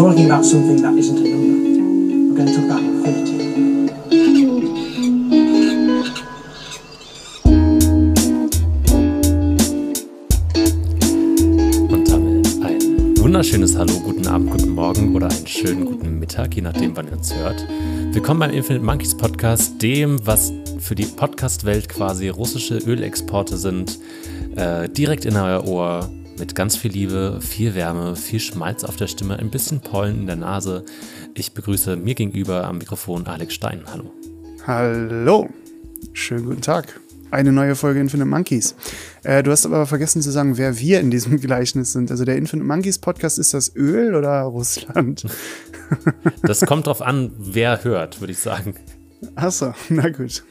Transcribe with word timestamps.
talking 0.00 0.24
about 0.24 0.42
something 0.42 0.80
that 0.80 0.94
isn't 0.96 1.18
a 1.18 1.28
number. 1.28 2.32
We're 2.32 2.34
going 2.34 2.46
to 2.46 2.54
talk 2.56 2.64
about 2.64 2.82
infinity. 2.82 3.36
Wunderschönes 13.20 13.76
Hallo, 13.76 13.92
guten 14.00 14.26
Abend, 14.26 14.50
guten 14.52 14.70
Morgen 14.70 15.14
oder 15.14 15.28
einen 15.28 15.46
schönen 15.46 15.84
guten 15.84 16.18
Mittag, 16.18 16.54
je 16.54 16.62
nachdem, 16.62 16.96
wann 16.96 17.06
ihr 17.06 17.12
uns 17.12 17.34
hört. 17.34 17.62
Willkommen 18.12 18.40
beim 18.40 18.52
Infinite 18.52 18.82
Monkeys 18.82 19.14
Podcast, 19.14 19.82
dem, 19.82 20.18
was 20.26 20.50
für 20.78 20.94
die 20.94 21.04
Podcast-Welt 21.04 21.90
quasi 21.90 22.30
russische 22.30 22.78
Ölexporte 22.78 23.58
sind, 23.58 23.98
äh, 24.56 24.88
direkt 24.88 25.26
in 25.26 25.36
euer 25.36 25.66
Ohr, 25.66 26.10
mit 26.40 26.54
ganz 26.54 26.74
viel 26.74 26.90
Liebe, 26.90 27.38
viel 27.40 27.74
Wärme, 27.74 28.16
viel 28.16 28.40
Schmalz 28.40 28.82
auf 28.82 28.96
der 28.96 29.06
Stimme, 29.06 29.38
ein 29.38 29.50
bisschen 29.50 29.80
Pollen 29.80 30.20
in 30.20 30.26
der 30.26 30.36
Nase. 30.36 30.84
Ich 31.34 31.52
begrüße 31.52 31.96
mir 31.96 32.14
gegenüber 32.14 32.66
am 32.66 32.78
Mikrofon 32.78 33.26
Alex 33.26 33.52
Stein. 33.54 33.82
Hallo. 33.86 34.10
Hallo, 34.66 35.48
schönen 36.14 36.46
guten 36.46 36.62
Tag. 36.62 36.98
Eine 37.30 37.52
neue 37.52 37.76
Folge 37.76 38.00
Infinite 38.00 38.26
Monkeys. 38.26 38.74
Äh, 39.22 39.42
du 39.42 39.50
hast 39.50 39.66
aber 39.66 39.86
vergessen 39.86 40.22
zu 40.22 40.30
sagen, 40.32 40.56
wer 40.56 40.78
wir 40.78 41.00
in 41.00 41.10
diesem 41.10 41.38
Gleichnis 41.40 41.92
sind. 41.92 42.10
Also 42.10 42.24
der 42.24 42.36
Infinite 42.36 42.66
Monkeys 42.66 42.98
Podcast, 42.98 43.38
ist 43.38 43.52
das 43.52 43.76
Öl 43.76 44.14
oder 44.16 44.40
Russland? 44.42 45.24
Das 46.42 46.60
kommt 46.60 46.86
drauf 46.86 47.02
an, 47.02 47.32
wer 47.36 47.82
hört, 47.82 48.20
würde 48.20 48.32
ich 48.32 48.38
sagen. 48.38 48.76
Achso, 49.34 49.74
na 49.88 50.08
gut. 50.08 50.44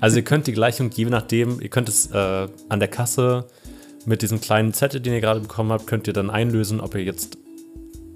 Also 0.00 0.16
ihr 0.16 0.24
könnt 0.24 0.46
die 0.46 0.54
Gleichung, 0.54 0.90
je 0.90 1.04
nachdem, 1.04 1.60
ihr 1.60 1.68
könnt 1.68 1.90
es 1.90 2.10
äh, 2.12 2.48
an 2.70 2.80
der 2.80 2.88
Kasse 2.88 3.44
mit 4.06 4.22
diesem 4.22 4.40
kleinen 4.40 4.72
Zettel, 4.72 5.00
den 5.00 5.12
ihr 5.12 5.20
gerade 5.20 5.40
bekommen 5.40 5.70
habt, 5.70 5.86
könnt 5.86 6.06
ihr 6.06 6.12
dann 6.12 6.30
einlösen, 6.30 6.80
ob 6.80 6.94
ihr 6.94 7.02
jetzt 7.02 7.36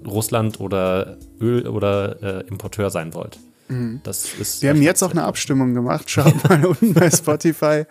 Russland 0.05 0.59
oder 0.59 1.17
Öl 1.39 1.67
oder 1.67 2.23
äh, 2.23 2.47
Importeur 2.47 2.89
sein 2.89 3.13
wollt. 3.13 3.37
Das 4.03 4.25
ist 4.33 4.57
Mhm. 4.57 4.61
Wir 4.63 4.69
haben 4.71 4.81
jetzt 4.81 5.01
auch 5.01 5.11
eine 5.11 5.23
Abstimmung 5.23 5.73
gemacht. 5.73 6.09
Schaut 6.09 6.43
mal 6.49 6.65
unten 6.65 6.93
bei 6.93 7.09
Spotify. 7.09 7.85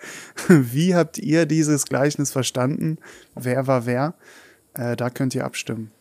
Wie 0.47 0.93
habt 0.95 1.17
ihr 1.17 1.45
dieses 1.45 1.85
Gleichnis 1.85 2.31
verstanden? 2.31 2.97
Wer 3.35 3.67
war 3.67 3.85
wer? 3.85 4.13
Äh, 4.73 4.95
da 4.95 5.09
könnt 5.09 5.33
ihr 5.33 5.43
abstimmen. 5.43 5.91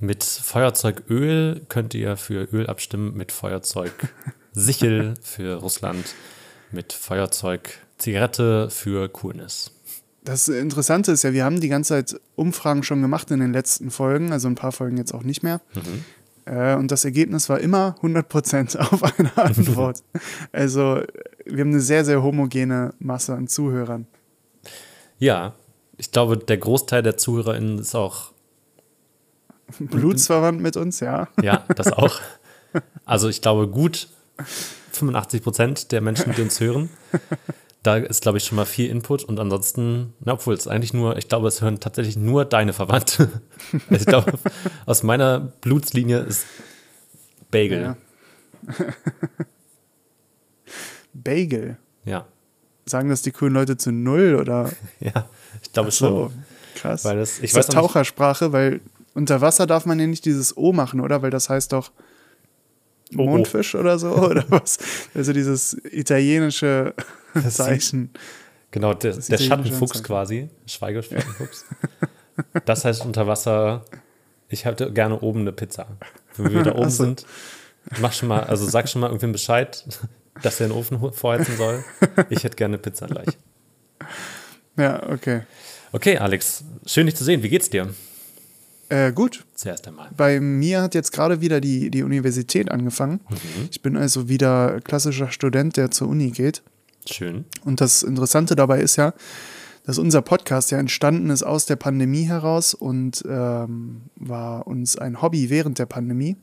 Mit 0.00 0.24
Feuerzeugöl 0.24 1.62
könnt 1.68 1.94
ihr 1.94 2.16
für 2.16 2.48
Öl 2.52 2.66
abstimmen, 2.66 3.16
mit 3.16 3.32
Feuerzeug 3.32 3.92
Sichel 4.52 5.14
für 5.22 5.56
Russland, 5.56 6.14
mit 6.70 6.92
Feuerzeug 6.92 7.70
Zigarette 7.96 8.70
für 8.70 9.08
Coolness. 9.08 9.72
Das 10.28 10.46
Interessante 10.46 11.12
ist 11.12 11.22
ja, 11.22 11.32
wir 11.32 11.42
haben 11.46 11.58
die 11.58 11.70
ganze 11.70 11.94
Zeit 11.94 12.20
Umfragen 12.36 12.82
schon 12.82 13.00
gemacht 13.00 13.30
in 13.30 13.40
den 13.40 13.54
letzten 13.54 13.90
Folgen, 13.90 14.30
also 14.30 14.46
ein 14.46 14.56
paar 14.56 14.72
Folgen 14.72 14.98
jetzt 14.98 15.14
auch 15.14 15.22
nicht 15.22 15.42
mehr. 15.42 15.62
Äh, 16.44 16.74
und 16.74 16.90
das 16.90 17.06
Ergebnis 17.06 17.48
war 17.48 17.60
immer 17.60 17.96
100% 18.02 18.76
auf 18.92 19.02
eine 19.02 19.34
Antwort. 19.38 20.02
also 20.52 21.00
wir 21.46 21.60
haben 21.62 21.70
eine 21.70 21.80
sehr, 21.80 22.04
sehr 22.04 22.22
homogene 22.22 22.92
Masse 22.98 23.34
an 23.34 23.48
Zuhörern. 23.48 24.06
Ja, 25.18 25.54
ich 25.96 26.12
glaube, 26.12 26.36
der 26.36 26.58
Großteil 26.58 27.02
der 27.02 27.16
ZuhörerInnen 27.16 27.78
ist 27.78 27.94
auch 27.94 28.32
Blutsverwandt 29.78 30.60
mit 30.60 30.76
uns, 30.76 31.00
ja. 31.00 31.28
Ja, 31.42 31.64
das 31.74 31.90
auch. 31.90 32.20
Also 33.06 33.30
ich 33.30 33.40
glaube, 33.40 33.66
gut 33.66 34.08
85 34.92 35.42
Prozent 35.42 35.90
der 35.90 36.02
Menschen, 36.02 36.34
die 36.34 36.42
uns 36.42 36.60
hören. 36.60 36.90
Da 37.88 37.96
ist, 37.96 38.20
glaube 38.20 38.36
ich, 38.36 38.44
schon 38.44 38.56
mal 38.56 38.66
viel 38.66 38.90
Input 38.90 39.24
und 39.24 39.40
ansonsten, 39.40 40.12
na, 40.20 40.34
obwohl 40.34 40.52
es 40.52 40.68
eigentlich 40.68 40.92
nur, 40.92 41.16
ich 41.16 41.26
glaube, 41.26 41.48
es 41.48 41.62
hören 41.62 41.80
tatsächlich 41.80 42.18
nur 42.18 42.44
deine 42.44 42.74
Verwandte. 42.74 43.30
Also 43.88 43.94
ich 43.94 44.04
glaube, 44.04 44.32
aus 44.84 45.02
meiner 45.02 45.40
Blutslinie 45.40 46.18
ist 46.18 46.44
Bagel. 47.50 47.80
Ja. 47.80 47.96
Bagel. 51.14 51.78
Ja, 52.04 52.26
Sagen 52.84 53.08
das 53.08 53.22
die 53.22 53.30
coolen 53.32 53.54
Leute 53.54 53.78
zu 53.78 53.90
null 53.90 54.34
oder 54.34 54.70
ja, 55.00 55.26
ich 55.62 55.72
glaube 55.72 55.90
so? 55.90 56.06
schon. 56.30 56.44
Krass. 56.74 57.04
Weil 57.06 57.16
das- 57.16 57.38
ich 57.38 57.44
ist 57.44 57.56
das 57.56 57.68
weiß 57.68 57.68
nicht- 57.68 57.74
Tauchersprache? 57.76 58.52
Weil 58.52 58.80
unter 59.14 59.40
Wasser 59.40 59.66
darf 59.66 59.86
man 59.86 59.98
ja 59.98 60.06
nicht 60.06 60.26
dieses 60.26 60.56
O 60.58 60.72
machen, 60.74 61.00
oder? 61.00 61.22
Weil 61.22 61.30
das 61.30 61.48
heißt 61.48 61.72
doch 61.72 61.90
Oh, 63.16 63.22
oh. 63.22 63.24
Mondfisch 63.24 63.74
oder 63.74 63.98
so, 63.98 64.10
oder 64.16 64.44
was? 64.48 64.78
Also 65.14 65.32
dieses 65.32 65.76
italienische 65.84 66.94
Das 67.34 67.54
Zeichen. 67.54 68.10
Genau, 68.70 68.94
der, 68.94 69.16
der 69.16 69.38
Schattenfuchs 69.38 69.92
Anzeichen. 69.92 70.04
quasi, 70.04 70.48
Schweigeschattenfuchs. 70.66 71.64
das 72.66 72.84
heißt 72.84 73.04
unter 73.04 73.26
Wasser, 73.26 73.84
ich 74.48 74.64
hätte 74.64 74.92
gerne 74.92 75.20
oben 75.20 75.40
eine 75.40 75.52
Pizza. 75.52 75.86
Wenn 76.36 76.52
wir 76.52 76.62
da 76.62 76.74
oben 76.74 76.90
so. 76.90 77.04
sind, 77.04 77.26
mach 78.00 78.12
schon 78.12 78.28
mal, 78.28 78.44
also 78.44 78.66
sag 78.66 78.88
schon 78.88 79.00
mal 79.00 79.08
irgendwem 79.08 79.32
Bescheid, 79.32 79.84
dass 80.42 80.60
er 80.60 80.68
den 80.68 80.76
Ofen 80.76 81.12
vorheizen 81.12 81.56
soll. 81.56 81.84
Ich 82.30 82.44
hätte 82.44 82.56
gerne 82.56 82.74
eine 82.74 82.82
Pizza 82.82 83.06
gleich. 83.06 83.28
Ja, 84.76 85.08
okay. 85.08 85.42
Okay, 85.92 86.18
Alex, 86.18 86.64
schön 86.86 87.06
dich 87.06 87.16
zu 87.16 87.24
sehen. 87.24 87.42
Wie 87.42 87.48
geht's 87.48 87.70
dir? 87.70 87.88
Äh, 88.88 89.12
gut. 89.12 89.44
Zuerst 89.54 89.86
einmal. 89.86 90.08
Bei 90.16 90.40
mir 90.40 90.82
hat 90.82 90.94
jetzt 90.94 91.12
gerade 91.12 91.40
wieder 91.40 91.60
die, 91.60 91.90
die 91.90 92.02
Universität 92.02 92.70
angefangen. 92.70 93.20
Mhm. 93.28 93.68
Ich 93.70 93.82
bin 93.82 93.96
also 93.96 94.28
wieder 94.28 94.80
klassischer 94.80 95.30
Student, 95.30 95.76
der 95.76 95.90
zur 95.90 96.08
Uni 96.08 96.30
geht. 96.30 96.62
Schön. 97.06 97.44
Und 97.64 97.80
das 97.80 98.02
Interessante 98.02 98.56
dabei 98.56 98.80
ist 98.80 98.96
ja, 98.96 99.14
dass 99.84 99.98
unser 99.98 100.22
Podcast 100.22 100.70
ja 100.70 100.78
entstanden 100.78 101.30
ist 101.30 101.42
aus 101.42 101.66
der 101.66 101.76
Pandemie 101.76 102.24
heraus 102.24 102.74
und 102.74 103.24
ähm, 103.26 104.02
war 104.16 104.66
uns 104.66 104.96
ein 104.96 105.22
Hobby 105.22 105.48
während 105.48 105.78
der 105.78 105.86
Pandemie. 105.86 106.36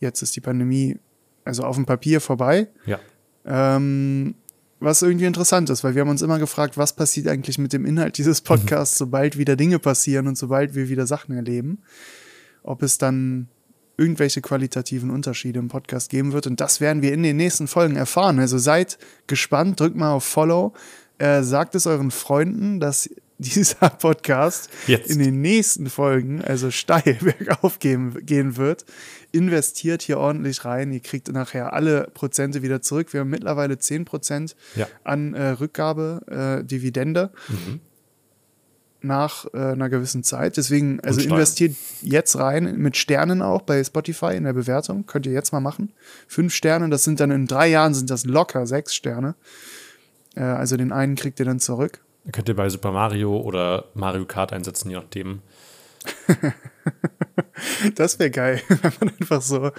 Jetzt 0.00 0.22
ist 0.22 0.34
die 0.34 0.40
Pandemie 0.40 0.98
also 1.44 1.64
auf 1.64 1.76
dem 1.76 1.86
Papier 1.86 2.20
vorbei. 2.20 2.68
Ja. 2.86 2.98
Ähm, 3.44 4.34
was 4.80 5.02
irgendwie 5.02 5.26
interessant 5.26 5.70
ist, 5.70 5.84
weil 5.84 5.94
wir 5.94 6.00
haben 6.00 6.08
uns 6.08 6.22
immer 6.22 6.38
gefragt, 6.38 6.76
was 6.76 6.96
passiert 6.96 7.28
eigentlich 7.28 7.58
mit 7.58 7.72
dem 7.72 7.84
Inhalt 7.84 8.18
dieses 8.18 8.40
Podcasts, 8.40 8.98
sobald 8.98 9.36
wieder 9.36 9.54
Dinge 9.54 9.78
passieren 9.78 10.26
und 10.26 10.36
sobald 10.36 10.74
wir 10.74 10.88
wieder 10.88 11.06
Sachen 11.06 11.36
erleben. 11.36 11.82
Ob 12.62 12.82
es 12.82 12.98
dann 12.98 13.48
irgendwelche 14.00 14.40
qualitativen 14.40 15.10
Unterschiede 15.10 15.58
im 15.58 15.68
Podcast 15.68 16.08
geben 16.08 16.32
wird. 16.32 16.46
Und 16.46 16.58
das 16.60 16.80
werden 16.80 17.02
wir 17.02 17.12
in 17.12 17.22
den 17.22 17.36
nächsten 17.36 17.68
Folgen 17.68 17.96
erfahren. 17.96 18.38
Also 18.38 18.56
seid 18.56 18.98
gespannt, 19.26 19.78
drückt 19.78 19.96
mal 19.96 20.12
auf 20.12 20.24
Follow, 20.24 20.72
äh, 21.18 21.42
sagt 21.42 21.74
es 21.74 21.86
euren 21.86 22.10
Freunden, 22.10 22.80
dass 22.80 23.10
dieser 23.40 23.88
Podcast 23.98 24.70
Jetzt. 24.86 25.10
in 25.10 25.18
den 25.18 25.40
nächsten 25.40 25.88
Folgen 25.90 26.42
also 26.42 26.70
steil 26.70 27.18
bergauf 27.20 27.78
gehen, 27.78 28.24
gehen 28.26 28.56
wird. 28.56 28.84
Investiert 29.32 30.02
hier 30.02 30.18
ordentlich 30.18 30.64
rein. 30.64 30.92
Ihr 30.92 31.00
kriegt 31.00 31.30
nachher 31.32 31.72
alle 31.72 32.08
Prozente 32.14 32.62
wieder 32.62 32.82
zurück. 32.82 33.12
Wir 33.12 33.20
haben 33.20 33.30
mittlerweile 33.30 33.74
10% 33.74 34.54
Ja. 34.76 34.88
an 35.04 35.34
äh, 35.34 35.48
Rückgabe, 35.50 36.60
äh, 36.62 36.64
Dividende 36.64 37.30
nach 39.02 39.46
äh, 39.54 39.58
einer 39.58 39.88
gewissen 39.88 40.22
Zeit. 40.22 40.56
Deswegen, 40.56 41.00
also 41.00 41.20
investiert 41.20 41.74
jetzt 42.02 42.36
rein 42.36 42.76
mit 42.76 42.96
Sternen 42.96 43.40
auch 43.40 43.62
bei 43.62 43.82
Spotify 43.82 44.34
in 44.36 44.44
der 44.44 44.52
Bewertung. 44.52 45.06
Könnt 45.06 45.26
ihr 45.26 45.32
jetzt 45.32 45.52
mal 45.52 45.60
machen. 45.60 45.92
Fünf 46.28 46.52
Sterne, 46.54 46.90
das 46.90 47.04
sind 47.04 47.18
dann 47.20 47.30
in 47.30 47.46
drei 47.46 47.68
Jahren 47.68 47.94
sind 47.94 48.10
das 48.10 48.24
locker 48.26 48.66
sechs 48.66 48.94
Sterne. 48.94 49.36
Äh, 50.34 50.42
also 50.42 50.76
den 50.76 50.92
einen 50.92 51.14
kriegt 51.14 51.38
ihr 51.40 51.46
dann 51.46 51.60
zurück. 51.60 52.00
Könnt 52.32 52.48
ihr 52.48 52.56
bei 52.56 52.68
Super 52.68 52.92
Mario 52.92 53.40
oder 53.40 53.86
Mario 53.94 54.26
Kart 54.26 54.52
einsetzen, 54.52 54.90
je 54.90 54.96
nachdem. 54.96 55.42
Das 57.94 58.18
wäre 58.18 58.30
geil, 58.30 58.60
wenn 58.68 58.92
man 59.00 59.08
einfach 59.20 59.42
so, 59.42 59.70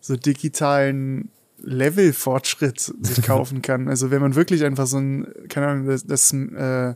so 0.00 0.16
digitalen 0.16 1.30
Level-Fortschritt 1.58 2.80
sich 3.00 3.22
kaufen 3.26 3.62
kann. 3.62 3.88
Also 3.88 4.10
wenn 4.10 4.20
man 4.20 4.34
wirklich 4.34 4.64
einfach 4.64 4.86
so 4.86 4.98
ein, 4.98 5.26
keine 5.48 5.68
Ahnung, 5.68 5.86
das, 5.86 6.06
das 6.06 6.32
äh, 6.32 6.94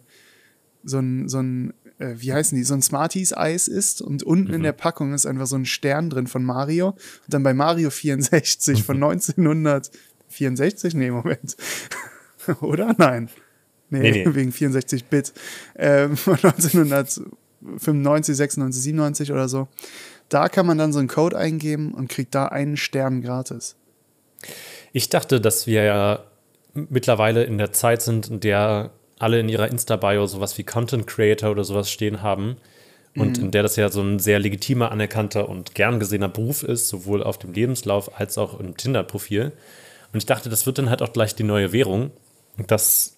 so 0.83 0.99
ein, 0.99 1.29
so 1.29 1.41
ein, 1.41 1.75
äh, 1.99 2.15
wie 2.17 2.33
heißen 2.33 2.57
die, 2.57 2.65
so 2.65 2.75
ein 2.75 2.83
Smarties-Eis 2.83 3.69
ist 3.69 4.03
und 4.03 4.23
unten 4.23 4.53
in 4.53 4.63
der 4.63 4.73
Packung 4.73 5.13
ist 5.13 5.27
einfach 5.27 5.47
so 5.47 5.57
ein 5.57 5.67
Stern 5.67 6.11
drin 6.11 6.27
von 6.27 6.45
Mario 6.45 6.91
und 6.91 6.99
dann 7.29 7.43
bei 7.43 7.55
Mario 7.55 7.91
64 7.91 8.83
von 8.83 8.97
1964, 8.97 10.95
nee, 10.95 11.11
Moment. 11.11 11.57
Oder? 12.61 12.95
Nein. 12.97 13.29
Nee, 13.91 14.11
Nee, 14.11 14.25
nee. 14.25 14.27
wegen 14.35 14.51
64-Bit. 14.51 15.33
Ähm, 15.77 16.17
von 16.17 16.35
1995, 16.35 18.37
96, 18.37 18.83
97 18.83 19.33
oder 19.33 19.49
so. 19.49 19.69
Da 20.29 20.49
kann 20.49 20.67
man 20.67 20.79
dann 20.79 20.93
so 20.93 21.01
einen 21.01 21.09
Code 21.09 21.37
eingeben 21.37 21.93
und 21.93 22.09
kriegt 22.09 22.35
da 22.35 22.47
einen 22.47 22.77
Stern 22.77 23.21
gratis. 23.21 23.77
Ich 24.93 25.09
dachte, 25.09 25.41
dass 25.41 25.67
wir 25.67 25.83
ja 25.83 26.25
mittlerweile 26.73 27.45
in 27.45 27.59
der 27.59 27.73
Zeit 27.73 28.03
sind, 28.03 28.29
in 28.29 28.41
der 28.41 28.91
alle 29.19 29.39
in 29.39 29.49
ihrer 29.49 29.69
Insta-Bio 29.69 30.27
sowas 30.27 30.57
wie 30.57 30.65
Content 30.65 31.07
Creator 31.07 31.51
oder 31.51 31.65
sowas 31.65 31.91
stehen 31.91 32.23
haben. 32.23 32.57
Und 33.17 33.39
in 33.39 33.51
der 33.51 33.65
das 33.65 33.75
ja 33.75 33.89
so 33.89 34.03
ein 34.03 34.21
sehr 34.21 34.39
legitimer, 34.39 34.93
anerkannter 34.93 35.49
und 35.49 35.75
gern 35.75 35.99
gesehener 35.99 36.29
Beruf 36.29 36.63
ist, 36.63 36.89
sowohl 36.89 37.25
auf 37.25 37.39
dem 37.39 37.53
Lebenslauf 37.53 38.21
als 38.21 38.39
auch 38.39 38.61
im 38.61 38.77
Tinder-Profil. 38.77 39.51
Und 40.13 40.19
ich 40.19 40.27
dachte, 40.27 40.49
das 40.49 40.65
wird 40.65 40.79
dann 40.79 40.91
halt 40.91 41.03
auch 41.03 41.13
gleich 41.13 41.35
die 41.35 41.43
neue 41.43 41.73
Währung, 41.73 42.13
dass 42.69 43.17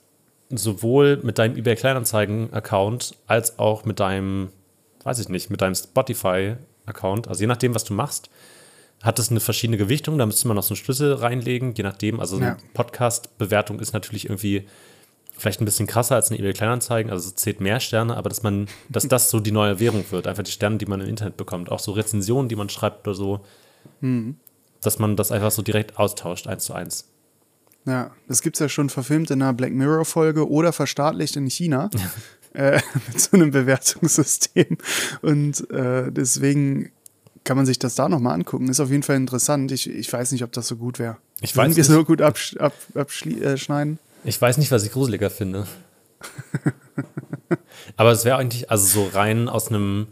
sowohl 0.58 1.18
mit 1.22 1.38
deinem 1.38 1.56
eBay 1.56 1.76
Kleinanzeigen-Account 1.76 3.16
als 3.26 3.58
auch 3.58 3.84
mit 3.84 4.00
deinem, 4.00 4.50
weiß 5.04 5.18
ich 5.18 5.28
nicht, 5.28 5.50
mit 5.50 5.60
deinem 5.60 5.74
Spotify 5.74 6.54
Account. 6.86 7.28
Also 7.28 7.40
je 7.42 7.46
nachdem, 7.46 7.74
was 7.74 7.84
du 7.84 7.94
machst, 7.94 8.28
hat 9.02 9.18
es 9.18 9.30
eine 9.30 9.40
verschiedene 9.40 9.76
Gewichtung. 9.76 10.18
Da 10.18 10.26
müsste 10.26 10.46
man 10.48 10.56
noch 10.56 10.62
so 10.62 10.74
einen 10.74 10.76
Schlüssel 10.84 11.14
reinlegen, 11.14 11.74
je 11.74 11.82
nachdem. 11.82 12.20
Also 12.20 12.38
Ja. 12.38 12.48
eine 12.52 12.56
Podcast-Bewertung 12.74 13.80
ist 13.80 13.92
natürlich 13.92 14.26
irgendwie 14.26 14.66
vielleicht 15.36 15.60
ein 15.60 15.64
bisschen 15.64 15.86
krasser 15.86 16.14
als 16.16 16.30
eine 16.30 16.38
eBay 16.38 16.52
Kleinanzeigen. 16.52 17.10
Also 17.10 17.28
es 17.28 17.34
zählt 17.36 17.60
mehr 17.60 17.80
Sterne, 17.80 18.16
aber 18.16 18.28
dass 18.28 18.42
man, 18.42 18.68
dass 18.88 19.08
das 19.08 19.30
so 19.30 19.40
die 19.40 19.50
neue 19.50 19.80
Währung 19.80 20.04
wird. 20.10 20.26
Einfach 20.26 20.44
die 20.44 20.52
Sterne, 20.52 20.76
die 20.76 20.86
man 20.86 21.00
im 21.00 21.08
Internet 21.08 21.36
bekommt. 21.36 21.70
Auch 21.72 21.80
so 21.80 21.92
Rezensionen, 21.92 22.48
die 22.48 22.56
man 22.56 22.68
schreibt 22.68 23.06
oder 23.08 23.14
so. 23.14 23.40
Dass 24.80 24.98
man 24.98 25.16
das 25.16 25.32
einfach 25.32 25.50
so 25.50 25.62
direkt 25.62 25.98
austauscht, 25.98 26.46
eins 26.46 26.64
zu 26.64 26.72
eins. 26.74 27.08
Ja, 27.84 28.12
das 28.28 28.42
gibt's 28.42 28.60
ja 28.60 28.68
schon 28.68 28.90
verfilmt 28.90 29.30
in 29.30 29.42
einer 29.42 29.52
Black 29.52 29.72
Mirror-Folge 29.72 30.48
oder 30.48 30.72
verstaatlicht 30.72 31.36
in 31.36 31.48
China 31.48 31.90
äh, 32.54 32.80
mit 33.08 33.20
so 33.20 33.36
einem 33.36 33.50
Bewertungssystem. 33.50 34.78
Und 35.22 35.68
äh, 35.70 36.12
deswegen 36.12 36.92
kann 37.44 37.56
man 37.56 37.66
sich 37.66 37.78
das 37.78 37.94
da 37.96 38.08
nochmal 38.08 38.34
angucken. 38.34 38.68
Ist 38.68 38.80
auf 38.80 38.90
jeden 38.90 39.02
Fall 39.02 39.16
interessant. 39.16 39.72
Ich, 39.72 39.90
ich 39.90 40.12
weiß 40.12 40.32
nicht, 40.32 40.44
ob 40.44 40.52
das 40.52 40.68
so 40.68 40.76
gut 40.76 40.98
wäre. 40.98 41.16
Ich 41.40 41.56
weiß 41.56 41.74
wir 41.74 41.82
nicht. 41.82 41.90
so 41.90 42.04
gut 42.04 42.22
absch 42.22 42.56
ab, 42.58 42.74
abschneiden? 42.94 43.98
Äh? 44.24 44.28
Ich 44.28 44.40
weiß 44.40 44.58
nicht, 44.58 44.70
was 44.70 44.84
ich 44.84 44.92
gruseliger 44.92 45.30
finde. 45.30 45.66
Aber 47.96 48.12
es 48.12 48.24
wäre 48.24 48.36
eigentlich, 48.36 48.70
also 48.70 48.86
so 48.86 49.08
rein 49.12 49.48
aus 49.48 49.68
einem, 49.68 50.06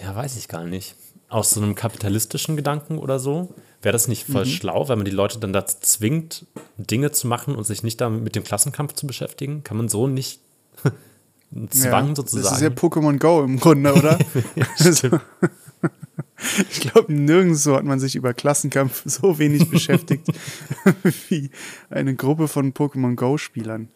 ja, 0.00 0.14
weiß 0.14 0.36
ich 0.36 0.46
gar 0.46 0.64
nicht, 0.64 0.94
aus 1.28 1.50
so 1.50 1.60
einem 1.60 1.74
kapitalistischen 1.74 2.56
Gedanken 2.56 2.98
oder 2.98 3.18
so, 3.18 3.54
wäre 3.82 3.92
das 3.92 4.08
nicht 4.08 4.28
Mhm. 4.28 4.32
voll 4.32 4.46
schlau, 4.46 4.88
wenn 4.88 4.98
man 4.98 5.04
die 5.04 5.10
Leute 5.10 5.38
dann 5.38 5.52
dazu 5.52 5.76
zwingt, 5.80 6.46
Dinge 6.76 7.12
zu 7.12 7.26
machen 7.26 7.54
und 7.54 7.64
sich 7.64 7.82
nicht 7.82 8.00
damit 8.00 8.22
mit 8.22 8.34
dem 8.36 8.44
Klassenkampf 8.44 8.94
zu 8.94 9.06
beschäftigen? 9.06 9.64
Kann 9.64 9.76
man 9.76 9.88
so 9.88 10.06
nicht 10.06 10.40
einen 11.54 11.70
Zwang 11.70 12.08
ja, 12.10 12.14
sozusagen? 12.16 12.44
Das 12.44 12.52
ist 12.54 12.62
ja 12.62 12.68
Pokémon 12.68 13.18
Go 13.18 13.42
im 13.42 13.58
Grunde, 13.58 13.94
oder? 13.94 14.18
Stimmt. 14.76 15.20
ich 16.70 16.80
glaube, 16.80 17.12
nirgendwo 17.12 17.74
hat 17.76 17.84
man 17.84 18.00
sich 18.00 18.16
über 18.16 18.34
Klassenkampf 18.34 19.02
so 19.06 19.38
wenig 19.38 19.68
beschäftigt 19.70 20.26
wie 21.28 21.50
eine 21.90 22.14
Gruppe 22.14 22.48
von 22.48 22.72
Pokémon 22.74 23.14
Go-Spielern. 23.14 23.88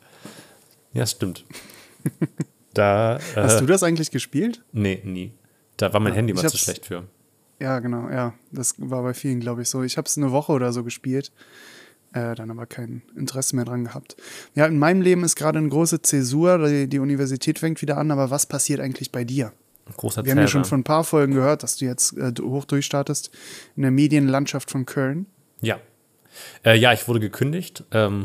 ja, 0.92 1.06
stimmt. 1.06 1.44
Da, 2.74 3.18
Hast 3.36 3.56
äh, 3.56 3.60
du 3.60 3.66
das 3.66 3.82
eigentlich 3.82 4.10
gespielt? 4.10 4.62
nee, 4.72 5.00
nie. 5.04 5.32
Da 5.76 5.92
war 5.92 6.00
mein 6.00 6.12
Ja, 6.12 6.16
Handy 6.18 6.32
mal 6.34 6.48
zu 6.48 6.56
schlecht 6.56 6.86
für. 6.86 7.04
Ja, 7.60 7.78
genau, 7.78 8.08
ja. 8.10 8.34
Das 8.50 8.74
war 8.78 9.02
bei 9.02 9.14
vielen, 9.14 9.40
glaube 9.40 9.62
ich, 9.62 9.68
so. 9.68 9.82
Ich 9.82 9.96
habe 9.96 10.06
es 10.06 10.16
eine 10.18 10.32
Woche 10.32 10.52
oder 10.52 10.72
so 10.72 10.84
gespielt, 10.84 11.32
äh, 12.12 12.34
dann 12.34 12.50
aber 12.50 12.66
kein 12.66 13.02
Interesse 13.16 13.56
mehr 13.56 13.64
dran 13.64 13.84
gehabt. 13.84 14.16
Ja, 14.54 14.66
in 14.66 14.78
meinem 14.78 15.00
Leben 15.00 15.24
ist 15.24 15.36
gerade 15.36 15.58
eine 15.58 15.68
große 15.68 16.02
Zäsur, 16.02 16.66
die, 16.66 16.88
die 16.88 16.98
Universität 16.98 17.58
fängt 17.58 17.80
wieder 17.82 17.98
an, 17.98 18.10
aber 18.10 18.30
was 18.30 18.46
passiert 18.46 18.80
eigentlich 18.80 19.12
bei 19.12 19.24
dir? 19.24 19.52
Ein 19.86 19.94
großer 19.96 20.24
Wir 20.24 20.32
haben 20.32 20.38
ja 20.38 20.46
schon 20.46 20.64
Zähler. 20.64 20.70
von 20.70 20.80
ein 20.80 20.84
paar 20.84 21.04
Folgen 21.04 21.34
gehört, 21.34 21.62
dass 21.62 21.76
du 21.76 21.84
jetzt 21.84 22.16
äh, 22.16 22.32
hoch 22.40 22.64
durchstartest 22.64 23.30
in 23.76 23.82
der 23.82 23.90
Medienlandschaft 23.90 24.70
von 24.70 24.86
Köln. 24.86 25.26
Ja. 25.60 25.78
Äh, 26.64 26.78
ja, 26.78 26.92
ich 26.92 27.06
wurde 27.06 27.20
gekündigt. 27.20 27.84
Ähm 27.92 28.24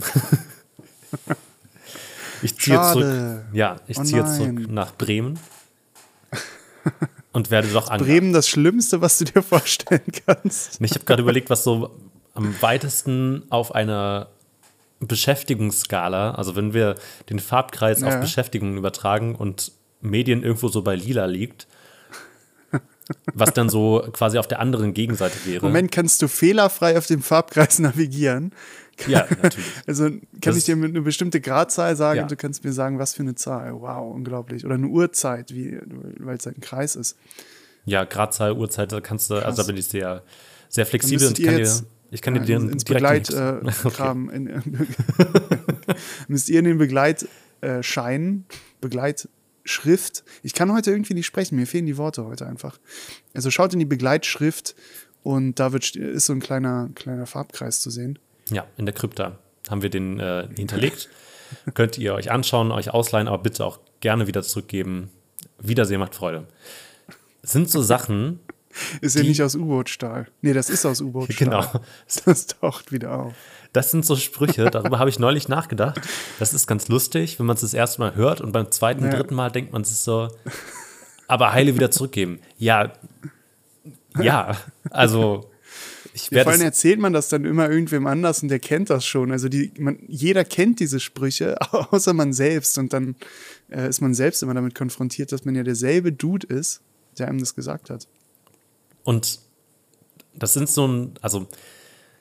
ich 2.42 2.58
ziehe 2.58 2.82
zurück. 2.82 3.46
Ja, 3.52 3.75
ich 3.88 4.02
ziehe 4.04 4.25
zurück 4.25 4.70
nach 4.70 4.96
Bremen. 4.96 5.38
und 7.31 7.52
werde 7.52 7.68
doch 7.70 7.90
an. 7.90 8.02
Bremen 8.02 8.34
das 8.34 8.48
Schlimmste, 8.48 9.02
was 9.02 9.18
du 9.18 9.26
dir 9.26 9.42
vorstellen 9.44 10.02
kannst. 10.26 10.81
Ich 10.81 10.92
habe 10.92 11.06
gerade 11.06 11.22
überlegt, 11.22 11.50
was 11.50 11.64
so 11.64 11.96
am 12.34 12.56
weitesten 12.62 13.44
auf 13.50 13.74
einer 13.76 14.30
Beschäftigungsskala, 15.00 16.31
also 16.31 16.56
wenn 16.56 16.74
wir 16.74 16.96
den 17.30 17.40
Farbkreis 17.40 18.04
auf 18.04 18.14
Ja. 18.14 18.20
Beschäftigung 18.20 18.78
übertragen 18.78 19.36
und 19.36 19.72
Medien 20.02 20.44
irgendwo 20.44 20.68
so 20.70 20.81
bei 20.81 20.96
lila 20.96 21.26
liegt, 21.26 21.68
was 23.34 23.54
dann 23.54 23.70
so 23.70 24.08
quasi 24.12 24.38
auf 24.38 24.48
der 24.48 24.60
anderen 24.60 24.94
Gegenseite 24.94 25.38
wäre. 25.46 25.66
Moment, 25.66 25.92
kannst 25.92 26.22
du 26.22 26.28
fehlerfrei 26.28 26.98
auf 26.98 27.08
dem 27.08 27.22
Farbkreis 27.22 27.80
navigieren? 27.80 28.52
Ja, 29.07 29.25
natürlich. 29.42 29.66
Also 29.88 30.10
kann 30.10 30.19
Das- 30.42 30.57
ich 30.57 30.66
dir 30.66 30.75
mit 30.75 30.90
eine 30.92 31.01
bestimmte 31.01 31.42
Gradzahl 31.42 31.96
sagen 31.96 32.18
Ja. 32.18 32.24
und 32.24 32.31
du 32.31 32.36
kannst 32.36 32.63
mir 32.63 32.74
sagen, 32.74 33.00
was 33.00 33.13
für 33.13 33.22
eine 33.24 33.36
Zahl. 33.36 33.74
Wow, 33.74 34.13
unglaublich. 34.13 34.66
Oder 34.66 34.75
eine 34.75 34.88
Uhrzeit, 34.88 35.54
wie, 35.54 35.80
weil 36.19 36.38
es 36.38 36.46
halt 36.46 36.57
ein 36.57 36.62
Kreis 36.62 36.96
ist. 36.96 37.18
Ja, 37.86 38.04
Gradzahl, 38.04 38.54
Uhrzeit, 38.54 38.92
da 38.92 39.01
kannst 39.01 39.30
du, 39.30 39.36
also 39.36 39.62
da 39.62 39.68
bin 39.68 39.78
ich 39.78 39.86
sehr, 39.86 40.24
sehr 40.68 40.86
flexibel 40.86 41.28
und 41.28 41.42
kann 41.44 41.56
dir, 41.57 41.81
ich 42.12 42.22
kann 42.22 42.34
dir 42.36 42.42
äh, 42.42 42.46
den 42.46 42.69
ins 42.69 42.84
Begleit 42.84 43.30
äh, 43.31 43.60
Kram, 43.94 44.30
in, 44.30 44.48
äh, 44.48 44.62
müsst 46.28 46.50
ihr 46.50 46.60
in 46.60 46.66
den 46.66 46.78
Begleit 46.78 47.28
äh, 47.62 47.81
Begleitschrift. 48.81 50.24
Ich 50.44 50.54
kann 50.54 50.72
heute 50.74 50.92
irgendwie 50.92 51.13
nicht 51.13 51.25
sprechen, 51.25 51.56
mir 51.56 51.68
fehlen 51.68 51.86
die 51.86 51.98
Worte 51.98 52.25
heute 52.25 52.46
einfach. 52.48 52.80
Also 53.34 53.51
schaut 53.51 53.74
in 53.74 53.80
die 53.80 53.86
Begleitschrift 53.86 54.75
und 55.24 55.60
da 55.60 55.74
wird, 55.74 55.96
ist 55.96 56.25
so 56.25 56.34
ein 56.34 56.40
kleiner, 56.40 56.90
kleiner 56.96 57.25
Farbkreis 57.25 57.81
zu 57.81 57.90
sehen. 57.90 58.19
Ja, 58.51 58.66
in 58.78 58.86
der 58.86 58.96
Krypta 58.96 59.38
haben 59.69 59.81
wir 59.81 59.90
den 59.90 60.19
äh, 60.19 60.48
hinterlegt. 60.56 61.10
Könnt 61.74 61.98
ihr 61.98 62.13
euch 62.13 62.31
anschauen, 62.31 62.72
euch 62.72 62.92
ausleihen, 62.92 63.28
aber 63.28 63.40
bitte 63.40 63.66
auch 63.66 63.80
gerne 64.01 64.28
wieder 64.28 64.44
zurückgeben. 64.44 65.10
Wiedersehen 65.60 66.00
macht 66.00 66.16
Freude. 66.16 66.48
Es 67.42 67.51
sind 67.51 67.69
so 67.69 67.81
Sachen, 67.81 68.40
Ist 69.01 69.16
ja 69.16 69.24
nicht 69.24 69.42
aus 69.42 69.56
U-Boot-Stahl. 69.56 70.28
Nee, 70.42 70.54
das 70.54 70.69
ist 70.69 70.86
aus 70.86 71.01
U-Boot-Stahl. 71.01 71.48
genau, 71.48 71.66
Das 72.24 72.46
taucht 72.48 72.92
wieder 72.92 73.12
auf. 73.19 73.34
das 73.74 73.90
sind 73.90 74.06
so 74.06 74.16
Sprüche, 74.16 74.69
darüber 74.69 75.00
habe 75.00 75.10
ich 75.10 75.18
neulich 75.18 75.48
nachgedacht. 75.48 76.00
Das 76.38 76.54
ist 76.54 76.68
ganz 76.68 76.88
lustig, 76.88 77.40
wenn 77.40 77.48
man 77.48 77.56
es 77.56 77.62
das 77.62 77.74
erste 77.74 78.00
Mal 78.00 78.13
hört 78.16 78.42
und 78.42 78.51
beim 78.51 78.69
zweiten, 78.72 79.04
Ja. 79.06 79.10
dritten 79.10 79.34
Mal 79.34 79.50
denkt 79.51 79.74
man 79.74 79.84
sich 79.84 79.98
so, 79.98 80.28
aber 81.28 81.51
heile 81.51 81.74
wieder 81.75 81.90
zurückgeben. 81.90 82.40
Ja, 82.60 82.94
ja, 84.22 84.56
also 84.92 85.49
ich 86.14 86.30
Ja, 86.32 86.44
vor 86.44 86.54
allem 86.54 86.62
erzählt 86.62 87.00
man 87.00 87.14
das 87.14 87.30
dann 87.30 87.46
immer 87.46 87.70
irgendwem 87.70 88.08
anders 88.08 88.42
und 88.42 88.50
der 88.50 88.60
kennt 88.60 88.90
das 88.90 89.06
schon. 89.06 89.32
Also 89.32 89.50
die, 89.50 89.72
man, 89.78 90.00
jeder 90.08 90.44
kennt 90.44 90.80
diese 90.80 91.00
Sprüche, 91.00 91.58
außer 91.72 92.14
man 92.14 92.34
selbst. 92.34 92.78
Und 92.78 92.94
dann 92.94 93.16
äh, 93.70 93.88
ist 93.88 94.02
man 94.02 94.14
selbst 94.14 94.44
immer 94.44 94.54
damit 94.54 94.76
konfrontiert, 94.76 95.32
dass 95.32 95.46
man 95.46 95.56
ja 95.56 95.64
derselbe 95.64 96.12
Dude 96.12 96.48
ist, 96.48 96.82
der 97.18 97.28
einem 97.28 97.40
das 97.40 97.56
gesagt 97.56 97.90
hat. 97.90 98.08
Und 99.04 99.40
das 100.34 100.54
sind 100.54 100.70
so 100.70 100.88
ein, 100.88 101.14
also 101.22 101.48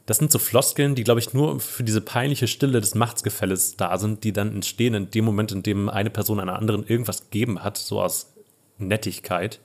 das 0.06 0.16
sind 0.16 0.32
so 0.32 0.38
Floskeln, 0.38 0.94
die, 0.94 1.04
glaube 1.04 1.20
ich, 1.20 1.34
nur 1.34 1.60
für 1.60 1.84
diese 1.84 2.00
peinliche 2.00 2.48
Stille 2.48 2.80
des 2.80 2.94
Machtsgefälles 2.94 3.76
da 3.76 3.98
sind, 3.98 4.24
die 4.24 4.32
dann 4.32 4.54
entstehen 4.54 4.94
in 4.94 5.10
dem 5.10 5.24
Moment, 5.24 5.52
in 5.52 5.62
dem 5.62 5.88
eine 5.90 6.08
Person 6.08 6.40
einer 6.40 6.56
anderen 6.56 6.86
irgendwas 6.86 7.24
gegeben 7.24 7.62
hat, 7.62 7.76
so 7.76 8.00
aus 8.00 8.32
Nettigkeit. 8.78 9.60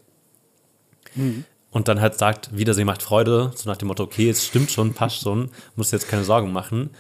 Und 1.74 1.88
dann 1.88 2.00
halt 2.00 2.18
sagt, 2.18 2.56
Wiedersehen 2.56 2.86
macht 2.86 3.02
Freude, 3.02 3.52
so 3.56 3.68
nach 3.70 3.78
dem 3.78 3.88
Motto, 3.88 4.04
okay, 4.04 4.30
es 4.30 4.46
stimmt 4.46 4.70
schon, 4.72 4.94
passt 4.94 5.22
schon, 5.22 5.50
muss 5.76 5.90
jetzt 5.92 6.08
keine 6.08 6.24
Sorgen 6.24 6.52
machen. 6.54 6.92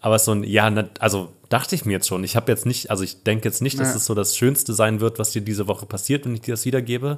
Aber 0.00 0.18
so 0.18 0.32
ein, 0.32 0.42
ja, 0.42 0.72
also 0.98 1.32
dachte 1.50 1.74
ich 1.74 1.84
mir 1.84 1.92
jetzt 1.92 2.08
schon. 2.08 2.24
Ich 2.24 2.34
habe 2.34 2.50
jetzt 2.50 2.64
nicht, 2.66 2.90
also 2.90 3.04
ich 3.04 3.22
denke 3.22 3.44
jetzt 3.46 3.60
nicht, 3.62 3.78
dass 3.78 3.90
Ja. 3.90 3.96
es 3.96 4.06
so 4.06 4.14
das 4.14 4.36
Schönste 4.36 4.72
sein 4.72 5.00
wird, 5.00 5.18
was 5.18 5.30
dir 5.32 5.42
diese 5.42 5.68
Woche 5.68 5.84
passiert, 5.86 6.24
wenn 6.24 6.34
ich 6.34 6.40
dir 6.40 6.54
das 6.54 6.64
wiedergebe. 6.64 7.16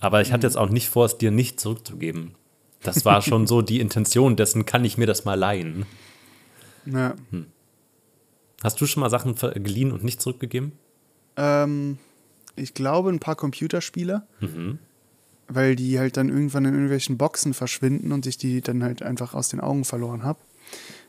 Aber 0.00 0.22
ich 0.22 0.32
hatte 0.32 0.46
jetzt 0.46 0.56
auch 0.56 0.70
nicht 0.70 0.88
vor, 0.88 1.04
es 1.04 1.18
dir 1.18 1.30
nicht 1.30 1.60
zurückzugeben. 1.60 2.34
Das 2.82 3.04
war 3.04 3.20
schon 3.22 3.46
so 3.46 3.60
die 3.62 3.80
Intention, 3.80 4.34
dessen 4.36 4.64
kann 4.66 4.84
ich 4.84 4.96
mir 4.98 5.06
das 5.06 5.24
mal 5.24 5.34
leihen. 5.34 5.84
Ja. 6.86 7.14
Hast 8.62 8.80
du 8.80 8.86
schon 8.86 9.02
mal 9.02 9.10
Sachen 9.10 9.34
geliehen 9.62 9.92
und 9.92 10.02
nicht 10.04 10.22
zurückgegeben? 10.22 10.72
Ähm, 11.36 11.98
ich 12.56 12.72
glaube, 12.74 13.10
ein 13.10 13.20
paar 13.20 13.36
Computerspiele, 13.36 14.22
weil 15.48 15.76
die 15.76 15.98
halt 15.98 16.16
dann 16.16 16.28
irgendwann 16.28 16.64
in 16.64 16.74
irgendwelchen 16.74 17.18
Boxen 17.18 17.54
verschwinden 17.54 18.12
und 18.12 18.26
ich 18.26 18.38
die 18.38 18.60
dann 18.60 18.82
halt 18.82 19.02
einfach 19.02 19.34
aus 19.34 19.48
den 19.48 19.60
Augen 19.60 19.84
verloren 19.84 20.22
habe. 20.22 20.38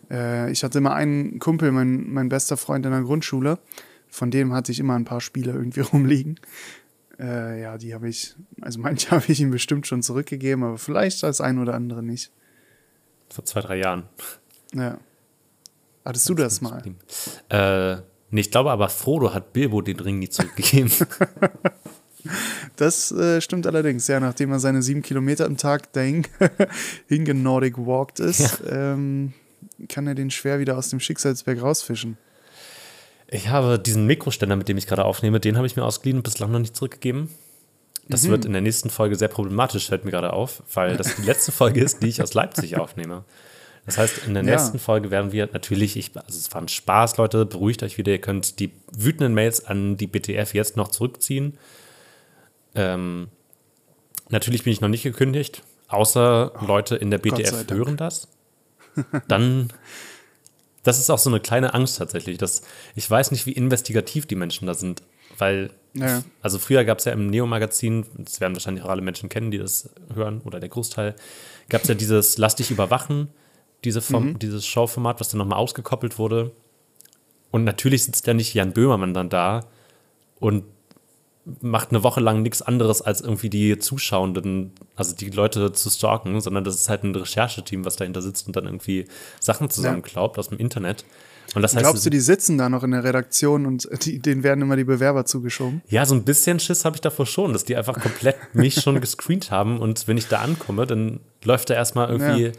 Äh, 0.10 0.52
ich 0.52 0.64
hatte 0.64 0.78
immer 0.78 0.94
einen 0.94 1.40
Kumpel, 1.40 1.72
mein, 1.72 2.12
mein 2.12 2.30
bester 2.30 2.58
Freund 2.58 2.86
in 2.86 2.92
der 2.92 3.02
Grundschule, 3.02 3.60
von 4.10 4.32
dem 4.32 4.54
hatte 4.54 4.72
ich 4.72 4.80
immer 4.80 4.96
ein 4.96 5.06
paar 5.06 5.22
Spiele 5.22 5.52
irgendwie 5.52 5.80
rumliegen. 5.94 6.40
Äh, 7.20 7.62
ja, 7.62 7.78
die 7.78 7.94
habe 7.94 8.10
ich, 8.10 8.36
also 8.62 8.80
manche 8.80 9.12
habe 9.12 9.26
ich 9.28 9.40
ihm 9.40 9.52
bestimmt 9.52 9.88
schon 9.88 10.04
zurückgegeben, 10.04 10.64
aber 10.64 10.78
vielleicht 10.78 11.24
das 11.24 11.42
ein 11.42 11.60
oder 11.60 11.74
andere 11.74 12.04
nicht. 12.04 12.32
Vor 13.30 13.44
zwei, 13.44 13.62
drei 13.62 13.78
Jahren. 13.78 14.04
Ja. 14.74 15.00
Hattest 16.06 16.30
du 16.30 16.36
das 16.36 16.62
mal? 16.62 16.82
Äh, 17.50 17.98
nee, 18.30 18.40
ich 18.40 18.52
glaube 18.52 18.72
aber, 18.72 18.88
Frodo 18.88 19.34
hat 19.34 19.52
Bilbo 19.52 19.82
den 19.82 20.00
Ring 20.00 20.20
nie 20.20 20.30
zurückgegeben. 20.30 20.92
Das 22.76 23.12
äh, 23.12 23.42
stimmt 23.42 23.68
allerdings, 23.68 24.08
ja, 24.08 24.20
nachdem 24.20 24.52
er 24.52 24.60
seine 24.60 24.82
sieben 24.82 25.02
Kilometer 25.02 25.46
am 25.46 25.58
Tag 25.58 25.92
dahin 25.94 26.26
hingenordic 27.08 27.78
walked 27.78 28.20
ist, 28.20 28.62
ähm, 28.70 29.34
kann 29.90 30.08
er 30.08 30.16
den 30.16 30.32
schwer 30.32 30.60
wieder 30.60 30.78
aus 30.78 30.90
dem 30.90 31.00
Schicksalsberg 31.00 31.62
rausfischen. 31.62 32.18
Ich 33.30 33.50
habe 33.50 33.78
diesen 33.78 34.06
Mikroständer, 34.06 34.56
mit 34.56 34.70
dem 34.70 34.78
ich 34.78 34.88
gerade 34.88 35.04
aufnehme, 35.06 35.40
den 35.40 35.58
habe 35.58 35.68
ich 35.68 35.76
mir 35.76 35.84
ausgeliehen 35.84 36.18
und 36.18 36.24
bislang 36.24 36.52
noch 36.52 36.60
nicht 36.60 36.76
zurückgegeben. 36.76 37.30
Das 38.08 38.24
Mhm. 38.24 38.30
wird 38.30 38.46
in 38.46 38.54
der 38.54 38.62
nächsten 38.62 38.90
Folge 38.90 39.16
sehr 39.18 39.28
problematisch, 39.28 39.88
fällt 39.90 40.06
mir 40.06 40.12
gerade 40.12 40.32
auf, 40.32 40.64
weil 40.74 40.96
das 40.96 41.16
die 41.18 41.24
letzte 41.24 41.52
Folge 41.52 41.82
ist, 41.82 42.02
die 42.02 42.08
ich 42.08 42.22
aus 42.22 42.34
Leipzig 42.34 42.78
aufnehme. 42.78 43.26
Das 43.86 43.98
heißt, 43.98 44.20
in 44.28 44.34
der 44.34 44.44
Ja. 44.44 44.52
nächsten 44.52 44.80
Folge 44.80 45.12
werden 45.12 45.32
wir 45.34 45.50
natürlich, 45.52 45.98
ich, 45.98 46.12
also 46.16 46.38
es 46.38 46.54
war 46.54 46.62
ein 46.62 46.68
Spaß, 46.70 47.18
Leute, 47.18 47.46
beruhigt 47.46 47.84
euch 47.84 47.98
wieder, 47.98 48.12
ihr 48.14 48.22
könnt 48.22 48.60
die 48.60 48.72
wütenden 48.94 49.34
Mails 49.34 49.66
an 49.66 49.98
die 49.98 50.08
BTF 50.08 50.54
jetzt 50.54 50.78
noch 50.78 50.88
zurückziehen. 50.90 51.58
Ähm, 52.78 53.28
Natürlich 54.30 54.64
bin 54.64 54.74
ich 54.74 54.82
noch 54.82 54.90
nicht 54.90 55.04
gekündigt, 55.04 55.64
außer 55.88 56.52
Leute 56.68 56.96
in 56.98 57.12
der 57.12 57.18
BTF 57.18 57.70
hören 57.72 57.96
das. 57.96 58.28
Dann, 59.30 59.72
das 60.84 61.00
ist 61.00 61.10
auch 61.10 61.18
so 61.18 61.30
eine 61.30 61.40
kleine 61.40 61.74
Angst 61.74 61.98
tatsächlich. 61.98 62.38
Dass, 62.38 62.62
ich 62.96 63.10
weiß 63.10 63.32
nicht, 63.32 63.46
wie 63.46 63.54
investigativ 63.54 64.26
die 64.26 64.36
Menschen 64.36 64.68
da 64.68 64.74
sind, 64.74 65.02
weil, 65.38 65.70
Ja. 65.94 66.24
also 66.42 66.60
früher 66.60 66.84
gab 66.84 67.00
es 67.00 67.06
ja 67.06 67.14
im 67.14 67.28
Neo-Magazin, 67.28 68.06
das 68.18 68.42
werden 68.42 68.54
wahrscheinlich 68.54 68.84
auch 68.84 68.90
alle 68.90 69.02
Menschen 69.02 69.30
kennen, 69.30 69.50
die 69.50 69.60
das 69.60 69.90
hören, 70.14 70.42
oder 70.44 70.60
der 70.60 70.70
Großteil, 70.70 71.16
gab 71.70 71.84
es 71.84 71.88
ja 71.88 71.96
dieses 71.96 72.38
Lass 72.38 72.56
dich 72.58 72.70
überwachen, 72.70 73.30
diese 73.86 74.02
Form, 74.02 74.32
Mhm. 74.32 74.40
dieses 74.40 74.66
Showformat, 74.66 75.22
was 75.22 75.30
dann 75.30 75.38
nochmal 75.38 75.60
ausgekoppelt 75.60 76.18
wurde. 76.20 76.52
Und 77.52 77.64
natürlich 77.64 78.04
sitzt 78.04 78.28
ja 78.28 78.34
nicht 78.34 78.54
Jan 78.54 78.74
Böhmermann 78.74 79.14
dann 79.14 79.30
da 79.30 79.66
und 80.42 80.66
macht 81.62 81.92
eine 81.92 82.04
Woche 82.04 82.20
lang 82.20 82.42
nichts 82.42 82.62
anderes, 82.62 83.02
als 83.02 83.22
irgendwie 83.22 83.50
die 83.50 83.78
Zuschauenden, 83.80 84.72
also 84.96 85.16
die 85.16 85.30
Leute 85.30 85.72
zu 85.72 85.90
stalken, 85.90 86.42
sondern 86.42 86.64
das 86.64 86.76
ist 86.76 86.90
halt 86.90 87.04
ein 87.04 87.16
Rechercheteam, 87.16 87.86
was 87.86 87.96
dahinter 87.96 88.22
sitzt 88.22 88.48
und 88.48 88.56
dann 88.56 88.66
irgendwie 88.66 89.06
Sachen 89.40 89.70
zusammenklaubt 89.70 90.38
aus 90.38 90.50
dem 90.50 90.58
Internet. 90.58 91.06
Und 91.56 91.62
das 91.62 91.74
heißt, 91.76 91.84
Glaubst 91.84 92.06
du, 92.06 92.10
die 92.10 92.20
sitzen 92.20 92.58
da 92.58 92.68
noch 92.68 92.84
in 92.84 92.92
der 92.92 93.04
Redaktion 93.06 93.66
und 93.66 93.88
die, 94.06 94.20
denen 94.20 94.44
werden 94.44 94.62
immer 94.62 94.76
die 94.76 94.84
Bewerber 94.84 95.26
zugeschoben? 95.26 95.82
ja, 95.88 96.06
so 96.06 96.14
ein 96.14 96.24
bisschen 96.24 96.60
Schiss 96.60 96.84
habe 96.84 96.98
ich 96.98 97.02
davor 97.02 97.26
schon, 97.26 97.54
dass 97.54 97.64
die 97.64 97.76
einfach 97.76 98.00
komplett 98.00 98.36
mich 98.54 98.82
schon 98.82 99.00
gescreent 99.02 99.50
haben 99.50 99.80
und 99.80 100.08
wenn 100.08 100.18
ich 100.18 100.28
da 100.28 100.40
ankomme, 100.40 100.86
dann 100.86 101.22
läuft 101.44 101.70
da 101.70 101.76
erstmal 101.76 102.10
irgendwie 102.10 102.48
Ja. 102.48 102.52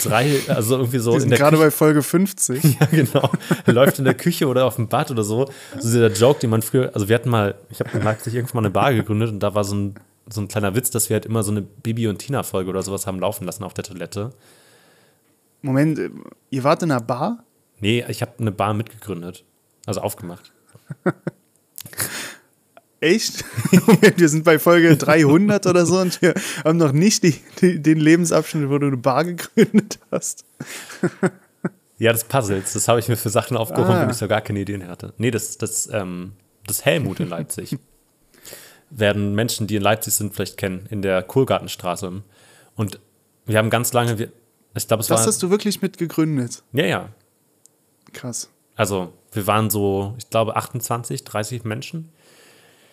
Drei, 0.00 0.40
also 0.48 0.76
irgendwie 0.76 0.98
so 0.98 1.16
in 1.16 1.28
der 1.28 1.38
gerade 1.38 1.56
Küche. 1.56 1.66
bei 1.66 1.70
Folge 1.70 2.02
50. 2.02 2.62
Ja, 2.80 2.86
genau. 2.86 3.30
Läuft 3.66 3.98
in 3.98 4.04
der 4.04 4.14
Küche 4.14 4.46
oder 4.46 4.64
auf 4.64 4.76
dem 4.76 4.88
Bad 4.88 5.10
oder 5.10 5.22
so. 5.22 5.46
So 5.78 5.80
dieser 5.80 6.10
Joke, 6.12 6.40
den 6.40 6.50
man 6.50 6.62
früher, 6.62 6.90
also 6.94 7.08
wir 7.08 7.14
hatten 7.14 7.30
mal, 7.30 7.54
ich 7.70 7.80
habe 7.80 7.90
in 7.96 8.02
Leipzig 8.02 8.34
irgendwann 8.34 8.62
mal 8.62 8.66
eine 8.68 8.72
Bar 8.72 8.94
gegründet 8.94 9.30
und 9.30 9.40
da 9.40 9.54
war 9.54 9.64
so 9.64 9.74
ein, 9.74 9.94
so 10.28 10.40
ein 10.40 10.48
kleiner 10.48 10.74
Witz, 10.74 10.90
dass 10.90 11.08
wir 11.10 11.14
halt 11.14 11.26
immer 11.26 11.42
so 11.42 11.50
eine 11.50 11.62
Bibi 11.62 12.08
und 12.08 12.18
Tina-Folge 12.18 12.70
oder 12.70 12.82
sowas 12.82 13.06
haben 13.06 13.18
laufen 13.20 13.44
lassen 13.44 13.64
auf 13.64 13.74
der 13.74 13.84
Toilette. 13.84 14.30
Moment, 15.60 15.98
äh, 15.98 16.10
ihr 16.50 16.64
wart 16.64 16.82
in 16.82 16.90
einer 16.90 17.00
Bar? 17.00 17.44
Nee, 17.80 18.04
ich 18.08 18.22
habe 18.22 18.32
eine 18.38 18.52
Bar 18.52 18.74
mitgegründet. 18.74 19.44
Also 19.86 20.00
aufgemacht. 20.00 20.52
Echt? 23.02 23.44
Wir 24.16 24.28
sind 24.28 24.44
bei 24.44 24.58
Folge 24.60 24.96
300 24.96 25.66
oder 25.66 25.84
so 25.86 25.98
und 25.98 26.22
wir 26.22 26.34
haben 26.64 26.78
noch 26.78 26.92
nicht 26.92 27.24
die, 27.24 27.34
die, 27.60 27.82
den 27.82 27.98
Lebensabschnitt, 27.98 28.70
wo 28.70 28.78
du 28.78 28.86
eine 28.86 28.96
Bar 28.96 29.24
gegründet 29.24 29.98
hast. 30.12 30.44
Ja, 31.98 32.12
das 32.12 32.22
Puzzles, 32.24 32.72
das 32.74 32.86
habe 32.86 33.00
ich 33.00 33.08
mir 33.08 33.16
für 33.16 33.28
Sachen 33.30 33.56
aufgehoben, 33.56 33.90
Ah. 33.92 34.02
wenn 34.02 34.10
ich 34.10 34.16
so 34.16 34.28
gar 34.28 34.40
keine 34.40 34.60
Ideen 34.60 34.86
hatte. 34.86 35.14
Nee, 35.18 35.32
das, 35.32 35.58
das, 35.58 35.88
ähm, 35.92 36.32
das 36.66 36.84
Helmut 36.84 37.18
in 37.18 37.28
Leipzig. 37.28 37.76
Werden 38.90 39.34
Menschen, 39.34 39.66
die 39.66 39.76
in 39.76 39.82
Leipzig 39.82 40.14
sind, 40.14 40.32
vielleicht 40.34 40.56
kennen, 40.56 40.86
in 40.90 41.02
der 41.02 41.22
Kohlgartenstraße. 41.24 42.22
Und 42.76 43.00
wir 43.46 43.58
haben 43.58 43.70
ganz 43.70 43.92
lange, 43.92 44.18
wir, 44.18 44.30
ich 44.76 44.86
glaube, 44.86 45.00
es 45.00 45.08
Das 45.08 45.20
war. 45.20 45.26
hast 45.26 45.42
du 45.42 45.50
wirklich 45.50 45.82
mit 45.82 45.98
gegründet. 45.98 46.62
Ja, 46.72 46.84
ja. 46.86 47.08
Krass. 48.12 48.48
Also, 48.76 49.12
wir 49.32 49.46
waren 49.48 49.70
so, 49.70 50.14
ich 50.18 50.30
glaube, 50.30 50.54
28, 50.56 51.24
30 51.24 51.64
Menschen, 51.64 52.10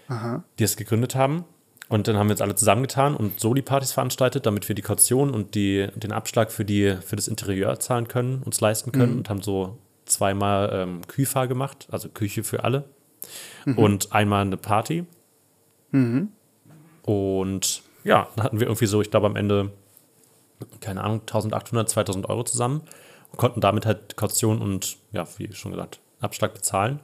Aha. 0.10 0.44
die 0.60 0.64
es 0.64 0.76
gegründet 0.76 1.16
haben. 1.16 1.46
Und 1.88 2.08
dann 2.08 2.18
haben 2.18 2.28
wir 2.28 2.34
uns 2.34 2.42
alle 2.42 2.54
zusammengetan 2.54 3.16
und 3.16 3.40
Soli-Partys 3.40 3.94
veranstaltet, 3.94 4.46
damit 4.46 4.68
wir 4.68 4.76
die 4.76 4.84
Kaution 4.84 5.32
und 5.32 5.56
die, 5.56 5.88
den 5.96 6.12
Abschlag 6.12 6.52
für, 6.52 6.66
die, 6.66 6.98
für 7.04 7.16
das 7.16 7.28
Interieur 7.28 7.80
zahlen 7.80 8.08
können, 8.08 8.44
uns 8.44 8.62
leisten 8.62 8.92
können. 8.92 9.14
Und 9.18 9.30
haben 9.30 9.42
so 9.42 9.78
zweimal 10.06 10.70
ähm, 10.72 11.02
Küfa 11.08 11.46
gemacht, 11.46 11.88
also 11.90 12.10
Küche 12.10 12.44
für 12.44 12.64
alle. 12.64 12.84
Und 13.76 14.12
einmal 14.14 14.42
eine 14.42 14.58
Party. 14.58 15.06
Und 17.04 17.82
ja, 18.04 18.28
dann 18.36 18.46
hatten 18.46 18.60
wir 18.60 18.68
irgendwie 18.68 18.86
so, 18.86 19.02
ich 19.02 19.10
glaube, 19.12 19.26
am 19.28 19.36
Ende, 19.36 19.72
keine 20.82 21.04
Ahnung, 21.04 21.22
1800, 21.22 21.90
2000 21.90 22.30
Euro 22.30 22.44
zusammen 22.44 22.82
und 23.32 23.38
konnten 23.38 23.62
damit 23.62 23.86
halt 23.86 24.16
Kaution 24.16 24.62
und, 24.62 24.98
ja, 25.12 25.26
wie 25.38 25.52
schon 25.54 25.72
gesagt, 25.72 26.00
Abschlag 26.20 26.54
bezahlen. 26.54 27.00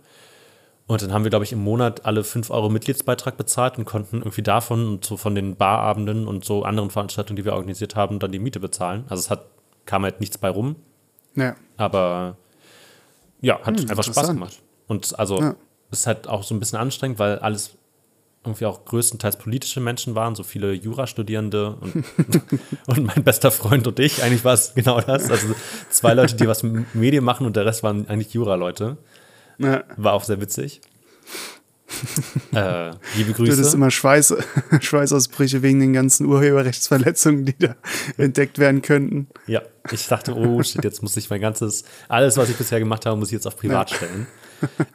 Und 0.88 1.02
dann 1.02 1.12
haben 1.14 1.24
wir, 1.24 1.30
glaube 1.32 1.46
ich, 1.46 1.52
im 1.52 1.64
Monat 1.64 2.06
alle 2.06 2.24
5 2.24 2.52
Euro 2.52 2.70
Mitgliedsbeitrag 2.70 3.38
bezahlt 3.38 3.78
und 3.80 3.86
konnten 3.86 4.18
irgendwie 4.18 4.44
davon 4.44 4.88
und 4.88 5.06
so 5.06 5.18
von 5.18 5.34
den 5.34 5.56
Barabenden 5.56 6.28
und 6.28 6.46
so 6.46 6.64
anderen 6.64 6.92
Veranstaltungen, 6.92 7.38
die 7.38 7.46
wir 7.46 7.54
organisiert 7.54 7.96
haben, 7.96 8.20
dann 8.20 8.32
die 8.32 8.38
Miete 8.40 8.60
bezahlen. 8.60 9.04
Also 9.10 9.22
es 9.22 9.30
hat, 9.32 9.48
kam 9.86 10.04
halt 10.04 10.20
nichts 10.20 10.38
bei 10.38 10.50
rum, 10.50 10.76
Ja. 11.36 11.56
aber 11.78 12.38
ja, 13.42 13.60
hat 13.64 13.80
einfach 13.90 14.04
Spaß 14.04 14.28
gemacht. 14.28 14.62
Und 14.88 15.18
also 15.18 15.40
Ja. 15.42 15.56
ist 15.92 16.06
halt 16.06 16.28
auch 16.28 16.44
so 16.44 16.54
ein 16.54 16.60
bisschen 16.60 16.78
anstrengend, 16.78 17.18
weil 17.18 17.40
alles 17.40 17.78
irgendwie 18.44 18.68
auch 18.68 18.86
größtenteils 18.86 19.38
politische 19.38 19.80
Menschen 19.80 20.14
waren, 20.14 20.36
so 20.36 20.44
viele 20.44 20.72
Jurastudierende 20.74 21.78
und, 21.82 22.04
und 22.86 23.04
mein 23.06 23.24
bester 23.24 23.50
Freund 23.50 23.88
und 23.88 24.00
ich. 24.00 24.22
Eigentlich 24.22 24.46
war 24.46 24.54
es 24.54 24.76
genau 24.76 25.02
das. 25.02 25.32
Also 25.32 25.48
zwei 25.90 26.14
Leute, 26.14 26.36
die 26.36 26.48
was 26.48 26.62
mit 26.62 26.94
Medien 26.94 27.24
machen 27.24 27.48
und 27.48 27.56
der 27.56 27.66
Rest 27.66 27.82
waren 27.82 28.08
eigentlich 28.08 28.34
Jura-Leute. 28.36 28.98
Ja. 29.58 29.84
War 29.98 30.14
auch 30.14 30.24
sehr 30.24 30.40
witzig. 30.42 30.82
äh, 32.54 32.92
liebe 33.16 33.34
Du 33.34 33.44
hattest 33.44 33.62
Grüße. 33.62 33.76
immer 33.76 33.92
Schweiß, 33.92 34.36
Schweißausbrüche 34.82 35.62
wegen 35.62 35.80
den 35.80 35.94
ganzen 35.94 36.26
Urheberrechtsverletzungen, 36.26 37.46
die 37.46 37.58
da 37.58 37.76
entdeckt 38.18 38.60
werden 38.60 38.82
könnten. 38.82 39.28
Ja, 39.48 39.62
ich 39.92 40.08
dachte, 40.08 40.36
oh 40.36 40.62
shit, 40.64 40.84
jetzt 40.84 41.02
muss 41.02 41.16
ich 41.16 41.30
mein 41.30 41.42
ganzes, 41.42 41.84
alles, 42.08 42.38
was 42.38 42.50
ich 42.50 42.58
bisher 42.58 42.80
gemacht 42.80 43.06
habe, 43.06 43.18
muss 43.18 43.30
ich 43.30 43.34
jetzt 43.34 43.48
auf 43.48 43.58
privat 43.58 43.92
stellen. 43.92 44.28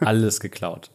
Alles 0.00 0.40
geklaut. 0.40 0.90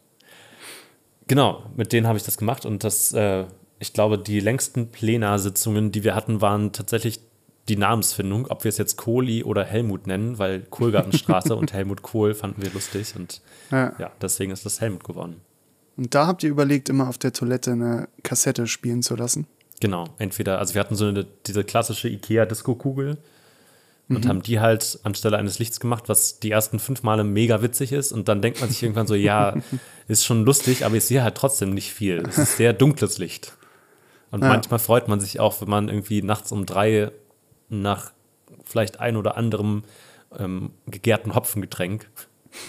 Genau, 1.28 1.70
mit 1.76 1.92
denen 1.92 2.06
habe 2.06 2.18
ich 2.18 2.24
das 2.24 2.36
gemacht 2.36 2.66
und 2.66 2.84
das, 2.84 3.12
äh, 3.12 3.44
ich 3.78 3.92
glaube, 3.92 4.18
die 4.18 4.40
längsten 4.40 4.90
Plenarsitzungen, 4.90 5.92
die 5.92 6.04
wir 6.04 6.14
hatten, 6.14 6.40
waren 6.40 6.72
tatsächlich 6.72 7.20
die 7.68 7.76
Namensfindung, 7.76 8.46
ob 8.46 8.64
wir 8.64 8.68
es 8.68 8.78
jetzt 8.78 8.96
Kohli 8.96 9.42
oder 9.42 9.64
Helmut 9.64 10.06
nennen, 10.06 10.38
weil 10.38 10.60
Kohlgartenstraße 10.60 11.56
und 11.56 11.72
Helmut 11.72 12.02
Kohl 12.02 12.34
fanden 12.34 12.62
wir 12.62 12.70
lustig 12.70 13.14
und 13.16 13.40
Ja. 13.70 13.92
ja, 13.98 14.10
deswegen 14.20 14.52
ist 14.52 14.64
das 14.64 14.80
Helmut 14.80 15.04
geworden. 15.04 15.40
Und 15.96 16.14
da 16.14 16.26
habt 16.26 16.42
ihr 16.42 16.50
überlegt, 16.50 16.88
immer 16.88 17.08
auf 17.08 17.18
der 17.18 17.32
Toilette 17.32 17.72
eine 17.72 18.08
Kassette 18.22 18.66
spielen 18.66 19.02
zu 19.02 19.16
lassen. 19.16 19.46
Genau, 19.80 20.04
entweder, 20.18 20.58
also 20.58 20.74
wir 20.74 20.80
hatten 20.80 20.94
so 20.94 21.06
eine, 21.06 21.26
diese 21.46 21.64
klassische 21.64 22.08
IKEA-Disco-Kugel 22.08 23.18
und 24.08 24.28
haben 24.28 24.40
die 24.42 24.60
halt 24.60 25.00
anstelle 25.02 25.36
eines 25.36 25.58
Lichts 25.58 25.80
gemacht, 25.80 26.04
was 26.08 26.38
die 26.38 26.50
ersten 26.52 26.78
fünf 26.78 27.02
Male 27.02 27.24
mega 27.24 27.60
witzig 27.60 27.90
ist 27.92 28.12
und 28.12 28.28
dann 28.28 28.40
denkt 28.40 28.60
man 28.60 28.70
sich 28.70 28.82
irgendwann 28.82 29.08
so, 29.08 29.14
ja, 29.16 29.56
ist 30.08 30.24
schon 30.24 30.44
lustig, 30.44 30.84
aber 30.84 30.94
ich 30.94 31.04
sehe 31.04 31.22
halt 31.24 31.34
trotzdem 31.34 31.70
nicht 31.74 31.92
viel. 31.92 32.18
Es 32.28 32.38
ist 32.38 32.56
sehr 32.56 32.72
dunkles 32.72 33.18
Licht. 33.18 33.56
Und 34.30 34.42
Ja. 34.42 34.48
manchmal 34.48 34.78
freut 34.78 35.08
man 35.08 35.18
sich 35.18 35.40
auch, 35.40 35.60
wenn 35.60 35.68
man 35.68 35.88
irgendwie 35.88 36.22
nachts 36.22 36.52
um 36.52 36.66
drei 36.66 37.10
nach 37.68 38.12
vielleicht 38.64 39.00
ein 39.00 39.16
oder 39.16 39.36
anderem 39.36 39.84
ähm, 40.38 40.70
gegärten 40.86 41.34
Hopfengetränk 41.34 42.08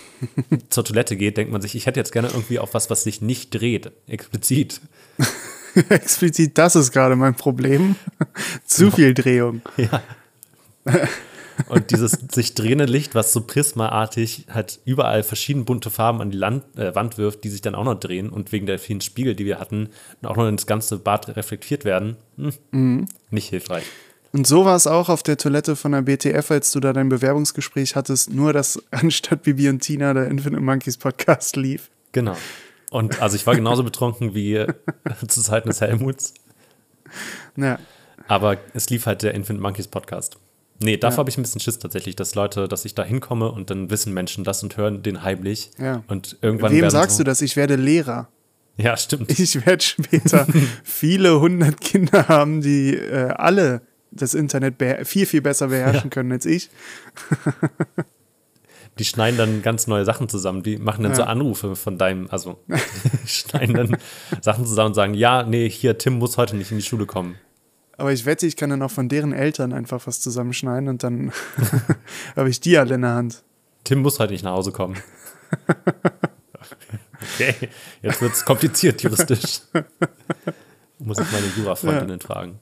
zur 0.70 0.84
Toilette 0.84 1.16
geht, 1.16 1.38
denkt 1.38 1.52
man 1.52 1.62
sich, 1.62 1.76
ich 1.76 1.86
hätte 1.86 2.00
jetzt 2.00 2.12
gerne 2.12 2.30
irgendwie 2.30 2.60
auf 2.60 2.74
was, 2.74 2.90
was 2.90 3.04
sich 3.04 3.22
nicht 3.22 3.54
dreht, 3.54 3.92
explizit. 4.08 4.82
Explizit, 5.90 6.58
das 6.58 6.76
ist 6.76 6.92
gerade 6.92 7.16
mein 7.16 7.36
Problem. 7.36 7.96
Zu 8.66 8.90
viel 8.90 9.14
Drehung. 9.14 9.62
Ja. 9.78 10.02
Und 11.70 11.92
dieses 11.92 12.12
sich 12.32 12.56
drehende 12.56 12.86
Licht, 12.86 13.14
was 13.14 13.34
so 13.34 13.42
prismaartig 13.42 14.46
halt 14.50 14.80
überall 14.86 15.22
verschieden 15.24 15.66
bunte 15.66 15.90
Farben 15.90 16.22
an 16.22 16.32
die 16.32 16.38
Land, 16.38 16.64
äh, 16.78 16.96
Wand 16.96 17.18
wirft, 17.18 17.44
die 17.44 17.50
sich 17.50 17.62
dann 17.62 17.76
auch 17.76 17.84
noch 17.84 18.00
drehen 18.00 18.30
und 18.30 18.52
wegen 18.52 18.66
der 18.66 18.80
vielen 18.80 19.02
Spiegel, 19.02 19.36
die 19.36 19.46
wir 19.46 19.60
hatten, 19.60 19.90
auch 20.24 20.36
noch 20.36 20.48
ins 20.48 20.66
ganze 20.66 20.98
Bad 20.98 21.36
reflektiert 21.36 21.86
werden, 21.86 22.18
hm, 22.72 23.08
nicht 23.30 23.50
hilfreich. 23.50 23.86
Und 24.38 24.46
so 24.46 24.66
war 24.66 24.76
es 24.76 24.86
auch 24.86 25.10
auf 25.10 25.24
der 25.24 25.36
Toilette 25.38 25.76
von 25.76 25.94
der 25.94 26.04
BTF, 26.04 26.52
als 26.52 26.72
du 26.72 26.80
da 26.80 26.94
dein 26.94 27.10
Bewerbungsgespräch 27.10 27.96
hattest, 27.96 28.32
nur 28.32 28.54
dass 28.54 28.80
anstatt 28.92 29.42
Bibi 29.42 29.68
und 29.68 29.80
Tina 29.80 30.14
der 30.14 30.28
Infinite 30.28 30.62
Monkeys 30.62 30.96
Podcast 30.96 31.56
lief. 31.56 31.90
Genau. 32.12 32.38
Und 32.92 33.20
also 33.20 33.36
ich 33.36 33.48
war 33.48 33.56
genauso 33.56 33.84
betrunken 33.84 34.36
wie 34.36 34.64
zu 35.28 35.42
Zeiten 35.42 35.70
des 35.70 35.82
Helmuts, 35.82 36.36
Ja. 37.56 37.80
aber 38.28 38.58
es 38.76 38.92
lief 38.92 39.08
halt 39.08 39.24
der 39.24 39.34
Infinite 39.34 39.64
Monkeys 39.64 39.88
Podcast. 39.88 40.38
Nee, 40.84 40.98
davor 40.98 41.18
habe 41.18 41.32
ich 41.32 41.38
ein 41.40 41.42
bisschen 41.42 41.60
Schiss 41.60 41.80
tatsächlich, 41.80 42.16
dass 42.16 42.36
Leute, 42.36 42.68
dass 42.68 42.86
ich 42.86 42.94
da 42.94 43.04
hinkomme 43.04 43.52
und 43.52 43.72
dann 43.72 43.90
wissen 43.90 44.14
Menschen 44.14 44.44
das 44.44 44.62
und 44.62 44.78
hören 44.78 45.02
den 45.02 45.24
heimlich. 45.24 45.72
Ja. 45.80 46.04
Und 46.10 46.38
irgendwann 46.44 46.72
Wem 46.72 46.88
sagst 46.92 47.18
so, 47.18 47.24
du 47.24 47.32
das? 47.32 47.42
Ich 47.42 47.56
werde 47.56 47.76
Lehrer. 47.76 48.28
Ja, 48.78 48.96
stimmt. 48.98 49.32
Ich 49.40 49.66
werde 49.66 49.84
später 49.84 50.46
viele 50.84 51.40
hundert 51.40 51.82
Kinder 51.82 52.28
haben, 52.28 52.62
die 52.62 52.96
äh, 52.96 53.30
alle 53.30 53.82
das 54.12 54.34
Internet 54.34 54.76
viel, 55.08 55.26
viel 55.26 55.42
besser 55.42 55.68
beherrschen 55.68 56.10
können 56.10 56.32
als 56.32 56.46
ich. 56.46 56.70
Die 59.00 59.06
schneiden 59.06 59.38
dann 59.38 59.62
ganz 59.62 59.86
neue 59.86 60.06
Sachen 60.06 60.28
zusammen. 60.28 60.64
Die 60.64 60.78
machen 60.78 61.04
dann 61.04 61.14
so 61.14 61.22
Ja. 61.22 61.28
Anrufe 61.28 61.76
von 61.76 61.98
deinem, 62.00 62.28
also 62.32 62.58
schneiden 63.28 63.76
dann 63.76 63.98
Sachen 64.42 64.66
zusammen 64.66 64.88
und 64.88 64.94
sagen, 64.96 65.14
ja, 65.14 65.44
nee, 65.44 65.70
hier, 65.70 65.98
Tim 66.00 66.18
muss 66.18 66.38
heute 66.38 66.56
nicht 66.56 66.72
in 66.72 66.78
die 66.78 66.84
Schule 66.84 67.06
kommen. 67.06 67.36
Aber 67.98 68.12
ich 68.12 68.26
wette, 68.26 68.46
ich 68.48 68.56
kann 68.56 68.70
dann 68.70 68.82
auch 68.82 68.92
von 68.92 69.10
deren 69.10 69.34
Eltern 69.34 69.74
einfach 69.74 70.06
was 70.08 70.20
zusammenschneiden 70.20 70.90
und 70.90 71.04
dann 71.04 71.32
habe 72.36 72.50
ich 72.50 72.60
die 72.60 72.78
alle 72.78 72.96
in 72.96 73.02
der 73.02 73.12
Hand. 73.12 73.44
Tim 73.84 74.00
muss 74.00 74.20
heute 74.20 74.34
nicht 74.34 74.44
nach 74.44 74.54
Hause 74.54 74.72
kommen. 74.72 74.98
Okay, 77.36 77.56
jetzt 78.02 78.22
wird 78.22 78.34
es 78.34 78.46
kompliziert 78.46 79.02
juristisch. 79.02 79.62
Muss 81.00 81.20
ich 81.20 81.32
meine 81.32 81.48
Jura-Freundinnen 81.56 82.20
fragen. 82.20 82.60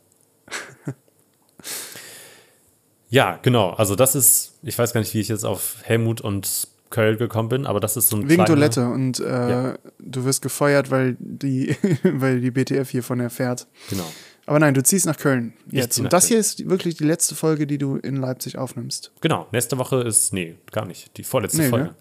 Ja, 3.15 3.39
genau. 3.41 3.69
Also 3.71 3.95
das 3.95 4.13
ist, 4.13 4.55
ich 4.61 4.77
weiß 4.77 4.91
gar 4.91 4.99
nicht, 4.99 5.13
wie 5.13 5.21
ich 5.21 5.29
jetzt 5.29 5.45
auf 5.45 5.77
Helmut 5.83 6.19
und 6.19 6.67
Köln 6.89 7.17
gekommen 7.17 7.47
bin, 7.47 7.65
aber 7.65 7.79
das 7.79 7.95
ist 7.95 8.09
so 8.09 8.17
ein 8.17 8.23
Wegen 8.23 8.43
kleiner- 8.43 8.45
Toilette 8.47 8.87
und 8.89 9.19
äh, 9.21 9.49
Ja. 9.49 9.77
du 9.99 10.25
wirst 10.25 10.41
gefeuert, 10.41 10.91
weil 10.91 11.15
die, 11.19 11.75
weil 12.03 12.41
die 12.41 12.51
BTF 12.51 12.89
hiervon 12.89 13.21
erfährt. 13.21 13.67
Genau. 13.89 14.03
Aber 14.45 14.59
nein, 14.59 14.73
du 14.73 14.83
ziehst 14.83 15.05
nach 15.05 15.17
Köln 15.17 15.53
jetzt. 15.71 15.97
Und 15.97 16.11
das 16.11 16.25
Köln. 16.25 16.29
hier 16.33 16.39
ist 16.39 16.69
wirklich 16.69 16.95
die 16.95 17.05
letzte 17.05 17.35
Folge, 17.35 17.65
die 17.65 17.77
du 17.77 17.95
in 17.95 18.17
Leipzig 18.17 18.57
aufnimmst. 18.57 19.11
Genau. 19.21 19.47
Nächste 19.53 19.77
Woche 19.77 20.01
ist, 20.01 20.33
nee, 20.33 20.57
gar 20.71 20.85
nicht. 20.85 21.15
Die 21.17 21.23
vorletzte 21.23 21.61
Nee, 21.61 21.69
Folge. 21.69 21.85
ne? 21.85 21.95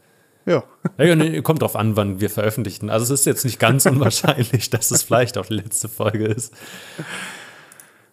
Ja. 0.46 0.64
Ja, 0.98 1.40
kommt 1.42 1.62
drauf 1.62 1.76
an, 1.76 1.96
wann 1.96 2.20
wir 2.20 2.28
veröffentlichen. 2.28 2.90
Also 2.90 3.14
es 3.14 3.20
ist 3.20 3.26
jetzt 3.26 3.44
nicht 3.44 3.58
ganz 3.60 3.86
unwahrscheinlich, 3.92 4.68
dass 4.68 4.90
es 4.90 5.02
vielleicht 5.04 5.38
auch 5.38 5.46
die 5.46 5.54
letzte 5.54 5.88
Folge 5.88 6.26
ist. 6.26 6.52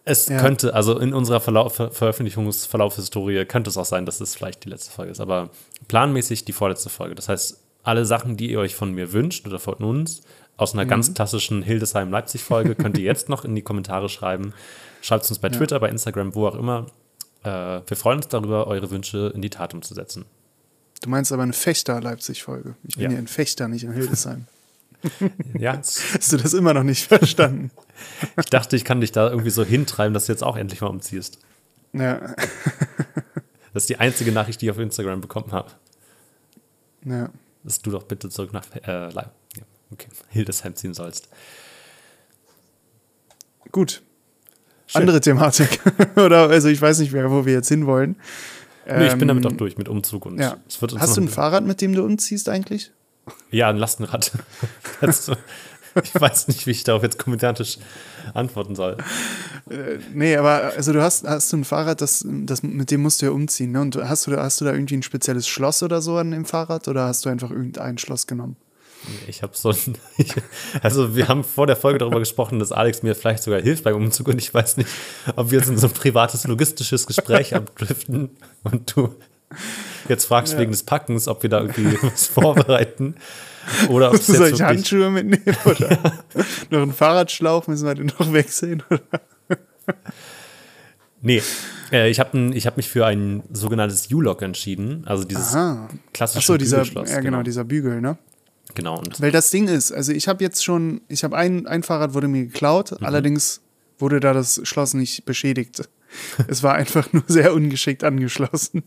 Es 0.04 0.26
Ja. 0.28 0.40
könnte, 0.40 0.74
also 0.74 0.98
in 0.98 1.14
unserer 1.14 1.40
Verlauf, 1.40 1.76
Ver 1.76 1.90
Veröffentlichungsverlaufhistorie 1.92 3.44
könnte 3.44 3.70
es 3.70 3.76
auch 3.76 3.84
sein, 3.84 4.06
dass 4.06 4.20
es 4.20 4.34
vielleicht 4.34 4.64
die 4.64 4.68
letzte 4.68 4.90
Folge 4.92 5.12
ist. 5.12 5.20
Aber 5.20 5.50
planmäßig 5.88 6.44
die 6.44 6.52
vorletzte 6.52 6.90
Folge. 6.90 7.14
Das 7.14 7.28
heißt, 7.28 7.58
alle 7.84 8.04
Sachen, 8.04 8.36
die 8.36 8.50
ihr 8.50 8.58
euch 8.60 8.74
von 8.74 8.92
mir 8.92 9.12
wünscht 9.12 9.46
oder 9.46 9.58
von 9.58 9.74
uns, 9.74 10.22
aus 10.56 10.74
einer 10.74 10.84
Mhm. 10.84 10.88
ganz 10.88 11.14
klassischen 11.14 11.62
Hildesheim-Leipzig-Folge, 11.62 12.74
könnt 12.74 12.98
ihr 12.98 13.04
jetzt 13.04 13.28
noch 13.28 13.44
in 13.44 13.54
die 13.54 13.62
Kommentare 13.62 14.08
schreiben. 14.08 14.52
Schreibt 15.00 15.24
es 15.24 15.30
uns 15.30 15.38
bei 15.38 15.48
Twitter, 15.48 15.80
bei 15.80 15.88
Instagram, 15.88 16.34
wo 16.34 16.46
auch 16.46 16.54
immer. 16.54 16.86
Äh, 17.42 17.80
wir 17.86 17.96
freuen 17.96 18.18
uns 18.18 18.28
darüber, 18.28 18.66
eure 18.68 18.90
Wünsche 18.90 19.32
in 19.34 19.42
die 19.42 19.50
Tat 19.50 19.74
umzusetzen. 19.74 20.24
Du 21.02 21.10
meinst 21.10 21.32
aber 21.32 21.42
eine 21.42 21.52
Fechter-Leipzig-Folge. 21.52 22.76
Ich 22.86 22.94
bin 22.94 23.02
Ja. 23.04 23.10
hier 23.10 23.18
in 23.18 23.26
Fechter, 23.26 23.66
nicht 23.66 23.82
in 23.82 23.92
Hildesheim. 23.92 24.46
Ja, 25.58 25.78
Hast 25.78 26.32
du 26.32 26.36
das 26.36 26.54
immer 26.54 26.74
noch 26.74 26.82
nicht 26.84 27.06
verstanden? 27.08 27.70
Ich 28.38 28.46
dachte, 28.46 28.76
ich 28.76 28.84
kann 28.84 29.00
dich 29.00 29.12
da 29.12 29.28
irgendwie 29.30 29.50
so 29.50 29.64
hintreiben, 29.64 30.14
dass 30.14 30.26
du 30.26 30.32
jetzt 30.32 30.42
auch 30.44 30.56
endlich 30.56 30.80
mal 30.80 30.88
umziehst. 30.88 31.38
Ja. 31.92 32.34
Das 33.74 33.84
ist 33.84 33.88
die 33.88 33.98
einzige 33.98 34.32
Nachricht, 34.32 34.60
die 34.60 34.66
ich 34.66 34.70
auf 34.70 34.78
Instagram 34.78 35.20
bekommen 35.20 35.52
habe. 35.52 35.70
ja. 37.04 37.30
Dass 37.64 37.80
du 37.80 37.90
doch 37.92 38.02
bitte 38.02 38.28
zurück 38.28 38.52
nach 38.52 38.64
äh, 38.82 39.08
okay, 39.92 40.08
Hildesheim 40.30 40.74
ziehen 40.74 40.94
sollst. 40.94 41.28
Gut. 43.70 44.02
Schön. 44.88 45.00
Andere 45.02 45.20
Thematik. 45.20 45.80
Oder, 46.16 46.48
also 46.50 46.68
ich 46.68 46.82
weiß 46.82 46.98
nicht 46.98 47.12
mehr, 47.12 47.30
wo 47.30 47.46
wir 47.46 47.52
jetzt 47.52 47.68
hinwollen. 47.68 48.16
Nee, 48.86 49.06
ich 49.06 49.14
bin 49.14 49.28
damit 49.28 49.44
Ähm, 49.44 49.52
auch 49.52 49.56
durch 49.56 49.78
mit 49.78 49.88
Umzug 49.88 50.26
und 50.26 50.38
Ja. 50.40 50.56
es 50.68 50.80
wird 50.82 50.92
uns 50.92 51.00
Hast 51.02 51.16
du 51.16 51.20
ein 51.22 51.28
Fahrrad, 51.28 51.64
mit 51.64 51.80
dem 51.80 51.94
du 51.94 52.04
umziehst 52.04 52.48
eigentlich? 52.48 52.90
Ja, 53.50 53.68
ein 53.68 53.76
Lastenrad. 53.76 54.32
Ich 56.02 56.18
weiß 56.18 56.48
nicht, 56.48 56.66
wie 56.66 56.70
ich 56.70 56.84
darauf 56.84 57.02
jetzt 57.02 57.18
kommentarisch 57.18 57.76
antworten 58.32 58.74
soll. 58.74 58.96
Nee, 60.14 60.36
aber 60.36 60.72
also 60.74 60.94
du 60.94 61.02
hast, 61.02 61.26
hast 61.28 61.52
du 61.52 61.58
ein 61.58 61.64
Fahrrad, 61.64 62.00
das, 62.00 62.24
das, 62.26 62.62
mit 62.62 62.90
dem 62.90 63.02
musst 63.02 63.20
du 63.20 63.26
ja 63.26 63.32
umziehen, 63.32 63.72
ne? 63.72 63.80
Und 63.82 63.96
hast 63.96 64.26
du, 64.26 64.30
da- 64.30 64.42
hast 64.42 64.58
du 64.62 64.64
da 64.64 64.72
irgendwie 64.72 64.96
ein 64.96 65.02
spezielles 65.02 65.46
Schloss 65.46 65.82
oder 65.82 66.00
so 66.00 66.16
an 66.16 66.30
dem 66.30 66.46
Fahrrad 66.46 66.88
oder 66.88 67.04
hast 67.08 67.26
du 67.26 67.28
einfach 67.28 67.50
irgendein 67.50 67.98
Schloss 67.98 68.26
genommen? 68.26 68.56
Ich 69.26 69.42
habe 69.42 69.52
so 69.54 69.68
ein, 69.68 69.76
ich, 70.16 70.32
also 70.80 71.14
wir 71.14 71.28
haben 71.28 71.44
vor 71.44 71.66
der 71.66 71.76
Folge 71.76 71.98
darüber 71.98 72.20
gesprochen, 72.20 72.58
dass 72.58 72.72
Alex 72.72 73.02
mir 73.02 73.14
vielleicht 73.14 73.42
sogar 73.42 73.60
hilft 73.60 73.84
beim 73.84 73.96
Umzug 73.96 74.28
und 74.28 74.38
ich 74.38 74.54
weiß 74.54 74.78
nicht, 74.78 74.88
ob 75.36 75.50
wir 75.50 75.58
jetzt 75.58 75.68
in 75.68 75.76
so 75.76 75.88
ein 75.88 75.92
privates 75.92 76.46
logistisches 76.46 77.06
Gespräch 77.06 77.54
abdriften 77.54 78.30
und 78.62 78.96
du 78.96 79.14
jetzt 80.08 80.24
fragst 80.26 80.58
wegen 80.58 80.70
des 80.70 80.82
Packens, 80.82 81.28
ob 81.28 81.42
wir 81.42 81.50
da 81.50 81.60
irgendwie 81.60 81.96
was 82.02 82.26
vorbereiten 82.26 83.14
oder 83.88 84.08
ob 84.08 84.14
es 84.16 84.26
Soll 84.26 84.48
jetzt 84.48 84.56
ich 84.56 84.62
Handschuhe 84.62 85.10
mitnehmen 85.10 85.56
oder 85.64 86.14
noch 86.70 86.82
einen 86.82 86.92
Fahrradschlauch 86.92 87.66
müssen 87.68 87.86
wir 87.86 87.94
den 87.94 88.06
noch 88.06 88.32
wechseln? 88.32 88.82
Oder? 88.90 89.00
Nee, 91.20 91.42
äh, 91.92 92.10
ich 92.10 92.18
habe 92.18 92.52
hab 92.54 92.76
mich 92.76 92.88
für 92.88 93.06
ein 93.06 93.42
sogenanntes 93.52 94.10
U-Lock 94.12 94.42
entschieden, 94.42 95.04
also 95.06 95.24
dieses 95.24 95.54
Aha. 95.54 95.88
klassische 96.12 96.38
Achso, 96.38 96.56
dieser, 96.56 96.78
Bügelschloss, 96.78 97.10
ja 97.10 97.20
genau, 97.20 97.42
dieser 97.42 97.64
Bügel, 97.64 98.00
ne? 98.00 98.18
genau. 98.74 98.98
Und 98.98 99.20
Weil 99.20 99.30
das 99.30 99.50
Ding 99.50 99.68
ist, 99.68 99.92
also 99.92 100.10
ich 100.12 100.26
habe 100.26 100.42
jetzt 100.42 100.64
schon, 100.64 101.00
ich 101.08 101.22
habe 101.22 101.36
ein, 101.36 101.66
ein 101.68 101.82
Fahrrad 101.84 102.14
wurde 102.14 102.26
mir 102.26 102.46
geklaut, 102.46 102.92
Mhm. 102.92 103.06
allerdings 103.06 103.60
wurde 103.98 104.18
da 104.18 104.32
das 104.32 104.60
Schloss 104.64 104.94
nicht 104.94 105.24
beschädigt. 105.24 105.88
Es 106.48 106.62
war 106.62 106.74
einfach 106.74 107.12
nur 107.12 107.24
sehr 107.26 107.54
ungeschickt 107.54 108.04
angeschlossen. 108.04 108.82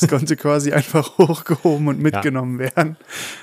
Es 0.00 0.08
konnte 0.08 0.36
quasi 0.36 0.72
einfach 0.72 1.18
hochgehoben 1.18 1.88
und 1.88 2.00
mitgenommen 2.00 2.58
werden. 2.58 2.96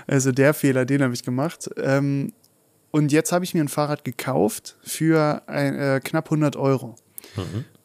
Also 0.07 0.31
der 0.31 0.53
Fehler, 0.53 0.85
den 0.85 1.01
habe 1.03 1.13
ich 1.13 1.23
gemacht. 1.23 1.69
Ähm, 1.77 2.33
und 2.91 3.11
jetzt 3.11 3.31
habe 3.31 3.45
ich 3.45 3.53
mir 3.53 3.61
ein 3.63 3.67
Fahrrad 3.67 4.03
gekauft 4.05 4.77
für 4.83 5.43
ein, 5.47 5.75
äh, 5.77 6.01
knapp 6.03 6.25
100 6.27 6.55
Euro. 6.55 6.95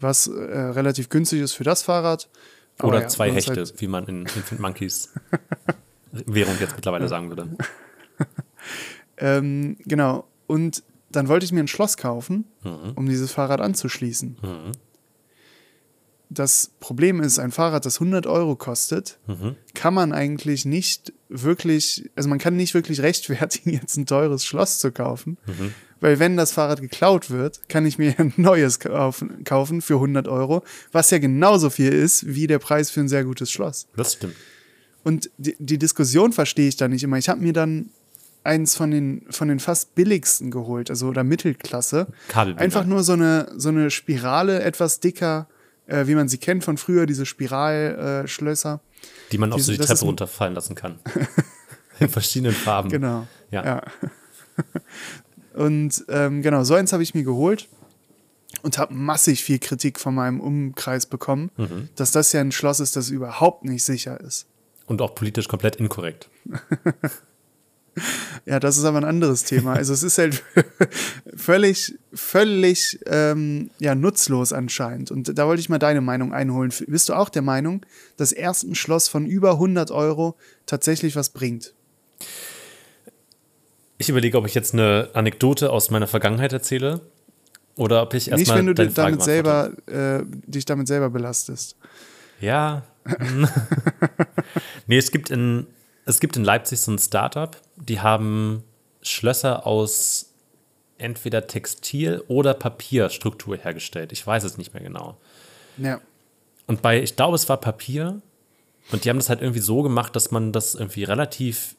Was 0.01 0.29
äh, 0.29 0.33
relativ 0.33 1.09
günstig 1.11 1.41
ist 1.41 1.53
für 1.53 1.65
das 1.65 1.83
Fahrrad. 1.83 2.29
Aber 2.79 2.89
Oder 2.89 3.01
ja, 3.03 3.09
zwei 3.09 3.31
Hechte, 3.31 3.55
halt- 3.57 3.75
wie 3.81 3.89
man 3.89 4.07
in 4.07 4.21
Infant 4.23 4.61
Monkeys 4.61 5.13
Währung 6.13 6.55
jetzt 6.61 6.75
mittlerweile 6.77 7.09
sagen 7.09 7.29
würde. 7.29 7.49
Ähm, 9.19 9.77
genau. 9.85 10.25
Und 10.47 10.83
dann 11.11 11.29
wollte 11.29 11.45
ich 11.45 11.53
mir 11.53 11.61
ein 11.61 11.69
Schloss 11.69 11.97
kaufen, 11.97 12.47
Mhm. 12.65 12.93
um 12.95 13.07
dieses 13.07 13.33
Fahrrad 13.33 13.61
anzuschließen. 13.61 14.37
Das 16.35 16.71
Problem 16.81 17.21
ist, 17.21 17.39
ein 17.39 17.51
Fahrrad, 17.53 17.85
das 17.85 18.01
100 18.01 18.27
Euro 18.27 18.57
kostet, 18.57 19.19
Mhm. 19.27 19.57
kann 19.75 19.95
man 19.95 20.13
eigentlich 20.13 20.65
nicht 20.65 21.13
wirklich, 21.29 22.11
also 22.17 22.29
man 22.29 22.39
kann 22.39 22.57
nicht 22.57 22.75
wirklich 22.75 23.01
rechtfertigen, 23.01 23.71
jetzt 23.81 23.97
ein 23.97 24.07
teures 24.07 24.45
Schloss 24.45 24.79
zu 24.79 24.93
kaufen. 24.93 25.37
Mhm. 25.47 25.75
Weil 26.01 26.19
wenn 26.19 26.37
das 26.37 26.51
Fahrrad 26.53 26.81
geklaut 26.81 27.31
wird, 27.31 27.69
kann 27.69 27.87
ich 27.87 27.97
mir 27.99 28.15
ein 28.19 28.33
neues 28.37 28.81
kaufen, 28.81 29.45
kaufen 29.45 29.81
für 29.83 29.95
100 29.95 30.27
Euro, 30.29 30.63
was 30.91 31.11
ja 31.11 31.19
genauso 31.19 31.71
viel 31.71 31.93
ist 31.93 32.27
wie 32.35 32.47
der 32.47 32.59
Preis 32.59 32.91
für 32.91 33.01
ein 33.01 33.09
sehr 33.09 33.25
gutes 33.25 33.51
Schloss. 33.51 33.87
Das 33.97 34.15
stimmt. 34.15 34.35
Und 35.05 35.31
die, 35.39 35.57
die 35.59 35.79
Diskussion 35.79 36.33
verstehe 36.33 36.69
ich 36.69 36.77
da 36.77 36.89
nicht 36.89 37.03
immer. 37.03 37.19
Ich 37.19 37.29
habe 37.29 37.41
mir 37.41 37.53
dann 37.53 37.91
eins 38.45 38.75
von 38.75 38.91
den, 38.91 39.25
von 39.31 39.49
den 39.49 39.61
fast 39.61 39.95
billigsten 39.95 40.51
geholt, 40.51 40.91
also 40.91 41.09
oder 41.09 41.23
Mittelklasse. 41.25 42.09
Kabelbinder. 42.29 42.63
Einfach 42.63 42.85
nur 42.85 43.03
so 43.05 43.13
eine, 43.13 43.53
so 43.57 43.69
eine 43.69 43.91
Spirale, 43.91 44.63
etwas 44.63 44.99
dicker, 45.01 45.47
äh, 45.87 46.07
wie 46.07 46.15
man 46.15 46.29
sie 46.29 46.39
kennt 46.39 46.65
von 46.65 46.77
früher, 46.79 47.07
diese 47.07 47.27
Spiralschlösser. 47.27 48.29
Schlösser. 48.29 48.81
Die 49.33 49.39
man 49.39 49.53
auf 49.53 49.57
Diese- 49.57 49.73
so 49.75 49.79
die 49.81 49.87
Treppe 49.87 50.05
runterfallen 50.05 50.55
lassen 50.55 50.75
kann. 50.75 50.99
In 52.01 52.09
verschiedenen 52.09 52.55
Farben. 52.55 52.89
genau. 52.89 53.27
Ja. 53.51 53.65
ja. 53.65 53.83
Und 55.55 56.05
ähm, 56.09 56.43
genau, 56.43 56.65
so 56.65 56.75
eins 56.75 56.93
habe 56.93 57.03
ich 57.03 57.15
mir 57.15 57.25
geholt 57.25 57.69
und 58.63 58.79
habe 58.79 58.95
massig 58.95 59.43
viel 59.45 59.59
Kritik 59.59 59.99
von 60.01 60.15
meinem 60.15 60.41
Umkreis 60.41 61.05
bekommen, 61.07 61.51
Mhm. 61.57 61.89
dass 61.97 62.11
das 62.11 62.33
ja 62.33 62.41
ein 62.41 62.53
Schloss 62.53 62.81
ist, 62.81 62.97
das 62.97 63.11
überhaupt 63.11 63.65
nicht 63.65 63.85
sicher 63.85 64.19
ist. 64.21 64.47
Und 64.87 65.03
auch 65.03 65.15
politisch 65.15 65.49
komplett 65.49 65.77
inkorrekt. 65.77 66.29
Ja, 68.45 68.59
das 68.59 68.77
ist 68.77 68.85
aber 68.85 68.99
ein 68.99 69.05
anderes 69.05 69.45
Thema. 69.45 69.75
Also 69.83 69.93
es 69.93 70.03
ist 70.03 70.19
halt 70.19 70.43
völlig, 71.37 71.95
völlig 72.13 72.99
ähm, 73.07 73.71
ja, 73.79 73.95
nutzlos 73.95 74.53
anscheinend. 74.53 75.11
Und 75.11 75.39
da 75.39 75.47
wollte 75.47 75.61
ich 75.61 75.69
mal 75.69 75.79
deine 75.79 76.01
Meinung 76.01 76.33
einholen. 76.33 76.73
Bist 76.87 77.09
du 77.09 77.15
auch 77.15 77.29
der 77.29 77.43
Meinung, 77.43 77.85
dass 78.17 78.33
erst 78.33 78.65
ein 78.65 78.75
Schloss 78.75 79.09
von 79.09 79.27
über 79.27 79.53
100 79.53 79.91
Euro 79.91 80.37
tatsächlich 80.67 81.17
was 81.17 81.31
bringt? 81.31 81.73
Ich 83.99 84.09
überlege, 84.09 84.37
ob 84.37 84.47
ich 84.47 84.55
jetzt 84.55 84.75
eine 84.75 85.11
Anekdote 85.15 85.71
aus 85.71 85.91
meiner 85.91 86.09
Vergangenheit 86.09 86.53
erzähle 86.53 87.03
oder 87.77 88.03
ob 88.03 88.15
ich 88.15 88.29
erstmal. 88.31 88.39
Nicht, 88.39 88.55
wenn 88.55 88.67
du 88.67 88.75
dich 88.75 88.95
Frage 88.95 89.13
damit 89.13 89.23
selber, 89.23 89.73
äh, 89.87 90.25
dich 90.27 90.65
damit 90.65 90.89
selber 90.89 91.11
belastest. 91.11 91.77
Ja. 92.41 92.83
nee, 94.87 94.99
es 94.99 95.11
gibt, 95.13 95.31
in, 95.31 95.67
es 96.05 96.21
gibt 96.21 96.37
in 96.37 96.45
Leipzig 96.45 96.81
so 96.81 96.93
ein 96.93 96.99
Startup, 96.99 97.57
die 97.77 98.01
haben 98.01 98.65
Schlösser 99.03 99.67
aus 99.67 100.33
entweder 100.99 101.47
Textil- 101.47 102.23
oder 102.29 102.55
Papierstruktur 102.55 103.57
hergestellt. 103.57 104.13
Ich 104.13 104.27
weiß 104.27 104.45
es 104.45 104.59
nicht 104.59 104.73
mehr 104.73 104.83
genau. 104.83 105.17
Ja. 105.79 106.01
Und 106.67 106.83
bei, 106.83 107.03
ich 107.03 107.17
glaube, 107.17 107.35
es 107.35 107.49
war 107.49 107.57
Papier. 107.57 108.21
Und 108.91 109.05
die 109.05 109.11
haben 109.11 109.19
das 109.19 109.29
halt 109.29 109.41
irgendwie 109.41 109.61
so 109.61 109.83
gemacht, 109.83 110.15
dass 110.17 110.31
man 110.31 110.53
das 110.53 110.75
irgendwie 110.75 111.05
relativ 111.05 111.77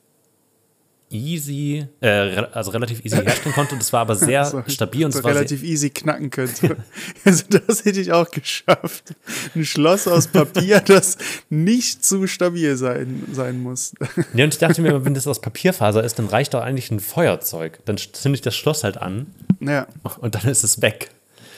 easy, 1.13 1.85
äh, 2.01 2.07
also 2.51 2.71
relativ 2.71 3.03
easy 3.05 3.17
herstellen 3.17 3.55
konnte. 3.55 3.75
Und 3.75 3.81
es 3.81 3.93
war 3.93 4.01
aber 4.01 4.15
sehr 4.15 4.45
So- 4.45 4.63
stabil 4.67 5.05
und 5.05 5.11
so 5.11 5.19
es 5.19 5.23
war 5.23 5.33
relativ 5.33 5.63
easy 5.63 5.89
knacken 5.89 6.29
könnte. 6.29 6.77
also 7.25 7.43
das 7.49 7.85
hätte 7.85 8.01
ich 8.01 8.11
auch 8.11 8.29
geschafft. 8.29 9.15
Ein 9.55 9.65
Schloss 9.65 10.07
aus 10.07 10.27
Papier, 10.27 10.79
das 10.85 11.17
nicht 11.49 12.03
zu 12.03 12.27
stabil 12.27 12.75
sein, 12.75 13.23
sein 13.31 13.61
muss. 13.61 13.93
Ja, 14.33 14.43
und 14.45 14.53
ich 14.53 14.59
dachte 14.59 14.81
mir, 14.81 15.05
wenn 15.05 15.13
das 15.13 15.27
aus 15.27 15.39
Papierfaser 15.39 16.03
ist, 16.03 16.19
dann 16.19 16.27
reicht 16.27 16.53
doch 16.53 16.61
eigentlich 16.61 16.91
ein 16.91 16.99
Feuerzeug. 16.99 17.79
Dann 17.85 17.97
zünde 17.97 18.35
ich 18.35 18.41
das 18.41 18.55
Schloss 18.55 18.83
halt 18.83 18.97
an 18.97 19.27
ja. 19.59 19.87
und 20.19 20.35
dann 20.35 20.49
ist 20.49 20.63
es 20.63 20.81
weg. 20.81 21.09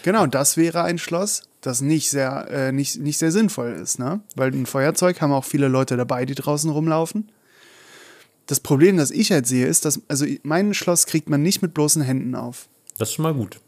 Genau, 0.04 0.28
das 0.28 0.56
wäre 0.56 0.84
ein 0.84 1.00
Schloss, 1.00 1.41
das 1.62 1.82
nicht 1.82 2.12
sehr, 2.12 2.48
äh, 2.52 2.72
nicht, 2.72 3.00
nicht 3.00 3.18
sehr 3.18 3.32
sinnvoll 3.32 3.72
ist, 3.72 3.98
ne? 3.98 4.20
Weil 4.36 4.52
ein 4.52 4.68
Feuerzeug 4.68 5.20
haben 5.20 5.32
auch 5.32 5.46
viele 5.46 5.68
Leute 5.68 5.98
dabei, 5.98 6.26
die 6.26 6.36
draußen 6.36 6.70
rumlaufen. 6.70 7.32
Das 8.47 8.60
Problem, 8.60 8.97
das 8.97 9.12
ich 9.12 9.31
halt 9.31 9.47
sehe, 9.47 9.65
ist, 9.65 9.86
dass, 9.86 10.01
also 10.08 10.25
mein 10.43 10.73
Schloss 10.73 11.05
kriegt 11.08 11.29
man 11.29 11.41
nicht 11.41 11.62
mit 11.62 11.73
bloßen 11.73 12.01
Händen 12.01 12.36
auf. 12.36 12.67
Das 12.97 13.10
ist 13.10 13.15
schon 13.15 13.23
mal 13.23 13.34
gut. 13.34 13.60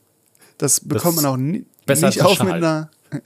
Das 0.58 0.80
bekommt 0.82 1.18
Das 1.18 1.24
man 1.24 1.32
auch 1.34 1.38
ni 1.38 1.66
besser 1.86 2.08
nicht 2.08 2.22
als 2.22 2.32
auf 2.40 2.44
mit 2.44 2.54
einer, 2.54 2.90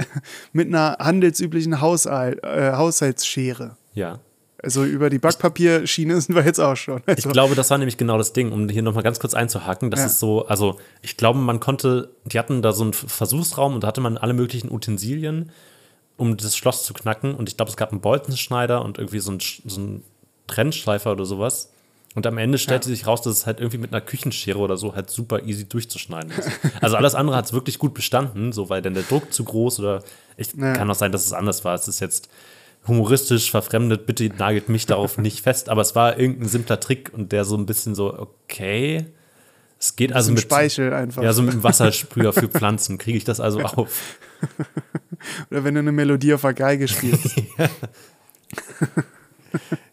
mit 0.54 0.68
einer 0.68 0.98
handelsüblichen 1.00 1.82
Haushalt, 1.82 2.44
äh, 2.44 2.74
Haushaltsschere. 2.74 3.76
Ja. 3.94 4.20
Also 4.64 4.84
über 4.86 5.10
die 5.10 5.18
Backpapierschiene 5.18 6.22
sind 6.22 6.36
wir 6.36 6.46
jetzt 6.46 6.60
auch 6.60 6.76
schon. 6.76 7.02
Ich 7.08 7.16
Also, 7.26 7.30
glaube, 7.30 7.56
das 7.56 7.72
war 7.72 7.80
nämlich 7.80 7.98
genau 7.98 8.18
das 8.20 8.32
Ding, 8.32 8.52
um 8.52 8.70
hier 8.70 8.84
nochmal 8.84 9.02
ganz 9.04 9.20
kurz 9.20 9.34
einzuhaken. 9.34 9.90
Das 9.90 10.02
Ja. 10.02 10.06
ist 10.06 10.20
so, 10.20 10.46
also 10.46 10.78
ich 11.02 11.18
glaube, 11.18 11.40
man 11.40 11.60
konnte, 11.60 12.12
die 12.26 12.38
hatten 12.38 12.62
da 12.62 12.72
so 12.72 12.84
einen 12.84 12.94
Versuchsraum 12.94 13.74
und 13.74 13.84
da 13.84 13.88
hatte 13.88 14.02
man 14.02 14.18
alle 14.20 14.34
möglichen 14.34 14.72
Utensilien, 14.72 15.50
um 16.16 16.38
das 16.38 16.56
Schloss 16.56 16.84
zu 16.86 16.94
knacken. 16.94 17.34
Und 17.34 17.50
ich 17.50 17.58
glaube, 17.58 17.72
es 17.72 17.78
gab 17.78 17.92
einen 17.92 18.02
Bolzenschneider 18.02 18.86
und 18.86 19.00
irgendwie 19.00 19.20
so 19.20 19.32
einen, 19.32 19.40
so 19.40 19.80
einen 19.82 20.04
Trennschleifer 20.52 21.12
oder 21.12 21.26
sowas. 21.26 21.72
Und 22.14 22.28
am 22.28 22.38
Ende 22.38 22.58
stellte 22.58 22.90
sich 22.90 23.08
raus, 23.08 23.22
dass 23.22 23.34
es 23.38 23.46
halt 23.46 23.60
irgendwie 23.60 23.78
mit 23.78 23.94
einer 23.94 24.02
Küchenschere 24.02 24.60
oder 24.60 24.76
so 24.76 24.94
halt 24.96 25.10
super 25.10 25.44
easy 25.44 25.64
durchzuschneiden 25.70 26.30
ist. 26.32 26.50
Also 26.82 26.98
alles 26.98 27.16
andere 27.16 27.38
hat 27.38 27.46
es 27.46 27.54
wirklich 27.54 27.80
gut 27.80 27.94
bestanden, 27.94 28.52
so 28.52 28.70
weil 28.70 28.82
dann 28.82 28.94
der 28.94 29.04
Druck 29.04 29.32
zu 29.34 29.46
groß 29.46 29.80
oder 29.80 30.04
ich 30.36 30.50
Ja. 30.58 30.74
kann 30.74 30.92
auch 30.92 30.96
sein, 30.96 31.14
dass 31.14 31.26
es 31.26 31.32
anders 31.32 31.64
war. 31.64 31.74
Es 31.74 31.88
ist 31.88 32.02
jetzt 32.02 32.28
humoristisch 32.86 33.50
verfremdet, 33.50 34.06
bitte 34.08 34.28
nagelt 34.28 34.68
mich 34.68 34.86
darauf 34.88 35.18
nicht 35.20 35.40
fest, 35.42 35.70
aber 35.70 35.82
es 35.82 35.96
war 35.96 36.20
irgendein 36.20 36.50
simpler 36.50 36.82
Trick 36.82 37.12
und 37.14 37.32
der 37.32 37.46
so 37.46 37.56
ein 37.56 37.66
bisschen 37.66 37.96
so, 37.96 38.14
okay, 38.18 39.06
es 39.80 39.96
geht 39.96 40.12
also 40.12 40.32
mit 40.32 40.42
Speichel 40.42 40.92
einfach. 40.94 41.24
Ja, 41.24 41.32
so 41.32 41.42
mit 41.44 41.54
dem 41.54 41.64
Wassersprüher 41.64 42.34
für 42.34 42.50
Pflanzen 42.50 42.98
kriege 42.98 43.18
ich 43.18 43.24
das 43.24 43.40
also 43.40 43.62
auf. 43.64 44.18
Oder 45.50 45.64
wenn 45.64 45.76
du 45.76 45.80
eine 45.80 45.92
Melodie 45.94 46.34
auf 46.34 46.42
der 46.42 46.54
Geige 46.56 46.88
spielst. 46.90 47.36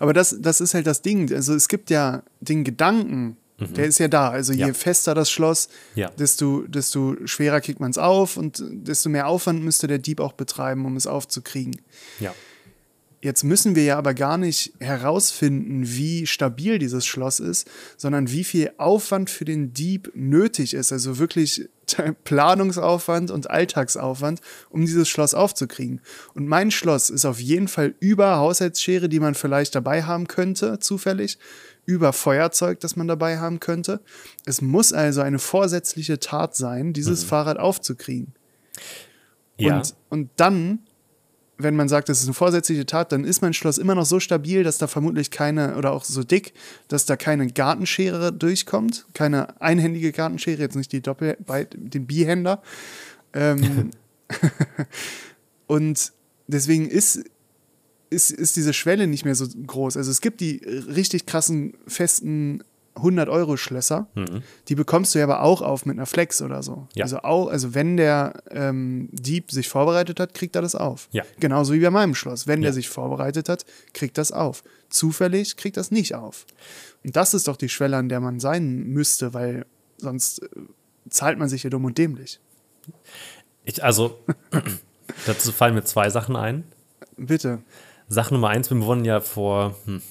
Aber 0.00 0.12
das, 0.12 0.34
das 0.40 0.60
ist 0.60 0.74
halt 0.74 0.86
das 0.88 1.02
Ding. 1.02 1.32
Also 1.32 1.54
es 1.54 1.68
gibt 1.68 1.88
ja 1.90 2.22
den 2.40 2.64
Gedanken, 2.64 3.36
der 3.58 3.84
ist 3.84 3.98
ja 3.98 4.08
da. 4.08 4.30
Also 4.30 4.52
je 4.54 4.62
Mhm. 4.64 4.68
Ja. 4.68 4.74
fester 4.74 5.14
das 5.14 5.30
Schloss, 5.30 5.68
Ja. 5.94 6.08
desto, 6.18 6.62
desto 6.62 7.14
schwerer 7.26 7.60
kriegt 7.60 7.78
man 7.78 7.90
es 7.90 7.98
auf 7.98 8.36
und 8.38 8.64
desto 8.70 9.08
mehr 9.10 9.28
Aufwand 9.28 9.62
müsste 9.62 9.86
der 9.86 9.98
Dieb 9.98 10.18
auch 10.18 10.32
betreiben, 10.32 10.84
um 10.86 10.96
es 10.96 11.06
aufzukriegen. 11.06 11.80
Ja. 12.18 12.34
Jetzt 13.22 13.44
müssen 13.44 13.74
wir 13.74 13.84
ja 13.84 13.98
aber 13.98 14.14
gar 14.14 14.38
nicht 14.38 14.72
herausfinden, 14.80 15.82
wie 15.84 16.26
stabil 16.26 16.78
dieses 16.78 17.04
Schloss 17.04 17.38
ist, 17.38 17.68
sondern 17.98 18.30
wie 18.30 18.44
viel 18.44 18.72
Aufwand 18.78 19.28
für 19.28 19.44
den 19.44 19.74
Dieb 19.74 20.10
nötig 20.14 20.72
ist. 20.72 20.90
Also 20.90 21.18
wirklich 21.18 21.68
Planungsaufwand 22.24 23.30
und 23.30 23.50
Alltagsaufwand, 23.50 24.40
um 24.70 24.86
dieses 24.86 25.08
Schloss 25.08 25.34
aufzukriegen. 25.34 26.00
Und 26.34 26.48
mein 26.48 26.70
Schloss 26.70 27.10
ist 27.10 27.26
auf 27.26 27.40
jeden 27.40 27.68
Fall 27.68 27.94
über 28.00 28.36
Haushaltsschere, 28.36 29.10
die 29.10 29.20
man 29.20 29.34
vielleicht 29.34 29.74
dabei 29.74 30.04
haben 30.04 30.26
könnte, 30.26 30.78
zufällig, 30.78 31.38
über 31.84 32.14
Feuerzeug, 32.14 32.80
das 32.80 32.96
man 32.96 33.08
dabei 33.08 33.38
haben 33.38 33.60
könnte. 33.60 34.00
Es 34.46 34.62
muss 34.62 34.92
also 34.92 35.20
eine 35.20 35.38
vorsätzliche 35.38 36.20
Tat 36.20 36.54
sein, 36.56 36.92
dieses 36.92 37.24
Fahrrad 37.24 37.58
aufzukriegen. 37.58 38.32
Ja. 39.58 39.76
Und, 39.76 39.94
und 40.08 40.30
dann, 40.36 40.80
wenn 41.62 41.76
man 41.76 41.88
sagt, 41.88 42.08
das 42.08 42.20
ist 42.20 42.26
eine 42.26 42.34
vorsätzliche 42.34 42.86
Tat, 42.86 43.12
dann 43.12 43.24
ist 43.24 43.42
mein 43.42 43.52
Schloss 43.52 43.78
immer 43.78 43.94
noch 43.94 44.06
so 44.06 44.20
stabil, 44.20 44.62
dass 44.62 44.78
da 44.78 44.86
vermutlich 44.86 45.30
keine, 45.30 45.76
oder 45.76 45.92
auch 45.92 46.04
so 46.04 46.22
dick, 46.22 46.52
dass 46.88 47.06
da 47.06 47.16
keine 47.16 47.46
Gartenschere 47.46 48.32
durchkommt. 48.32 49.06
Keine 49.14 49.60
einhändige 49.60 50.12
Gartenschere, 50.12 50.60
jetzt 50.60 50.76
nicht 50.76 50.92
die 50.92 51.00
Doppel, 51.00 51.36
den 51.72 52.06
Bihänder. 52.06 52.62
Ähm, 53.32 53.90
und 55.66 56.12
deswegen 56.46 56.88
ist, 56.88 57.24
ist, 58.10 58.30
ist 58.30 58.56
diese 58.56 58.72
Schwelle 58.72 59.06
nicht 59.06 59.24
mehr 59.24 59.34
so 59.34 59.46
groß. 59.46 59.96
Also 59.96 60.10
es 60.10 60.20
gibt 60.20 60.40
die 60.40 60.56
richtig 60.64 61.26
krassen, 61.26 61.74
festen 61.86 62.62
100-Euro-Schlösser. 62.96 64.08
Die 64.68 64.74
bekommst 64.74 65.14
du 65.14 65.18
ja 65.20 65.24
aber 65.24 65.42
auch 65.42 65.62
auf 65.62 65.86
mit 65.86 65.96
einer 65.96 66.06
Flex 66.06 66.42
oder 66.42 66.62
so. 66.62 66.88
Ja. 66.94 67.04
Also, 67.04 67.18
auch, 67.18 67.48
also 67.48 67.74
wenn 67.74 67.96
der 67.96 68.42
ähm, 68.50 69.08
Dieb 69.12 69.50
sich 69.50 69.68
vorbereitet 69.68 70.20
hat, 70.20 70.34
kriegt 70.34 70.56
er 70.56 70.62
das 70.62 70.74
auf. 70.74 71.08
Ja. 71.12 71.22
Genauso 71.38 71.72
wie 71.72 71.80
bei 71.80 71.90
meinem 71.90 72.14
Schloss. 72.14 72.46
Wenn 72.46 72.60
Ja. 72.62 72.66
der 72.66 72.72
sich 72.74 72.88
vorbereitet 72.88 73.48
hat, 73.48 73.64
kriegt 73.94 74.18
das 74.18 74.32
auf. 74.32 74.62
Zufällig 74.88 75.56
kriegt 75.56 75.76
das 75.76 75.90
nicht 75.90 76.14
auf. 76.14 76.46
Und 77.04 77.16
das 77.16 77.32
ist 77.34 77.48
doch 77.48 77.56
die 77.56 77.68
Schwelle, 77.68 77.96
an 77.96 78.08
der 78.08 78.20
man 78.20 78.40
sein 78.40 78.84
müsste, 78.88 79.32
weil 79.34 79.66
sonst 79.96 80.42
äh, 80.42 80.48
zahlt 81.08 81.38
man 81.38 81.48
sich 81.48 81.62
ja 81.62 81.70
dumm 81.70 81.84
und 81.84 81.96
dämlich. 81.96 82.40
Ich, 83.64 83.82
also, 83.84 84.18
dazu 85.26 85.52
fallen 85.52 85.74
mir 85.74 85.84
zwei 85.84 86.10
Sachen 86.10 86.36
ein. 86.36 86.64
Bitte. 87.16 87.62
Sache 88.08 88.34
Nummer 88.34 88.48
eins, 88.48 88.70
wir 88.70 88.80
wurden 88.82 89.04
ja 89.04 89.20
vor, 89.20 89.76
hm, 89.84 90.02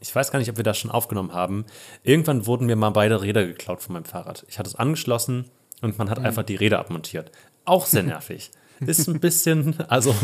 ich 0.00 0.14
weiß 0.14 0.30
gar 0.30 0.38
nicht, 0.38 0.50
ob 0.50 0.56
wir 0.56 0.64
das 0.64 0.78
schon 0.78 0.90
aufgenommen 0.90 1.32
haben. 1.32 1.64
Irgendwann 2.02 2.46
wurden 2.46 2.66
mir 2.66 2.76
mal 2.76 2.90
beide 2.90 3.22
Räder 3.22 3.46
geklaut 3.46 3.82
von 3.82 3.94
meinem 3.94 4.04
Fahrrad. 4.04 4.44
Ich 4.48 4.58
hatte 4.58 4.68
es 4.68 4.76
angeschlossen 4.76 5.46
und 5.82 5.98
man 5.98 6.10
hat 6.10 6.18
einfach 6.18 6.42
die 6.42 6.56
Räder 6.56 6.78
abmontiert. 6.78 7.30
Auch 7.64 7.86
sehr 7.86 8.02
nervig. 8.04 8.50
Ist 8.80 9.08
ein 9.08 9.20
bisschen, 9.20 9.80
also 9.88 10.14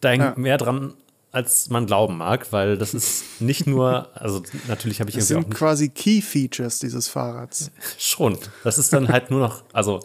da 0.00 0.08
hängt 0.10 0.24
Ja. 0.24 0.34
mehr 0.36 0.58
dran, 0.58 0.94
als 1.32 1.70
man 1.70 1.86
glauben 1.86 2.16
mag, 2.18 2.52
weil 2.52 2.76
das 2.76 2.92
ist 2.92 3.40
nicht 3.40 3.68
nur, 3.68 4.08
also 4.14 4.42
natürlich 4.66 4.98
habe 5.00 5.10
ich 5.10 5.16
Das 5.16 5.30
irgendwie 5.30 5.46
auch 5.46 5.50
sind 5.50 5.56
quasi 5.58 5.88
Key-Features 5.90 6.80
dieses 6.80 7.06
Fahrrads. 7.06 7.70
Schon. 7.98 8.36
Das 8.64 8.78
ist 8.78 8.92
dann 8.92 9.08
halt 9.08 9.30
nur 9.30 9.38
noch, 9.38 9.62
also 9.72 10.00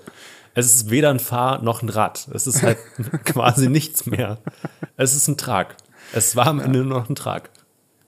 es 0.53 0.73
ist 0.75 0.91
weder 0.91 1.09
ein 1.09 1.19
Fahr- 1.19 1.63
noch 1.63 1.81
ein 1.81 1.89
Rad. 1.89 2.27
Es 2.33 2.45
ist 2.45 2.61
halt 2.61 2.77
quasi 3.25 3.67
nichts 3.67 4.05
mehr. 4.05 4.37
Es 4.95 5.15
ist 5.15 5.27
ein 5.27 5.37
Trag. 5.37 5.75
Es 6.13 6.35
war 6.35 6.45
am 6.45 6.59
Ende 6.59 6.83
nur 6.83 6.99
noch 6.99 7.09
ein 7.09 7.15
Trag. 7.15 7.49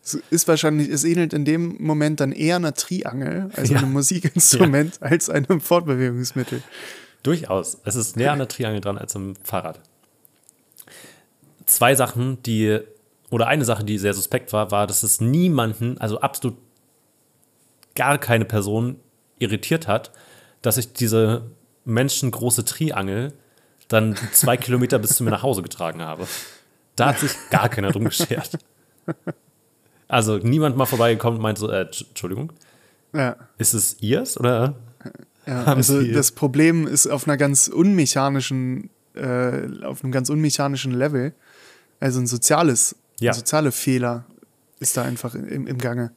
Es 0.08 0.14
ist 0.30 0.48
wahrscheinlich, 0.48 0.88
es 0.88 1.04
ähnelt 1.04 1.34
in 1.34 1.44
dem 1.44 1.76
Moment 1.82 2.22
dann 2.22 2.32
eher 2.32 2.56
einer 2.56 2.74
Triangel, 2.74 3.50
also 3.58 3.74
Ja. 3.74 3.80
einem 3.80 3.92
Musikinstrument, 3.92 5.02
als 5.02 5.30
einem 5.30 5.60
Fortbewegungsmittel. 5.60 6.64
Durchaus. 7.24 7.78
Es 7.84 7.96
ist 7.96 8.16
näher 8.16 8.32
an 8.32 8.40
der 8.40 8.48
Triangel 8.48 8.80
dran 8.80 8.98
als 8.98 9.16
am 9.18 9.36
Fahrrad. 9.44 9.82
Zwei 11.66 11.94
Sachen, 11.96 12.42
die, 12.44 12.80
oder 13.30 13.48
eine 13.48 13.66
Sache, 13.66 13.84
die 13.84 13.98
sehr 13.98 14.14
suspekt 14.14 14.54
war, 14.54 14.72
war, 14.72 14.88
dass 14.88 15.04
es 15.04 15.20
niemanden, 15.20 15.98
also 15.98 16.22
absolut 16.22 16.56
gar 17.96 18.18
keine 18.18 18.46
Person 18.46 18.98
irritiert 19.40 19.88
hat, 19.90 20.14
dass 20.62 20.78
ich 20.78 20.94
diese 20.94 21.52
menschengroße 21.84 22.64
Triangel 22.64 23.34
dann 23.90 24.16
zwei 24.32 24.56
Kilometer 24.56 25.00
bis 25.00 25.18
zu 25.18 25.24
mir 25.26 25.32
nach 25.32 25.44
Hause 25.44 25.64
getragen 25.64 26.02
habe. 26.02 26.28
Da 26.96 27.08
hat 27.08 27.20
sich 27.20 27.32
gar 27.50 27.68
keiner 27.68 27.92
drum 27.92 28.06
geschert. 28.06 28.58
Also 30.08 30.38
niemand 30.38 30.78
mal 30.78 30.86
vorbeigekommen 30.86 31.38
und 31.38 31.44
meinte 31.44 31.62
so, 31.62 31.70
äh, 31.70 31.82
Tsch- 31.90 32.08
Entschuldigung, 32.10 32.54
Ja. 33.14 33.36
ist 33.58 33.74
es 33.74 33.98
ihrs 34.02 34.40
oder 34.40 34.76
Ja, 35.46 35.64
also 35.66 36.00
Sie- 36.02 36.12
das 36.12 36.32
Problem 36.32 36.88
ist 36.88 37.08
auf 37.08 37.28
einer 37.28 37.38
ganz 37.38 37.68
unmechanischen, 37.68 38.90
äh, 39.16 39.84
auf 39.84 40.04
einem 40.04 40.12
ganz 40.12 40.30
unmechanischen 40.30 40.94
Level. 40.94 41.34
Also 42.00 42.20
ein 42.20 42.28
soziales, 42.28 42.96
Ja. 43.20 43.32
ein 43.32 43.36
soziale 43.36 43.72
Fehler 43.72 44.26
ist 44.80 44.96
da 44.98 45.04
einfach 45.04 45.34
im, 45.36 45.68
im 45.68 45.78
Gange. 45.78 46.12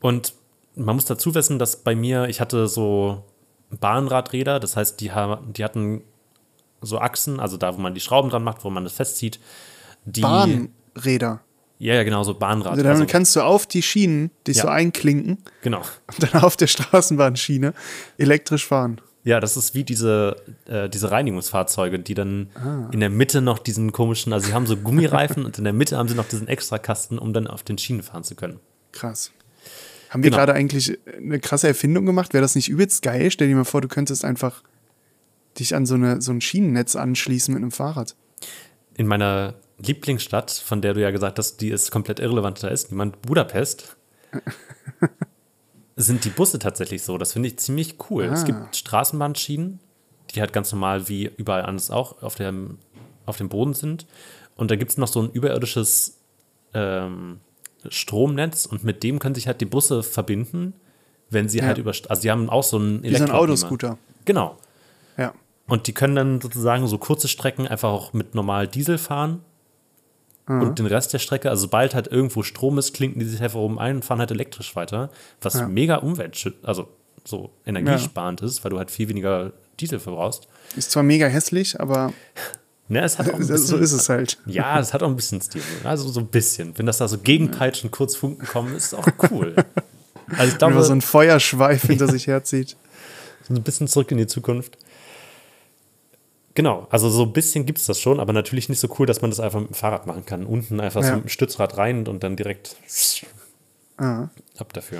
Und 0.00 0.34
man 0.76 0.94
muss 0.94 1.04
dazu 1.04 1.34
wissen, 1.34 1.58
dass 1.58 1.76
bei 1.76 1.94
mir, 1.96 2.26
ich 2.28 2.40
hatte 2.40 2.68
so 2.68 3.24
Bahnradräder, 3.80 4.60
das 4.60 4.76
heißt, 4.76 5.00
die, 5.00 5.12
haben, 5.12 5.52
die 5.52 5.64
hatten 5.64 6.02
so 6.80 6.98
Achsen, 6.98 7.40
also 7.40 7.56
da, 7.56 7.76
wo 7.76 7.80
man 7.80 7.92
die 7.94 8.00
Schrauben 8.00 8.30
dran 8.30 8.42
macht, 8.44 8.64
wo 8.64 8.70
man 8.70 8.84
das 8.84 8.94
festzieht. 8.94 9.40
Die, 10.06 10.22
Bahnräder. 10.22 11.40
Ja, 11.80 11.94
ja, 11.94 12.02
genau, 12.04 12.22
so 12.24 12.34
Bahnrad. 12.34 12.72
Also 12.72 12.82
damit 12.82 13.00
also, 13.00 13.10
kannst 13.10 13.34
du 13.36 13.40
auf 13.40 13.66
die 13.66 13.80
Schienen 13.82 14.30
dich 14.46 14.58
Ja. 14.58 14.64
so 14.64 14.68
einklinken 14.68 15.38
genau. 15.62 15.78
und 16.08 16.22
dann 16.34 16.42
auf 16.42 16.56
der 16.56 16.66
Straßenbahnschiene 16.66 17.72
elektrisch 18.18 18.66
fahren. 18.66 19.00
Ja, 19.24 19.40
das 19.40 19.56
ist 19.56 19.74
wie 19.74 19.82
diese, 19.82 20.36
äh, 20.66 20.88
diese 20.90 21.10
Reinigungsfahrzeuge, 21.10 21.98
die 21.98 22.12
dann 22.14 22.50
Ah. 22.54 22.88
in 22.92 23.00
der 23.00 23.08
Mitte 23.10 23.40
noch 23.40 23.58
diesen 23.58 23.92
komischen, 23.92 24.32
also 24.34 24.46
sie 24.48 24.52
haben 24.54 24.66
so 24.66 24.76
Gummireifen 24.76 25.44
und 25.46 25.56
in 25.58 25.64
der 25.64 25.72
Mitte 25.72 25.96
haben 25.96 26.08
sie 26.08 26.14
noch 26.14 26.28
diesen 26.28 26.48
Extrakasten, 26.48 27.18
um 27.18 27.32
dann 27.32 27.46
auf 27.46 27.62
den 27.62 27.78
Schienen 27.78 28.02
fahren 28.02 28.24
zu 28.24 28.34
können. 28.34 28.60
Krass. 28.92 29.30
Haben 30.10 30.22
wir 30.22 30.30
Genau. 30.30 30.38
gerade 30.40 30.52
eigentlich 30.54 30.98
eine 31.16 31.38
krasse 31.40 31.68
Erfindung 31.68 32.04
gemacht? 32.04 32.34
Wäre 32.34 32.42
das 32.42 32.54
nicht 32.56 32.68
übelst 32.68 33.02
geil? 33.02 33.30
Stell 33.30 33.48
dir 33.48 33.56
mal 33.56 33.64
vor, 33.64 33.80
du 33.80 33.88
könntest 33.88 34.24
einfach 34.24 34.62
dich 35.58 35.74
an 35.74 35.86
so, 35.86 35.94
eine, 35.94 36.20
so 36.20 36.32
ein 36.32 36.40
Schienennetz 36.42 36.94
anschließen 36.96 37.54
mit 37.54 37.62
einem 37.62 37.70
Fahrrad. 37.72 38.16
In 38.96 39.06
meiner 39.06 39.54
Lieblingsstadt, 39.82 40.50
von 40.50 40.80
der 40.82 40.94
du 40.94 41.00
ja 41.00 41.10
gesagt 41.10 41.38
hast, 41.38 41.60
die 41.60 41.68
ist 41.70 41.90
komplett 41.90 42.20
irrelevant, 42.20 42.62
da 42.62 42.68
ist 42.68 42.90
niemand, 42.90 43.20
Budapest, 43.22 43.96
sind 45.96 46.24
die 46.24 46.30
Busse 46.30 46.58
tatsächlich 46.58 47.02
so. 47.02 47.18
Das 47.18 47.32
finde 47.32 47.48
ich 47.48 47.58
ziemlich 47.58 47.96
cool. 48.10 48.24
Es 48.24 48.42
Ah. 48.42 48.46
gibt 48.46 48.76
Straßenbahnschienen, 48.76 49.80
die 50.34 50.40
halt 50.40 50.52
ganz 50.52 50.72
normal 50.72 51.08
wie 51.08 51.30
überall 51.36 51.62
anders 51.62 51.90
auch 51.90 52.22
auf 52.22 52.34
dem, 52.36 52.78
auf 53.26 53.36
dem 53.36 53.48
Boden 53.48 53.74
sind. 53.74 54.06
Und 54.56 54.70
da 54.70 54.76
gibt 54.76 54.90
es 54.92 54.98
noch 54.98 55.08
so 55.08 55.20
ein 55.22 55.30
überirdisches 55.30 56.18
ähm, 56.74 57.40
Stromnetz 57.88 58.66
und 58.66 58.84
mit 58.84 59.02
dem 59.02 59.18
können 59.18 59.34
sich 59.34 59.46
halt 59.46 59.60
die 59.60 59.66
Busse 59.66 60.02
verbinden, 60.02 60.74
wenn 61.30 61.48
sie 61.48 61.58
Ja. 61.58 61.64
halt 61.66 61.78
über, 61.78 61.90
also 62.08 62.22
sie 62.22 62.30
haben 62.30 62.48
auch 62.50 62.62
so 62.62 62.78
einen 62.78 63.02
Wie 63.02 63.14
so 63.14 63.24
ein. 63.24 63.30
Autoscooter. 63.30 63.98
Genau. 64.24 64.56
Ja. 65.16 65.34
Und 65.66 65.86
die 65.86 65.92
können 65.92 66.14
dann 66.16 66.40
sozusagen 66.40 66.86
so 66.86 66.98
kurze 66.98 67.28
Strecken 67.28 67.66
einfach 67.68 67.90
auch 67.90 68.12
mit 68.12 68.34
normal 68.34 68.66
Diesel 68.68 68.98
fahren. 68.98 69.42
Und 70.50 70.78
den 70.78 70.86
Rest 70.86 71.12
der 71.12 71.18
Strecke, 71.20 71.48
also 71.50 71.62
sobald 71.62 71.94
halt 71.94 72.08
irgendwo 72.08 72.42
Strom 72.42 72.78
ist, 72.78 72.92
klinken 72.94 73.20
die 73.20 73.26
sich 73.26 73.40
einfach 73.42 73.60
oben 73.60 73.78
ein 73.78 73.96
und 73.96 74.04
fahren 74.04 74.18
halt 74.18 74.30
elektrisch 74.30 74.74
weiter. 74.74 75.10
Was 75.40 75.54
Ja. 75.54 75.68
mega 75.68 75.96
umweltschützend, 75.96 76.64
also 76.66 76.88
so 77.24 77.50
energiesparend 77.66 78.40
ist, 78.42 78.64
weil 78.64 78.70
du 78.70 78.78
halt 78.78 78.90
viel 78.90 79.08
weniger 79.08 79.52
Diesel 79.78 80.00
verbrauchst. 80.00 80.48
Ist 80.76 80.90
zwar 80.90 81.02
mega 81.02 81.26
hässlich, 81.26 81.78
aber 81.80 82.12
Ne, 82.88 83.02
es 83.04 83.18
hat 83.20 83.28
auch 83.28 83.34
ein 83.34 83.38
bisschen, 83.46 83.58
so 83.58 83.76
ist 83.76 83.92
es 83.92 84.08
halt. 84.08 84.38
Ja, 84.46 84.80
es 84.80 84.92
hat 84.92 85.04
auch 85.04 85.08
ein 85.08 85.14
bisschen 85.14 85.40
Stil. 85.40 85.62
Also 85.84 86.08
so 86.08 86.18
ein 86.18 86.26
bisschen. 86.26 86.76
Wenn 86.76 86.86
das 86.86 86.98
da 86.98 87.06
so 87.06 87.18
gegenpeitschen, 87.18 87.92
kurz 87.92 88.16
Funken 88.16 88.44
kommen, 88.48 88.74
ist 88.74 88.94
auch 88.94 89.06
cool. 89.30 89.54
Also 89.56 89.64
ich 90.26 90.36
Wenn 90.52 90.58
glaube, 90.58 90.74
man 90.74 90.82
so 90.82 90.92
ein 90.92 91.00
Feuerschweif 91.00 91.82
hinter 91.82 92.08
sich 92.08 92.26
herzieht. 92.26 92.76
so 93.46 93.54
ein 93.54 93.62
bisschen 93.62 93.86
zurück 93.86 94.10
in 94.10 94.18
die 94.18 94.26
Zukunft. 94.26 94.76
Genau, 96.60 96.86
also 96.90 97.08
so 97.08 97.22
ein 97.22 97.32
bisschen 97.32 97.64
gibt 97.64 97.78
es 97.78 97.86
das 97.86 97.98
schon, 97.98 98.20
aber 98.20 98.34
natürlich 98.34 98.68
nicht 98.68 98.80
so 98.80 98.88
cool, 98.98 99.06
dass 99.06 99.22
man 99.22 99.30
das 99.30 99.40
einfach 99.40 99.60
mit 99.60 99.70
dem 99.70 99.74
Fahrrad 99.74 100.06
machen 100.06 100.26
kann. 100.26 100.44
Unten 100.44 100.78
einfach 100.78 101.00
so 101.02 101.08
Ja. 101.08 101.14
mit 101.14 101.24
dem 101.24 101.28
Stützrad 101.30 101.78
rein 101.78 102.06
und 102.06 102.22
dann 102.22 102.36
direkt 102.36 102.76
Ah. 103.96 104.28
ab 104.58 104.70
dafür. 104.74 104.98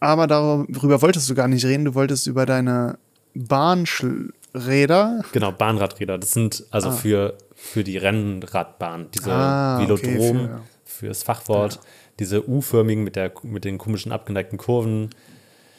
Aber 0.00 0.26
darüber 0.26 1.02
wolltest 1.02 1.28
du 1.28 1.34
gar 1.34 1.46
nicht 1.46 1.66
reden. 1.66 1.84
Du 1.84 1.94
wolltest 1.94 2.26
über 2.26 2.46
deine 2.46 2.96
Bahnräder. 3.34 5.20
Genau, 5.32 5.52
Bahnradräder. 5.52 6.16
Das 6.16 6.32
sind 6.32 6.64
also 6.70 6.90
für, 6.90 7.36
für 7.54 7.84
die 7.84 7.98
Rennradbahn, 7.98 9.08
diese 9.14 9.30
Ah, 9.30 9.82
okay, 9.82 9.88
Velodrom, 10.14 10.38
für- 10.38 10.60
fürs 10.84 11.22
Fachwort, 11.22 11.80
diese 12.18 12.48
U-förmigen 12.48 13.04
mit, 13.04 13.14
der, 13.14 13.30
mit 13.42 13.66
den 13.66 13.76
komischen 13.76 14.10
abgeneigten 14.10 14.56
Kurven. 14.56 15.10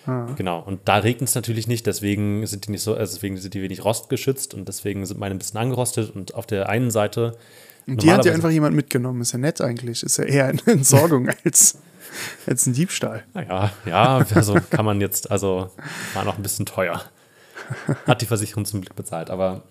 Ah. 0.10 0.26
Genau, 0.36 0.60
und 0.60 0.82
da 0.86 0.98
regnet 0.98 1.30
es 1.30 1.36
natürlich 1.36 1.68
nicht, 1.68 1.86
deswegen 1.86 2.46
sind 2.48 2.66
die 2.66 2.72
nicht 2.72 2.82
so, 2.82 2.96
also 2.96 3.14
deswegen 3.14 3.38
sind 3.38 3.54
die 3.54 3.62
wenig 3.62 3.86
rostgeschützt 3.86 4.54
und 4.56 4.68
deswegen 4.68 5.06
sind 5.06 5.20
meine 5.20 5.36
ein 5.36 5.38
bisschen 5.38 5.60
angerostet 5.60 6.16
und 6.16 6.34
auf 6.34 6.48
der 6.48 6.68
einen 6.68 6.90
Seite. 6.90 7.38
Und 7.86 8.02
die 8.02 8.12
hat 8.12 8.26
ja 8.26 8.34
einfach 8.34 8.50
jemand 8.50 8.76
mitgenommen. 8.76 9.22
Ist 9.22 9.34
ja 9.34 9.40
nett 9.40 9.62
eigentlich. 9.62 10.04
Ist 10.04 10.18
ja 10.18 10.24
eher 10.24 10.48
eine 10.48 10.62
Entsorgung 10.66 11.30
als, 11.44 11.78
als 12.48 12.66
ein 12.66 12.74
Diebstahl. 12.74 13.24
Naja, 13.34 13.72
ja, 13.86 14.26
also 14.34 14.58
kann 14.70 14.86
man 14.86 15.00
jetzt, 15.00 15.30
also 15.30 15.70
war 16.14 16.26
noch 16.26 16.38
ein 16.38 16.44
bisschen 16.44 16.66
teuer. 16.66 17.02
Hat 18.08 18.22
die 18.22 18.26
Versicherung 18.26 18.66
zum 18.66 18.82
Glück 18.82 18.96
bezahlt, 18.96 19.30
aber 19.30 19.64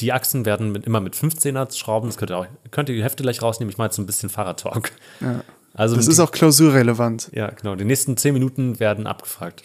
die 0.00 0.12
Achsen 0.12 0.44
werden 0.44 0.70
mit, 0.70 0.86
immer 0.86 1.00
mit 1.00 1.14
15er 1.14 1.76
Schrauben, 1.76 2.08
das 2.08 2.16
könnt 2.16 2.30
ihr 2.30 2.38
auch, 2.38 2.46
könnt 2.70 2.88
ihr 2.88 2.94
die 2.94 3.02
Hefte 3.02 3.24
gleich 3.24 3.42
rausnehmen, 3.42 3.70
ich 3.70 3.78
mache 3.78 3.86
jetzt 3.86 3.96
so 3.96 4.02
ein 4.02 4.06
bisschen 4.06 4.28
Fahrradtalk. 4.28 4.92
Ja. 5.20 5.42
Also 5.74 5.96
Das 5.96 6.06
ist 6.06 6.20
auch 6.20 6.32
klausurrelevant. 6.32 7.30
ja, 7.32 7.50
genau, 7.50 7.74
die 7.74 7.84
nächsten 7.84 8.16
10 8.16 8.34
Minuten 8.34 8.78
werden 8.78 9.06
abgefragt. 9.06 9.62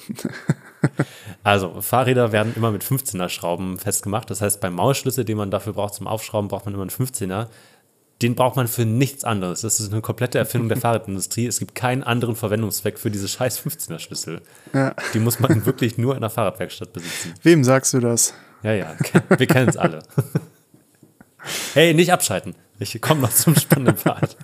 also, 1.43 1.81
Fahrräder 1.81 2.31
werden 2.31 2.53
immer 2.55 2.71
mit 2.71 2.83
15er 2.83 3.29
Schrauben 3.29 3.77
festgemacht, 3.77 4.29
das 4.29 4.41
heißt, 4.41 4.61
beim 4.61 4.73
Maulschlüssel, 4.75 5.25
den 5.25 5.37
man 5.37 5.51
dafür 5.51 5.73
braucht 5.73 5.95
zum 5.95 6.07
Aufschrauben, 6.07 6.47
braucht 6.47 6.65
man 6.65 6.73
immer 6.73 6.83
einen 6.83 6.91
15er. 6.91 7.47
Den 8.21 8.33
braucht 8.33 8.55
man 8.55 8.67
für 8.67 8.83
nichts 8.85 9.23
anderes. 9.23 9.61
Das 9.61 9.79
ist 9.79 9.91
eine 9.91 10.01
komplette 10.01 10.39
Erfindung 10.39 10.69
der 10.69 10.77
Fahrradindustrie. 10.81 11.45
Es 11.45 11.59
gibt 11.59 11.75
keinen 11.75 12.03
anderen 12.03 12.35
Verwendungszweck 12.35 12.97
für 12.97 13.11
diese 13.11 13.27
scheiß 13.27 13.59
15er 13.59 13.99
Schlüssel. 13.99 14.41
Ja. 14.73 14.95
Die 15.13 15.19
muss 15.19 15.39
man 15.39 15.65
wirklich 15.67 15.99
nur 15.99 16.15
in 16.15 16.21
der 16.21 16.31
Fahrradwerkstatt 16.31 16.93
besitzen. 16.93 17.33
Wem 17.43 17.63
sagst 17.63 17.93
du 17.93 17.99
das? 17.99 18.33
Ja, 18.63 18.73
ja, 18.73 18.95
wir 19.37 19.45
kennen 19.45 19.69
es 19.69 19.77
alle. 19.77 19.99
Hey, 21.73 21.93
nicht 21.93 22.11
abschalten. 22.11 22.55
Ich 22.77 22.99
komme 23.01 23.21
noch 23.21 23.29
zum 23.31 23.55
spannenden 23.55 23.95
Part. 23.95 24.35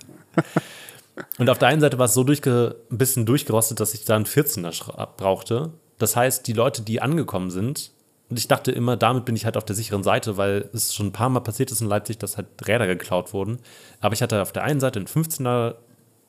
Und 1.38 1.48
auf 1.48 1.58
der 1.58 1.68
einen 1.68 1.80
Seite 1.80 1.98
war 1.98 2.06
es 2.06 2.14
so 2.14 2.24
durchge 2.24 2.76
ein 2.90 2.98
bisschen 2.98 3.24
durchgerostet, 3.26 3.78
dass 3.80 3.94
ich 3.94 4.04
da 4.04 4.16
einen 4.16 4.24
14er 4.26 4.72
schra- 4.72 5.08
brauchte. 5.16 5.70
Das 5.98 6.16
heißt, 6.16 6.46
die 6.46 6.52
Leute, 6.52 6.82
die 6.82 7.00
angekommen 7.00 7.50
sind, 7.50 7.92
und 8.30 8.38
ich 8.38 8.48
dachte 8.48 8.72
immer, 8.72 8.96
damit 8.96 9.26
bin 9.26 9.36
ich 9.36 9.44
halt 9.44 9.56
auf 9.56 9.64
der 9.64 9.76
sicheren 9.76 10.02
Seite, 10.02 10.36
weil 10.36 10.68
es 10.72 10.94
schon 10.94 11.06
ein 11.08 11.12
paar 11.12 11.28
Mal 11.28 11.40
passiert 11.40 11.70
ist 11.70 11.82
in 11.82 11.88
Leipzig, 11.88 12.18
dass 12.18 12.36
halt 12.36 12.46
Räder 12.66 12.86
geklaut 12.86 13.32
wurden. 13.32 13.58
Aber 14.00 14.14
ich 14.14 14.22
hatte 14.22 14.40
auf 14.40 14.50
der 14.50 14.64
einen 14.64 14.80
Seite 14.80 14.98
einen 14.98 15.06
15er 15.06 15.74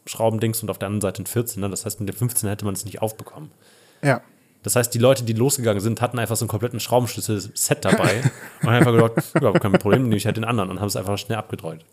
Schraubendings 0.06 0.62
und 0.62 0.70
auf 0.70 0.78
der 0.78 0.88
anderen 0.88 1.02
Seite 1.02 1.20
einen 1.20 1.26
14er. 1.48 1.70
Das 1.70 1.86
heißt, 1.86 2.02
mit 2.02 2.10
dem 2.10 2.16
15er 2.30 2.50
hätte 2.50 2.66
man 2.66 2.76
es 2.76 2.86
nicht 2.86 3.02
aufbekommen. 3.02 3.50
Ja. 4.04 4.22
Das 4.62 4.76
heißt, 4.76 4.94
die 4.94 5.00
Leute, 5.00 5.24
die 5.24 5.34
losgegangen 5.34 5.80
sind, 5.82 6.02
hatten 6.02 6.20
einfach 6.20 6.36
so 6.36 6.44
einen 6.44 6.50
kompletten 6.50 6.80
Schraubenschlüssel-Set 6.80 7.86
dabei 7.86 8.22
und 8.62 8.68
haben 8.70 8.76
einfach 8.88 8.92
gedacht, 8.92 9.34
ja, 9.42 9.52
kein 9.54 9.72
Problem, 9.72 10.04
nehme 10.04 10.18
ich 10.18 10.26
halt 10.26 10.38
den 10.38 10.44
anderen 10.44 10.70
und 10.72 10.80
haben 10.82 10.88
es 10.88 10.96
einfach 10.98 11.18
schnell 11.18 11.38
abgedreht. 11.38 11.86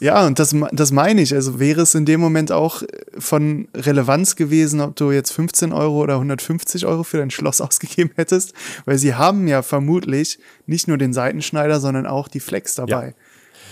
Ja, 0.00 0.26
und 0.26 0.38
das, 0.38 0.54
das 0.72 0.92
meine 0.92 1.22
ich. 1.22 1.34
Also 1.34 1.58
wäre 1.58 1.82
es 1.82 1.94
in 1.94 2.04
dem 2.04 2.20
Moment 2.20 2.52
auch 2.52 2.82
von 3.18 3.68
Relevanz 3.74 4.36
gewesen, 4.36 4.80
ob 4.80 4.96
du 4.96 5.10
jetzt 5.10 5.32
15 5.32 5.72
Euro 5.72 6.00
oder 6.00 6.14
150 6.14 6.86
Euro 6.86 7.02
für 7.02 7.18
dein 7.18 7.30
Schloss 7.30 7.60
ausgegeben 7.60 8.10
hättest, 8.16 8.54
weil 8.84 8.98
sie 8.98 9.14
haben 9.14 9.48
ja 9.48 9.62
vermutlich 9.62 10.38
nicht 10.66 10.88
nur 10.88 10.98
den 10.98 11.12
Seitenschneider, 11.12 11.80
sondern 11.80 12.06
auch 12.06 12.28
die 12.28 12.40
Flex 12.40 12.74
dabei. 12.74 13.14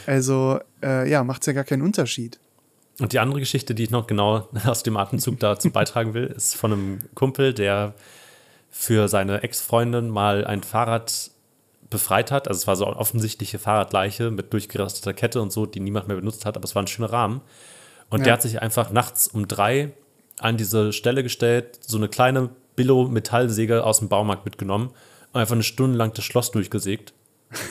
Also 0.07 0.61
äh, 0.83 1.09
ja, 1.09 1.23
macht 1.25 1.43
es 1.43 1.47
ja 1.47 1.53
gar 1.53 1.65
keinen 1.65 1.83
Unterschied. 1.83 2.39
Und 3.01 3.13
die 3.13 3.19
andere 3.19 3.41
Geschichte, 3.41 3.75
die 3.75 3.85
ich 3.85 3.91
noch 3.91 4.07
genau 4.07 4.49
aus 4.67 4.83
dem 4.83 4.97
Atemzug 4.97 5.39
dazu 5.39 5.71
beitragen 5.71 6.15
will, 6.15 6.25
ist 6.25 6.57
von 6.57 6.73
einem 6.73 6.99
Kumpel, 7.15 7.55
der 7.55 7.95
für 8.71 9.09
seine 9.09 9.43
Ex-Freundin 9.43 10.09
mal 10.09 10.45
ein 10.45 10.63
Fahrrad 10.63 11.31
befreit 11.91 12.31
hat. 12.31 12.49
Also 12.49 12.59
es 12.59 12.67
war 12.67 12.77
so 12.77 12.85
eine 12.87 12.97
offensichtliche 12.97 13.59
Fahrradleiche 13.59 14.31
mit 14.31 14.53
durchgerasteter 14.53 15.15
Kette 15.15 15.41
und 15.41 15.53
so, 15.53 15.67
die 15.67 15.81
niemand 15.81 16.09
mehr 16.09 16.17
benutzt 16.17 16.45
hat, 16.45 16.57
aber 16.57 16.65
es 16.65 16.75
war 16.75 16.83
ein 16.83 16.87
schöner 16.87 17.13
Rahmen. 17.13 17.41
Und 18.11 18.21
Ja. 18.21 18.25
der 18.25 18.33
hat 18.35 18.43
sich 18.43 18.61
einfach 18.63 18.91
nachts 18.91 19.29
um 19.29 19.49
drei 19.49 19.93
an 20.41 20.57
diese 20.57 20.93
Stelle 20.93 21.23
gestellt, 21.23 21.79
so 21.81 21.97
eine 21.97 22.09
kleine 22.09 22.51
Billo-Metallsäge 22.77 23.85
aus 23.85 23.99
dem 23.99 24.09
Baumarkt 24.09 24.45
mitgenommen 24.45 24.91
und 25.33 25.41
einfach 25.41 25.55
eine 25.55 25.63
Stunde 25.65 25.97
lang 25.99 26.13
das 26.15 26.25
Schloss 26.25 26.51
durchgesägt. 26.51 27.13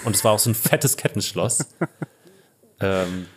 Und 0.06 0.16
es 0.16 0.24
war 0.24 0.34
auch 0.34 0.40
so 0.40 0.50
ein 0.50 0.56
fettes 0.56 0.98
Kettenschloss. 0.98 1.66
ähm, 2.80 3.28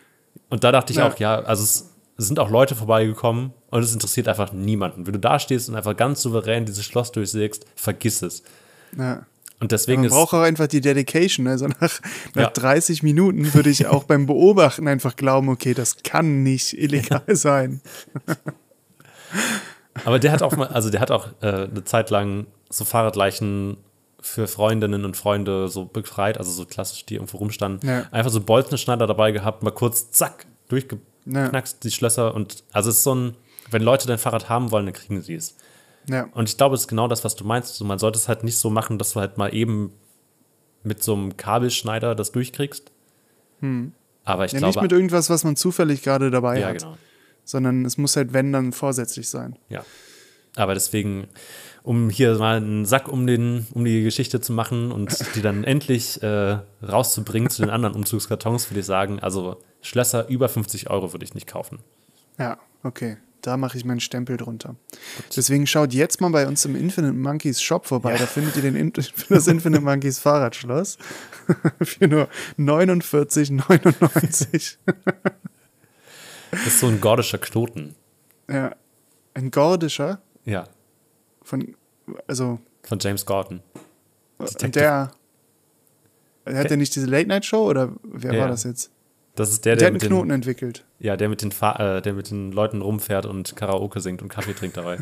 und 0.48 0.64
da 0.64 0.72
dachte 0.72 0.92
ich 0.92 0.98
Ja. 0.98 1.08
auch, 1.08 1.18
ja, 1.18 1.40
also 1.40 1.62
es, 1.62 1.90
es 2.18 2.26
sind 2.26 2.38
auch 2.38 2.50
Leute 2.50 2.74
vorbeigekommen 2.74 3.52
und 3.70 3.82
es 3.82 3.92
interessiert 3.92 4.28
einfach 4.28 4.52
niemanden. 4.52 5.06
Wenn 5.06 5.12
du 5.14 5.18
da 5.20 5.38
stehst 5.38 5.68
und 5.68 5.76
einfach 5.76 5.96
ganz 5.96 6.22
souverän 6.22 6.66
dieses 6.66 6.84
Schloss 6.84 7.12
durchsägst, 7.12 7.64
vergiss 7.76 8.22
es. 8.22 8.42
Ja. 8.96 9.24
Und 9.60 9.72
deswegen 9.72 10.00
Man 10.02 10.10
braucht 10.10 10.32
auch 10.32 10.40
einfach 10.40 10.66
die 10.66 10.80
Dedication. 10.80 11.46
Also 11.46 11.68
nach, 11.68 12.00
nach 12.34 12.42
Ja. 12.42 12.50
30 12.50 13.02
Minuten 13.02 13.52
würde 13.54 13.68
ich 13.70 13.86
auch 13.86 14.04
beim 14.04 14.26
Beobachten 14.26 14.88
einfach 14.88 15.16
glauben, 15.16 15.50
okay, 15.50 15.74
das 15.74 16.02
kann 16.02 16.42
nicht 16.42 16.72
illegal 16.72 17.22
sein. 17.28 17.80
Aber 20.04 20.18
der 20.18 20.32
hat 20.32 20.42
auch 20.42 20.56
mal, 20.56 20.68
also 20.68 20.90
der 20.90 21.00
hat 21.00 21.10
auch 21.10 21.28
äh, 21.42 21.46
eine 21.64 21.84
Zeit 21.84 22.10
lang 22.10 22.46
so 22.70 22.84
Fahrradleichen 22.84 23.76
für 24.20 24.46
Freundinnen 24.46 25.04
und 25.04 25.16
Freunde 25.16 25.68
so 25.68 25.84
befreit, 25.86 26.38
also 26.38 26.50
so 26.50 26.64
klassisch, 26.66 27.04
die 27.06 27.14
irgendwo 27.14 27.38
rumstanden. 27.38 27.88
Ja. 27.88 28.06
Einfach 28.10 28.30
so 28.30 28.40
Bolzenschneider 28.40 29.06
dabei 29.06 29.32
gehabt, 29.32 29.62
mal 29.62 29.70
kurz, 29.70 30.10
zack, 30.10 30.46
durchgeknackst, 30.68 31.82
die 31.84 31.90
Schlösser. 31.90 32.34
Und 32.34 32.64
also 32.72 32.90
es 32.90 32.96
ist 32.98 33.02
so 33.04 33.14
ein, 33.14 33.36
wenn 33.70 33.82
Leute 33.82 34.06
dein 34.06 34.18
Fahrrad 34.18 34.48
haben 34.48 34.70
wollen, 34.70 34.86
dann 34.86 34.94
kriegen 34.94 35.20
sie 35.22 35.34
es. 35.34 35.56
Ja. 36.10 36.28
Und 36.32 36.48
ich 36.48 36.56
glaube, 36.56 36.74
es 36.74 36.82
ist 36.82 36.88
genau 36.88 37.08
das, 37.08 37.24
was 37.24 37.36
du 37.36 37.44
meinst. 37.44 37.74
So, 37.76 37.84
man 37.84 37.98
sollte 37.98 38.18
es 38.18 38.28
halt 38.28 38.42
nicht 38.44 38.58
so 38.58 38.70
machen, 38.70 38.98
dass 38.98 39.12
du 39.12 39.20
halt 39.20 39.38
mal 39.38 39.54
eben 39.54 39.92
mit 40.82 41.02
so 41.02 41.14
einem 41.14 41.36
Kabelschneider 41.36 42.14
das 42.14 42.32
durchkriegst. 42.32 42.90
Aber 43.60 43.64
ich 43.66 43.68
Hm. 43.70 43.92
ja 44.24 44.44
glaube. 44.58 44.66
nicht 44.66 44.82
mit 44.82 44.92
irgendwas, 44.92 45.30
was 45.30 45.44
man 45.44 45.56
zufällig 45.56 46.02
gerade 46.02 46.30
dabei 46.30 46.58
ja, 46.60 46.68
hat, 46.68 46.78
genau. 46.78 46.96
sondern 47.44 47.84
es 47.84 47.98
muss 47.98 48.16
halt, 48.16 48.32
wenn, 48.32 48.52
dann 48.52 48.72
vorsätzlich 48.72 49.28
sein. 49.28 49.58
Ja. 49.68 49.84
Aber 50.56 50.74
deswegen, 50.74 51.28
um 51.82 52.10
hier 52.10 52.36
mal 52.38 52.56
einen 52.56 52.84
Sack 52.86 53.08
um, 53.08 53.26
den, 53.26 53.66
um 53.72 53.84
die 53.84 54.02
Geschichte 54.02 54.40
zu 54.40 54.52
machen 54.52 54.90
und 54.90 55.16
die 55.36 55.42
dann 55.42 55.64
endlich 55.64 56.22
äh, 56.22 56.58
rauszubringen 56.82 57.50
zu 57.50 57.62
den 57.62 57.70
anderen 57.70 57.94
Umzugskartons, 57.94 58.70
würde 58.70 58.80
ich 58.80 58.86
sagen, 58.86 59.20
also 59.20 59.62
Schlösser 59.82 60.28
über 60.28 60.48
50 60.48 60.90
Euro 60.90 61.12
würde 61.12 61.24
ich 61.24 61.34
nicht 61.34 61.46
kaufen. 61.46 61.78
Ja, 62.38 62.58
okay. 62.82 63.18
Da 63.42 63.56
mache 63.56 63.76
ich 63.78 63.84
meinen 63.84 64.00
Stempel 64.00 64.36
drunter. 64.36 64.76
Deswegen 65.34 65.66
schaut 65.66 65.92
jetzt 65.94 66.20
mal 66.20 66.28
bei 66.30 66.46
uns 66.46 66.64
im 66.66 66.76
Infinite 66.76 67.14
Monkeys 67.14 67.62
Shop 67.62 67.86
vorbei. 67.86 68.16
Da 68.18 68.26
findet 68.26 68.54
ihr 68.56 68.62
den 68.62 68.76
In 68.76 68.92
das 69.28 69.46
Infinite 69.46 69.82
Monkeys 69.82 70.18
Fahrradschloss 70.18 70.98
für 71.82 72.06
nur 72.06 72.28
49,99. 72.58 74.76
Das 76.50 76.66
ist 76.66 76.80
so 76.80 76.88
ein 76.88 77.00
gordischer 77.00 77.38
Knoten. 77.38 77.94
ja. 78.48 78.74
Ein 79.32 79.52
gordischer 79.52 80.20
Ja, 80.44 80.66
von, 81.42 81.76
also, 82.26 82.58
von 82.82 82.98
James 82.98 83.24
Gordon. 83.24 83.60
und 84.38 84.74
der, 84.74 85.12
hat 86.44 86.68
der 86.68 86.76
nicht 86.76 86.96
diese 86.96 87.06
Late-Night-Show 87.06 87.64
oder 87.70 87.92
wer 88.02 88.32
Ja, 88.32 88.38
war 88.40 88.46
ja. 88.46 88.50
das 88.52 88.64
jetzt? 88.64 88.90
Das 89.40 89.50
ist 89.52 89.64
der, 89.64 89.76
Der 89.76 89.78
der, 89.78 89.86
hat 89.86 89.88
einen 89.88 89.94
mit 89.94 90.02
den, 90.02 90.08
Knoten 90.10 90.30
entwickelt. 90.30 90.84
ja, 90.98 91.16
der, 91.16 91.28
mit 91.30 91.40
den 91.40 91.50
Fa 91.50 91.96
äh, 91.96 92.02
der 92.02 92.12
mit 92.12 92.30
den 92.30 92.52
Leuten 92.52 92.82
rumfährt 92.82 93.24
und 93.24 93.56
Karaoke 93.56 94.00
singt 94.00 94.20
und 94.20 94.28
Kaffee 94.28 94.52
trinkt 94.52 94.76
dabei. 94.76 94.98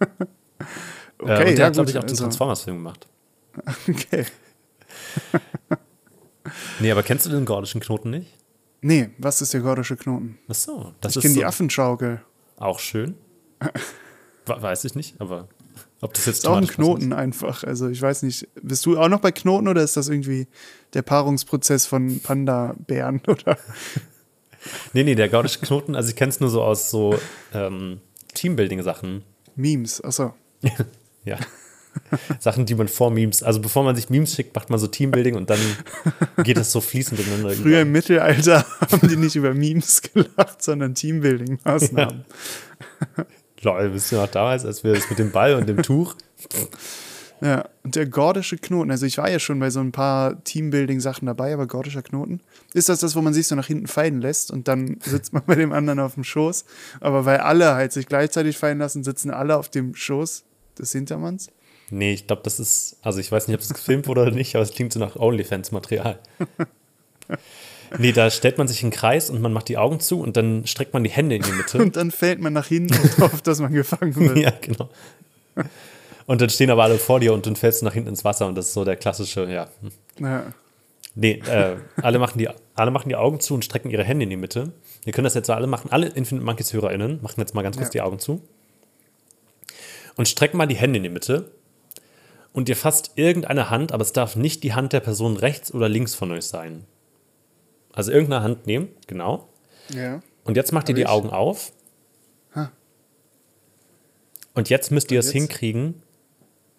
Okay, 0.00 0.08
äh, 1.18 1.22
und 1.22 1.28
der 1.28 1.54
ja, 1.54 1.66
hat, 1.66 1.74
glaube 1.74 1.88
ich, 1.90 1.96
auch 1.96 2.02
den 2.02 2.10
also- 2.10 2.24
Transformers-Film 2.24 2.76
gemacht. 2.78 3.06
Okay. 3.88 4.24
Nee, 6.80 6.90
aber 6.90 7.02
kennst 7.02 7.24
du 7.26 7.30
den 7.30 7.44
gordischen 7.44 7.80
Knoten 7.80 8.10
nicht? 8.10 8.34
Nee, 8.82 9.10
was 9.18 9.40
ist 9.40 9.54
der 9.54 9.60
gordische 9.62 9.96
Knoten? 9.96 10.38
Ach 10.48 10.54
so, 10.54 10.92
das 11.00 11.12
Ich 11.12 11.16
ist 11.16 11.22
kenne 11.22 11.34
so 11.34 11.40
die 11.40 11.46
Affenschaukel. 11.46 12.20
auch 12.58 12.78
schön. 12.80 13.14
We- 14.46 14.60
Weiß 14.62 14.84
ich 14.84 14.94
nicht, 14.94 15.18
aber 15.20 15.48
ob 16.04 16.12
das 16.12 16.26
jetzt 16.26 16.38
Ist 16.38 16.46
auch 16.46 16.56
ein 16.56 16.66
Knoten 16.66 17.14
einfach. 17.14 17.64
Also 17.64 17.88
ich 17.88 18.00
weiß 18.00 18.24
nicht, 18.24 18.46
bist 18.62 18.84
du 18.84 18.98
auch 18.98 19.08
noch 19.08 19.20
bei 19.20 19.32
Knoten 19.32 19.68
oder 19.68 19.82
ist 19.82 19.96
das 19.96 20.08
irgendwie 20.08 20.46
der 20.92 21.00
Paarungsprozess 21.00 21.86
von 21.86 22.20
Panda-Bären 22.20 23.22
oder? 23.26 23.56
Nee, 24.92 25.02
nee, 25.04 25.14
der 25.14 25.30
gordische 25.30 25.60
Knoten, 25.60 25.94
also 25.94 26.10
ich 26.10 26.16
kenne 26.16 26.28
es 26.28 26.40
nur 26.40 26.50
so 26.50 26.62
aus 26.62 26.90
so 26.90 27.18
ähm, 27.54 28.00
Teambuilding-Sachen. 28.34 29.22
Memes, 29.56 30.02
achso. 30.02 30.34
Ja. 31.26 31.38
Sachen, 32.38 32.66
die 32.66 32.74
man 32.74 32.86
vor 32.86 33.10
Memes, 33.10 33.42
also 33.42 33.62
bevor 33.62 33.82
man 33.82 33.96
sich 33.96 34.10
Memes 34.10 34.34
schickt, 34.34 34.54
macht 34.54 34.68
man 34.68 34.78
so 34.78 34.88
Teambuilding 34.88 35.36
und 35.36 35.48
dann 35.48 35.60
geht 36.42 36.58
das 36.58 36.70
so 36.70 36.82
fließend 36.82 37.18
ineinander 37.18 37.50
Früher 37.54 37.64
über. 37.64 37.80
im 37.80 37.92
Mittelalter 37.92 38.66
haben 38.80 39.08
die 39.08 39.16
nicht 39.16 39.36
über 39.36 39.54
Memes 39.54 40.02
gelacht, 40.02 40.62
sondern 40.62 40.92
Teambuilding-Maßnahmen. 40.92 42.24
Lol, 43.64 43.92
wisst 43.92 44.12
ihr 44.12 44.18
noch 44.18 44.30
damals, 44.30 44.64
als 44.64 44.84
wir 44.84 44.94
das 44.94 45.08
mit 45.10 45.18
dem 45.18 45.32
Ball 45.32 45.54
und 45.54 45.68
dem 45.68 45.82
Tuch? 45.82 46.14
Ja. 47.40 47.68
und 47.82 47.96
der 47.96 48.06
gordische 48.06 48.56
Knoten, 48.56 48.90
also 48.90 49.04
ich 49.04 49.18
war 49.18 49.28
ja 49.28 49.38
schon 49.38 49.58
bei 49.58 49.68
so 49.68 49.80
ein 49.80 49.92
paar 49.92 50.42
Teambuilding-Sachen 50.44 51.26
dabei, 51.26 51.52
aber 51.52 51.66
gordischer 51.66 52.02
Knoten, 52.02 52.40
ist 52.72 52.88
das 52.88 53.00
das, 53.00 53.16
wo 53.16 53.20
man 53.20 53.34
sich 53.34 53.48
so 53.48 53.54
nach 53.54 53.66
hinten 53.66 53.86
fallen 53.86 54.20
lässt 54.20 54.50
und 54.50 54.68
dann 54.68 54.98
sitzt 55.04 55.32
man 55.32 55.42
bei 55.44 55.54
dem 55.56 55.72
anderen 55.72 56.00
auf 56.00 56.14
dem 56.14 56.24
Schoß, 56.24 56.64
aber 57.00 57.24
weil 57.24 57.38
alle 57.38 57.74
halt 57.74 57.92
sich 57.92 58.06
gleichzeitig 58.06 58.56
fallen 58.56 58.78
lassen, 58.78 59.04
sitzen 59.04 59.30
alle 59.30 59.56
auf 59.56 59.68
dem 59.68 59.94
Schoß 59.94 60.44
des 60.78 60.92
Hintermanns. 60.92 61.48
Nee, 61.90 62.14
ich 62.14 62.26
glaube, 62.26 62.42
das 62.42 62.60
ist, 62.60 62.96
also 63.02 63.18
ich 63.18 63.30
weiß 63.30 63.48
nicht, 63.48 63.56
ob 63.56 63.60
es 63.60 63.74
gefilmt 63.74 64.06
wurde 64.06 64.22
oder 64.22 64.30
nicht, 64.30 64.54
aber 64.54 64.62
es 64.62 64.72
klingt 64.72 64.92
so 64.92 65.00
nach 65.00 65.16
OnlyFans-Material. 65.16 66.18
Nee, 67.98 68.12
da 68.12 68.30
stellt 68.30 68.58
man 68.58 68.68
sich 68.68 68.82
in 68.82 68.90
den 68.90 68.96
Kreis 68.96 69.30
und 69.30 69.40
man 69.40 69.52
macht 69.52 69.68
die 69.68 69.76
Augen 69.78 70.00
zu 70.00 70.20
und 70.20 70.36
dann 70.36 70.66
streckt 70.66 70.92
man 70.94 71.04
die 71.04 71.10
Hände 71.10 71.36
in 71.36 71.42
die 71.42 71.52
Mitte. 71.52 71.78
Und 71.82 71.96
dann 71.96 72.10
fällt 72.10 72.40
man 72.40 72.52
nach 72.52 72.66
hinten 72.66 72.94
und 72.94 73.18
hofft, 73.18 73.46
dass 73.46 73.60
man 73.60 73.72
gefangen 73.72 74.14
wird. 74.16 74.36
ja, 74.38 74.52
genau. 74.60 74.88
Und 76.26 76.40
dann 76.40 76.50
stehen 76.50 76.70
aber 76.70 76.84
alle 76.84 76.98
vor 76.98 77.20
dir 77.20 77.32
und 77.34 77.46
dann 77.46 77.54
fällst 77.56 77.82
du 77.82 77.84
nach 77.84 77.92
hinten 77.92 78.08
ins 78.08 78.24
Wasser 78.24 78.46
und 78.46 78.54
das 78.56 78.68
ist 78.68 78.74
so 78.74 78.84
der 78.84 78.96
klassische, 78.96 79.48
ja. 79.50 79.68
Ja. 80.18 80.46
Nee, 81.14 81.42
äh, 81.48 81.76
alle, 82.02 82.18
machen 82.18 82.38
die, 82.38 82.48
alle 82.74 82.90
machen 82.90 83.08
die 83.08 83.16
Augen 83.16 83.38
zu 83.40 83.54
und 83.54 83.64
strecken 83.64 83.90
ihre 83.90 84.02
Hände 84.02 84.24
in 84.24 84.30
die 84.30 84.36
Mitte. 84.36 84.72
Wir 85.04 85.12
können 85.12 85.24
das 85.24 85.34
jetzt 85.34 85.46
so 85.46 85.52
alle 85.52 85.66
machen. 85.68 85.92
Alle 85.92 86.08
Infinite 86.08 86.44
Monkeys 86.44 86.72
HörerInnen 86.72 87.20
machen 87.22 87.38
jetzt 87.40 87.54
mal 87.54 87.62
ganz 87.62 87.76
kurz 87.76 87.88
Ja. 87.88 87.92
die 87.92 88.00
Augen 88.00 88.18
zu. 88.18 88.42
Und 90.16 90.26
strecken 90.28 90.56
mal 90.56 90.66
die 90.66 90.74
Hände 90.76 90.96
in 90.96 91.02
die 91.04 91.08
Mitte. 91.10 91.50
Und 92.52 92.68
ihr 92.68 92.76
fasst 92.76 93.12
irgendeine 93.16 93.70
Hand, 93.70 93.92
aber 93.92 94.02
es 94.02 94.12
darf 94.12 94.34
nicht 94.36 94.62
die 94.62 94.74
Hand 94.74 94.92
der 94.92 95.00
Person 95.00 95.36
rechts 95.36 95.74
oder 95.74 95.88
links 95.88 96.14
von 96.14 96.30
euch 96.32 96.46
sein. 96.46 96.84
Also 97.94 98.12
irgendeine 98.12 98.42
Hand 98.42 98.66
nehmen, 98.66 98.88
genau. 99.06 99.48
Ja. 99.94 100.20
Und 100.44 100.56
jetzt 100.56 100.72
macht 100.72 100.88
ihr 100.88 100.94
die 100.94 101.02
ich. 101.02 101.08
Augen 101.08 101.30
auf. 101.30 101.72
Ha. 102.54 102.70
Und 104.54 104.68
jetzt 104.68 104.90
müsst 104.90 105.10
ihr 105.10 105.20
es 105.20 105.30
hinkriegen, 105.30 106.02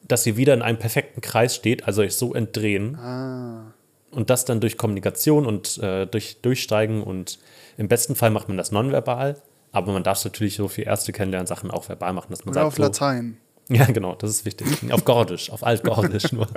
dass 0.07 0.25
ihr 0.25 0.37
wieder 0.37 0.53
in 0.53 0.61
einem 0.61 0.77
perfekten 0.77 1.21
Kreis 1.21 1.55
steht, 1.55 1.85
also 1.85 2.01
euch 2.01 2.15
so 2.15 2.33
entdrehen. 2.33 2.95
Ah. 2.95 3.73
Und 4.11 4.29
das 4.29 4.45
dann 4.45 4.59
durch 4.61 4.77
Kommunikation 4.77 5.45
und 5.45 5.77
äh, 5.79 6.05
durch 6.05 6.41
Durchsteigen 6.41 7.03
und 7.03 7.39
im 7.77 7.87
besten 7.87 8.15
Fall 8.15 8.29
macht 8.29 8.47
man 8.47 8.57
das 8.57 8.71
nonverbal, 8.71 9.41
aber 9.71 9.91
man 9.91 10.03
darf 10.03 10.19
es 10.19 10.25
natürlich 10.25 10.55
so 10.55 10.67
für 10.67 10.83
erste 10.83 11.11
Kennenlernen-Sachen 11.11 11.71
auch 11.71 11.89
verbal 11.89 12.13
machen, 12.13 12.27
dass 12.29 12.45
man 12.45 12.53
Oder 12.53 12.61
sagt, 12.61 12.67
auf 12.67 12.75
so, 12.75 12.83
Latein. 12.83 13.37
Ja, 13.67 13.85
genau, 13.85 14.13
das 14.13 14.29
ist 14.29 14.45
wichtig. 14.45 14.67
Auf 14.91 15.05
Gordisch, 15.05 15.49
auf 15.49 15.63
Altgordisch 15.63 16.31
nur. 16.31 16.47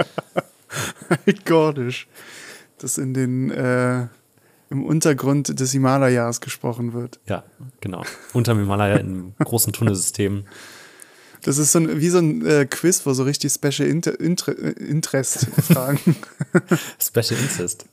Gordisch. 1.46 2.06
Das 2.76 2.98
in 2.98 3.14
den, 3.14 3.50
äh, 3.50 4.08
im 4.70 4.84
Untergrund 4.84 5.58
des 5.58 5.72
Himalayas 5.72 6.40
gesprochen 6.40 6.92
wird. 6.92 7.20
Ja, 7.26 7.44
genau. 7.80 8.02
Unterm 8.32 8.58
Himalaya 8.58 8.96
im 8.96 9.32
großen 9.38 9.72
Tunnelsystem. 9.72 10.44
Das 11.42 11.58
ist 11.58 11.72
so 11.72 11.78
ein, 11.78 12.00
wie 12.00 12.08
so 12.08 12.18
ein 12.18 12.44
äh, 12.44 12.66
Quiz, 12.66 13.06
wo 13.06 13.12
so 13.14 13.22
richtig 13.22 13.52
Special 13.52 13.88
Inter 13.88 14.18
Inter 14.20 14.58
äh, 14.58 14.70
Interest 14.72 15.46
fragen. 15.72 16.16
Special 17.00 17.40
Incest. 17.40 17.86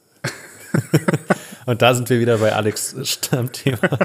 und 1.66 1.82
da 1.82 1.94
sind 1.94 2.10
wir 2.10 2.20
wieder 2.20 2.40
bei 2.40 2.54
Alex 2.54 2.96
Stammthema. 3.04 4.00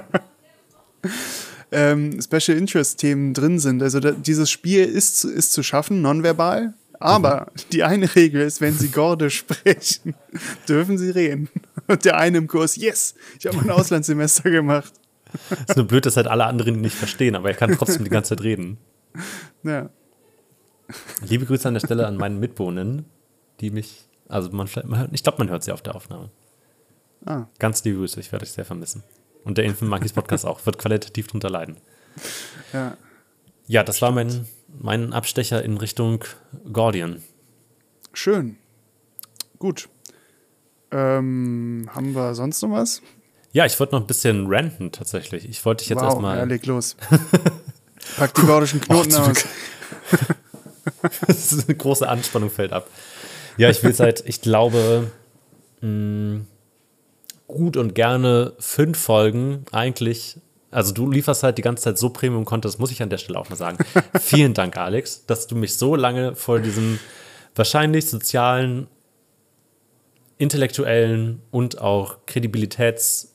ähm, 1.72 2.20
Special 2.20 2.56
Interest 2.56 2.98
Themen 2.98 3.34
drin 3.34 3.58
sind. 3.58 3.82
Also 3.82 4.00
da, 4.00 4.12
dieses 4.12 4.50
Spiel 4.50 4.84
ist, 4.84 5.20
zu- 5.20 5.30
ist 5.30 5.52
zu 5.52 5.62
schaffen, 5.62 6.02
nonverbal. 6.02 6.74
Aber 7.02 7.50
die 7.72 7.82
eine 7.82 8.14
Regel 8.14 8.42
ist, 8.42 8.60
wenn 8.60 8.76
sie 8.76 8.88
Gordisch 8.88 9.38
sprechen, 9.38 10.14
dürfen 10.68 10.98
sie 10.98 11.08
reden. 11.08 11.48
Und 11.90 12.04
der 12.04 12.18
eine 12.18 12.38
im 12.38 12.46
Kurs, 12.46 12.76
yes, 12.76 13.16
ich 13.38 13.46
habe 13.46 13.56
mein 13.56 13.70
Auslandssemester 13.70 14.48
gemacht. 14.48 14.92
ist 15.68 15.76
nur 15.76 15.86
blöd, 15.86 16.06
dass 16.06 16.16
halt 16.16 16.28
alle 16.28 16.44
anderen 16.44 16.76
ihn 16.76 16.80
nicht 16.80 16.94
verstehen, 16.94 17.34
aber 17.34 17.48
er 17.50 17.56
kann 17.56 17.76
trotzdem 17.76 18.04
die 18.04 18.10
ganze 18.10 18.30
Zeit 18.30 18.44
reden. 18.44 18.78
Ja. 19.64 19.90
Liebe 21.22 21.46
Grüße 21.46 21.66
an 21.66 21.74
der 21.74 21.80
Stelle 21.80 22.06
an 22.06 22.16
meinen 22.16 22.38
Mitwohnern, 22.38 23.06
die 23.60 23.70
mich, 23.70 24.08
also 24.28 24.50
man, 24.50 24.68
ich 25.10 25.22
glaube, 25.24 25.38
man 25.38 25.50
hört 25.50 25.64
sie 25.64 25.72
auf 25.72 25.82
der 25.82 25.96
Aufnahme. 25.96 26.30
Ah. 27.24 27.46
Ganz 27.58 27.82
liebe 27.84 27.98
Grüße, 27.98 28.20
ich 28.20 28.30
werde 28.30 28.44
euch 28.44 28.52
sehr 28.52 28.64
vermissen. 28.64 29.02
Und 29.44 29.58
der 29.58 29.64
Infant 29.64 29.90
Monkeys 29.90 30.12
Podcast 30.12 30.46
auch, 30.46 30.64
wird 30.66 30.78
qualitativ 30.78 31.26
drunter 31.26 31.50
leiden. 31.50 31.76
Ja. 32.72 32.96
Ja, 33.66 33.82
das 33.82 34.00
war 34.00 34.12
mein, 34.12 34.46
mein 34.80 35.12
Abstecher 35.12 35.64
in 35.64 35.76
Richtung 35.76 36.24
Gordian. 36.72 37.22
Schön. 38.12 38.58
Gut. 39.58 39.88
Ähm, 40.92 41.88
haben 41.94 42.14
wir 42.14 42.34
sonst 42.34 42.62
noch 42.62 42.70
was? 42.70 43.02
Ja, 43.52 43.66
ich 43.66 43.78
wollte 43.80 43.94
noch 43.94 44.00
ein 44.00 44.06
bisschen 44.06 44.46
ranten 44.48 44.92
tatsächlich. 44.92 45.48
Ich 45.48 45.64
wollte 45.64 45.82
dich 45.82 45.90
jetzt 45.90 45.98
wow, 45.98 46.04
ja, 46.04 46.08
erstmal. 46.10 46.48
leg 46.48 46.66
los. 46.66 46.96
Pack 48.16 48.34
die 48.34 48.42
gordischen 48.42 48.80
Knoten 48.80 49.10
zum 49.10 49.24
aus. 49.24 49.44
das 51.26 51.52
ist 51.52 51.68
eine 51.68 51.76
große 51.76 52.08
Anspannung 52.08 52.50
fällt 52.50 52.72
ab. 52.72 52.88
Ja, 53.56 53.68
ich 53.70 53.82
will 53.82 53.92
seit, 53.92 54.26
ich 54.26 54.40
glaube, 54.40 55.10
mh, 55.80 56.40
gut 57.46 57.76
und 57.76 57.94
gerne 57.94 58.54
fünf 58.58 58.98
Folgen 58.98 59.64
eigentlich. 59.72 60.38
Also 60.70 60.92
du 60.92 61.10
lieferst 61.10 61.42
halt 61.42 61.58
die 61.58 61.62
ganze 61.62 61.84
Zeit 61.84 61.98
so 61.98 62.10
Premium-Content, 62.10 62.64
das 62.64 62.78
muss 62.78 62.92
ich 62.92 63.02
an 63.02 63.10
der 63.10 63.18
Stelle 63.18 63.38
auch 63.38 63.50
mal 63.50 63.56
sagen. 63.56 63.78
Vielen 64.20 64.54
Dank, 64.54 64.76
Alex, 64.76 65.26
dass 65.26 65.48
du 65.48 65.56
mich 65.56 65.76
so 65.76 65.96
lange 65.96 66.36
vor 66.36 66.60
diesem 66.60 67.00
wahrscheinlich 67.56 68.06
sozialen, 68.06 68.86
intellektuellen 70.40 71.40
und 71.50 71.80
auch 71.80 72.18
Kredibilitäts- 72.26 73.28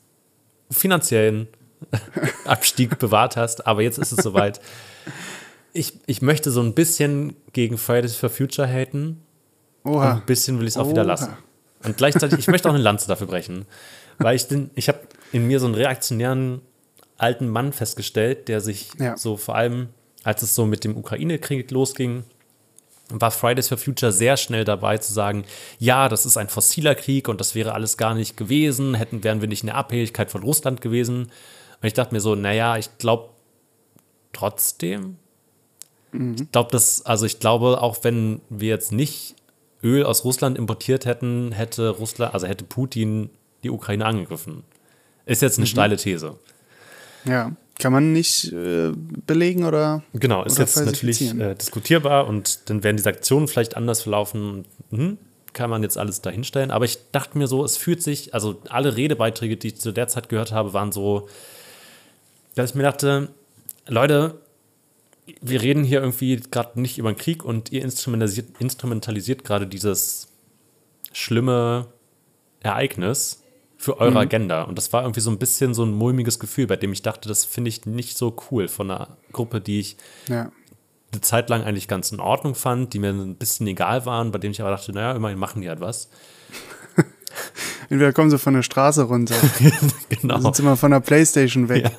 finanziellen 0.71 1.47
Abstieg 2.45 2.97
bewahrt 2.97 3.37
hast. 3.37 3.67
Aber 3.67 3.83
jetzt 3.83 3.99
ist 3.99 4.11
es 4.11 4.23
soweit. 4.23 4.59
Ich, 5.73 5.93
ich 6.07 6.21
möchte 6.23 6.49
so 6.49 6.61
ein 6.61 6.73
bisschen 6.73 7.35
gegen 7.53 7.77
Fridays 7.77 8.15
for 8.15 8.29
Future 8.29 8.67
haten. 8.67 9.21
Und 9.83 9.93
Oha. 9.93 10.13
ein 10.15 10.25
bisschen 10.25 10.57
will 10.57 10.65
ich 10.67 10.73
es 10.73 10.77
auch 10.77 10.89
wieder 10.89 11.01
Oha. 11.03 11.07
lassen. 11.07 11.33
Und 11.83 11.97
gleichzeitig, 11.97 12.39
ich 12.39 12.47
möchte 12.47 12.67
auch 12.67 12.73
eine 12.73 12.81
Lanze 12.81 13.07
dafür 13.07 13.27
brechen. 13.27 13.65
Weil 14.17 14.35
ich 14.35 14.47
den, 14.47 14.71
ich 14.73 14.87
habe 14.87 14.99
in 15.31 15.45
mir 15.45 15.59
so 15.59 15.67
einen 15.67 15.75
reaktionären 15.75 16.61
alten 17.17 17.47
Mann 17.47 17.71
festgestellt, 17.71 18.47
der 18.47 18.59
sich 18.61 18.89
Ja. 18.99 19.15
so 19.17 19.37
vor 19.37 19.55
allem, 19.55 19.89
als 20.23 20.41
es 20.41 20.55
so 20.55 20.65
mit 20.65 20.83
dem 20.83 20.97
Ukraine-Krieg 20.97 21.69
losging, 21.69 22.23
war 23.09 23.31
Fridays 23.31 23.67
for 23.67 23.77
Future 23.77 24.11
sehr 24.11 24.37
schnell 24.37 24.63
dabei 24.63 24.97
zu 24.97 25.13
sagen, 25.13 25.45
ja, 25.79 26.09
das 26.09 26.25
ist 26.25 26.37
ein 26.37 26.49
fossiler 26.49 26.95
Krieg 26.95 27.27
und 27.27 27.39
das 27.39 27.55
wäre 27.55 27.73
alles 27.73 27.97
gar 27.97 28.15
nicht 28.15 28.37
gewesen, 28.37 28.95
hätten, 28.95 29.23
wären 29.23 29.41
wir 29.41 29.47
nicht 29.47 29.63
in 29.63 29.67
der 29.67 29.77
Abhängigkeit 29.77 30.31
von 30.31 30.43
Russland 30.43 30.81
gewesen. 30.81 31.23
Und 31.81 31.87
ich 31.87 31.93
dachte 31.93 32.13
mir 32.13 32.21
so, 32.21 32.35
naja, 32.35 32.77
ich 32.77 32.97
glaube 32.97 33.29
trotzdem, 34.33 35.17
ich 36.13 36.51
glaube, 36.51 36.71
dass, 36.71 37.05
also 37.05 37.25
ich 37.25 37.39
glaube, 37.39 37.81
auch 37.81 38.03
wenn 38.03 38.41
wir 38.49 38.69
jetzt 38.69 38.91
nicht 38.91 39.35
Öl 39.83 40.03
aus 40.05 40.23
Russland 40.23 40.57
importiert 40.57 41.05
hätten, 41.05 41.51
hätte 41.51 41.89
Russland, 41.89 42.33
also 42.33 42.47
hätte 42.47 42.63
Putin 42.63 43.29
die 43.63 43.69
Ukraine 43.69 44.05
angegriffen. 44.05 44.63
Ist 45.25 45.41
jetzt 45.41 45.57
eine 45.57 45.67
steile 45.67 45.97
These. 45.97 46.37
Ja. 47.25 47.51
Kann 47.77 47.91
man 47.91 48.13
nicht 48.13 48.53
äh, 48.53 48.91
belegen 49.27 49.65
oder? 49.65 50.03
Genau, 50.13 50.43
ist 50.43 50.53
Oder 50.53 50.61
jetzt 50.61 50.85
natürlich 50.85 51.21
äh, 51.37 51.55
diskutierbar 51.55 52.27
und 52.27 52.69
dann 52.69 52.83
werden 52.83 52.95
die 52.95 53.03
Sanktionen 53.03 53.47
vielleicht 53.47 53.75
anders 53.75 54.03
verlaufen. 54.03 54.65
Mhm, 54.91 55.17
kann 55.51 55.69
man 55.69 55.83
jetzt 55.83 55.97
alles 55.97 56.21
dahinstellen. 56.21 56.71
Aber 56.71 56.85
ich 56.85 56.99
dachte 57.11 57.37
mir 57.37 57.47
so, 57.47 57.65
es 57.65 57.77
fühlt 57.77 58.01
sich, 58.03 58.33
also 58.33 58.61
alle 58.69 58.95
Redebeiträge, 58.95 59.57
die 59.57 59.67
ich 59.67 59.75
zu 59.77 59.91
der 59.91 60.07
Zeit 60.07 60.29
gehört 60.29 60.51
habe, 60.51 60.73
waren 60.73 60.91
so, 60.91 61.27
dass 62.55 62.71
ich 62.71 62.75
mir 62.75 62.83
dachte, 62.83 63.29
Leute, 63.87 64.39
wir 65.41 65.61
reden 65.61 65.83
hier 65.83 66.01
irgendwie 66.01 66.37
gerade 66.37 66.79
nicht 66.79 66.97
über 66.97 67.11
den 67.11 67.17
Krieg 67.17 67.43
und 67.43 67.71
ihr 67.71 67.81
instrumentalisiert, 67.81 68.49
instrumentalisiert 68.59 69.43
gerade 69.43 69.65
dieses 69.65 70.27
schlimme 71.11 71.87
Ereignis 72.61 73.41
für 73.77 73.99
eure 73.99 74.19
Agenda. 74.19 74.63
Und 74.63 74.77
das 74.77 74.91
war 74.93 75.03
irgendwie 75.03 75.19
so 75.21 75.29
ein 75.29 75.37
bisschen 75.39 75.73
so 75.73 75.83
ein 75.83 75.91
mulmiges 75.91 76.39
Gefühl, 76.39 76.67
bei 76.67 76.75
dem 76.77 76.93
ich 76.93 77.01
dachte, 77.01 77.27
das 77.29 77.45
finde 77.45 77.69
ich 77.69 77.85
nicht 77.85 78.17
so 78.17 78.35
cool 78.51 78.67
von 78.67 78.89
einer 78.89 79.17
Gruppe, 79.31 79.61
die 79.61 79.79
ich 79.79 79.97
Ja. 80.29 80.51
eine 81.11 81.21
Zeit 81.21 81.49
lang 81.49 81.63
eigentlich 81.63 81.87
ganz 81.87 82.11
in 82.11 82.19
Ordnung 82.19 82.55
fand, 82.55 82.93
die 82.93 82.99
mir 82.99 83.09
ein 83.09 83.35
bisschen 83.35 83.67
egal 83.67 84.05
waren, 84.05 84.31
bei 84.31 84.39
denen 84.39 84.51
ich 84.51 84.61
aber 84.61 84.71
dachte, 84.71 84.91
naja, 84.93 85.13
immerhin 85.13 85.37
machen 85.39 85.61
die 85.61 85.69
halt 85.69 85.81
was. 85.81 86.09
Entweder 87.89 88.13
kommen 88.13 88.29
sie 88.29 88.39
von 88.39 88.53
der 88.53 88.63
Straße 88.63 89.03
runter, 89.03 89.35
genau. 90.09 90.39
sind 90.39 90.55
sie 90.55 90.63
mal 90.63 90.75
von 90.77 90.91
der 90.91 91.01
Playstation 91.01 91.69
weg. 91.69 91.83
Ja. 91.85 91.91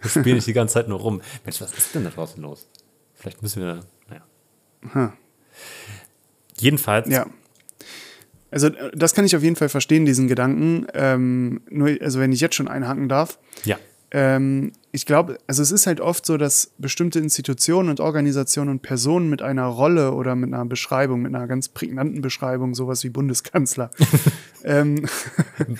Wir 0.00 0.10
spielen 0.10 0.36
nicht 0.36 0.46
die 0.46 0.52
ganze 0.52 0.74
Zeit 0.74 0.88
nur 0.88 1.00
rum. 1.00 1.22
Mensch, 1.44 1.60
was 1.60 1.72
ist 1.72 1.94
denn 1.94 2.04
da 2.04 2.10
draußen 2.10 2.42
los? 2.42 2.66
Vielleicht 3.14 3.42
müssen 3.42 3.62
wir, 3.62 3.80
naja. 4.08 4.22
Hm. 4.92 5.12
Jedenfalls, 6.58 7.08
Ja. 7.08 7.26
Also 8.54 8.68
äh, 8.68 8.90
das 8.94 9.14
kann 9.14 9.24
ich 9.24 9.36
auf 9.36 9.42
jeden 9.42 9.56
Fall 9.56 9.68
verstehen, 9.68 10.06
diesen 10.06 10.28
Gedanken. 10.28 10.86
Ähm, 10.94 11.60
nur, 11.68 11.90
also 12.00 12.20
wenn 12.20 12.32
ich 12.32 12.40
jetzt 12.40 12.54
schon 12.54 12.68
einhaken 12.68 13.08
darf, 13.08 13.38
ja. 13.64 13.78
Ähm, 14.14 14.70
ich 14.92 15.06
glaube, 15.06 15.38
also 15.48 15.60
es 15.60 15.72
ist 15.72 15.88
halt 15.88 16.00
oft 16.00 16.24
so, 16.24 16.36
dass 16.36 16.70
bestimmte 16.78 17.18
Institutionen 17.18 17.88
und 17.88 17.98
Organisationen 17.98 18.70
und 18.70 18.80
Personen 18.80 19.28
mit 19.28 19.42
einer 19.42 19.64
Rolle 19.64 20.12
oder 20.12 20.36
mit 20.36 20.54
einer 20.54 20.64
Beschreibung, 20.66 21.22
mit 21.22 21.34
einer 21.34 21.48
ganz 21.48 21.68
prägnanten 21.68 22.22
Beschreibung, 22.22 22.76
sowas 22.76 23.02
wie 23.02 23.08
Bundeskanzler, 23.08 23.90
ähm, 24.64 25.04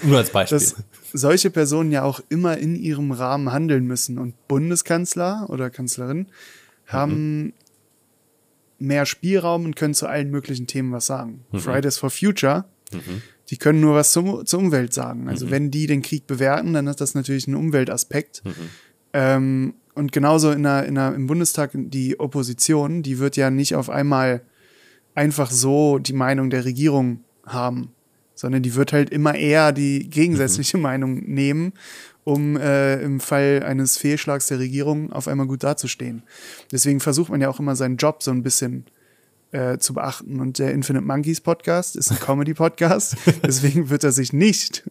Nur 0.02 0.18
als 0.18 0.30
Beispiel. 0.30 0.58
dass 0.58 0.74
solche 1.12 1.50
Personen 1.50 1.92
ja 1.92 2.02
auch 2.02 2.20
immer 2.28 2.58
in 2.58 2.74
ihrem 2.74 3.12
Rahmen 3.12 3.52
handeln 3.52 3.86
müssen. 3.86 4.18
Und 4.18 4.34
Bundeskanzler 4.48 5.46
oder 5.48 5.70
Kanzlerin 5.70 6.26
haben 6.88 7.52
mehr 8.78 9.06
Spielraum 9.06 9.64
und 9.64 9.76
können 9.76 9.94
zu 9.94 10.06
allen 10.06 10.30
möglichen 10.30 10.66
Themen 10.66 10.92
was 10.92 11.06
sagen. 11.06 11.44
Fridays 11.52 11.98
for 11.98 12.10
Future, 12.10 12.64
die 13.50 13.56
können 13.56 13.80
nur 13.80 13.94
was 13.94 14.12
zum, 14.12 14.44
zur 14.46 14.58
Umwelt 14.60 14.92
sagen. 14.92 15.28
Also 15.28 15.50
wenn 15.50 15.70
die 15.70 15.86
den 15.86 16.02
Krieg 16.02 16.26
bewerten, 16.26 16.72
dann 16.72 16.86
ist 16.86 17.00
das 17.00 17.14
natürlich 17.14 17.46
ein 17.46 17.54
Umweltaspekt. 17.54 18.42
Ähm, 19.12 19.74
und 19.94 20.12
genauso 20.12 20.50
in 20.50 20.64
der, 20.64 20.86
in 20.86 20.96
der, 20.96 21.14
im 21.14 21.26
Bundestag 21.26 21.70
die 21.74 22.18
Opposition, 22.18 23.02
die 23.02 23.18
wird 23.18 23.36
ja 23.36 23.50
nicht 23.50 23.74
auf 23.76 23.90
einmal 23.90 24.42
einfach 25.14 25.50
so 25.50 25.98
die 25.98 26.12
Meinung 26.12 26.50
der 26.50 26.64
Regierung 26.64 27.20
haben, 27.46 27.92
sondern 28.34 28.62
die 28.62 28.74
wird 28.74 28.92
halt 28.92 29.10
immer 29.10 29.34
eher 29.36 29.70
die 29.72 30.10
gegensätzliche 30.10 30.78
Meinung 30.78 31.22
nehmen, 31.26 31.72
um 32.24 32.56
äh, 32.56 33.00
im 33.02 33.20
Fall 33.20 33.62
eines 33.64 33.96
Fehlschlags 33.96 34.46
der 34.46 34.58
Regierung 34.58 35.12
auf 35.12 35.28
einmal 35.28 35.46
gut 35.46 35.62
dazustehen. 35.62 36.22
Deswegen 36.72 37.00
versucht 37.00 37.30
man 37.30 37.40
ja 37.40 37.48
auch 37.48 37.60
immer 37.60 37.76
seinen 37.76 37.96
Job 37.96 38.22
so 38.22 38.30
ein 38.30 38.42
bisschen 38.42 38.86
äh, 39.52 39.78
zu 39.78 39.94
beachten. 39.94 40.40
Und 40.40 40.58
der 40.58 40.72
Infinite 40.72 41.04
Monkeys 41.04 41.40
Podcast 41.40 41.96
ist 41.96 42.10
ein 42.10 42.18
Comedy-Podcast, 42.18 43.16
deswegen 43.44 43.88
wird 43.88 44.02
er 44.02 44.12
sich 44.12 44.32
nicht 44.32 44.82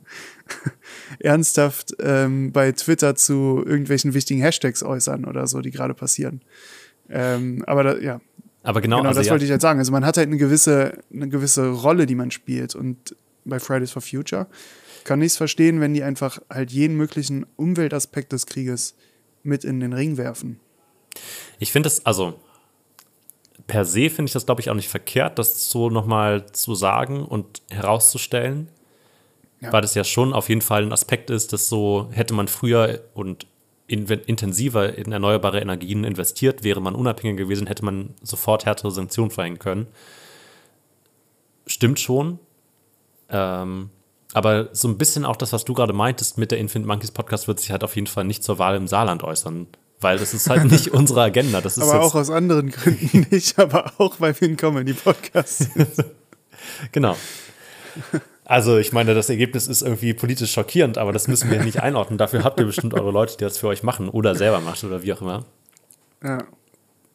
ernsthaft 1.20 1.96
ähm, 2.00 2.52
bei 2.52 2.72
Twitter 2.72 3.16
zu 3.16 3.64
irgendwelchen 3.66 4.14
wichtigen 4.14 4.42
Hashtags 4.42 4.84
äußern 4.84 5.26
oder 5.26 5.48
so, 5.48 5.60
die 5.62 5.72
gerade 5.72 5.94
passieren. 5.94 6.42
Ähm, 7.10 7.64
aber 7.68 7.84
da, 7.84 7.98
ja, 7.98 8.22
Aber 8.64 8.80
genau, 8.80 8.98
genau, 8.98 9.10
also 9.10 9.20
das 9.20 9.28
ja, 9.28 9.32
wollte 9.32 9.46
ich 9.46 9.52
halt 9.52 9.62
sagen. 9.62 9.80
Also 9.80 9.92
man 9.92 10.06
hat 10.06 10.18
halt 10.18 10.28
eine 10.28 10.38
gewisse, 10.38 11.00
eine 11.12 11.28
gewisse 11.28 11.70
Rolle, 11.70 12.06
die 12.06 12.16
man 12.16 12.32
spielt. 12.32 12.76
Und 12.76 13.16
bei 13.46 13.60
Fridays 13.60 13.92
for 13.92 14.02
Future 14.02 14.48
kann 15.06 15.22
ich 15.22 15.28
es 15.28 15.38
verstehen, 15.38 15.80
wenn 15.80 15.94
die 15.94 16.04
einfach 16.04 16.40
halt 16.50 16.72
jeden 16.72 16.96
möglichen 16.96 17.46
Umweltaspekt 17.56 18.32
des 18.32 18.46
Krieges 18.46 18.96
mit 19.44 19.64
in 19.64 19.80
den 19.80 19.94
Ring 19.94 20.18
werfen. 20.18 20.60
Ich 21.60 21.72
finde 21.72 21.88
es, 21.88 22.06
also 22.06 22.36
per 23.68 23.86
se 23.86 24.10
finde 24.10 24.30
ich 24.30 24.34
das, 24.34 24.46
glaube 24.46 24.62
ich, 24.62 24.70
auch 24.70 24.76
nicht 24.76 24.90
verkehrt, 24.90 25.40
das 25.40 25.70
so 25.70 25.90
nochmal 25.90 26.46
zu 26.52 26.76
sagen 26.76 27.24
und 27.26 27.62
herauszustellen. 27.70 28.68
Ja. 29.62 29.72
Weil 29.72 29.82
das 29.82 29.96
ja 29.96 30.04
schon 30.04 30.34
auf 30.34 30.50
jeden 30.50 30.62
Fall 30.62 30.84
ein 30.84 30.92
Aspekt 30.92 31.30
ist, 31.30 31.54
dass 31.54 31.70
so 31.70 32.10
hätte 32.12 32.34
man 32.34 32.48
früher 32.48 33.02
und 33.14 33.48
in, 33.88 34.06
intensiver 34.08 34.98
in 34.98 35.12
erneuerbare 35.12 35.62
Energien 35.62 36.04
investiert, 36.04 36.64
wäre 36.64 36.82
man 36.82 36.96
unabhängiger 36.96 37.44
gewesen, 37.44 37.68
hätte 37.68 37.86
man 37.86 38.14
sofort 38.22 38.66
härtere 38.66 38.92
Sanktionen 38.92 39.32
verhängen 39.32 39.60
können. 39.60 39.88
Stimmt 41.66 42.00
schon. 42.00 42.40
Ähm, 43.30 43.90
aber 44.34 44.70
so 44.74 44.88
ein 44.88 44.98
bisschen 44.98 45.26
auch 45.26 45.36
das, 45.36 45.54
was 45.54 45.64
du 45.64 45.74
gerade 45.74 45.94
meintest 45.94 46.38
mit 46.38 46.52
der 46.52 46.58
Infinite 46.58 46.88
Monkeys 46.88 47.12
Podcast, 47.12 47.48
wird 47.48 47.60
sich 47.60 47.72
halt 47.72 47.84
auf 47.84 47.96
jeden 47.96 48.08
Fall 48.08 48.24
nicht 48.24 48.44
zur 48.44 48.60
Wahl 48.60 48.76
im 48.76 48.88
Saarland 48.88 49.24
äußern. 49.24 49.68
Weil 50.02 50.18
das 50.18 50.34
ist 50.34 50.50
halt 50.50 50.66
nicht 50.66 50.88
unsere 50.94 51.22
Agenda. 51.22 51.62
Das 51.62 51.78
ist 51.78 51.84
Aber 51.84 52.02
auch 52.02 52.16
aus 52.16 52.30
anderen 52.30 52.72
Gründen 52.72 53.28
nicht, 53.32 53.58
aber 53.60 53.94
auch 54.00 54.20
weil 54.20 54.40
wir 54.42 54.50
ein 54.50 54.58
Comedy-Podcast 54.58 55.74
sind. 55.74 55.88
Genau. 56.92 57.16
Also 58.44 58.78
ich 58.78 58.92
meine, 58.92 59.14
das 59.14 59.30
Ergebnis 59.30 59.68
ist 59.68 59.82
irgendwie 59.82 60.14
politisch 60.14 60.52
schockierend, 60.52 60.98
aber 60.98 61.14
das 61.14 61.28
müssen 61.28 61.50
wir 61.50 61.64
nicht 61.64 61.80
einordnen. 61.84 62.18
Dafür 62.18 62.44
habt 62.44 62.60
ihr 62.60 62.66
bestimmt 62.66 62.94
eure 62.94 63.12
Leute, 63.12 63.38
die 63.38 63.44
das 63.44 63.58
für 63.58 63.68
euch 63.68 63.84
machen 63.84 64.10
oder 64.10 64.36
selber 64.36 64.60
macht 64.60 64.84
oder 64.84 65.04
wie 65.04 65.14
auch 65.14 65.22
immer. 65.22 65.46
Ja. 66.24 66.40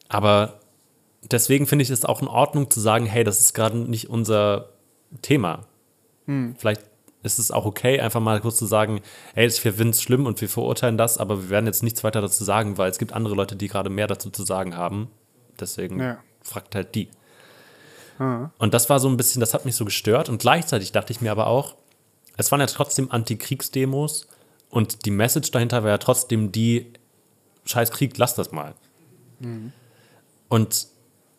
Aber 0.08 0.60
deswegen 1.30 1.66
finde 1.66 1.82
ich 1.82 1.90
es 1.90 2.04
auch 2.04 2.22
in 2.22 2.28
Ordnung 2.28 2.70
zu 2.70 2.80
sagen, 2.80 3.04
hey, 3.04 3.24
das 3.24 3.40
ist 3.40 3.54
gerade 3.54 3.76
nicht 3.76 4.08
unser 4.08 4.70
Thema. 5.20 5.66
Vielleicht 6.58 6.82
ist 7.22 7.38
es 7.38 7.50
auch 7.50 7.64
okay, 7.64 8.00
einfach 8.00 8.20
mal 8.20 8.40
kurz 8.40 8.58
zu 8.58 8.66
sagen, 8.66 9.00
hey, 9.34 9.46
ich 9.46 9.60
finde 9.60 9.90
es 9.90 10.02
schlimm 10.02 10.26
und 10.26 10.40
wir 10.40 10.48
verurteilen 10.48 10.96
das, 10.96 11.18
aber 11.18 11.42
wir 11.42 11.50
werden 11.50 11.66
jetzt 11.66 11.82
nichts 11.82 12.04
weiter 12.04 12.20
dazu 12.20 12.44
sagen, 12.44 12.78
weil 12.78 12.90
es 12.90 12.98
gibt 12.98 13.12
andere 13.12 13.34
Leute, 13.34 13.56
die 13.56 13.68
gerade 13.68 13.90
mehr 13.90 14.06
dazu 14.06 14.30
zu 14.30 14.44
sagen 14.44 14.76
haben. 14.76 15.10
Deswegen 15.58 16.00
Ja. 16.00 16.18
fragt 16.42 16.74
halt 16.74 16.94
die. 16.94 17.08
Ah. 18.18 18.50
Und 18.58 18.74
das 18.74 18.88
war 18.88 19.00
so 19.00 19.08
ein 19.08 19.16
bisschen, 19.16 19.40
das 19.40 19.54
hat 19.54 19.64
mich 19.64 19.74
so 19.76 19.84
gestört. 19.84 20.28
Und 20.28 20.38
gleichzeitig 20.40 20.92
dachte 20.92 21.12
ich 21.12 21.20
mir 21.20 21.32
aber 21.32 21.46
auch, 21.48 21.74
es 22.36 22.52
waren 22.52 22.60
ja 22.60 22.66
trotzdem 22.66 23.10
Antikriegsdemos 23.10 24.28
und 24.70 25.04
die 25.04 25.10
Message 25.10 25.50
dahinter 25.50 25.82
war 25.82 25.90
ja 25.90 25.98
trotzdem 25.98 26.52
die, 26.52 26.92
scheiß 27.64 27.90
Krieg, 27.90 28.16
lass 28.16 28.34
das 28.34 28.52
mal. 28.52 28.74
Und 30.48 30.86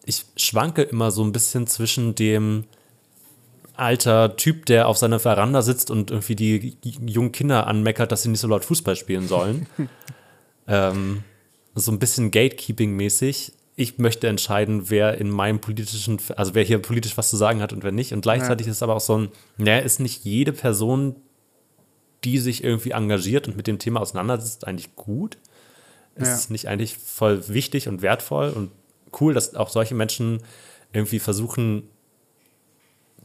ich 0.06 0.26
schwanke 0.36 0.82
immer 0.82 1.12
so 1.12 1.24
ein 1.24 1.32
bisschen 1.32 1.68
zwischen 1.68 2.16
dem 2.16 2.66
alter 3.80 4.36
Typ, 4.38 4.66
der 4.66 4.88
auf 4.88 4.98
seiner 4.98 5.20
Veranda 5.20 5.62
sitzt 5.62 5.90
und 5.92 6.12
irgendwie 6.12 6.36
die 6.36 6.78
jungen 7.06 7.32
Kinder 7.32 7.68
anmeckert, 7.68 8.12
dass 8.12 8.24
sie 8.24 8.30
nicht 8.30 8.40
so 8.40 8.48
laut 8.48 8.66
Fußball 8.66 8.96
spielen 8.96 9.28
sollen. 9.28 9.68
ähm, 10.68 11.24
so 11.76 11.92
ein 11.92 12.00
bisschen 12.00 12.32
Gatekeeping-mäßig. 12.32 13.54
Ich 13.76 13.98
möchte 13.98 14.28
entscheiden, 14.28 14.90
wer 14.90 15.18
in 15.18 15.30
meinem 15.30 15.60
politischen, 15.62 16.20
also 16.36 16.54
wer 16.54 16.64
hier 16.64 16.80
politisch 16.80 17.18
was 17.18 17.30
zu 17.30 17.38
sagen 17.38 17.62
hat 17.62 17.72
und 17.72 17.84
wer 17.84 17.92
nicht. 17.94 18.12
Und 18.14 18.22
gleichzeitig 18.22 18.68
ist 18.68 18.84
aber 18.84 18.96
auch 18.96 19.00
so 19.02 19.18
ein, 19.18 19.30
naja, 19.58 19.80
ist 19.80 20.00
nicht 20.00 20.26
jede 20.26 20.52
Person, 20.52 21.16
die 22.26 22.38
sich 22.40 22.64
irgendwie 22.64 22.92
engagiert 22.92 23.48
und 23.48 23.56
mit 23.56 23.68
dem 23.68 23.80
Thema 23.80 24.02
auseinandersetzt, 24.02 24.68
eigentlich 24.68 24.96
gut? 24.96 25.38
Ist 26.16 26.28
Ja. 26.28 26.34
es 26.36 26.50
nicht 26.50 26.68
eigentlich 26.68 26.98
voll 26.98 27.48
wichtig 27.48 27.88
und 27.88 28.02
wertvoll 28.02 28.50
und 28.50 28.72
cool, 29.22 29.34
dass 29.34 29.56
auch 29.56 29.70
solche 29.70 29.96
Menschen 29.96 30.42
irgendwie 30.92 31.20
versuchen, 31.20 31.84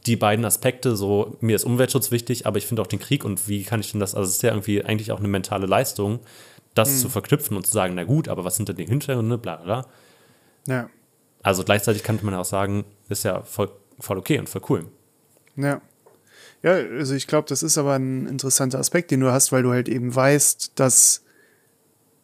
die 0.05 0.15
beiden 0.15 0.45
Aspekte, 0.45 0.95
so 0.95 1.37
mir 1.41 1.55
ist 1.55 1.63
Umweltschutz 1.63 2.11
wichtig, 2.11 2.45
aber 2.45 2.57
ich 2.57 2.67
finde 2.67 2.81
auch 2.81 2.87
den 2.87 2.99
Krieg 2.99 3.25
und 3.25 3.47
wie 3.47 3.63
kann 3.63 3.79
ich 3.79 3.91
denn 3.91 3.99
das, 3.99 4.15
also 4.15 4.29
es 4.29 4.35
ist 4.35 4.43
ja 4.43 4.51
irgendwie 4.51 4.83
eigentlich 4.83 5.11
auch 5.11 5.19
eine 5.19 5.27
mentale 5.27 5.65
Leistung, 5.65 6.19
das 6.75 7.01
zu 7.01 7.09
verknüpfen 7.09 7.55
und 7.55 7.65
zu 7.65 7.71
sagen, 7.71 7.93
na 7.95 8.03
gut, 8.03 8.27
aber 8.27 8.43
was 8.43 8.57
sind 8.57 8.69
denn 8.69 8.75
die 8.75 8.85
Hintergründe, 8.85 9.37
bla 9.37 9.55
bla. 9.55 9.81
bla. 9.81 9.85
Ja. 10.67 10.89
Also 11.41 11.63
gleichzeitig 11.63 12.03
könnte 12.03 12.25
man 12.25 12.35
auch 12.35 12.45
sagen, 12.45 12.85
ist 13.07 13.23
ja 13.23 13.43
voll, 13.43 13.71
voll 13.99 14.17
okay 14.17 14.39
und 14.39 14.49
voll 14.49 14.61
cool. 14.69 14.85
Ja. 15.55 15.81
Ja, 16.63 16.71
also 16.71 17.13
ich 17.13 17.27
glaube, 17.27 17.47
das 17.47 17.61
ist 17.61 17.77
aber 17.77 17.93
ein 17.93 18.25
interessanter 18.25 18.79
Aspekt, 18.79 19.11
den 19.11 19.19
du 19.19 19.31
hast, 19.31 19.51
weil 19.51 19.61
du 19.61 19.71
halt 19.71 19.87
eben 19.87 20.13
weißt, 20.13 20.71
dass, 20.75 21.23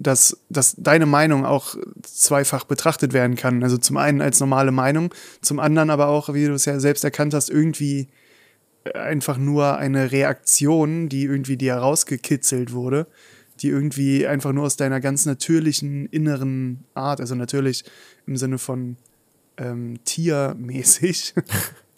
dass, 0.02 0.38
dass 0.49 0.76
deine 0.78 1.06
Meinung 1.06 1.45
auch 1.45 1.76
zweifach 2.02 2.64
betrachtet 2.64 3.14
werden 3.14 3.36
kann. 3.36 3.64
Also 3.64 3.78
zum 3.78 3.97
einen 3.97 4.22
als 4.22 4.39
normale 4.39 4.72
Meinung, 4.72 5.14
zum 5.41 5.60
anderen 5.60 5.89
aber 5.89 6.08
auch, 6.08 6.34
wie 6.34 6.45
du 6.45 6.54
es 6.54 6.66
ja 6.66 6.80
selbst 6.80 7.04
erkannt 7.04 7.34
hast, 7.34 7.49
irgendwie 7.49 8.08
einfach 8.95 9.38
nur 9.38 9.78
eine 9.78 10.12
Reaktion, 10.12 11.08
die 11.08 11.24
irgendwie 11.24 11.58
dir 11.58 11.76
herausgekitzelt 11.76 12.74
wurde, 12.74 13.08
die 13.62 13.70
irgendwie 13.70 14.26
einfach 14.26 14.54
nur 14.54 14.66
aus 14.66 14.76
deiner 14.76 14.99
ganz 14.99 15.26
natürlichen 15.26 16.08
inneren 16.08 16.84
Art, 16.95 17.20
also 17.20 17.36
natürlich 17.36 17.84
im 18.26 18.38
Sinne 18.38 18.58
von 18.58 18.97
ähm, 19.58 19.99
tiermäßig, 20.04 21.36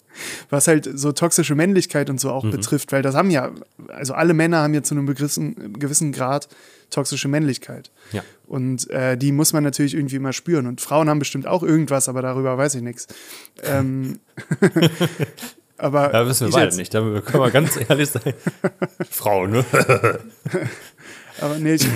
was 0.50 0.66
halt 0.68 0.88
so 0.94 1.12
toxische 1.12 1.54
Männlichkeit 1.54 2.10
und 2.10 2.20
so 2.20 2.30
auch 2.30 2.48
betrifft, 2.50 2.92
weil 2.92 3.02
das 3.02 3.14
haben 3.14 3.30
ja, 3.30 3.50
also 3.88 4.14
alle 4.14 4.34
Männer 4.34 4.58
haben 4.62 4.74
ja 4.74 4.82
zu 4.82 4.94
einem 4.94 5.06
gewissen, 5.06 5.72
gewissen 5.78 6.12
Grad 6.12 6.48
toxische 6.90 7.28
Männlichkeit. 7.28 7.90
Ja. 8.12 8.22
Und 8.46 8.88
äh, 8.90 9.16
die 9.16 9.32
muss 9.32 9.52
man 9.52 9.64
natürlich 9.64 9.94
irgendwie 9.94 10.16
immer 10.16 10.32
spüren. 10.32 10.66
Und 10.66 10.80
Frauen 10.80 11.08
haben 11.08 11.18
bestimmt 11.18 11.46
auch 11.46 11.62
irgendwas, 11.62 12.08
aber 12.08 12.22
darüber 12.22 12.56
weiß 12.56 12.74
ich 12.76 12.82
nichts. 12.82 13.08
Ähm, 13.64 14.20
aber 15.78 16.08
Da 16.08 16.26
wissen 16.26 16.46
wir 16.48 16.52
beide 16.52 16.66
jetzt- 16.66 16.76
nicht, 16.76 16.94
da 16.94 17.00
können 17.00 17.42
wir 17.42 17.50
ganz 17.50 17.78
ehrlich 17.88 18.10
sein. 18.10 18.34
Frau, 19.10 19.46
ne? 19.46 19.64
Aber 21.40 21.58
nee, 21.58 21.74
ich, 21.74 21.88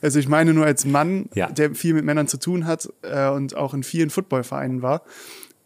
also 0.00 0.18
ich 0.18 0.26
meine 0.26 0.54
nur 0.54 0.64
als 0.64 0.86
Mann, 0.86 1.28
Ja. 1.34 1.48
der 1.50 1.74
viel 1.74 1.92
mit 1.92 2.04
Männern 2.04 2.28
zu 2.28 2.38
tun 2.38 2.66
hat 2.66 2.88
äh, 3.02 3.28
und 3.28 3.54
auch 3.56 3.74
in 3.74 3.82
vielen 3.82 4.08
Footballvereinen 4.08 4.80
war. 4.80 5.02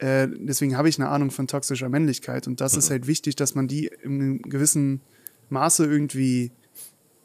Äh, 0.01 0.29
deswegen 0.33 0.79
habe 0.79 0.89
ich 0.89 0.99
eine 0.99 1.11
Ahnung 1.11 1.31
von 1.31 1.47
toxischer 1.47 1.91
Männlichkeit. 1.91 2.47
Und 2.47 2.63
das 2.63 2.75
ist 2.75 2.89
halt 2.91 3.07
wichtig, 3.07 3.37
dass 3.37 3.55
man 3.55 3.69
die 3.69 3.91
in 4.03 4.41
gewissen 4.41 5.03
Maße 5.51 5.85
irgendwie, 5.85 6.53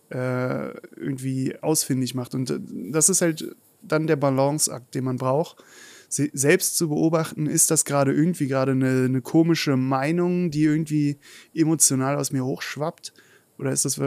äh, 0.10 0.72
irgendwie 0.98 1.58
ausfindig 1.62 2.16
macht. 2.16 2.36
Und 2.36 2.50
äh, 2.50 2.60
das 2.92 3.08
ist 3.08 3.22
halt 3.22 3.56
dann 3.82 4.08
der 4.08 4.18
Balanceakt, 4.18 4.94
den 4.94 5.06
man 5.06 5.16
braucht. 5.16 5.64
Se 6.10 6.30
selbst 6.34 6.76
zu 6.76 6.90
beobachten, 6.90 7.48
ist 7.48 7.72
das 7.72 7.86
gerade 7.86 8.12
irgendwie 8.12 8.48
gerade 8.48 8.74
eine, 8.74 9.06
eine 9.06 9.22
komische 9.22 9.78
Meinung, 9.78 10.52
die 10.52 10.64
irgendwie 10.64 11.18
emotional 11.54 12.18
aus 12.18 12.34
mir 12.34 12.44
hochschwappt? 12.44 13.14
Oder 13.58 13.72
ist 13.72 13.86
das 13.86 13.98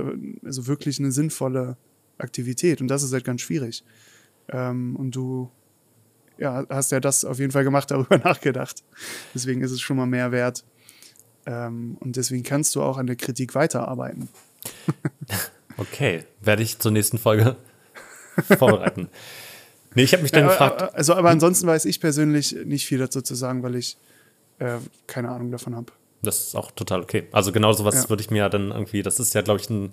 also 0.45 0.67
wirklich 0.67 0.99
eine 0.99 1.11
sinnvolle 1.11 1.79
Aktivität? 2.19 2.83
Und 2.83 2.89
das 2.89 3.03
ist 3.03 3.15
halt 3.15 3.25
ganz 3.25 3.41
schwierig. 3.41 3.83
Ähm, 4.51 4.95
und 4.95 5.17
du 5.17 5.51
ja, 6.39 6.65
hast 6.71 6.93
ja 6.93 7.01
das 7.01 7.25
auf 7.25 7.39
jeden 7.39 7.53
Fall 7.53 7.65
gemacht, 7.65 7.91
darüber 7.91 8.19
nachgedacht. 8.25 8.83
Deswegen 9.35 9.61
ist 9.63 9.71
es 9.73 9.81
schon 9.81 9.97
mal 9.97 10.07
mehr 10.07 10.33
wert. 10.33 10.65
Ähm, 11.47 11.97
und 12.01 12.17
deswegen 12.17 12.43
kannst 12.43 12.75
du 12.75 12.83
auch 12.83 12.99
an 12.99 13.07
der 13.07 13.17
Kritik 13.17 13.55
weiterarbeiten. 13.55 14.29
Okay, 15.77 16.25
werde 16.41 16.63
ich 16.65 16.79
zur 16.81 16.91
nächsten 16.91 17.19
Folge 17.19 17.55
vorbereiten. 18.59 19.09
Nee, 19.95 20.03
ich 20.03 20.13
habe 20.13 20.23
mich 20.23 20.33
dann 20.33 20.43
Ja, 20.45 20.49
gefragt, 20.51 20.83
aber- 20.83 20.95
Also, 20.97 21.15
aber 21.15 21.31
ansonsten 21.31 21.67
weiß 21.69 21.85
ich 21.85 22.01
persönlich 22.01 22.57
nicht 22.65 22.85
viel 22.87 22.99
dazu 22.99 23.23
zu 23.23 23.35
sagen, 23.37 23.63
weil 23.63 23.77
ich 23.77 23.97
äh, 24.59 24.79
keine 25.07 25.29
Ahnung 25.31 25.53
davon 25.53 25.77
habe. 25.77 25.93
Das 26.23 26.49
ist 26.49 26.57
auch 26.57 26.73
total 26.73 27.01
okay. 27.03 27.29
Also 27.31 27.53
genau 27.53 27.73
sowas 27.73 27.95
Ja. 27.95 28.09
würde 28.11 28.23
ich 28.23 28.31
mir 28.33 28.39
ja 28.39 28.49
dann 28.49 28.73
irgendwie, 28.73 29.03
das 29.03 29.21
ist 29.21 29.35
ja, 29.35 29.43
glaube 29.43 29.61
ich, 29.61 29.71
ein, 29.71 29.93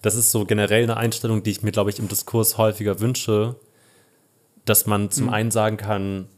das 0.00 0.14
ist 0.14 0.30
so 0.30 0.46
generell 0.46 0.84
eine 0.84 0.96
Einstellung, 0.96 1.42
die 1.42 1.50
ich 1.50 1.62
mir, 1.62 1.70
glaube 1.72 1.90
ich, 1.90 1.98
im 1.98 2.08
Diskurs 2.08 2.56
häufiger 2.56 2.98
wünsche, 3.00 3.56
dass 4.66 4.86
man 4.86 5.04
Mhm. 5.04 5.10
zum 5.10 5.28
einen 5.30 5.50
sagen 5.50 5.76
kann, 5.78 6.28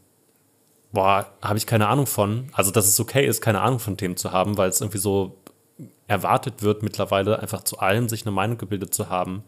boah, 0.91 1.27
habe 1.41 1.57
ich 1.57 1.65
keine 1.67 1.87
Ahnung 1.87 2.07
von. 2.07 2.49
Also, 2.53 2.71
dass 2.71 2.87
es 2.87 2.99
okay 2.99 3.27
ist, 3.27 3.41
keine 3.41 3.61
Ahnung 3.61 3.79
von 3.79 3.97
Themen 3.97 4.17
zu 4.17 4.31
haben, 4.31 4.57
weil 4.57 4.69
es 4.69 4.79
irgendwie 4.81 4.97
so 4.99 5.37
erwartet 6.07 6.61
wird, 6.63 6.81
mittlerweile 6.81 7.39
einfach 7.39 7.63
zu 7.63 7.77
allem 7.79 8.09
sich 8.09 8.23
eine 8.25 8.31
Meinung 8.31 8.57
gebildet 8.57 8.93
zu 8.93 9.09
haben. 9.09 9.43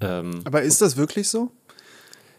Ähm, 0.00 0.40
Aber 0.44 0.62
ist 0.62 0.80
das 0.80 0.96
wirklich 0.96 1.28
so? 1.28 1.50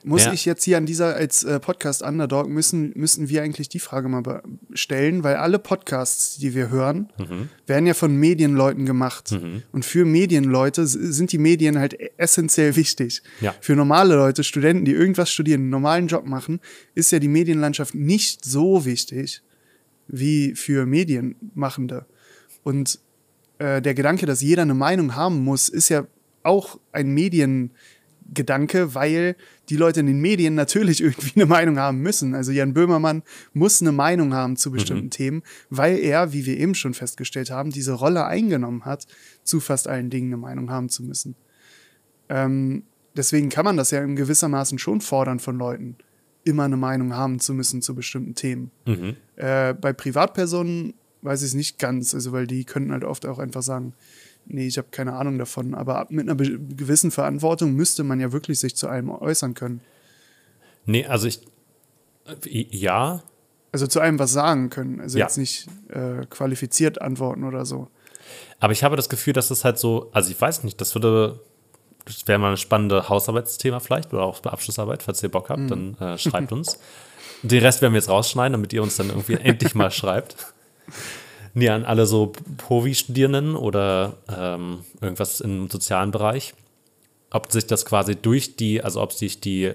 Muss 0.04 0.26
Ja. 0.26 0.34
ich 0.34 0.46
jetzt 0.46 0.64
hier 0.64 0.78
an 0.78 0.86
dieser 0.86 1.16
als 1.16 1.44
äh, 1.44 1.60
Podcast 1.60 2.02
Underdog 2.04 2.48
müssen 2.48 2.94
müssen 2.96 3.28
wir 3.28 3.44
eigentlich 3.44 3.68
die 3.68 3.80
Frage 3.80 4.08
mal 4.08 4.42
stellen, 4.74 5.24
weil 5.24 5.36
alle 5.36 5.60
Podcasts, 5.60 6.38
die 6.38 6.54
wir 6.56 6.70
hören, 6.70 7.10
Mhm. 7.18 7.50
werden 7.68 7.86
ja 7.86 7.94
von 7.94 8.16
Medienleuten 8.16 8.86
gemacht 8.86 9.38
und 9.72 9.84
für 9.86 10.06
Medienleute 10.06 10.88
sind 10.88 11.32
die 11.34 11.38
Medien 11.38 11.78
halt 11.78 11.94
e- 12.00 12.12
essentiell 12.18 12.76
wichtig. 12.78 13.22
Ja. 13.42 13.54
Für 13.60 13.76
normale 13.76 14.16
Leute, 14.16 14.44
Studenten, 14.44 14.86
die 14.86 14.94
irgendwas 14.94 15.32
studieren, 15.32 15.62
einen 15.62 15.70
normalen 15.70 16.08
Job 16.08 16.26
machen, 16.26 16.60
ist 16.96 17.12
ja 17.12 17.20
die 17.20 17.28
Medienlandschaft 17.28 17.94
nicht 17.96 18.46
so 18.46 18.86
wichtig 18.86 19.42
wie 20.08 20.56
für 20.56 20.86
Medienmachende. 20.86 22.06
Und 22.64 23.00
äh, 23.60 23.82
der 23.82 23.94
Gedanke, 23.94 24.26
dass 24.26 24.42
jeder 24.42 24.62
eine 24.64 24.74
Meinung 24.74 25.16
haben 25.16 25.44
muss, 25.44 25.68
ist 25.70 25.90
ja 25.90 26.08
auch 26.44 26.80
ein 26.94 27.14
Mediengedanke, 28.30 28.96
weil 28.96 29.36
die 29.70 29.76
Leute 29.76 30.00
in 30.00 30.08
den 30.08 30.20
Medien 30.20 30.56
natürlich 30.56 31.02
irgendwie 31.04 31.32
eine 31.36 31.46
Meinung 31.46 31.78
haben 31.78 32.00
müssen. 32.00 32.36
Also 32.36 32.52
Jan 32.52 32.74
Böhmermann 32.74 33.24
muss 33.54 33.82
eine 33.82 33.92
Meinung 33.92 34.34
haben 34.34 34.56
zu 34.56 34.72
bestimmten 34.72 35.10
Themen, 35.10 35.44
weil 35.70 35.98
er, 36.00 36.34
wie 36.34 36.46
wir 36.46 36.58
eben 36.58 36.76
schon 36.76 36.94
festgestellt 36.94 37.52
haben, 37.52 37.72
diese 37.72 37.94
Rolle 37.94 38.26
eingenommen 38.26 38.86
hat, 38.86 39.08
zu 39.44 39.60
fast 39.60 39.88
allen 39.88 40.10
Dingen 40.10 40.28
eine 40.28 40.38
Meinung 40.38 40.72
haben 40.72 40.90
zu 40.90 41.04
müssen. 41.04 41.36
Ähm, 42.30 42.84
deswegen 43.16 43.50
kann 43.50 43.66
man 43.66 43.78
das 43.78 43.92
ja 43.92 44.02
in 44.02 44.16
gewissermaßen 44.16 44.80
schon 44.80 45.02
fordern 45.02 45.40
von 45.40 45.58
Leuten, 45.58 45.98
immer 46.46 46.64
eine 46.64 46.78
Meinung 46.78 47.14
haben 47.14 47.40
zu 47.40 47.54
müssen 47.54 47.82
zu 47.82 47.96
bestimmten 47.96 48.36
Themen. 48.36 48.72
mhm. 48.86 49.16
Äh, 49.36 49.74
bei 49.74 49.94
Privatpersonen 49.94 50.94
weiß 51.22 51.42
ich 51.42 51.50
es 51.50 51.54
nicht 51.54 51.80
ganz, 51.80 52.14
also 52.14 52.32
weil 52.32 52.48
die 52.48 52.64
könnten 52.64 52.92
halt 52.92 53.04
oft 53.04 53.26
auch 53.26 53.40
einfach 53.40 53.62
sagen, 53.62 53.94
nee, 54.50 54.68
ich 54.68 54.78
habe 54.78 54.90
keine 54.92 55.14
Ahnung 55.14 55.38
davon. 55.38 55.74
Aber 55.74 55.98
ab- 56.00 56.12
mit 56.12 56.28
einer 56.30 56.36
gewissen 56.36 57.12
Verantwortung 57.12 57.74
müsste 57.74 58.04
man 58.04 58.20
ja 58.20 58.32
wirklich 58.32 58.60
sich 58.60 58.76
zu 58.76 58.88
allem 58.88 59.10
äußern 59.10 59.54
können. 59.54 59.82
Nee, 60.86 61.06
also 61.06 61.28
ich, 61.28 61.42
äh, 62.46 62.66
ja, 62.72 63.24
Also 63.72 63.86
zu 63.88 64.00
allem 64.02 64.18
was 64.20 64.32
sagen 64.34 64.70
können. 64.70 65.00
Also 65.00 65.18
Ja. 65.20 65.26
jetzt 65.26 65.38
nicht 65.38 65.68
äh, 65.90 66.26
qualifiziert 66.30 67.02
antworten 67.02 67.44
oder 67.44 67.66
so. 67.66 67.88
Aber 68.60 68.74
ich 68.74 68.84
habe 68.84 68.96
das 68.96 69.10
Gefühl, 69.10 69.34
dass 69.34 69.52
es 69.52 69.64
halt 69.64 69.78
so, 69.80 70.10
also 70.12 70.32
ich 70.32 70.40
weiß 70.42 70.64
nicht, 70.64 70.82
das 70.82 70.94
würde, 70.96 71.40
das 72.06 72.28
wäre 72.28 72.40
mal 72.40 72.52
ein 72.52 72.58
spannendes 72.58 73.08
Hausarbeitsthema 73.10 73.80
vielleicht 73.80 74.12
oder 74.14 74.24
auch 74.24 74.44
Abschlussarbeit, 74.44 75.04
falls 75.04 75.22
ihr 75.24 75.30
Bock 75.30 75.50
habt, 75.50 75.70
dann 75.72 75.96
äh, 76.00 76.18
schreibt 76.18 76.52
uns. 76.52 76.80
Den 77.44 77.62
Rest 77.64 77.82
werden 77.82 77.94
wir 77.94 78.00
jetzt 78.00 78.10
rausschneiden, 78.10 78.52
damit 78.54 78.74
ihr 78.74 78.84
uns 78.84 78.98
dann 78.98 79.10
irgendwie 79.10 79.34
endlich 79.44 79.76
mal 79.76 79.92
schreibt. 79.92 80.36
Nee, 81.60 81.68
an 81.70 81.84
alle 81.84 82.06
so 82.06 82.32
Povi-Studierenden 82.58 83.56
oder 83.58 84.14
ähm, 84.34 84.80
irgendwas 85.02 85.42
im 85.42 85.70
sozialen 85.70 86.12
Bereich, 86.12 86.54
ob 87.32 87.52
sich 87.52 87.68
das 87.68 87.84
quasi 87.86 88.16
durch 88.16 88.56
die, 88.56 88.82
also 88.82 89.02
ob 89.02 89.12
sich 89.12 89.42
die 89.42 89.74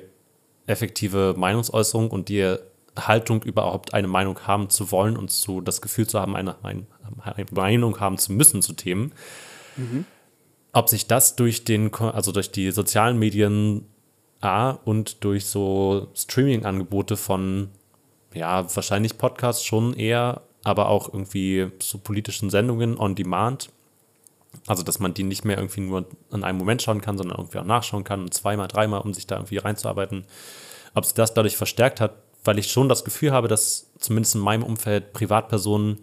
effektive 0.67 1.35
Meinungsäußerung 1.37 2.11
und 2.11 2.31
die 2.31 2.57
Haltung 2.99 3.43
überhaupt 3.43 3.93
eine 3.93 4.09
Meinung 4.09 4.39
haben 4.47 4.71
zu 4.71 4.91
wollen 4.93 5.19
und 5.19 5.31
zu 5.31 5.61
das 5.61 5.83
Gefühl 5.83 6.07
zu 6.07 6.19
haben, 6.19 6.35
eine, 6.37 6.57
ein- 6.65 6.87
eine 7.23 7.47
Meinung 7.51 8.01
haben 8.01 8.17
zu 8.17 8.33
müssen 8.33 8.63
zu 8.63 8.73
Themen, 8.73 9.13
ob 10.73 10.89
sich 10.89 11.07
das 11.07 11.37
durch 11.37 11.65
den, 11.65 11.93
also 11.95 12.33
durch 12.33 12.51
die 12.51 12.71
sozialen 12.71 13.19
Medien 13.19 13.85
A 14.41 14.71
und 14.71 15.23
durch 15.23 15.45
so 15.47 16.09
Streaming-Angebote 16.15 17.19
von, 17.19 17.69
ja, 18.33 18.75
wahrscheinlich 18.75 19.19
Podcasts 19.19 19.65
schon 19.65 19.93
eher, 19.95 20.41
aber 20.65 20.89
auch 20.89 21.13
irgendwie 21.13 21.71
so 21.79 21.99
politischen 21.99 22.51
Sendungen 22.51 22.99
on 22.99 23.15
demand. 23.15 23.71
Also, 24.67 24.83
dass 24.83 24.99
man 25.01 25.15
die 25.15 25.25
nicht 25.25 25.45
mehr 25.45 25.59
irgendwie 25.59 25.81
nur 25.81 26.07
in 26.33 26.45
einem 26.45 26.59
Moment 26.59 26.81
schauen 26.81 27.01
kann, 27.01 27.19
sondern 27.19 27.39
irgendwie 27.39 27.59
auch 27.59 27.65
nachschauen 27.65 28.05
kann, 28.05 28.21
und 28.23 28.33
zweimal, 28.33 28.69
dreimal, 28.69 29.01
um 29.01 29.13
sich 29.13 29.27
da 29.27 29.37
irgendwie 29.37 29.59
reinzuarbeiten. 29.59 30.25
Ob 30.95 31.05
sich 31.05 31.15
das 31.15 31.35
dadurch 31.35 31.57
verstärkt 31.57 32.01
hat, 32.01 32.15
weil 32.45 32.59
ich 32.59 32.71
schon 32.71 32.89
das 32.89 33.05
Gefühl 33.05 33.33
habe, 33.33 33.49
dass 33.49 33.91
zumindest 33.99 34.37
in 34.37 34.41
meinem 34.41 34.63
Umfeld 34.63 35.13
Privatpersonen 35.13 35.99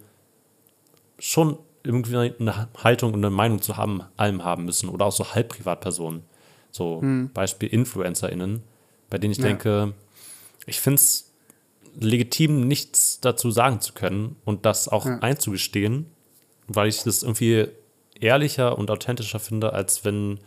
schon 1.18 1.58
irgendwie 1.82 2.16
eine 2.16 2.68
Haltung 2.82 3.14
und 3.14 3.20
eine 3.20 3.30
Meinung 3.30 3.62
zu 3.62 3.76
haben, 3.76 4.02
allem 4.16 4.44
haben 4.44 4.64
müssen. 4.64 4.88
Oder 4.88 5.06
auch 5.06 5.12
so 5.12 5.34
Halbprivatpersonen. 5.34 6.24
So 6.70 7.02
Beispiel 7.34 7.68
InfluencerInnen, 7.68 8.62
bei 9.10 9.18
denen 9.18 9.32
ich 9.32 9.38
Ja. 9.38 9.44
denke, 9.44 9.94
ich 10.66 10.80
finde 10.80 10.96
es 10.96 11.31
legitim, 11.98 12.66
nichts 12.66 13.20
dazu 13.20 13.50
sagen 13.50 13.80
zu 13.80 13.92
können 13.92 14.36
und 14.44 14.64
das 14.66 14.88
auch 14.88 15.06
Ja. 15.06 15.18
einzugestehen, 15.18 16.06
weil 16.68 16.88
ich 16.88 17.02
das 17.02 17.22
irgendwie 17.22 17.68
ehrlicher 18.20 18.78
und 18.78 18.90
authentischer 18.90 19.38
finde, 19.40 19.72
als 19.72 20.04
wenn, 20.04 20.40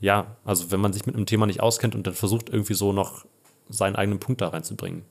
ja, 0.00 0.36
also 0.44 0.70
wenn 0.70 0.80
man 0.80 0.92
sich 0.92 1.06
mit 1.06 1.14
einem 1.14 1.26
Thema 1.26 1.46
nicht 1.46 1.60
auskennt 1.60 1.94
und 1.94 2.06
dann 2.06 2.14
versucht, 2.14 2.48
irgendwie 2.50 2.74
so 2.74 2.92
noch 2.92 3.24
seinen 3.68 3.96
eigenen 3.96 4.18
Punkt 4.18 4.40
da 4.40 4.48
reinzubringen. 4.48 5.02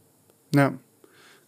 Ja. 0.53 0.74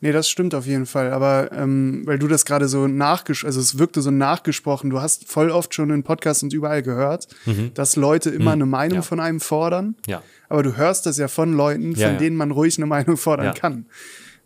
Nee, 0.04 0.12
das 0.12 0.28
stimmt 0.30 0.54
auf 0.54 0.66
jeden 0.66 0.86
Fall. 0.86 1.12
Aber 1.14 1.52
ähm, 1.54 2.02
weil 2.06 2.20
du 2.20 2.28
das 2.28 2.44
gerade 2.44 2.68
so 2.68 2.88
nachgesprochen, 2.88 3.48
also 3.48 3.62
es 3.62 3.78
wirkte 3.80 4.02
so 4.02 4.12
nachgesprochen, 4.12 4.90
du 4.90 5.00
hast 5.02 5.30
voll 5.30 5.50
oft 5.50 5.74
schon 5.74 5.90
in 5.92 6.04
Podcasts 6.04 6.44
und 6.44 6.52
überall 6.54 6.84
gehört, 6.84 7.28
dass 7.74 7.96
Leute 7.96 8.30
immer 8.30 8.52
eine 8.52 8.66
Meinung 8.66 8.98
Mhm. 8.98 9.02
Ja. 9.04 9.08
von 9.08 9.20
einem 9.22 9.40
fordern. 9.40 9.96
Ja. 10.06 10.22
Aber 10.50 10.62
du 10.62 10.76
hörst 10.76 11.06
das 11.06 11.18
ja 11.18 11.28
von 11.30 11.54
Leuten, 11.54 11.94
von 11.94 12.02
Ja, 12.02 12.12
ja. 12.12 12.18
denen 12.18 12.36
man 12.36 12.52
ruhig 12.52 12.78
eine 12.78 12.86
Meinung 12.86 13.16
fordern 13.18 13.54
kann. 13.54 13.86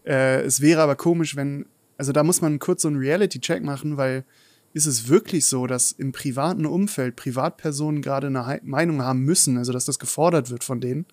Äh, 0.06 0.42
es 0.44 0.62
wäre 0.62 0.82
aber 0.82 0.96
komisch, 0.96 1.36
wenn, 1.36 1.66
also 1.98 2.12
da 2.12 2.24
muss 2.24 2.40
man 2.40 2.60
kurz 2.60 2.84
so 2.84 2.88
einen 2.88 2.98
Reality-Check 2.98 3.64
machen, 3.64 3.98
weil 3.98 4.26
ist 4.74 4.86
es 4.86 5.10
wirklich 5.10 5.48
so, 5.48 5.66
dass 5.66 5.92
im 5.92 6.12
privaten 6.12 6.68
Umfeld 6.68 7.16
Privatpersonen 7.16 8.04
gerade 8.04 8.28
eine 8.28 8.60
Meinung 8.64 9.02
haben 9.02 9.22
müssen, 9.22 9.58
also 9.58 9.74
dass 9.74 9.86
das 9.86 9.98
gefordert 9.98 10.52
wird 10.52 10.64
von 10.64 10.80
denen? 10.80 11.08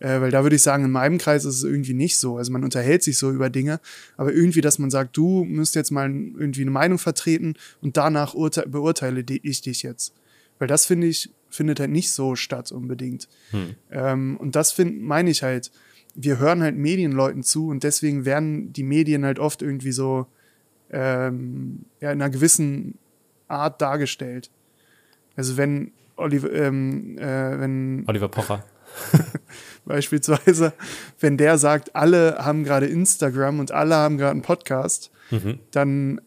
Äh, 0.00 0.20
weil 0.20 0.30
da 0.30 0.42
würde 0.42 0.56
ich 0.56 0.62
sagen, 0.62 0.84
in 0.84 0.90
meinem 0.90 1.18
Kreis 1.18 1.44
ist 1.44 1.56
es 1.56 1.64
irgendwie 1.64 1.94
nicht 1.94 2.18
so. 2.18 2.36
Also 2.36 2.52
man 2.52 2.64
unterhält 2.64 3.02
sich 3.02 3.18
so 3.18 3.30
über 3.30 3.50
Dinge, 3.50 3.80
aber 4.16 4.32
irgendwie, 4.32 4.60
dass 4.60 4.78
man 4.78 4.90
sagt, 4.90 5.16
du 5.16 5.44
müsst 5.44 5.74
jetzt 5.74 5.90
mal 5.90 6.10
irgendwie 6.10 6.62
eine 6.62 6.70
Meinung 6.70 6.98
vertreten 6.98 7.54
und 7.80 7.96
danach 7.96 8.34
urte 8.34 8.68
beurteile 8.68 9.24
ich 9.28 9.60
dich 9.62 9.82
jetzt. 9.82 10.14
Weil 10.58 10.68
das 10.68 10.86
finde 10.86 11.06
ich, 11.06 11.30
findet 11.48 11.80
halt 11.80 11.90
nicht 11.90 12.10
so 12.10 12.36
statt 12.36 12.72
unbedingt. 12.72 13.28
Ähm, 13.90 14.36
und 14.36 14.56
das 14.56 14.76
meine 14.78 15.30
ich 15.30 15.42
halt, 15.42 15.70
wir 16.14 16.38
hören 16.38 16.62
halt 16.62 16.76
Medienleuten 16.76 17.42
zu 17.42 17.68
und 17.68 17.82
deswegen 17.82 18.24
werden 18.24 18.72
die 18.72 18.84
Medien 18.84 19.24
halt 19.24 19.38
oft 19.38 19.62
irgendwie 19.62 19.92
so 19.92 20.26
ähm, 20.90 21.86
ja, 22.00 22.12
in 22.12 22.22
einer 22.22 22.30
gewissen 22.30 22.98
Art 23.48 23.82
dargestellt. 23.82 24.50
Also 25.36 25.56
wenn 25.56 25.92
Oliver, 26.16 26.52
ähm, 26.52 27.18
äh, 27.18 27.58
wenn 27.58 28.04
Oliver 28.06 28.28
Pocher. 28.28 28.64
beispielsweise, 29.84 30.72
wenn 31.20 31.36
der 31.36 31.58
sagt, 31.58 31.94
alle 31.94 32.38
haben 32.38 32.64
gerade 32.64 32.86
Instagram 32.86 33.58
und 33.58 33.72
alle 33.72 33.96
haben 33.96 34.18
gerade 34.18 34.32
einen 34.32 34.42
Podcast, 34.42 35.10
dann 35.72 36.20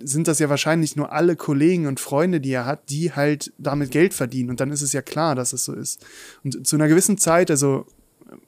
sind 0.00 0.28
das 0.28 0.38
ja 0.38 0.48
wahrscheinlich 0.48 0.96
nur 0.96 1.12
alle 1.12 1.36
Kollegen 1.36 1.86
und 1.86 2.00
Freunde, 2.00 2.40
die 2.40 2.52
er 2.52 2.66
hat, 2.66 2.90
die 2.90 3.12
halt 3.12 3.52
damit 3.58 3.90
Geld 3.90 4.14
verdienen. 4.14 4.50
Und 4.50 4.60
dann 4.60 4.70
ist 4.70 4.82
es 4.82 4.92
ja 4.92 5.02
klar, 5.02 5.34
dass 5.34 5.52
es 5.52 5.64
so 5.64 5.72
ist. 5.72 6.04
Und 6.44 6.66
zu 6.66 6.76
einer 6.76 6.88
gewissen 6.88 7.18
Zeit, 7.18 7.50
also 7.50 7.86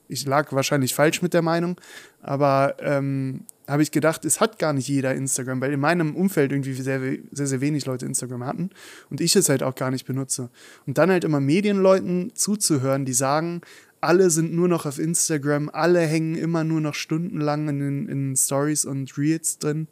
ich 0.09 0.27
lag 0.27 0.53
wahrscheinlich 0.53 0.95
falsch 0.95 1.23
mit 1.23 1.35
der 1.35 1.43
Meinung, 1.43 1.81
aber 2.23 2.77
ähm, 2.81 3.45
habe 3.69 3.83
ich 3.83 3.91
gedacht, 3.91 4.25
es 4.25 4.41
hat 4.41 4.59
gar 4.59 4.73
nicht 4.73 4.89
jeder 4.89 5.15
Instagram, 5.15 5.61
weil 5.61 5.73
in 5.73 5.81
meinem 5.81 6.17
Umfeld 6.17 6.53
irgendwie 6.53 6.73
sehr, 6.73 7.01
sehr, 7.31 7.47
sehr 7.47 7.61
wenig 7.61 7.85
Leute 7.87 8.07
Instagram 8.07 8.45
hatten 8.45 8.71
und 9.11 9.21
ich 9.21 9.37
es 9.37 9.49
halt 9.49 9.63
auch 9.63 9.75
gar 9.75 9.91
nicht 9.91 10.07
benutze. 10.07 10.51
Und 10.87 10.99
dann 10.99 11.11
halt 11.11 11.25
immer 11.25 11.41
Medienleuten 11.41 12.35
zuzuhören, 12.35 13.05
die 13.05 13.13
sagen, 13.13 13.61
alle 14.01 14.31
sind 14.31 14.53
nur 14.53 14.69
noch 14.69 14.87
auf 14.87 14.99
Instagram, 14.99 15.71
alle 15.73 16.01
hängen 16.01 16.35
immer 16.35 16.65
nur 16.65 16.81
noch 16.81 16.95
stundenlang 16.95 17.69
in, 17.69 18.09
in 18.09 18.37
Stories 18.37 18.85
und 18.85 19.17
Reels 19.19 19.59
drin, 19.59 19.89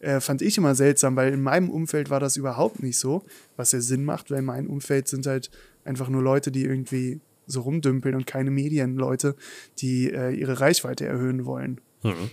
äh, 0.00 0.20
fand 0.20 0.42
ich 0.42 0.58
immer 0.58 0.74
seltsam, 0.74 1.16
weil 1.16 1.32
in 1.32 1.42
meinem 1.42 1.70
Umfeld 1.70 2.10
war 2.10 2.20
das 2.20 2.36
überhaupt 2.36 2.82
nicht 2.82 2.98
so, 2.98 3.24
was 3.56 3.72
ja 3.72 3.80
Sinn 3.80 4.04
macht, 4.04 4.30
weil 4.30 4.42
mein 4.42 4.66
Umfeld 4.66 5.08
sind 5.08 5.26
halt 5.26 5.50
einfach 5.84 6.08
nur 6.08 6.22
Leute, 6.22 6.50
die 6.50 6.64
irgendwie 6.64 7.20
so 7.46 7.60
rumdümpeln 7.62 8.14
und 8.14 8.26
keine 8.26 8.50
Medienleute, 8.50 9.36
die 9.78 10.10
äh, 10.10 10.30
ihre 10.30 10.60
Reichweite 10.60 11.06
erhöhen 11.06 11.44
wollen. 11.44 11.80
Mhm. 12.02 12.30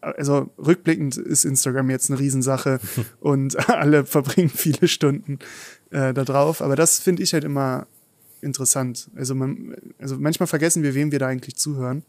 also 0.00 0.50
rückblickend 0.56 1.18
ist 1.18 1.44
Instagram 1.44 1.90
jetzt 1.90 2.10
eine 2.10 2.18
Riesensache 2.18 2.80
und 3.20 3.68
alle 3.68 4.06
verbringen 4.06 4.48
viele 4.48 4.88
Stunden 4.88 5.38
äh, 5.90 6.14
da 6.14 6.24
drauf. 6.24 6.62
Aber 6.62 6.76
das 6.76 7.00
finde 7.00 7.22
ich 7.22 7.34
halt 7.34 7.44
immer 7.44 7.86
interessant. 8.44 9.10
Also, 9.16 9.34
man, 9.34 9.74
also 9.98 10.16
manchmal 10.18 10.46
vergessen 10.46 10.82
wir, 10.82 10.94
wem 10.94 11.10
wir 11.12 11.18
da 11.18 11.26
eigentlich 11.26 11.56
zuhören. 11.56 12.04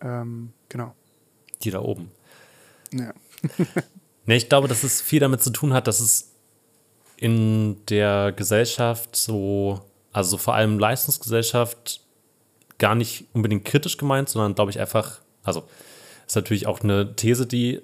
Ähm, 0.00 0.52
genau. 0.68 0.94
Die 1.62 1.70
da 1.70 1.80
oben. 1.80 2.10
Ja. 2.92 3.12
Nee, 4.24 4.36
ich 4.36 4.48
glaube, 4.48 4.68
dass 4.68 4.84
es 4.84 5.00
viel 5.00 5.20
damit 5.20 5.42
zu 5.42 5.50
tun 5.50 5.72
hat, 5.72 5.88
dass 5.88 6.00
es 6.00 6.30
in 7.16 7.84
der 7.86 8.32
Gesellschaft 8.32 9.16
so, 9.16 9.80
also 10.12 10.38
vor 10.38 10.54
allem 10.54 10.78
Leistungsgesellschaft, 10.78 12.00
gar 12.78 12.94
nicht 12.94 13.26
unbedingt 13.32 13.64
kritisch 13.64 13.96
gemeint, 13.96 14.28
sondern 14.28 14.54
glaube 14.54 14.70
ich 14.70 14.80
einfach, 14.80 15.20
also 15.44 15.64
ist 16.26 16.34
natürlich 16.34 16.66
auch 16.66 16.80
eine 16.80 17.14
These, 17.14 17.46
die 17.46 17.80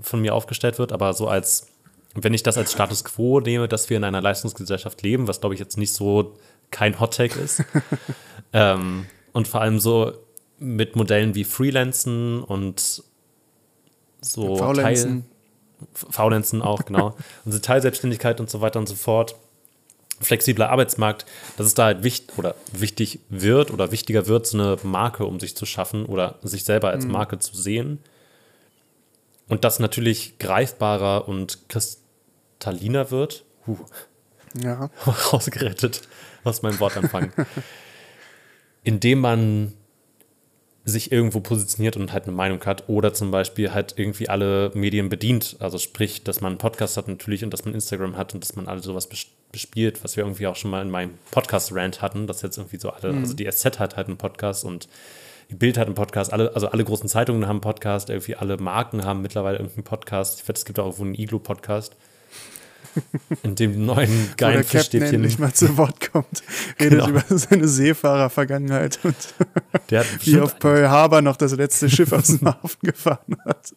von 0.00 0.20
mir 0.20 0.34
aufgestellt 0.34 0.78
wird, 0.78 0.92
aber 0.92 1.12
so 1.12 1.28
als, 1.28 1.66
wenn 2.14 2.34
ich 2.34 2.42
das 2.42 2.56
als 2.56 2.72
Status 2.72 3.04
quo 3.04 3.40
nehme, 3.40 3.68
dass 3.68 3.90
wir 3.90 3.96
in 3.96 4.04
einer 4.04 4.22
Leistungsgesellschaft 4.22 5.02
leben, 5.02 5.28
was 5.28 5.40
glaube 5.40 5.54
ich 5.54 5.60
jetzt 5.60 5.76
nicht 5.76 5.92
so 5.92 6.38
kein 6.70 6.98
Hot 7.00 7.16
Take 7.16 7.38
ist, 7.38 7.64
ähm, 8.52 9.06
und 9.32 9.48
vor 9.48 9.60
allem 9.60 9.78
so 9.78 10.12
mit 10.58 10.96
Modellen 10.96 11.34
wie 11.34 11.44
Freelancen 11.44 12.42
und 12.42 13.02
so 14.20 14.56
Faulenzen. 14.56 15.22
Teil, 15.22 15.88
Faulenzen 16.10 16.62
auch, 16.62 16.84
genau. 16.84 17.16
Unsere 17.44 17.62
Teilselbstständigkeit 17.62 18.40
und 18.40 18.50
so 18.50 18.60
weiter 18.60 18.78
und 18.78 18.88
so 18.88 18.94
fort. 18.94 19.34
Flexibler 20.20 20.68
Arbeitsmarkt, 20.68 21.24
dass 21.56 21.66
es 21.66 21.72
da 21.72 21.86
halt 21.86 22.02
wichtig 22.02 22.36
oder 22.36 22.54
wichtig 22.72 23.20
wird 23.30 23.70
oder 23.70 23.90
wichtiger 23.90 24.26
wird, 24.26 24.46
so 24.46 24.58
eine 24.58 24.76
Marke 24.82 25.24
um 25.24 25.40
sich 25.40 25.56
zu 25.56 25.64
schaffen 25.64 26.04
oder 26.04 26.38
sich 26.42 26.64
selber 26.64 26.90
als 26.90 27.06
Marke 27.06 27.38
zu 27.38 27.56
sehen. 27.56 28.00
Und 29.48 29.64
das 29.64 29.78
natürlich 29.78 30.38
greifbarer 30.38 31.26
und 31.26 31.60
kristalliner 31.70 33.10
wird. 33.10 33.44
Huh, 33.66 33.78
Ja. 34.62 34.90
rausgerettet 35.32 36.02
aus 36.44 36.62
meinem 36.62 36.80
Wortanfang. 36.80 37.32
Indem 38.84 39.20
man 39.20 39.72
sich 40.84 41.12
irgendwo 41.12 41.40
positioniert 41.40 41.96
und 41.96 42.12
halt 42.12 42.24
eine 42.24 42.32
Meinung 42.32 42.64
hat 42.64 42.88
oder 42.88 43.12
zum 43.12 43.30
Beispiel 43.30 43.72
halt 43.74 43.94
irgendwie 43.96 44.28
alle 44.28 44.70
Medien 44.74 45.08
bedient. 45.10 45.56
Also 45.60 45.78
sprich, 45.78 46.24
dass 46.24 46.40
man 46.40 46.52
einen 46.52 46.58
Podcast 46.58 46.96
hat 46.96 47.06
natürlich 47.06 47.44
und 47.44 47.52
dass 47.52 47.64
man 47.64 47.74
Instagram 47.74 48.16
hat 48.16 48.32
und 48.34 48.42
dass 48.42 48.56
man 48.56 48.66
alle 48.66 48.80
sowas 48.80 49.10
bes- 49.10 49.26
bespielt, 49.52 50.02
was 50.02 50.16
wir 50.16 50.24
irgendwie 50.24 50.46
auch 50.46 50.56
schon 50.56 50.70
mal 50.70 50.80
in 50.80 50.90
meinem 50.90 51.18
Podcast-Rant 51.32 52.00
hatten, 52.00 52.26
dass 52.26 52.40
jetzt 52.42 52.56
irgendwie 52.56 52.78
so 52.78 52.90
alle, 52.90 53.12
also 53.14 53.34
die 53.34 53.50
SZ 53.50 53.78
hat 53.78 53.96
halt 53.96 54.06
einen 54.06 54.16
Podcast 54.16 54.64
und 54.64 54.88
die 55.50 55.56
Bild 55.56 55.76
hat 55.76 55.86
einen 55.86 55.96
Podcast, 55.96 56.32
alle, 56.32 56.54
also 56.54 56.68
alle 56.68 56.84
großen 56.84 57.08
Zeitungen 57.08 57.42
haben 57.44 57.56
einen 57.56 57.60
Podcast, 57.60 58.08
irgendwie 58.08 58.36
alle 58.36 58.56
Marken 58.56 59.04
haben 59.04 59.20
mittlerweile 59.22 59.58
irgendeinen 59.58 59.84
Podcast. 59.84 60.40
Ich 60.40 60.48
wette, 60.48 60.58
es 60.58 60.64
gibt 60.64 60.78
auch 60.78 60.84
irgendwo 60.86 61.02
einen 61.04 61.14
Iglo-Podcast. 61.14 61.96
In 63.42 63.54
dem 63.54 63.84
neuen 63.86 64.30
geilen 64.36 64.64
Fischstäbchen. 64.64 65.14
endlich 65.14 65.38
mal 65.38 65.52
zu 65.52 65.76
Wort 65.76 66.10
kommt, 66.12 66.42
redet 66.80 66.98
Genau. 67.04 67.08
über 67.08 67.24
seine 67.28 67.68
Seefahrer-Vergangenheit 67.68 68.98
und 69.04 69.14
Der 69.90 70.00
hat 70.00 70.06
wie 70.26 70.40
auf 70.40 70.58
Pearl 70.58 70.88
Harbor 70.90 71.22
noch 71.22 71.36
das 71.36 71.52
letzte 71.56 71.88
Schiff 71.90 72.12
aus 72.12 72.26
dem 72.26 72.46
Hafen 72.48 72.78
gefahren 72.82 73.36
hat. 73.44 73.74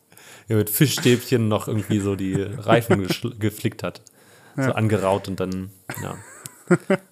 ja, 0.47 0.55
mit 0.55 0.69
Fischstäbchen 0.69 1.47
noch 1.47 1.67
irgendwie 1.67 1.99
so 1.99 2.15
die 2.15 2.41
Reifen 2.41 3.07
geflickt 3.39 3.83
hat. 3.83 4.01
So 4.55 4.71
angeraut 4.73 5.27
und 5.27 5.39
dann, 5.39 5.71
ja, 6.01 6.15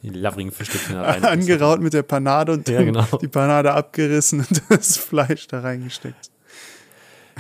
die 0.04 0.10
lavrigen 0.10 0.52
Fischstäbchen 0.52 0.95
da 0.95 1.02
rein. 1.04 1.26
Angeraut 1.26 1.82
mit 1.82 1.93
der 1.93 2.04
Panade 2.04 2.52
und 2.54 2.70
Ja, 2.70 2.84
genau. 2.84 3.06
die 3.22 3.28
Panade 3.28 3.74
abgerissen 3.74 4.39
und 4.47 4.62
das 4.70 4.97
Fleisch 4.97 5.47
da 5.47 5.62
reingesteckt. 5.62 6.30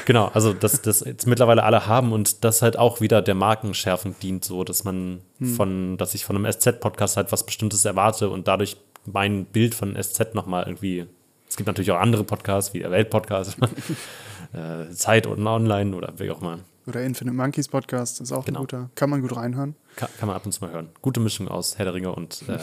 Genau, 0.05 0.27
also 0.33 0.53
dass 0.53 0.81
das 0.81 1.01
jetzt 1.01 1.27
mittlerweile 1.27 1.63
alle 1.63 1.85
haben 1.87 2.11
und 2.13 2.43
das 2.43 2.61
halt 2.61 2.77
auch 2.77 3.01
wieder 3.01 3.21
der 3.21 3.35
Markenschärfung 3.35 4.15
dient, 4.21 4.43
so 4.45 4.63
dass 4.63 4.83
man 4.83 5.21
von, 5.55 5.97
dass 5.97 6.13
ich 6.13 6.25
von 6.25 6.35
einem 6.35 6.51
SZ-Podcast 6.51 7.17
halt 7.17 7.31
was 7.31 7.45
Bestimmtes 7.45 7.85
erwarte 7.85 8.29
und 8.29 8.47
dadurch 8.47 8.77
mein 9.05 9.45
Bild 9.45 9.73
von 9.75 9.95
SZ 10.01 10.33
nochmal 10.35 10.63
irgendwie. 10.67 11.05
Es 11.49 11.57
gibt 11.57 11.67
natürlich 11.67 11.91
auch 11.91 11.99
andere 11.99 12.23
Podcasts, 12.23 12.73
wie 12.73 12.79
der 12.79 12.91
Welt-Podcast, 12.91 13.57
äh, 14.53 14.89
Zeit 14.93 15.27
und 15.27 15.45
Online 15.45 15.95
oder 15.95 16.13
wie 16.17 16.29
auch 16.31 16.41
immer. 16.41 16.59
Oder 16.87 17.03
Infinite 17.03 17.35
Monkeys 17.35 17.67
Podcast 17.67 18.21
ist 18.21 18.31
auch 18.31 18.45
Genau. 18.45 18.59
ein 18.59 18.63
guter. 18.63 18.89
Kann 18.95 19.09
man 19.09 19.21
gut 19.21 19.35
reinhören. 19.35 19.75
Kann, 19.95 20.09
kann 20.17 20.27
man 20.27 20.35
ab 20.35 20.45
und 20.45 20.51
zu 20.51 20.63
mal 20.63 20.71
hören. 20.73 20.89
Gute 21.01 21.19
Mischung 21.19 21.47
aus 21.47 21.77
Herr 21.77 21.85
der 21.85 21.93
Ringe 21.93 22.11
und 22.13 22.43
äh, 22.47 22.57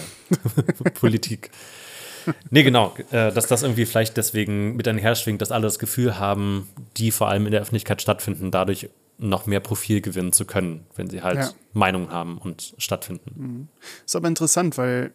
Politik. 0.94 1.50
Nee, 2.50 2.62
genau, 2.62 2.94
äh, 3.10 3.32
dass 3.32 3.46
das 3.46 3.62
irgendwie 3.62 3.86
vielleicht 3.86 4.16
deswegen 4.16 4.76
mit 4.76 4.86
einherschwingt, 4.88 5.40
dass 5.42 5.52
alle 5.52 5.62
das 5.62 5.78
Gefühl 5.78 6.18
haben, 6.18 6.68
die 6.96 7.10
vor 7.10 7.28
allem 7.28 7.46
in 7.46 7.52
der 7.52 7.60
Öffentlichkeit 7.60 8.02
stattfinden, 8.02 8.50
dadurch 8.50 8.88
noch 9.18 9.46
mehr 9.46 9.60
Profil 9.60 10.00
gewinnen 10.00 10.32
zu 10.32 10.44
können, 10.44 10.86
wenn 10.96 11.10
sie 11.10 11.22
halt 11.22 11.38
Ja. 11.38 11.50
Meinungen 11.72 12.10
haben 12.10 12.38
und 12.38 12.74
stattfinden. 12.78 13.68
Ist 14.06 14.14
aber 14.14 14.28
interessant, 14.28 14.78
weil 14.78 15.12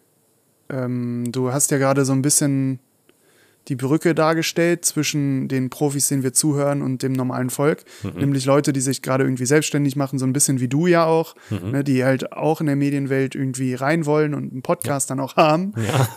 ähm, 0.68 1.32
du 1.32 1.52
hast 1.52 1.70
ja 1.70 1.78
gerade 1.78 2.04
so 2.04 2.12
ein 2.12 2.22
bisschen 2.22 2.80
die 3.68 3.76
Brücke 3.76 4.14
dargestellt 4.14 4.84
zwischen 4.84 5.48
den 5.48 5.70
Profis, 5.70 6.08
denen 6.08 6.22
wir 6.22 6.32
zuhören, 6.32 6.82
und 6.82 7.02
dem 7.02 7.12
normalen 7.12 7.50
Volk. 7.50 7.84
Nämlich 8.02 8.44
Leute, 8.44 8.72
die 8.72 8.80
sich 8.80 9.00
gerade 9.00 9.24
irgendwie 9.24 9.46
selbstständig 9.46 9.96
machen, 9.96 10.18
so 10.18 10.26
ein 10.26 10.32
bisschen 10.32 10.60
wie 10.60 10.68
du 10.68 10.86
ja 10.86 11.06
auch, 11.06 11.34
ne, 11.50 11.82
die 11.82 12.04
halt 12.04 12.32
auch 12.32 12.60
in 12.60 12.66
der 12.66 12.76
Medienwelt 12.76 13.34
irgendwie 13.34 13.74
rein 13.74 14.06
wollen 14.06 14.34
und 14.34 14.52
einen 14.52 14.62
Podcast 14.62 15.10
dann 15.10 15.20
auch 15.20 15.36
haben. 15.36 15.72
Ja, 15.76 16.08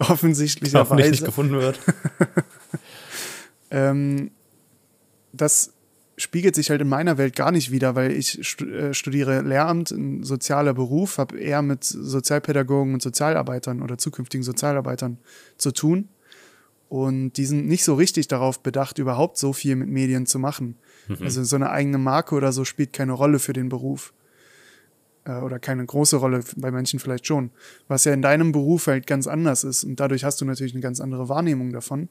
hoffentlich 0.08 0.60
nicht 1.10 1.24
gefunden 1.24 1.54
wird. 1.54 1.80
Ähm, 3.70 4.30
das 5.32 5.72
spiegelt 6.16 6.54
sich 6.54 6.70
halt 6.70 6.80
in 6.80 6.88
meiner 6.88 7.18
Welt 7.18 7.36
gar 7.36 7.50
nicht 7.50 7.70
wieder, 7.70 7.94
weil 7.94 8.12
ich 8.12 8.60
äh, 8.62 8.94
studiere 8.94 9.42
Lehramt, 9.42 9.90
ein 9.90 10.22
sozialer 10.22 10.72
Beruf, 10.72 11.18
habe 11.18 11.38
eher 11.38 11.62
mit 11.62 11.84
Sozialpädagogen 11.84 12.94
und 12.94 13.02
Sozialarbeitern 13.02 13.82
oder 13.82 13.98
zukünftigen 13.98 14.42
Sozialarbeitern 14.42 15.18
zu 15.58 15.72
tun. 15.72 16.08
Und 16.88 17.32
die 17.32 17.46
sind 17.46 17.66
nicht 17.66 17.84
so 17.84 17.94
richtig 17.94 18.28
darauf 18.28 18.60
bedacht, 18.60 18.98
überhaupt 18.98 19.38
so 19.38 19.52
viel 19.52 19.74
mit 19.76 19.88
Medien 19.88 20.26
zu 20.26 20.38
machen. 20.38 20.76
Also 21.20 21.44
so 21.44 21.56
eine 21.56 21.70
eigene 21.70 21.98
Marke 21.98 22.34
oder 22.34 22.52
so 22.52 22.64
spielt 22.64 22.92
keine 22.92 23.12
Rolle 23.12 23.38
für 23.38 23.52
den 23.52 23.68
Beruf. 23.68 24.12
Äh, 25.24 25.38
Oder 25.38 25.58
keine 25.58 25.84
große 25.84 26.16
Rolle, 26.16 26.42
bei 26.56 26.70
manchen 26.70 27.00
vielleicht 27.00 27.26
schon. 27.26 27.50
Was 27.88 28.04
ja 28.04 28.12
in 28.12 28.22
deinem 28.22 28.52
Beruf 28.52 28.86
halt 28.86 29.06
ganz 29.06 29.26
anders 29.26 29.64
ist. 29.64 29.84
Und 29.84 30.00
dadurch 30.00 30.24
hast 30.24 30.40
du 30.40 30.44
natürlich 30.44 30.72
eine 30.72 30.82
ganz 30.82 31.00
andere 31.00 31.28
Wahrnehmung 31.28 31.72
davon. 31.72 32.08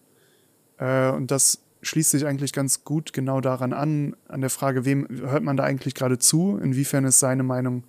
Äh, 0.78 1.10
und 1.12 1.32
das 1.32 1.60
schließt 1.82 2.12
sich 2.12 2.26
eigentlich 2.26 2.52
ganz 2.52 2.84
gut 2.84 3.14
genau 3.14 3.42
daran 3.42 3.72
an, 3.74 4.16
an 4.28 4.42
der 4.42 4.50
Frage, 4.50 4.86
wem 4.86 5.08
hört 5.10 5.44
man 5.44 5.56
da 5.56 5.64
eigentlich 5.64 5.94
gerade 5.94 6.20
zu? 6.20 6.58
Inwiefern 6.62 7.06
ist 7.06 7.20
seine 7.20 7.44
Meinung 7.44 7.84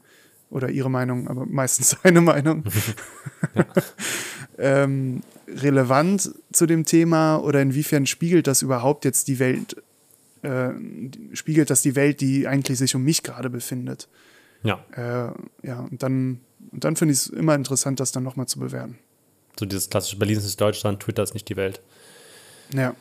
oder 0.50 0.70
ihre 0.70 0.90
Meinung, 0.90 1.28
aber 1.28 1.46
meistens 1.46 1.96
seine 2.02 2.20
Meinung, 2.20 2.64
ähm, 4.58 5.22
relevant 5.48 6.30
zu 6.52 6.66
dem 6.66 6.84
Thema 6.84 7.36
oder 7.38 7.60
inwiefern 7.62 8.06
spiegelt 8.06 8.46
das 8.46 8.62
überhaupt 8.62 9.04
jetzt 9.04 9.28
die 9.28 9.38
Welt, 9.38 9.76
äh, 10.42 10.70
spiegelt 11.34 11.70
das 11.70 11.82
die 11.82 11.94
Welt, 11.94 12.20
die 12.20 12.46
eigentlich 12.46 12.78
sich 12.78 12.94
um 12.94 13.02
mich 13.02 13.22
gerade 13.22 13.50
befindet? 13.50 14.08
Ja, 14.62 14.84
Äh, 14.92 15.66
ja, 15.66 15.80
und 15.80 16.02
dann, 16.02 16.40
und 16.72 16.84
dann 16.84 16.96
finde 16.96 17.12
ich 17.12 17.20
es 17.20 17.26
immer 17.28 17.54
interessant, 17.54 18.00
das 18.00 18.12
dann 18.12 18.22
nochmal 18.22 18.46
zu 18.46 18.58
bewerten. 18.58 18.98
so 19.58 19.66
dieses 19.66 19.88
klassische 19.88 20.16
Berlin 20.16 20.38
ist 20.38 20.44
nicht 20.44 20.60
Deutschland, 20.60 21.00
Twitter 21.00 21.22
ist 21.22 21.34
nicht 21.34 21.48
die 21.48 21.56
Welt. 21.56 21.80
Ja, 22.72 22.94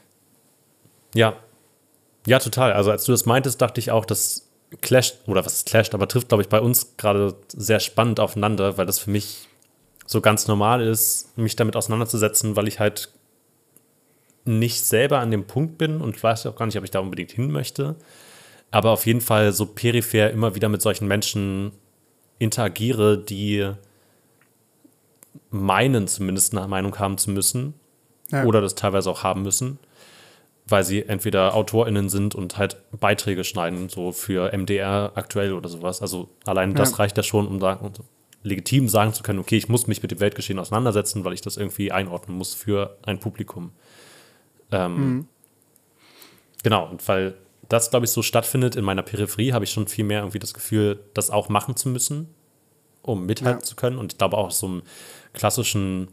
Ja. 1.14 1.36
Ja, 2.28 2.40
total. 2.40 2.74
Also 2.74 2.90
als 2.90 3.06
du 3.06 3.12
das 3.12 3.26
meintest, 3.28 3.62
dachte 3.62 3.80
ich 3.80 3.92
auch, 3.92 4.04
das 4.04 4.48
clasht, 4.82 5.18
oder 5.28 5.46
was 5.46 5.64
clasht, 5.64 5.94
aber 5.94 6.08
trifft, 6.08 6.30
glaube 6.30 6.42
ich, 6.44 6.50
bei 6.50 6.60
uns 6.60 6.98
gerade 6.98 7.36
sehr 7.48 7.80
spannend 7.80 8.20
aufeinander, 8.20 8.78
weil 8.78 8.86
das 8.86 9.00
für 9.00 9.12
mich 9.12 9.48
so 10.06 10.22
ganz 10.22 10.48
normal 10.48 10.82
ist, 10.82 11.38
mich 11.38 11.56
damit 11.56 11.76
auseinanderzusetzen, 11.76 12.56
weil 12.56 12.68
ich 12.68 12.80
halt 12.80 13.10
nicht 14.46 14.86
selber 14.86 15.20
an 15.20 15.32
dem 15.32 15.46
Punkt 15.46 15.78
bin 15.78 16.02
und 16.02 16.22
weiß 16.22 16.46
auch 16.46 16.56
gar 16.56 16.66
nicht, 16.68 16.78
ob 16.78 16.84
ich 16.84 16.92
da 16.92 17.00
unbedingt 17.00 17.32
hin 17.32 17.52
möchte. 17.52 17.96
Aber 18.72 18.92
auf 18.92 19.06
jeden 19.08 19.22
Fall 19.22 19.52
so 19.54 19.66
peripher 19.66 20.30
immer 20.32 20.54
wieder 20.56 20.70
mit 20.70 20.82
solchen 20.82 21.08
Menschen 21.08 21.72
interagiere, 22.38 23.18
die 23.18 23.72
meinen 25.50 26.08
zumindest 26.08 26.56
eine 26.56 26.68
Meinung 26.68 26.98
haben 27.00 27.18
zu 27.18 27.32
müssen 27.32 27.74
Ja. 28.32 28.44
oder 28.44 28.62
das 28.62 28.76
teilweise 28.76 29.10
auch 29.10 29.24
haben 29.24 29.42
müssen, 29.44 29.80
weil 30.68 30.84
sie 30.84 31.04
entweder 31.08 31.54
AutorInnen 31.56 32.10
sind 32.10 32.36
und 32.36 32.58
halt 32.58 32.78
Beiträge 33.00 33.44
schneiden, 33.44 33.90
so 33.90 34.12
für 34.12 34.52
MDR 34.52 35.12
aktuell 35.16 35.54
oder 35.54 35.70
sowas. 35.70 36.02
Also 36.02 36.30
allein 36.46 36.74
das 36.76 36.92
Ja. 36.92 36.98
reicht 36.98 37.18
ja 37.18 37.24
schon, 37.24 37.48
um 37.48 37.60
sagen, 37.60 37.86
um 37.86 37.94
legitim 38.46 38.88
sagen 38.88 39.14
zu 39.14 39.24
können, 39.24 39.40
okay, 39.40 39.58
ich 39.58 39.68
muss 39.70 39.88
mich 39.88 40.02
mit 40.02 40.12
dem 40.12 40.20
Weltgeschehen 40.20 40.60
auseinandersetzen, 40.60 41.26
weil 41.26 41.34
ich 41.34 41.42
das 41.42 41.58
irgendwie 41.58 41.92
einordnen 41.92 42.38
muss 42.38 42.54
für 42.54 42.98
ein 43.04 43.20
Publikum. 43.20 43.72
Ähm, 44.72 45.28
Genau, 46.64 46.90
und 46.90 47.08
weil 47.08 47.36
das, 47.70 47.90
glaube 47.92 48.06
ich, 48.06 48.12
so 48.12 48.22
stattfindet 48.24 48.76
in 48.76 48.84
meiner 48.84 49.04
Peripherie, 49.04 49.54
habe 49.54 49.66
ich 49.66 49.72
schon 49.72 49.88
viel 49.88 50.04
mehr 50.06 50.20
irgendwie 50.22 50.40
das 50.40 50.54
Gefühl, 50.54 51.00
das 51.14 51.30
auch 51.30 51.48
machen 51.50 51.76
zu 51.76 51.90
müssen, 51.90 52.28
um 53.04 53.26
mithalten 53.28 53.60
Ja. 53.62 53.64
zu 53.66 53.76
können. 53.76 53.98
Und 54.00 54.14
ich 54.14 54.18
glaube 54.18 54.38
auch 54.38 54.50
so 54.52 54.66
einem 54.68 54.82
klassischen 55.34 56.08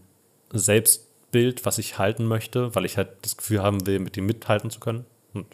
Selbstbild, 0.52 1.64
was 1.64 1.78
ich 1.78 1.98
halten 1.98 2.26
möchte, 2.26 2.74
weil 2.74 2.84
ich 2.84 2.96
halt 2.98 3.08
das 3.22 3.36
Gefühl 3.38 3.62
haben 3.62 3.86
will, 3.86 3.98
mit 3.98 4.16
dem 4.16 4.26
mithalten 4.26 4.68
zu 4.70 4.78
können. 4.80 5.06
Und 5.32 5.46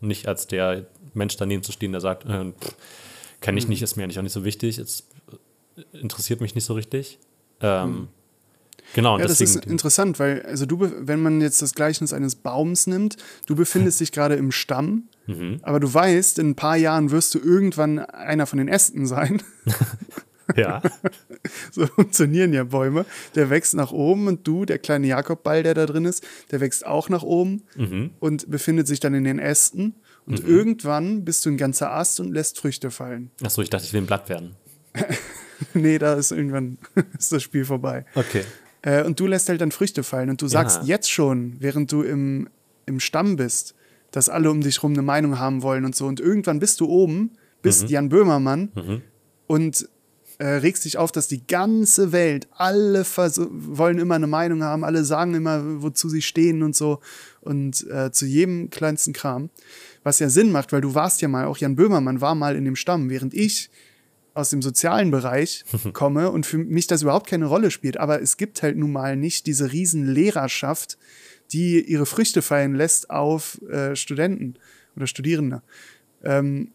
nicht 0.00 0.28
als 0.28 0.46
der 0.46 0.86
Mensch 1.14 1.36
daneben 1.36 1.62
zu 1.64 1.72
stehen, 1.72 1.92
der 1.92 2.00
sagt, 2.00 2.24
äh, 2.26 2.52
kenne 3.40 3.58
ich 3.58 3.64
Mhm. 3.64 3.70
nicht, 3.70 3.82
ist 3.82 3.96
mir 3.96 4.04
eigentlich 4.04 4.18
auch 4.18 4.22
nicht 4.22 4.32
so 4.32 4.44
wichtig, 4.44 4.78
es 4.78 5.08
interessiert 5.92 6.40
mich 6.40 6.54
nicht 6.54 6.64
so 6.64 6.74
richtig. 6.74 7.18
Ähm, 7.60 8.08
Genau, 8.94 9.14
und 9.14 9.20
Ja, 9.20 9.26
das 9.26 9.40
ist 9.40 9.64
interessant, 9.64 10.18
weil, 10.20 10.42
also 10.42 10.66
du, 10.66 10.78
wenn 10.80 11.20
man 11.20 11.40
jetzt 11.40 11.62
das 11.62 11.74
Gleichnis 11.74 12.12
eines 12.12 12.36
Baums 12.36 12.86
nimmt, 12.86 13.16
du 13.46 13.56
befindest 13.56 13.98
dich 14.00 14.12
gerade 14.12 14.34
im 14.36 14.52
Stamm, 14.52 15.08
Mhm. 15.26 15.58
aber 15.62 15.80
du 15.80 15.92
weißt, 15.92 16.38
in 16.38 16.50
ein 16.50 16.54
paar 16.54 16.76
Jahren 16.76 17.10
wirst 17.10 17.34
du 17.34 17.38
irgendwann 17.38 17.98
einer 17.98 18.46
von 18.46 18.58
den 18.58 18.68
Ästen 18.68 19.06
sein. 19.06 19.42
ja, 20.56 20.82
So 21.72 21.86
funktionieren 21.86 22.52
ja 22.52 22.64
Bäume. 22.64 23.06
Der 23.34 23.48
wächst 23.50 23.72
nach 23.74 23.90
oben 23.90 24.26
und 24.28 24.46
du, 24.46 24.64
der 24.66 24.78
kleine 24.78 25.06
Jakobball, 25.06 25.62
der 25.62 25.72
da 25.74 25.86
drin 25.86 26.04
ist, 26.04 26.22
der 26.50 26.60
wächst 26.60 26.84
auch 26.86 27.08
nach 27.08 27.22
oben 27.22 27.62
Mhm. 27.76 28.10
und 28.20 28.50
befindet 28.50 28.86
sich 28.86 29.00
dann 29.00 29.14
in 29.14 29.24
den 29.24 29.38
Ästen. 29.38 29.94
Und 30.26 30.40
irgendwann 30.46 31.24
bist 31.24 31.44
du 31.46 31.50
ein 31.50 31.56
ganzer 31.56 31.90
Ast 31.92 32.20
und 32.20 32.32
lässt 32.32 32.58
Früchte 32.58 32.90
fallen. 32.90 33.30
achso, 33.42 33.62
ich 33.62 33.70
dachte, 33.70 33.86
ich 33.86 33.92
will 33.94 34.02
ein 34.02 34.06
Blatt 34.06 34.28
werden. 34.28 34.54
nee, 35.74 35.98
da 35.98 36.14
ist 36.14 36.30
irgendwann 36.32 36.78
ist 37.18 37.32
das 37.32 37.42
Spiel 37.42 37.64
vorbei. 37.64 38.04
Okay. 38.14 38.42
Äh, 38.82 39.02
und 39.04 39.18
du 39.20 39.26
lässt 39.26 39.48
halt 39.48 39.60
dann 39.60 39.72
Früchte 39.72 40.02
fallen. 40.02 40.30
Und 40.30 40.42
du 40.42 40.46
sagst 40.48 40.78
Ja. 40.82 40.84
jetzt 40.84 41.10
schon, 41.10 41.56
während 41.60 41.90
du 41.92 42.02
im, 42.02 42.48
im 42.86 43.00
Stamm 43.00 43.36
bist, 43.36 43.74
dass 44.10 44.28
alle 44.28 44.50
um 44.50 44.60
dich 44.60 44.82
rum 44.82 44.92
eine 44.92 45.02
Meinung 45.02 45.38
haben 45.38 45.62
wollen 45.62 45.84
und 45.84 45.96
so. 45.96 46.06
Und 46.06 46.20
irgendwann 46.20 46.60
bist 46.60 46.80
du 46.80 46.86
oben, 46.86 47.32
bist 47.62 47.88
Jan 47.88 48.08
Böhmermann 48.10 49.02
und 49.46 49.88
äh, 50.38 50.46
regst 50.46 50.84
dich 50.84 50.98
auf, 50.98 51.12
dass 51.12 51.28
die 51.28 51.46
ganze 51.46 52.12
Welt, 52.12 52.46
alle 52.52 53.04
wollen 53.06 53.98
immer 53.98 54.16
eine 54.16 54.26
Meinung 54.26 54.62
haben, 54.62 54.84
alle 54.84 55.04
sagen 55.04 55.34
immer, 55.34 55.82
wozu 55.82 56.08
sie 56.08 56.22
stehen 56.22 56.62
und 56.62 56.76
so. 56.76 57.00
Und 57.40 57.86
äh, 57.90 58.10
zu 58.12 58.26
jedem 58.26 58.70
kleinsten 58.70 59.12
Kram. 59.12 59.50
Was 60.02 60.18
ja 60.18 60.28
Sinn 60.28 60.52
macht, 60.52 60.72
weil 60.72 60.80
du 60.82 60.94
warst 60.94 61.22
ja 61.22 61.28
mal, 61.28 61.46
auch 61.46 61.56
Jan 61.56 61.76
Böhmermann 61.76 62.20
war 62.20 62.34
mal 62.34 62.56
in 62.56 62.64
dem 62.64 62.76
Stamm, 62.76 63.08
während 63.10 63.32
ich 63.32 63.70
aus 64.34 64.50
dem 64.50 64.62
sozialen 64.62 65.10
Bereich 65.10 65.64
komme 65.92 66.30
und 66.30 66.44
für 66.44 66.58
mich 66.58 66.86
das 66.86 67.02
überhaupt 67.02 67.28
keine 67.28 67.46
Rolle 67.46 67.70
spielt. 67.70 67.96
Aber 67.98 68.20
es 68.20 68.36
gibt 68.36 68.62
halt 68.62 68.76
nun 68.76 68.92
mal 68.92 69.16
nicht 69.16 69.46
diese 69.46 69.72
riesen 69.72 70.06
Lehrerschaft, 70.06 70.98
die 71.52 71.80
ihre 71.80 72.06
Früchte 72.06 72.42
fallen 72.42 72.74
lässt 72.74 73.10
auf 73.10 73.60
äh, 73.62 73.94
Studenten 73.96 74.54
oder 74.96 75.06
Studierende. 75.06 75.62
Ähm, 76.22 76.72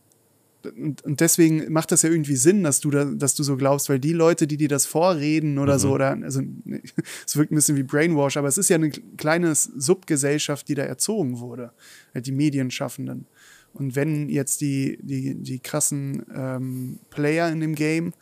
und, 0.63 1.03
und 1.03 1.21
deswegen 1.21 1.71
macht 1.71 1.91
das 1.91 2.01
ja 2.01 2.09
irgendwie 2.09 2.35
Sinn, 2.35 2.63
dass 2.63 2.81
du 2.81 2.91
da, 2.91 3.05
dass 3.05 3.33
du 3.33 3.43
so 3.43 3.55
glaubst, 3.55 3.89
weil 3.89 3.99
die 3.99 4.13
Leute, 4.13 4.45
die 4.45 4.57
dir 4.57 4.67
das 4.67 4.85
vorreden 4.85 5.57
oder 5.57 5.79
so, 5.79 5.91
oder 5.91 6.17
also 6.21 6.41
es 7.25 7.37
wirkt 7.37 7.51
ein 7.51 7.55
bisschen 7.55 7.77
wie 7.77 7.83
Brainwash, 7.83 8.37
aber 8.37 8.47
es 8.47 8.57
ist 8.57 8.69
ja 8.69 8.75
eine 8.75 8.89
kleine 8.89 9.55
Subgesellschaft, 9.55 10.67
die 10.67 10.75
da 10.75 10.83
erzogen 10.83 11.39
wurde, 11.39 11.71
halt 12.13 12.25
die 12.25 12.33
Medienschaffenden. 12.33 13.25
Und 13.73 13.95
wenn 13.95 14.29
jetzt 14.29 14.61
die, 14.61 14.97
die, 15.01 15.35
die 15.35 15.59
krassen 15.59 16.25
ähm, 16.33 16.99
Player 17.09 17.49
in 17.51 17.59
dem 17.59 17.75
Game 17.75 18.13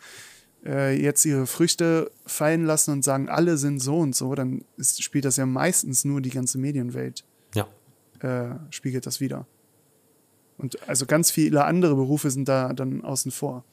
äh, 0.66 1.00
jetzt 1.02 1.26
ihre 1.26 1.48
Früchte 1.48 2.12
fallen 2.26 2.66
lassen 2.66 2.92
und 2.92 3.04
sagen, 3.04 3.30
alle 3.30 3.58
sind 3.58 3.80
so 3.80 3.98
und 4.00 4.16
so, 4.16 4.36
dann 4.36 4.64
ist, 4.78 5.02
spielt 5.04 5.26
das 5.26 5.38
ja 5.38 5.46
meistens 5.46 6.04
nur 6.06 6.22
die 6.22 6.30
ganze 6.30 6.58
Medienwelt, 6.58 7.24
Ja. 7.56 7.68
äh, 8.20 8.56
spiegelt 8.72 9.06
das 9.06 9.20
wieder. 9.20 9.48
Und 10.58 10.88
also 10.90 11.06
ganz 11.06 11.32
viele 11.32 11.64
andere 11.66 11.96
Berufe 11.96 12.30
sind 12.32 12.48
da 12.50 12.74
dann 12.74 13.04
außen 13.04 13.32
vor. 13.32 13.64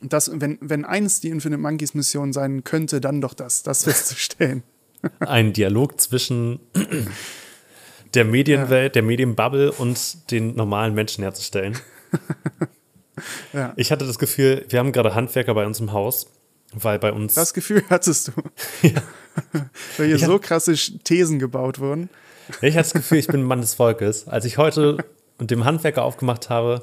Und 0.00 0.12
das, 0.12 0.30
wenn, 0.32 0.58
wenn 0.60 0.84
eins 0.84 1.20
die 1.20 1.28
Infinite 1.28 1.60
Monkeys 1.60 1.94
Mission 1.94 2.32
sein 2.32 2.62
könnte, 2.64 3.00
dann 3.00 3.20
doch 3.20 3.34
das, 3.34 3.62
das 3.62 3.84
festzustellen. 3.84 4.62
Ein 5.20 5.52
Dialog 5.52 6.00
zwischen 6.00 6.60
der 8.14 8.24
Medienwelt, 8.24 8.94
der 8.94 9.02
Medienbubble 9.02 9.72
und 9.72 10.30
den 10.30 10.56
normalen 10.56 10.94
Menschen 10.94 11.22
herzustellen. 11.22 11.78
Ja. 13.52 13.74
Ich 13.76 13.92
hatte 13.92 14.06
das 14.06 14.18
Gefühl, 14.18 14.64
wir 14.70 14.78
haben 14.78 14.92
gerade 14.92 15.14
Handwerker 15.14 15.52
bei 15.52 15.66
uns 15.66 15.78
im 15.78 15.92
Haus, 15.92 16.26
weil 16.72 16.98
bei 16.98 17.12
uns. 17.12 17.34
Das 17.34 17.52
Gefühl 17.52 17.82
hattest 17.90 18.28
du. 18.28 18.32
Weil 19.96 20.06
hier 20.06 20.16
Ich 20.16 20.24
so 20.24 20.38
krasse 20.38 20.74
Thesen 20.74 21.38
gebaut 21.38 21.78
wurden. 21.78 22.08
Ich 22.62 22.76
hatte 22.76 22.84
das 22.84 22.92
Gefühl, 22.92 23.18
ich 23.18 23.26
bin 23.26 23.40
ein 23.40 23.46
Mann 23.46 23.60
des 23.60 23.74
Volkes. 23.74 24.26
Als 24.26 24.44
ich 24.44 24.58
heute 24.58 25.04
mit 25.38 25.50
dem 25.50 25.64
Handwerker 25.64 26.02
aufgemacht 26.02 26.50
habe, 26.50 26.82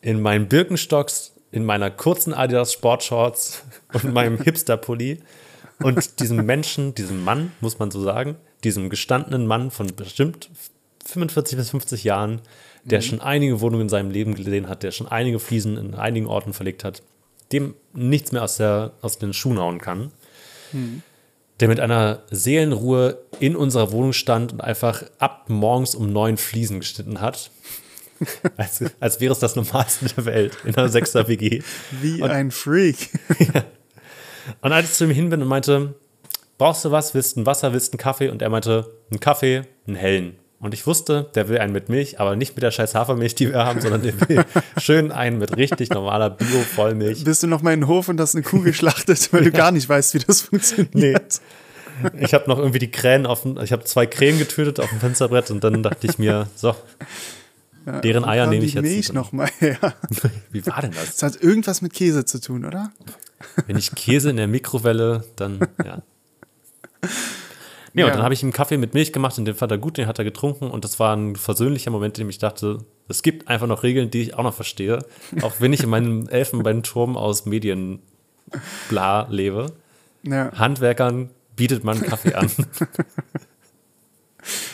in 0.00 0.20
meinen 0.20 0.48
Birkenstocks, 0.48 1.32
in 1.50 1.64
meiner 1.64 1.90
kurzen 1.90 2.32
Adidas 2.32 2.72
Sportshorts 2.72 3.62
und 3.92 4.12
meinem 4.12 4.38
Hipster-Pulli 4.38 5.20
und 5.82 6.20
diesem 6.20 6.44
Menschen, 6.46 6.94
diesem 6.94 7.24
Mann, 7.24 7.52
muss 7.60 7.78
man 7.78 7.90
so 7.90 8.02
sagen, 8.02 8.36
diesem 8.64 8.90
gestandenen 8.90 9.46
Mann 9.46 9.70
von 9.70 9.94
bestimmt 9.94 10.50
45 11.04 11.56
bis 11.56 11.70
50 11.70 12.04
Jahren, 12.04 12.40
der 12.84 13.00
schon 13.00 13.20
einige 13.20 13.60
Wohnungen 13.60 13.82
in 13.82 13.88
seinem 13.88 14.10
Leben 14.10 14.34
gesehen 14.34 14.68
hat, 14.68 14.82
der 14.82 14.90
schon 14.90 15.08
einige 15.08 15.38
Fliesen 15.38 15.76
in 15.76 15.94
einigen 15.94 16.26
Orten 16.26 16.52
verlegt 16.52 16.84
hat, 16.84 17.02
dem 17.52 17.74
nichts 17.92 18.32
mehr 18.32 18.42
aus, 18.42 18.56
der, 18.56 18.92
aus 19.02 19.18
den 19.18 19.32
Schuhen 19.32 19.58
hauen 19.58 19.78
kann 19.78 20.12
der 21.62 21.68
mit 21.68 21.78
einer 21.78 22.24
Seelenruhe 22.28 23.18
in 23.38 23.54
unserer 23.54 23.92
Wohnung 23.92 24.12
stand 24.12 24.52
und 24.52 24.60
einfach 24.60 25.04
ab 25.20 25.44
morgens 25.48 25.94
um 25.94 26.12
neun 26.12 26.36
Fliesen 26.36 26.80
geschnitten 26.80 27.20
hat. 27.20 27.52
als, 28.56 28.82
als 28.98 29.20
wäre 29.20 29.32
es 29.32 29.38
das 29.38 29.54
Normalste 29.54 30.06
der 30.06 30.24
Welt 30.24 30.58
in 30.64 30.74
einer 30.74 30.88
sechster 30.88 31.28
WG. 31.28 31.62
Wie 32.00 32.20
ein 32.22 32.50
Freak. 32.50 33.10
Und 34.60 34.72
als 34.72 34.90
ich 34.90 34.96
zu 34.96 35.04
ihm 35.04 35.10
hin 35.10 35.30
bin 35.30 35.40
und 35.40 35.46
meinte, 35.46 35.94
brauchst 36.58 36.84
du 36.84 36.90
was? 36.90 37.14
Willst 37.14 37.36
du 37.36 37.40
ein 37.40 37.46
Wasser? 37.46 37.72
Willst 37.72 37.92
du 37.92 37.96
einen 37.96 38.02
Kaffee? 38.02 38.28
Und 38.30 38.42
er 38.42 38.50
meinte, 38.50 38.92
einen 39.10 39.20
Kaffee, 39.20 39.62
einen 39.86 39.96
hellen. 39.96 40.36
Und 40.62 40.74
ich 40.74 40.86
wusste, 40.86 41.28
der 41.34 41.48
will 41.48 41.58
einen 41.58 41.72
mit 41.72 41.88
Milch, 41.88 42.20
aber 42.20 42.36
nicht 42.36 42.54
mit 42.54 42.62
der 42.62 42.70
scheiß 42.70 42.94
Hafermilch, 42.94 43.34
die 43.34 43.48
wir 43.48 43.64
haben, 43.64 43.80
sondern 43.80 44.02
der 44.02 44.28
will 44.28 44.44
schön 44.78 45.10
einen 45.10 45.38
mit 45.38 45.56
richtig 45.56 45.90
normaler 45.90 46.30
Bio-Vollmilch. 46.30 47.24
Bist 47.24 47.42
du 47.42 47.48
noch 47.48 47.62
mal 47.62 47.72
in 47.72 47.80
den 47.80 47.88
Hof 47.88 48.08
und 48.08 48.20
hast 48.20 48.36
eine 48.36 48.44
Kuh 48.44 48.60
geschlachtet, 48.60 49.32
weil 49.32 49.42
du 49.42 49.50
gar 49.52 49.72
nicht 49.72 49.88
weißt, 49.88 50.14
wie 50.14 50.20
das 50.20 50.42
funktioniert. 50.42 51.40
Nee. 52.02 52.24
Ich 52.24 52.32
habe 52.32 52.48
noch 52.48 52.58
irgendwie 52.58 52.78
die 52.78 52.92
Krähen 52.92 53.26
auf 53.26 53.42
dem, 53.42 53.58
ich 53.58 53.72
habe 53.72 53.82
zwei 53.84 54.06
Krähen 54.06 54.38
getötet 54.38 54.78
auf 54.78 54.88
dem 54.88 55.00
Fensterbrett 55.00 55.50
und 55.50 55.64
dann 55.64 55.82
dachte 55.82 56.06
ich 56.06 56.18
mir, 56.18 56.48
so, 56.54 56.76
deren 58.04 58.24
Eier 58.24 58.46
nehme 58.46 58.64
ich 58.64 58.74
jetzt. 58.74 58.84
Milch 58.84 59.12
noch 59.12 59.32
mal 59.32 59.48
her. 59.58 59.78
Wie 60.52 60.64
war 60.66 60.80
denn 60.80 60.92
das? 60.92 61.16
Das 61.16 61.34
hat 61.34 61.42
irgendwas 61.42 61.82
mit 61.82 61.92
Käse 61.92 62.24
zu 62.24 62.40
tun, 62.40 62.64
oder? 62.64 62.92
Wenn 63.66 63.76
ich 63.76 63.94
Käse 63.96 64.30
in 64.30 64.36
der 64.36 64.46
Mikrowelle, 64.46 65.24
dann, 65.34 65.58
ja. 65.84 66.02
Nee, 67.94 68.04
und 68.04 68.08
Ja. 68.08 68.14
dann 68.14 68.22
habe 68.24 68.32
ich 68.32 68.42
ihm 68.42 68.52
Kaffee 68.52 68.78
mit 68.78 68.94
Milch 68.94 69.12
gemacht 69.12 69.36
und 69.38 69.44
den 69.44 69.54
fand 69.54 69.70
er 69.70 69.78
gut, 69.78 69.98
den 69.98 70.06
hat 70.06 70.18
er 70.18 70.24
getrunken 70.24 70.70
und 70.70 70.82
das 70.84 70.98
war 70.98 71.14
ein 71.14 71.36
versöhnlicher 71.36 71.90
Moment, 71.90 72.16
in 72.18 72.24
dem 72.24 72.30
ich 72.30 72.38
dachte, 72.38 72.78
es 73.08 73.22
gibt 73.22 73.48
einfach 73.48 73.66
noch 73.66 73.82
Regeln, 73.82 74.10
die 74.10 74.22
ich 74.22 74.34
auch 74.34 74.42
noch 74.44 74.54
verstehe, 74.54 75.04
auch 75.42 75.54
wenn 75.60 75.72
ich 75.74 75.82
in 75.82 75.90
meinem 75.90 76.26
Elfenbeinturm 76.30 77.16
aus 77.18 77.44
Medien 77.44 78.00
bla 78.88 79.26
lebe. 79.28 79.72
Ja. 80.22 80.52
Handwerkern 80.52 81.28
bietet 81.56 81.84
man 81.84 82.00
Kaffee 82.00 82.34
an. 82.34 82.50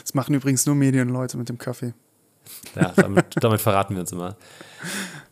Das 0.02 0.14
machen 0.14 0.34
übrigens 0.34 0.64
nur 0.64 0.74
Medienleute 0.74 1.36
mit 1.36 1.50
dem 1.50 1.58
Kaffee. 1.58 1.92
Ja, 2.74 2.92
damit, 2.96 3.26
damit 3.42 3.60
verraten 3.60 3.94
wir 3.94 4.00
uns 4.00 4.12
immer. 4.12 4.36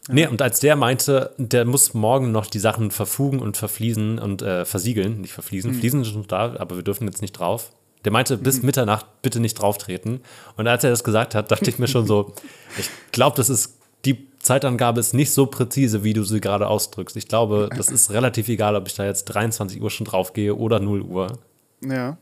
Nee, 0.08 0.26
und 0.26 0.40
als 0.40 0.60
der 0.60 0.76
meinte, 0.76 1.32
der 1.36 1.64
muss 1.64 1.94
morgen 1.94 2.30
noch 2.30 2.46
die 2.46 2.58
Sachen 2.58 2.90
verfugen 2.90 3.40
und 3.40 3.56
verfließen 3.56 4.18
und 4.18 4.42
äh, 4.42 4.64
versiegeln, 4.64 5.20
nicht 5.22 5.32
verfließen, 5.32 5.74
Fliesen 5.74 6.04
sind 6.04 6.12
schon 6.12 6.26
da, 6.28 6.54
aber 6.58 6.76
wir 6.76 6.82
dürfen 6.82 7.06
jetzt 7.06 7.22
nicht 7.22 7.32
drauf. 7.32 7.72
Der 8.04 8.12
meinte, 8.12 8.38
bis 8.38 8.62
Mitternacht 8.62 9.06
bitte 9.22 9.40
nicht 9.40 9.54
drauftreten. 9.54 10.20
Und 10.56 10.68
als 10.68 10.84
er 10.84 10.90
das 10.90 11.02
gesagt 11.02 11.34
hat, 11.34 11.50
dachte 11.50 11.68
ich 11.68 11.80
mir 11.80 11.88
schon 11.88 12.06
so, 12.06 12.34
ich 12.78 12.88
glaube, 13.10 13.36
das 13.36 13.50
ist, 13.50 13.78
die 14.04 14.28
Zeitangabe 14.38 15.00
ist 15.00 15.12
nicht 15.12 15.32
so 15.32 15.46
präzise, 15.46 16.04
wie 16.04 16.12
du 16.12 16.22
sie 16.22 16.40
gerade 16.40 16.68
ausdrückst. 16.68 17.16
Ich 17.16 17.26
glaube, 17.26 17.68
das 17.76 17.88
ist 17.88 18.12
relativ 18.12 18.48
egal, 18.48 18.76
ob 18.76 18.86
ich 18.86 18.94
da 18.94 19.04
jetzt 19.04 19.24
23 19.24 19.82
Uhr 19.82 19.90
schon 19.90 20.04
draufgehe 20.04 20.54
oder 20.54 20.78
0 20.78 21.02
Uhr. 21.02 21.38
Ja. 21.84 22.16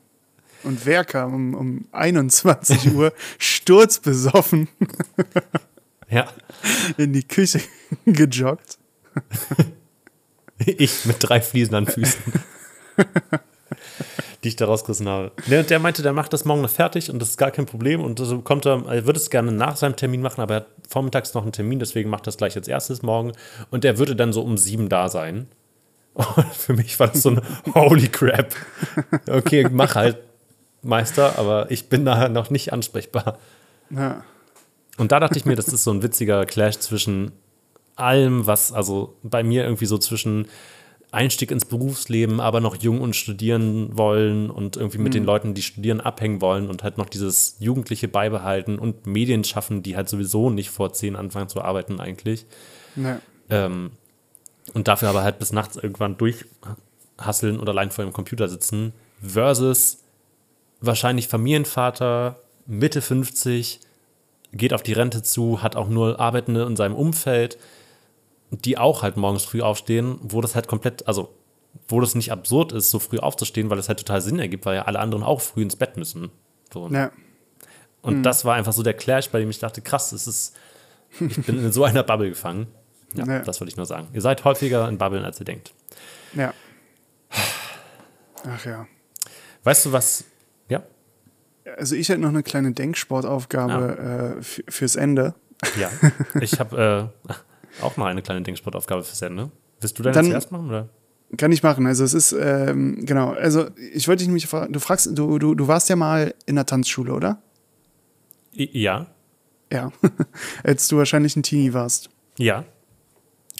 Und 0.62 0.86
wer 0.86 1.04
kam 1.04 1.34
um, 1.34 1.54
um 1.54 1.84
21 1.92 2.94
Uhr 2.94 3.12
sturzbesoffen 3.38 4.68
Ja, 6.10 6.26
in 6.96 7.12
die 7.12 7.26
Küche 7.26 7.60
gejoggt? 8.06 8.78
Ich 10.66 11.04
mit 11.04 11.16
drei 11.18 11.40
Fliesen 11.40 11.74
an 11.74 11.86
Füßen. 11.86 12.32
die 14.44 14.48
ich 14.48 14.56
da 14.56 14.66
rausgerissen 14.66 15.08
habe. 15.08 15.32
Der, 15.48 15.62
der 15.62 15.78
meinte, 15.78 16.02
der 16.02 16.12
macht 16.12 16.32
das 16.32 16.44
morgen 16.44 16.62
noch 16.62 16.70
fertig 16.70 17.10
und 17.10 17.18
das 17.18 17.30
ist 17.30 17.38
gar 17.38 17.50
kein 17.50 17.66
Problem. 17.66 18.00
Und 18.00 18.18
so 18.18 18.40
kommt 18.40 18.66
er, 18.66 18.84
er 18.86 19.06
würde 19.06 19.18
es 19.18 19.30
gerne 19.30 19.52
nach 19.52 19.76
seinem 19.76 19.96
Termin 19.96 20.20
machen, 20.20 20.40
aber 20.40 20.54
er 20.54 20.60
hat 20.60 20.66
vormittags 20.88 21.34
noch 21.34 21.42
einen 21.42 21.52
Termin, 21.52 21.78
deswegen 21.78 22.10
macht 22.10 22.26
das 22.26 22.36
gleich 22.36 22.54
als 22.56 22.68
erstes 22.68 23.02
morgen. 23.02 23.32
Und 23.70 23.84
der 23.84 23.98
würde 23.98 24.14
dann 24.14 24.32
so 24.32 24.42
um 24.42 24.58
sieben 24.58 24.88
da 24.88 25.08
sein. 25.08 25.48
Und 26.12 26.54
für 26.54 26.74
mich 26.74 27.00
war 27.00 27.08
das 27.08 27.22
so 27.22 27.30
ein 27.30 27.40
Holy 27.74 28.08
Crap. 28.08 28.54
Okay, 29.28 29.66
mach 29.70 29.96
halt, 29.96 30.18
Meister, 30.82 31.38
aber 31.38 31.70
ich 31.70 31.88
bin 31.88 32.04
da 32.04 32.28
noch 32.28 32.50
nicht 32.50 32.72
ansprechbar. 32.72 33.38
Ja. 33.90 34.22
Und 34.96 35.12
da 35.12 35.20
dachte 35.20 35.38
ich 35.38 35.44
mir, 35.44 35.56
das 35.56 35.68
ist 35.68 35.84
so 35.84 35.90
ein 35.90 36.02
witziger 36.02 36.44
Clash 36.46 36.78
zwischen 36.78 37.32
allem, 37.96 38.46
was, 38.46 38.72
also 38.72 39.16
bei 39.22 39.42
mir 39.42 39.64
irgendwie 39.64 39.86
so 39.86 39.98
zwischen 39.98 40.46
Einstieg 41.14 41.52
ins 41.52 41.64
Berufsleben, 41.64 42.40
aber 42.40 42.60
noch 42.60 42.76
jung 42.76 43.00
und 43.00 43.14
studieren 43.14 43.96
wollen 43.96 44.50
und 44.50 44.76
irgendwie 44.76 44.98
mit 44.98 45.14
den 45.14 45.24
Leuten, 45.24 45.54
die 45.54 45.62
studieren, 45.62 46.00
abhängen 46.00 46.40
wollen 46.40 46.68
und 46.68 46.82
halt 46.82 46.98
noch 46.98 47.08
dieses 47.08 47.56
Jugendliche 47.60 48.08
beibehalten 48.08 48.78
und 48.80 49.06
Medien 49.06 49.44
schaffen, 49.44 49.82
die 49.82 49.96
halt 49.96 50.08
sowieso 50.08 50.50
nicht 50.50 50.70
vor 50.70 50.92
zehn 50.92 51.14
anfangen 51.14 51.48
zu 51.48 51.62
arbeiten 51.62 52.00
eigentlich. 52.00 52.46
Ja. 52.96 53.20
Ähm, 53.48 53.92
und 54.72 54.88
dafür 54.88 55.08
aber 55.08 55.22
halt 55.22 55.38
bis 55.38 55.52
nachts 55.52 55.76
irgendwann 55.76 56.16
durchhasseln 56.16 57.60
oder 57.60 57.72
allein 57.72 57.92
vor 57.92 58.04
dem 58.04 58.12
Computer 58.12 58.48
sitzen, 58.48 58.92
versus 59.22 59.98
wahrscheinlich 60.80 61.28
Familienvater, 61.28 62.40
Mitte 62.66 63.00
50, 63.00 63.80
geht 64.54 64.72
auf 64.72 64.82
die 64.82 64.92
Rente 64.92 65.22
zu, 65.22 65.62
hat 65.62 65.76
auch 65.76 65.88
nur 65.88 66.20
Arbeitende 66.20 66.62
in 66.64 66.76
seinem 66.76 66.94
Umfeld, 66.94 67.58
die 68.50 68.78
auch 68.78 69.02
halt 69.02 69.16
morgens 69.16 69.44
früh 69.44 69.60
aufstehen, 69.62 70.18
wo 70.22 70.40
das 70.40 70.54
halt 70.54 70.68
komplett, 70.68 71.06
also 71.08 71.34
wo 71.88 72.00
das 72.00 72.14
nicht 72.14 72.30
absurd 72.30 72.72
ist, 72.72 72.90
so 72.90 72.98
früh 73.00 73.18
aufzustehen, 73.18 73.68
weil 73.68 73.78
es 73.78 73.88
halt 73.88 73.98
total 73.98 74.20
Sinn 74.20 74.38
ergibt, 74.38 74.64
weil 74.64 74.76
ja 74.76 74.82
alle 74.82 75.00
anderen 75.00 75.24
auch 75.24 75.40
früh 75.40 75.62
ins 75.62 75.76
Bett 75.76 75.96
müssen. 75.96 76.30
So. 76.72 76.88
Ja. 76.88 77.10
Und 78.02 78.22
das 78.22 78.44
war 78.44 78.54
einfach 78.54 78.72
so 78.72 78.82
der 78.82 78.94
Clash, 78.94 79.30
bei 79.30 79.40
dem 79.40 79.50
ich 79.50 79.58
dachte, 79.58 79.80
krass, 79.80 80.10
das 80.10 80.26
ist, 80.26 80.54
ich 81.20 81.44
bin 81.46 81.58
in 81.58 81.72
so 81.72 81.84
einer 81.84 82.02
Bubble 82.02 82.28
gefangen. 82.28 82.66
Ja, 83.14 83.26
Ja. 83.26 83.38
das 83.40 83.60
wollte 83.60 83.70
ich 83.70 83.76
nur 83.76 83.86
sagen. 83.86 84.08
Ihr 84.12 84.20
seid 84.20 84.44
häufiger 84.44 84.88
in 84.88 84.98
Bubblen, 84.98 85.24
als 85.24 85.40
ihr 85.40 85.46
denkt. 85.46 85.72
Ja. 86.34 86.52
Ach 88.46 88.64
ja. 88.66 88.86
Weißt 89.62 89.86
du 89.86 89.92
was? 89.92 90.24
Also 91.76 91.94
ich 91.96 92.08
hätte 92.08 92.20
noch 92.20 92.28
eine 92.28 92.42
kleine 92.42 92.72
Denksportaufgabe 92.72 94.34
äh, 94.36 94.38
f- 94.40 94.62
fürs 94.68 94.96
Ende. 94.96 95.34
Ja. 95.80 95.90
Ich 96.40 96.58
habe 96.60 97.10
äh, 97.30 97.32
auch 97.82 97.96
mal 97.96 98.10
eine 98.10 98.22
kleine 98.22 98.42
Denksportaufgabe 98.42 99.02
fürs 99.02 99.22
Ende. 99.22 99.50
Willst 99.80 99.98
du 99.98 100.02
deine 100.02 100.14
Dann- 100.14 100.26
zuerst 100.26 100.52
machen? 100.52 100.68
Oder? 100.68 100.88
Kann 101.38 101.50
ich 101.52 101.62
machen. 101.62 101.86
Also 101.86 102.04
es 102.04 102.14
ist, 102.14 102.32
ähm, 102.38 103.04
genau, 103.06 103.30
also 103.32 103.66
ich 103.92 104.06
wollte 104.06 104.20
dich 104.20 104.28
nämlich 104.28 104.46
fragen, 104.46 104.72
du 104.72 104.78
fragst, 104.78 105.08
du, 105.18 105.38
du, 105.38 105.54
du 105.54 105.66
warst 105.66 105.88
ja 105.88 105.96
mal 105.96 106.32
in 106.46 106.54
der 106.54 106.66
Tanzschule, 106.66 107.12
oder? 107.12 107.42
Ja. 108.52 109.06
Ja. 109.72 109.90
Als 110.62 110.86
du 110.88 110.96
wahrscheinlich 110.98 111.34
ein 111.34 111.42
Teenie 111.42 111.72
warst. 111.72 112.08
Ja. 112.38 112.64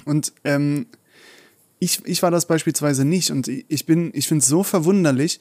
Und 0.04 0.32
ähm, 0.44 0.86
ich, 1.80 2.04
ich 2.06 2.22
war 2.22 2.30
das 2.30 2.46
beispielsweise 2.46 3.04
nicht. 3.04 3.30
Und 3.30 3.48
ich 3.48 3.86
bin, 3.86 4.10
ich 4.14 4.28
finde 4.28 4.42
es 4.42 4.46
so 4.48 4.62
verwunderlich, 4.62 5.40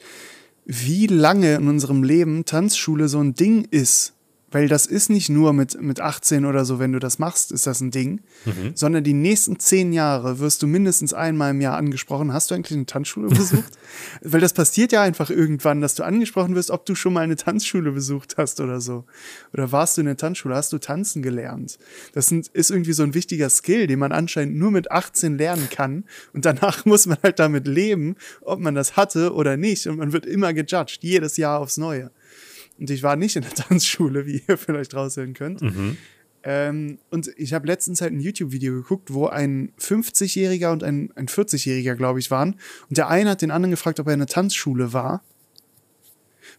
wie 0.64 1.06
lange 1.06 1.56
in 1.56 1.68
unserem 1.68 2.02
Leben 2.02 2.44
Tanzschule 2.44 3.08
so 3.08 3.20
ein 3.20 3.34
Ding 3.34 3.66
ist. 3.70 4.14
Weil 4.54 4.68
das 4.68 4.86
ist 4.86 5.10
nicht 5.10 5.30
nur 5.30 5.52
mit, 5.52 5.82
mit 5.82 5.98
18 5.98 6.44
oder 6.44 6.64
so, 6.64 6.78
wenn 6.78 6.92
du 6.92 7.00
das 7.00 7.18
machst, 7.18 7.50
ist 7.50 7.66
das 7.66 7.80
ein 7.80 7.90
Ding, 7.90 8.20
sondern 8.76 9.02
die 9.02 9.12
nächsten 9.12 9.58
zehn 9.58 9.92
Jahre 9.92 10.38
wirst 10.38 10.62
du 10.62 10.68
mindestens 10.68 11.12
einmal 11.12 11.50
im 11.50 11.60
Jahr 11.60 11.76
angesprochen. 11.76 12.32
Hast 12.32 12.52
du 12.52 12.54
eigentlich 12.54 12.76
eine 12.76 12.86
Tanzschule 12.86 13.30
besucht? 13.30 13.72
Weil 14.22 14.40
das 14.40 14.52
passiert 14.52 14.92
ja 14.92 15.02
einfach 15.02 15.28
irgendwann, 15.28 15.80
dass 15.80 15.96
du 15.96 16.04
angesprochen 16.04 16.54
wirst, 16.54 16.70
ob 16.70 16.86
du 16.86 16.94
schon 16.94 17.14
mal 17.14 17.22
eine 17.22 17.34
Tanzschule 17.34 17.90
besucht 17.90 18.36
hast 18.36 18.60
oder 18.60 18.80
so. 18.80 19.02
Oder 19.52 19.72
warst 19.72 19.96
du 19.96 20.02
in 20.02 20.06
der 20.06 20.16
Tanzschule, 20.16 20.54
hast 20.54 20.72
du 20.72 20.78
tanzen 20.78 21.20
gelernt? 21.20 21.80
Das 22.12 22.28
sind, 22.28 22.46
ist 22.46 22.70
irgendwie 22.70 22.92
so 22.92 23.02
ein 23.02 23.14
wichtiger 23.14 23.50
Skill, 23.50 23.88
den 23.88 23.98
man 23.98 24.12
anscheinend 24.12 24.54
nur 24.54 24.70
mit 24.70 24.88
18 24.88 25.36
lernen 25.36 25.68
kann. 25.68 26.04
Und 26.32 26.44
danach 26.44 26.84
muss 26.84 27.06
man 27.06 27.18
halt 27.24 27.40
damit 27.40 27.66
leben, 27.66 28.14
ob 28.40 28.60
man 28.60 28.76
das 28.76 28.96
hatte 28.96 29.34
oder 29.34 29.56
nicht. 29.56 29.88
Und 29.88 29.96
man 29.96 30.12
wird 30.12 30.26
immer 30.26 30.52
gejudged, 30.52 31.02
jedes 31.02 31.38
Jahr 31.38 31.58
aufs 31.58 31.76
Neue. 31.76 32.12
Und 32.78 32.90
ich 32.90 33.02
war 33.02 33.16
nicht 33.16 33.36
in 33.36 33.42
der 33.42 33.54
Tanzschule, 33.54 34.26
wie 34.26 34.42
ihr 34.46 34.58
vielleicht 34.58 34.94
raushören 34.94 35.34
könnt. 35.34 35.62
Ähm, 36.46 36.98
und 37.10 37.30
ich 37.38 37.54
habe 37.54 37.66
letztens 37.66 38.02
halt 38.02 38.12
ein 38.12 38.20
YouTube-Video 38.20 38.74
geguckt, 38.74 39.14
wo 39.14 39.26
ein 39.26 39.72
50-Jähriger 39.80 40.72
und 40.72 40.84
ein, 40.84 41.10
ein 41.16 41.26
40-Jähriger, 41.26 41.94
glaube 41.94 42.18
ich, 42.18 42.30
waren. 42.30 42.56
Und 42.88 42.98
der 42.98 43.08
eine 43.08 43.30
hat 43.30 43.42
den 43.42 43.50
anderen 43.50 43.70
gefragt, 43.70 43.98
ob 43.98 44.06
er 44.08 44.12
in 44.12 44.18
der 44.18 44.28
Tanzschule 44.28 44.92
war. 44.92 45.22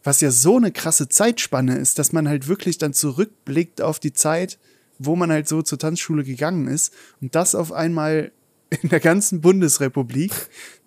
Was 0.03 0.21
ja 0.21 0.31
so 0.31 0.57
eine 0.57 0.71
krasse 0.71 1.07
Zeitspanne 1.07 1.77
ist, 1.77 1.99
dass 1.99 2.13
man 2.13 2.27
halt 2.27 2.47
wirklich 2.47 2.79
dann 2.79 2.93
zurückblickt 2.93 3.81
auf 3.81 3.99
die 3.99 4.13
Zeit, 4.13 4.57
wo 4.97 5.15
man 5.15 5.31
halt 5.31 5.47
so 5.47 5.61
zur 5.61 5.77
Tanzschule 5.77 6.23
gegangen 6.23 6.67
ist. 6.67 6.91
Und 7.21 7.35
das 7.35 7.53
auf 7.53 7.71
einmal 7.71 8.31
in 8.81 8.89
der 8.89 8.99
ganzen 8.99 9.41
Bundesrepublik 9.41 10.31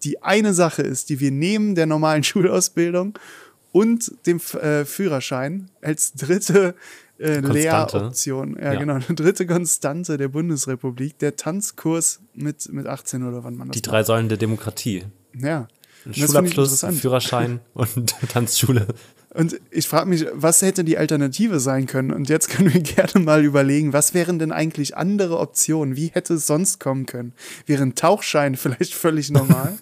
die 0.02 0.22
eine 0.22 0.54
Sache 0.54 0.82
ist, 0.82 1.08
die 1.08 1.20
wir 1.20 1.30
neben 1.30 1.76
der 1.76 1.86
normalen 1.86 2.24
Schulausbildung 2.24 3.16
und 3.78 4.12
dem 4.26 4.40
äh, 4.60 4.84
Führerschein 4.84 5.70
als 5.82 6.12
dritte 6.14 6.74
äh. 7.18 7.38
Lehroption, 7.40 8.56
ja, 8.56 8.72
Ja. 8.72 8.78
genau, 8.80 8.94
eine 8.94 9.04
dritte 9.14 9.46
Konstante 9.46 10.16
der 10.16 10.28
Bundesrepublik, 10.28 11.18
der 11.18 11.36
Tanzkurs 11.36 12.20
mit, 12.34 12.72
mit 12.72 12.86
18 12.86 13.22
oder 13.24 13.44
wann 13.44 13.56
man 13.56 13.68
das 13.68 13.74
Die 13.74 13.82
drei 13.82 14.02
Säulen 14.02 14.28
der 14.28 14.38
Demokratie. 14.38 15.04
macht. 15.32 15.44
Ja. 15.44 15.68
Schulabschluss. 16.10 16.84
Führerschein 17.00 17.60
und 17.74 18.14
Tanzschule. 18.32 18.86
Und 19.34 19.60
ich 19.70 19.86
frage 19.86 20.08
mich, 20.08 20.26
was 20.32 20.62
hätte 20.62 20.84
die 20.84 20.96
Alternative 20.96 21.60
sein 21.60 21.86
können? 21.86 22.12
Und 22.12 22.28
jetzt 22.28 22.48
können 22.48 22.72
wir 22.72 22.80
gerne 22.96 23.20
mal 23.24 23.44
überlegen, 23.44 23.92
was 23.92 24.14
wären 24.14 24.38
denn 24.38 24.52
eigentlich 24.52 24.96
andere 24.96 25.38
Optionen? 25.38 25.96
Wie 25.96 26.06
hätte 26.08 26.34
es 26.34 26.46
sonst 26.46 26.80
kommen 26.80 27.04
können? 27.06 27.34
Wäre 27.66 27.82
ein 27.82 27.94
Tauchschein 27.94 28.56
vielleicht 28.62 28.94
völlig 28.94 29.30
normal? 29.30 29.76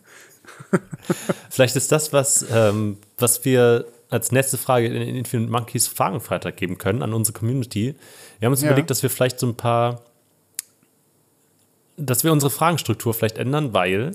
Vielleicht 1.51 1.77
ist 1.77 1.93
das, 1.93 2.13
was, 2.13 2.45
ähm, 2.53 2.99
was 3.19 3.45
wir 3.45 3.87
als 4.11 4.31
nächste 4.33 4.57
Frage 4.59 4.87
in 4.87 4.93
den 4.95 5.17
Infinite 5.17 5.51
Monkeys 5.51 5.89
Fragenfreitag 5.89 6.57
geben 6.57 6.79
können 6.79 7.03
an 7.03 7.13
unsere 7.13 7.37
Community. 7.39 7.95
Wir 8.39 8.47
haben 8.47 8.53
uns 8.53 8.63
Ja. 8.63 8.69
überlegt, 8.69 8.91
dass 8.91 9.03
wir 9.03 9.11
vielleicht 9.11 9.41
so 9.41 9.47
ein 9.47 9.57
paar, 9.57 10.03
dass 11.97 12.25
wir 12.25 12.33
unsere 12.33 12.51
Fragenstruktur 12.51 13.15
vielleicht 13.15 13.39
ändern, 13.39 13.73
weil 13.73 14.13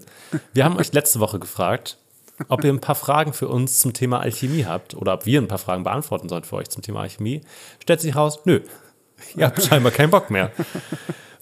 wir 0.54 0.66
haben 0.66 0.78
euch 0.78 0.94
letzte 0.94 1.20
Woche 1.20 1.40
gefragt, 1.40 1.98
ob 2.48 2.64
ihr 2.64 2.72
ein 2.72 2.80
paar 2.82 2.96
Fragen 2.96 3.34
für 3.34 3.48
uns 3.48 3.80
zum 3.80 3.94
Thema 3.94 4.20
Alchemie 4.20 4.66
habt 4.66 4.94
oder 4.96 5.14
ob 5.14 5.26
wir 5.26 5.42
ein 5.42 5.48
paar 5.48 5.58
Fragen 5.58 5.84
beantworten 5.84 6.30
sollen 6.30 6.44
für 6.44 6.56
euch 6.58 6.70
zum 6.70 6.82
Thema 6.84 7.02
Alchemie. 7.02 7.42
Stellt 7.82 8.02
sich 8.02 8.16
raus, 8.16 8.40
nö, 8.46 8.62
ihr 9.36 9.46
habt 9.46 9.62
scheinbar 9.64 9.92
keinen 9.92 10.10
Bock 10.12 10.30
mehr. 10.32 10.52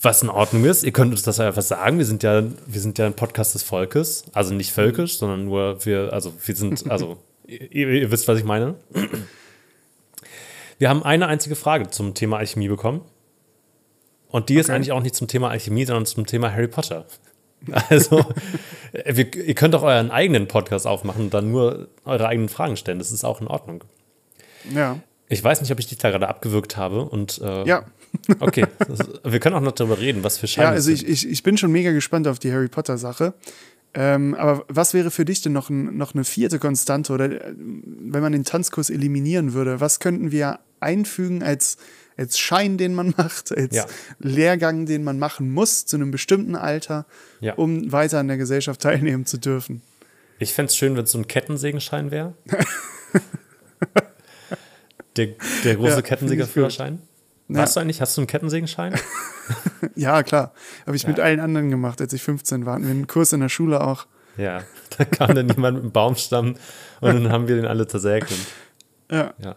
Was 0.02 0.24
in 0.24 0.30
Ordnung 0.30 0.64
ist, 0.66 0.84
ihr 0.84 0.91
könnt 0.93 1.12
uns 1.12 1.24
das 1.24 1.39
einfach 1.39 1.62
sagen. 1.62 1.97
Wir 1.97 2.06
sind 2.06 2.24
ja, 2.24 2.41
wir 2.66 2.80
sind 2.82 2.97
ja 2.97 3.06
ein 3.06 3.16
Podcast 3.16 3.54
des 3.54 3.64
Volkes, 3.64 4.24
also 4.34 4.54
nicht 4.54 4.72
völkisch, 4.72 5.18
sondern 5.18 5.45
nur 5.45 5.84
wir, 5.86 6.14
also 6.14 6.34
wir 6.45 6.56
sind, 6.56 6.89
also 6.91 7.18
ihr, 7.47 7.88
ihr 7.89 8.12
wisst, 8.12 8.28
was 8.28 8.38
ich 8.39 8.45
meine. 8.45 8.76
Wir 10.78 10.89
haben 10.89 11.04
eine 11.04 11.28
einzige 11.28 11.56
Frage 11.56 11.89
zum 11.89 12.14
Thema 12.14 12.38
Alchemie 12.38 12.70
bekommen. 12.70 13.02
Und 14.30 14.50
die 14.50 14.56
ist 14.56 14.68
Okay. 14.68 14.76
eigentlich 14.76 14.91
auch 14.91 15.02
nicht 15.02 15.16
zum 15.16 15.28
Thema 15.28 15.50
Alchemie, 15.50 15.86
sondern 15.86 16.06
zum 16.06 16.26
Thema 16.26 16.52
Harry 16.52 16.68
Potter. 16.68 17.06
Also, 17.89 18.24
wir, 19.06 19.36
ihr 19.36 19.56
könnt 19.56 19.76
auch 19.76 19.82
euren 19.84 20.12
eigenen 20.12 20.47
Podcast 20.47 20.88
aufmachen 20.88 21.26
und 21.26 21.34
dann 21.34 21.52
nur 21.52 21.89
eure 22.06 22.28
eigenen 22.28 22.47
Fragen 22.47 22.78
stellen. 22.78 23.00
Das 23.00 23.12
ist 23.12 23.26
auch 23.26 23.41
in 23.41 23.47
Ordnung. 23.47 23.84
ja. 24.74 24.97
Ich 25.32 25.43
weiß 25.43 25.62
nicht, 25.62 25.72
ob 25.72 25.78
ich 25.80 25.86
dich 25.86 26.00
da 26.00 26.10
gerade 26.10 26.28
abgewürgt 26.28 26.76
habe. 26.76 27.04
Und 27.04 27.39
äh, 27.43 27.64
Ja. 27.66 27.84
Okay, 28.39 28.66
wir 29.24 29.39
können 29.39 29.55
auch 29.55 29.62
noch 29.62 29.72
darüber 29.74 29.99
reden, 29.99 30.24
was 30.24 30.38
für 30.38 30.47
Scheine 30.47 30.68
Ja, 30.68 30.72
also 30.72 30.91
ich, 30.91 31.07
ich, 31.07 31.28
ich 31.30 31.43
bin 31.43 31.57
schon 31.57 31.72
mega 31.72 31.91
gespannt 31.91 32.28
auf 32.28 32.39
die 32.39 32.51
Harry 32.51 32.68
Potter-Sache. 32.68 33.34
Ähm, 33.95 34.36
aber 34.36 34.66
was 34.68 34.93
wäre 34.93 35.10
für 35.10 35.26
dich 35.26 35.41
denn 35.41 35.53
noch, 35.53 35.70
ein, 35.72 35.97
noch 35.97 36.14
eine 36.14 36.24
vierte 36.24 36.60
Konstante 36.60 37.12
oder 37.12 37.26
äh, 37.32 37.53
wenn 37.57 38.22
man 38.22 38.32
den 38.34 38.43
Tanzkurs 38.43 38.91
eliminieren 38.91 39.53
würde, 39.53 39.80
was 39.80 39.99
könnten 39.99 40.32
wir 40.32 40.60
einfügen 40.80 41.41
als, 41.41 41.78
als 42.16 42.38
Schein, 42.38 42.78
den 42.78 42.93
man 42.93 43.14
macht, 43.18 43.51
als 43.51 43.76
Ja. 43.76 43.86
Lehrgang, 44.20 44.86
den 44.86 45.03
man 45.03 45.18
machen 45.18 45.51
muss 45.51 45.86
zu 45.88 45.95
einem 45.95 46.12
bestimmten 46.12 46.55
Alter, 46.55 47.07
Ja. 47.41 47.55
um 47.55 47.91
weiter 47.91 48.20
an 48.20 48.28
der 48.28 48.38
Gesellschaft 48.38 48.80
teilnehmen 48.82 49.26
zu 49.26 49.38
dürfen? 49.39 49.82
Ich 50.38 50.53
fände 50.53 50.70
es 50.70 50.76
schön, 50.78 50.95
wenn 50.95 51.03
es 51.05 51.12
so 51.12 51.18
ein 51.18 51.28
Kettensägenschein 51.28 52.12
wäre. 52.12 52.36
der, 55.18 55.30
der 55.64 55.76
große 55.76 55.95
Ja, 55.95 56.01
Kettensägerführerschein. 56.01 56.99
Ja. 57.50 57.62
Hast 57.62 57.76
du 57.76 57.80
eigentlich, 57.80 58.00
hast 58.02 58.16
du 58.18 58.22
einen 58.22 58.28
Kettensägenschein? 58.28 58.93
Ja, 59.95 60.22
klar. 60.24 60.54
Habe 60.86 60.95
ich 60.95 61.08
mit 61.08 61.20
allen 61.20 61.39
anderen 61.39 61.72
gemacht, 61.72 62.00
als 62.02 62.14
ich 62.14 62.22
15 62.22 62.66
war. 62.66 62.74
Hatten 62.76 62.84
wir 62.84 62.91
einen 62.91 63.08
Kurs 63.08 63.34
in 63.34 63.39
der 63.39 63.50
Schule 63.50 63.82
auch. 63.82 64.06
ja, 64.38 64.62
da 64.97 65.06
kam 65.06 65.34
dann 65.34 65.47
jemand 65.50 65.76
mit 65.78 65.84
einem 65.86 65.91
Baumstamm 65.91 66.56
und 67.02 67.14
dann 67.16 67.32
haben 67.32 67.47
wir 67.47 67.56
den 67.56 67.66
alle 67.66 67.88
zersägt. 67.88 68.32
Ja. 69.12 69.34
ja. 69.39 69.56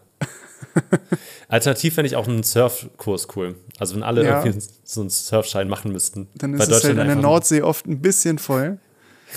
Alternativ 1.48 1.94
fände 1.94 2.06
ich 2.06 2.16
auch 2.16 2.26
einen 2.26 2.42
Surfkurs 2.42 3.28
cool. 3.36 3.56
Also 3.78 3.94
wenn 3.96 4.02
alle 4.02 4.24
Ja. 4.24 4.42
irgendwie 4.42 4.66
so 4.82 5.02
einen 5.02 5.10
Surfschein 5.10 5.68
machen 5.68 5.92
müssten. 5.92 6.28
Dann 6.34 6.54
Weil 6.58 6.62
ist 6.70 6.74
es 6.76 6.84
halt 6.84 6.98
an 6.98 7.06
der 7.06 7.16
Nordsee 7.16 7.60
oft 7.60 7.86
ein 7.86 8.00
bisschen 8.00 8.38
voll. 8.38 8.78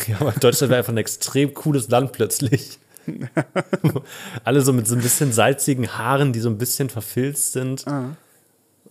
Ja, 0.08 0.16
aber 0.22 0.32
Deutschland 0.32 0.70
wäre 0.70 0.78
einfach 0.80 0.94
ein 0.94 0.98
extrem 0.98 1.54
cooles 1.54 1.90
Land 1.90 2.14
plötzlich. 2.14 2.80
Alle 4.46 4.62
so 4.62 4.72
mit 4.72 4.88
so 4.88 4.96
ein 4.96 5.02
bisschen 5.02 5.34
salzigen 5.34 5.98
Haaren, 5.98 6.32
die 6.32 6.40
so 6.40 6.50
ein 6.50 6.58
bisschen 6.58 6.90
verfilzt 6.90 7.52
sind. 7.52 7.84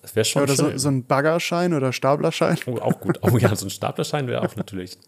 Das 0.05 0.15
wäre 0.15 0.27
schon 0.27 0.43
Oder 0.43 0.55
so, 0.55 0.69
schön. 0.69 0.79
so 0.79 0.89
ein 0.91 1.07
Baggerschein 1.07 1.73
oder 1.73 1.91
Staplerschein. 1.91 2.59
oh, 2.67 2.77
auch 2.77 3.01
gut. 3.01 3.19
Oh 3.23 3.39
ja, 3.39 3.57
so 3.57 3.65
ein 3.65 3.71
Staplerschein 3.71 4.27
wäre 4.29 4.43
auch 4.43 4.55
natürlich. 4.55 4.99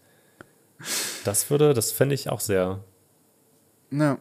Das 1.23 1.51
würde, 1.51 1.75
das 1.75 1.91
fände 1.91 2.15
ich 2.15 2.29
auch 2.29 2.39
sehr. 2.39 2.83
Ja. 3.91 4.17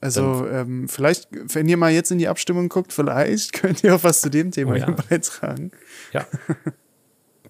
Also, 0.00 0.48
ähm, 0.48 0.88
vielleicht, 0.88 1.28
wenn 1.30 1.68
ihr 1.68 1.76
mal 1.76 1.92
jetzt 1.92 2.10
in 2.10 2.18
die 2.18 2.26
Abstimmung 2.26 2.68
guckt, 2.68 2.92
vielleicht 2.92 3.52
könnt 3.60 3.84
ihr 3.84 3.94
auch 3.94 4.02
was 4.02 4.20
zu 4.20 4.30
dem 4.30 4.50
Thema 4.50 4.72
Oh 4.72 4.74
ja. 4.74 4.86
hier 4.86 4.96
beitragen. 4.96 5.70
Ja. 6.12 6.26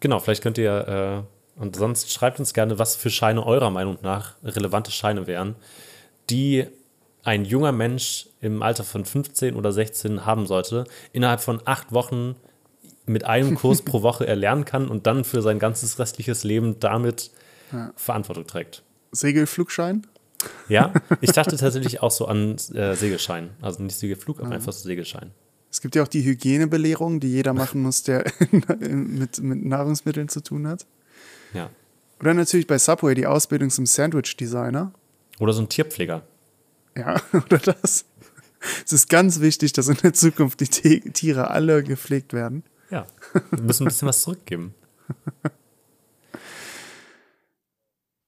genau, 0.00 0.18
vielleicht 0.18 0.42
könnt 0.42 0.58
ihr 0.58 1.24
äh, 1.56 1.61
Und 1.62 1.76
sonst 1.76 2.12
schreibt 2.12 2.40
uns 2.40 2.52
gerne, 2.52 2.78
was 2.78 2.94
für 2.94 3.08
Scheine 3.08 3.46
eurer 3.46 3.70
Meinung 3.70 3.96
nach 4.02 4.34
relevante 4.44 4.90
Scheine 4.90 5.26
wären, 5.26 5.56
die 6.28 6.66
ein 7.22 7.46
junger 7.46 7.72
Mensch 7.72 8.26
im 8.42 8.62
Alter 8.62 8.84
von 8.84 9.06
15 9.06 9.54
oder 9.54 9.72
16 9.72 10.26
haben 10.26 10.46
sollte, 10.46 10.84
innerhalb 11.12 11.40
von 11.40 11.62
acht 11.64 11.92
Wochen 11.92 12.36
mit 13.11 13.24
einem 13.24 13.54
Kurs 13.56 13.82
pro 13.84 14.02
Woche 14.02 14.26
erlernen 14.26 14.64
kann 14.64 14.88
und 14.88 15.06
dann 15.06 15.24
für 15.24 15.42
sein 15.42 15.58
ganzes 15.58 15.98
restliches 15.98 16.44
Leben 16.44 16.80
damit 16.80 17.30
Ja. 17.72 17.92
Verantwortung 17.96 18.46
trägt. 18.46 18.82
Segelflugschein? 19.12 20.06
Ja, 20.68 20.92
ich 21.20 21.32
dachte 21.32 21.56
tatsächlich 21.56 22.00
auch 22.02 22.11
so 22.11 22.26
an 22.26 22.56
äh, 22.74 22.94
Segelschein. 22.94 23.50
Also 23.61 23.82
nicht 23.82 23.96
Segelflug, 23.96 24.40
aber 24.40 24.52
einfach 24.52 24.72
so 24.72 24.82
Segelschein. 24.84 25.32
Es 25.70 25.80
gibt 25.80 25.94
ja 25.94 26.02
auch 26.02 26.08
die 26.08 26.24
Hygienebelehrung, 26.24 27.20
die 27.20 27.28
jeder 27.28 27.52
machen 27.52 27.82
muss, 27.82 28.02
der 28.02 28.24
mit, 28.50 29.40
mit 29.40 29.64
Nahrungsmitteln 29.64 30.28
zu 30.28 30.40
tun 30.42 30.66
hat. 30.66 30.86
Ja. 31.54 31.70
Oder 32.20 32.34
natürlich 32.34 32.66
bei 32.66 32.78
Subway 32.78 33.14
die 33.14 33.26
Ausbildung 33.26 33.70
zum 33.70 33.86
Sandwich-Designer. 33.86 34.92
Oder 35.38 35.52
so 35.52 35.62
ein 35.62 35.68
Tierpfleger. 35.68 36.22
Ja, 36.96 37.20
oder 37.32 37.58
das. 37.58 38.04
Es 38.84 38.92
ist 38.92 39.08
ganz 39.08 39.40
wichtig, 39.40 39.72
dass 39.72 39.88
in 39.88 39.96
der 40.02 40.12
Zukunft 40.12 40.61
die 40.61 40.68
Ti- 40.68 41.00
Tiere 41.12 41.50
alle 41.50 41.82
gepflegt 41.82 42.32
werden. 42.34 42.62
Ja. 42.91 43.07
Wir 43.51 43.62
müssen 43.62 43.84
ein 43.84 43.88
bisschen 43.88 44.09
was 44.09 44.22
zurückgeben. 44.22 44.74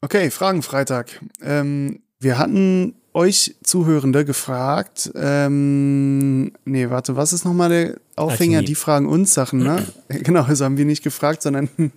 Okay, 0.00 0.30
Fragenfreitag. 0.30 1.20
Ähm, 1.40 2.02
wir 2.18 2.38
hatten 2.38 2.94
euch 3.14 3.56
Zuhörende 3.62 4.24
gefragt, 4.24 5.10
ähm, 5.14 6.52
nee, 6.64 6.88
warte, 6.88 7.16
was 7.16 7.32
ist 7.32 7.44
nochmal 7.44 7.68
der 7.68 8.00
Aufhänger? 8.16 8.58
Alchemie. 8.58 8.66
Die 8.66 8.74
fragen 8.74 9.06
uns 9.06 9.34
Sachen, 9.34 9.60
ne? 9.60 9.86
genau, 10.08 10.42
also 10.42 10.64
haben 10.64 10.76
wir 10.76 10.84
nicht 10.84 11.02
gefragt, 11.02 11.42
sondern, 11.42 11.68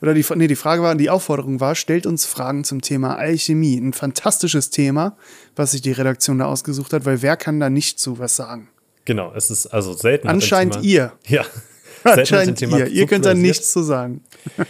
oder 0.00 0.14
die, 0.14 0.24
nee, 0.34 0.46
die 0.46 0.56
Frage 0.56 0.82
war, 0.82 0.94
die 0.94 1.10
Aufforderung 1.10 1.60
war, 1.60 1.74
stellt 1.74 2.06
uns 2.06 2.26
Fragen 2.26 2.64
zum 2.64 2.80
Thema 2.80 3.16
Alchemie. 3.16 3.76
Ein 3.76 3.92
fantastisches 3.92 4.70
Thema, 4.70 5.16
was 5.56 5.72
sich 5.72 5.82
die 5.82 5.92
Redaktion 5.92 6.38
da 6.38 6.46
ausgesucht 6.46 6.92
hat, 6.92 7.04
weil 7.04 7.22
wer 7.22 7.36
kann 7.36 7.60
da 7.60 7.70
nicht 7.70 7.98
zu 7.98 8.18
was 8.18 8.36
sagen? 8.36 8.68
Genau, 9.04 9.32
es 9.34 9.50
ist 9.50 9.66
also 9.66 9.92
selten. 9.92 10.28
Anscheinend 10.28 10.82
ihr. 10.82 11.12
Ja. 11.26 11.44
Hat 12.04 12.18
Anscheinend 12.20 12.58
Thema 12.58 12.78
ihr. 12.78 12.86
Ihr 12.88 13.06
könnt 13.06 13.24
da 13.24 13.34
nichts 13.34 13.72
zu 13.72 13.82
sagen. 13.82 14.22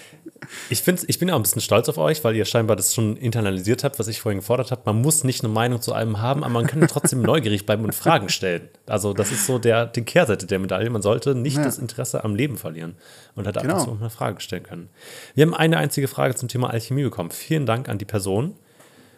Ich, 0.68 0.82
find's, 0.82 1.04
ich 1.06 1.18
bin 1.20 1.28
ja 1.28 1.34
auch 1.34 1.38
ein 1.38 1.42
bisschen 1.42 1.60
stolz 1.60 1.88
auf 1.88 1.96
euch, 1.98 2.24
weil 2.24 2.34
ihr 2.34 2.44
scheinbar 2.44 2.74
das 2.74 2.92
schon 2.92 3.16
internalisiert 3.16 3.84
habt, 3.84 4.00
was 4.00 4.08
ich 4.08 4.20
vorhin 4.20 4.40
gefordert 4.40 4.72
habe. 4.72 4.82
Man 4.86 5.00
muss 5.00 5.22
nicht 5.22 5.44
eine 5.44 5.52
Meinung 5.52 5.80
zu 5.80 5.92
einem 5.92 6.20
haben, 6.20 6.42
aber 6.42 6.54
man 6.54 6.66
kann 6.66 6.80
trotzdem 6.88 7.22
neugierig 7.22 7.66
bleiben 7.66 7.84
und 7.84 7.94
Fragen 7.94 8.28
stellen. 8.30 8.68
Also 8.86 9.12
das 9.12 9.30
ist 9.30 9.46
so 9.46 9.60
der, 9.60 9.86
die 9.86 10.02
Kehrseite 10.02 10.46
der 10.46 10.58
Medaille. 10.58 10.90
Man 10.90 11.02
sollte 11.02 11.36
nicht 11.36 11.58
Ja. 11.58 11.62
das 11.64 11.78
Interesse 11.78 12.24
am 12.24 12.34
Leben 12.34 12.56
verlieren 12.56 12.96
und 13.36 13.46
halt 13.46 13.58
Genau. 13.60 13.74
einfach 13.74 13.86
so 13.86 13.96
eine 14.00 14.10
Frage 14.10 14.40
stellen 14.40 14.64
können. 14.64 14.88
Wir 15.34 15.44
haben 15.46 15.54
eine 15.54 15.76
einzige 15.76 16.08
Frage 16.08 16.34
zum 16.34 16.48
Thema 16.48 16.70
Alchemie 16.70 17.04
bekommen. 17.04 17.30
Vielen 17.30 17.66
Dank 17.66 17.88
an 17.88 17.98
die 17.98 18.04
Person. 18.06 18.56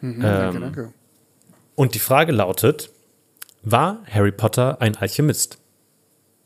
Danke, 0.02 0.26
Ähm, 0.56 0.60
danke. 0.60 0.92
Und 1.76 1.94
die 1.94 2.00
Frage 2.00 2.32
lautet, 2.32 2.90
war 3.62 4.00
Harry 4.10 4.32
Potter 4.32 4.82
ein 4.82 4.96
Alchemist? 4.96 5.56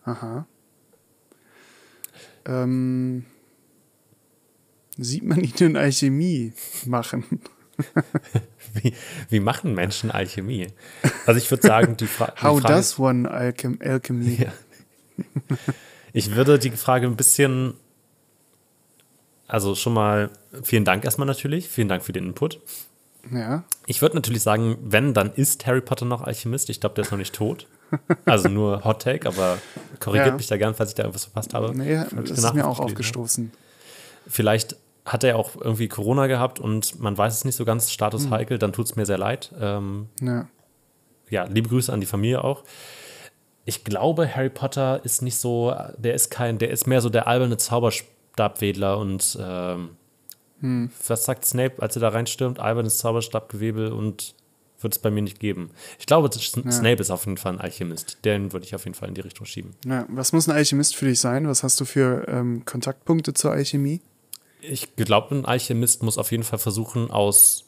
Aha. 0.04 0.46
Ähm, 2.46 3.24
sieht 4.96 5.24
man 5.24 5.40
ihn 5.40 5.54
in 5.58 5.76
Alchemie 5.76 6.52
machen? 6.86 7.24
Wie, 8.74 8.94
wie 9.28 9.40
machen 9.40 9.74
Menschen 9.74 10.10
Alchemie? 10.10 10.68
Also 11.26 11.38
ich 11.38 11.50
würde 11.50 11.66
sagen, 11.66 11.96
die, 11.96 12.06
Fra 12.06 12.26
die 12.26 12.42
How 12.42 12.60
Frage 12.60 12.74
does 12.74 12.98
one 12.98 13.30
alchem 13.30 13.78
alchemy? 13.82 14.36
Ja. 14.36 14.52
Ich 16.12 16.34
würde 16.34 16.58
die 16.58 16.70
Frage 16.70 17.06
ein 17.06 17.16
bisschen, 17.16 17.74
also 19.46 19.74
schon 19.74 19.94
mal 19.94 20.30
vielen 20.62 20.84
Dank 20.84 21.04
erstmal 21.04 21.26
natürlich, 21.26 21.68
vielen 21.68 21.88
Dank 21.88 22.02
für 22.02 22.12
den 22.12 22.26
Input. 22.26 22.60
Ja. 23.30 23.64
Ich 23.86 24.02
würde 24.02 24.16
natürlich 24.16 24.42
sagen, 24.42 24.78
wenn, 24.82 25.14
dann 25.14 25.32
ist 25.32 25.66
Harry 25.66 25.80
Potter 25.80 26.06
noch 26.06 26.22
Alchemist. 26.22 26.70
Ich 26.70 26.80
glaube, 26.80 26.94
der 26.94 27.04
ist 27.04 27.10
noch 27.10 27.18
nicht 27.18 27.34
tot. 27.34 27.66
Also 28.24 28.48
nur 28.48 28.84
Hot 28.84 29.02
Take, 29.02 29.28
aber 29.28 29.58
korrigiert 30.00 30.28
Ja. 30.28 30.36
mich 30.36 30.46
da 30.48 30.56
gern, 30.56 30.74
falls 30.74 30.90
ich 30.90 30.94
da 30.96 31.04
irgendwas 31.04 31.24
verpasst 31.24 31.54
habe. 31.54 31.72
Nee, 31.76 31.94
das 32.14 32.30
ist 32.30 32.54
mir 32.54 32.66
auch 32.66 32.78
habe. 32.78 32.86
aufgestoßen. 32.86 33.52
Vielleicht 34.26 34.76
hat 35.04 35.22
er 35.22 35.36
auch 35.38 35.54
irgendwie 35.56 35.86
Corona 35.88 36.26
gehabt 36.26 36.58
und 36.58 36.98
man 37.00 37.16
weiß 37.16 37.32
es 37.32 37.44
nicht 37.44 37.54
so 37.54 37.64
ganz, 37.64 37.90
Status 37.92 38.24
Hm. 38.24 38.30
heikel, 38.32 38.58
dann 38.58 38.72
tut 38.72 38.86
es 38.86 38.96
mir 38.96 39.06
sehr 39.06 39.18
leid. 39.18 39.52
Ähm, 39.60 40.08
Ja. 40.20 40.48
ja, 41.30 41.44
liebe 41.44 41.68
Grüße 41.68 41.92
an 41.92 42.00
die 42.00 42.06
Familie 42.06 42.42
auch. 42.42 42.64
Ich 43.64 43.82
glaube, 43.84 44.32
Harry 44.34 44.50
Potter 44.50 45.00
ist 45.04 45.22
nicht 45.22 45.36
so, 45.38 45.74
der 45.98 46.14
ist 46.14 46.30
kein, 46.30 46.58
der 46.58 46.70
ist 46.70 46.86
mehr 46.86 47.00
so 47.00 47.08
der 47.08 47.26
alberne 47.26 47.56
Zauberstabwedler 47.56 48.98
und 48.98 49.36
ähm, 49.40 49.90
Hm. 50.60 50.90
was 51.06 51.24
sagt 51.24 51.44
Snape, 51.44 51.82
als 51.82 51.96
er 51.96 52.00
da 52.00 52.08
reinstürmt? 52.08 52.58
Albernes 52.60 52.98
Zauberstabgewebel 52.98 53.92
und 53.92 54.34
wird 54.80 54.94
es 54.94 54.98
bei 54.98 55.10
mir 55.10 55.22
nicht 55.22 55.40
geben. 55.40 55.70
Ich 55.98 56.06
glaube, 56.06 56.28
S- 56.28 56.52
Snape 56.52 57.00
ist 57.00 57.10
auf 57.10 57.24
jeden 57.26 57.38
Fall 57.38 57.54
ein 57.54 57.60
Alchemist. 57.60 58.18
Den 58.24 58.52
würde 58.52 58.66
ich 58.66 58.74
auf 58.74 58.84
jeden 58.84 58.94
Fall 58.94 59.08
in 59.08 59.14
die 59.14 59.20
Richtung 59.22 59.46
schieben. 59.46 59.74
ja. 59.86 60.04
Was 60.08 60.32
muss 60.32 60.48
ein 60.48 60.54
Alchemist 60.54 60.96
für 60.96 61.06
dich 61.06 61.18
sein? 61.20 61.48
Was 61.48 61.62
hast 61.62 61.80
du 61.80 61.84
für 61.84 62.26
ähm, 62.28 62.64
Kontaktpunkte 62.64 63.32
zur 63.34 63.52
Alchemie? 63.52 64.00
Ich 64.60 64.94
glaube, 64.96 65.34
ein 65.34 65.44
Alchemist 65.44 66.02
muss 66.02 66.18
auf 66.18 66.30
jeden 66.32 66.42
Fall 66.42 66.58
versuchen, 66.58 67.10
aus 67.10 67.64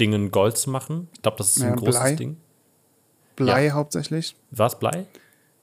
Dingen 0.00 0.30
Gold 0.30 0.56
zu 0.58 0.70
machen. 0.70 1.08
Ich 1.14 1.22
glaube, 1.22 1.38
das 1.38 1.56
ist 1.56 1.62
Ja, 1.62 1.68
ein 1.70 1.76
großes 1.76 2.00
Blei. 2.00 2.14
Ding. 2.14 2.36
Blei 3.36 3.70
hauptsächlich? 3.70 4.36
War 4.50 4.68
es 4.68 4.78
Blei? 4.78 5.06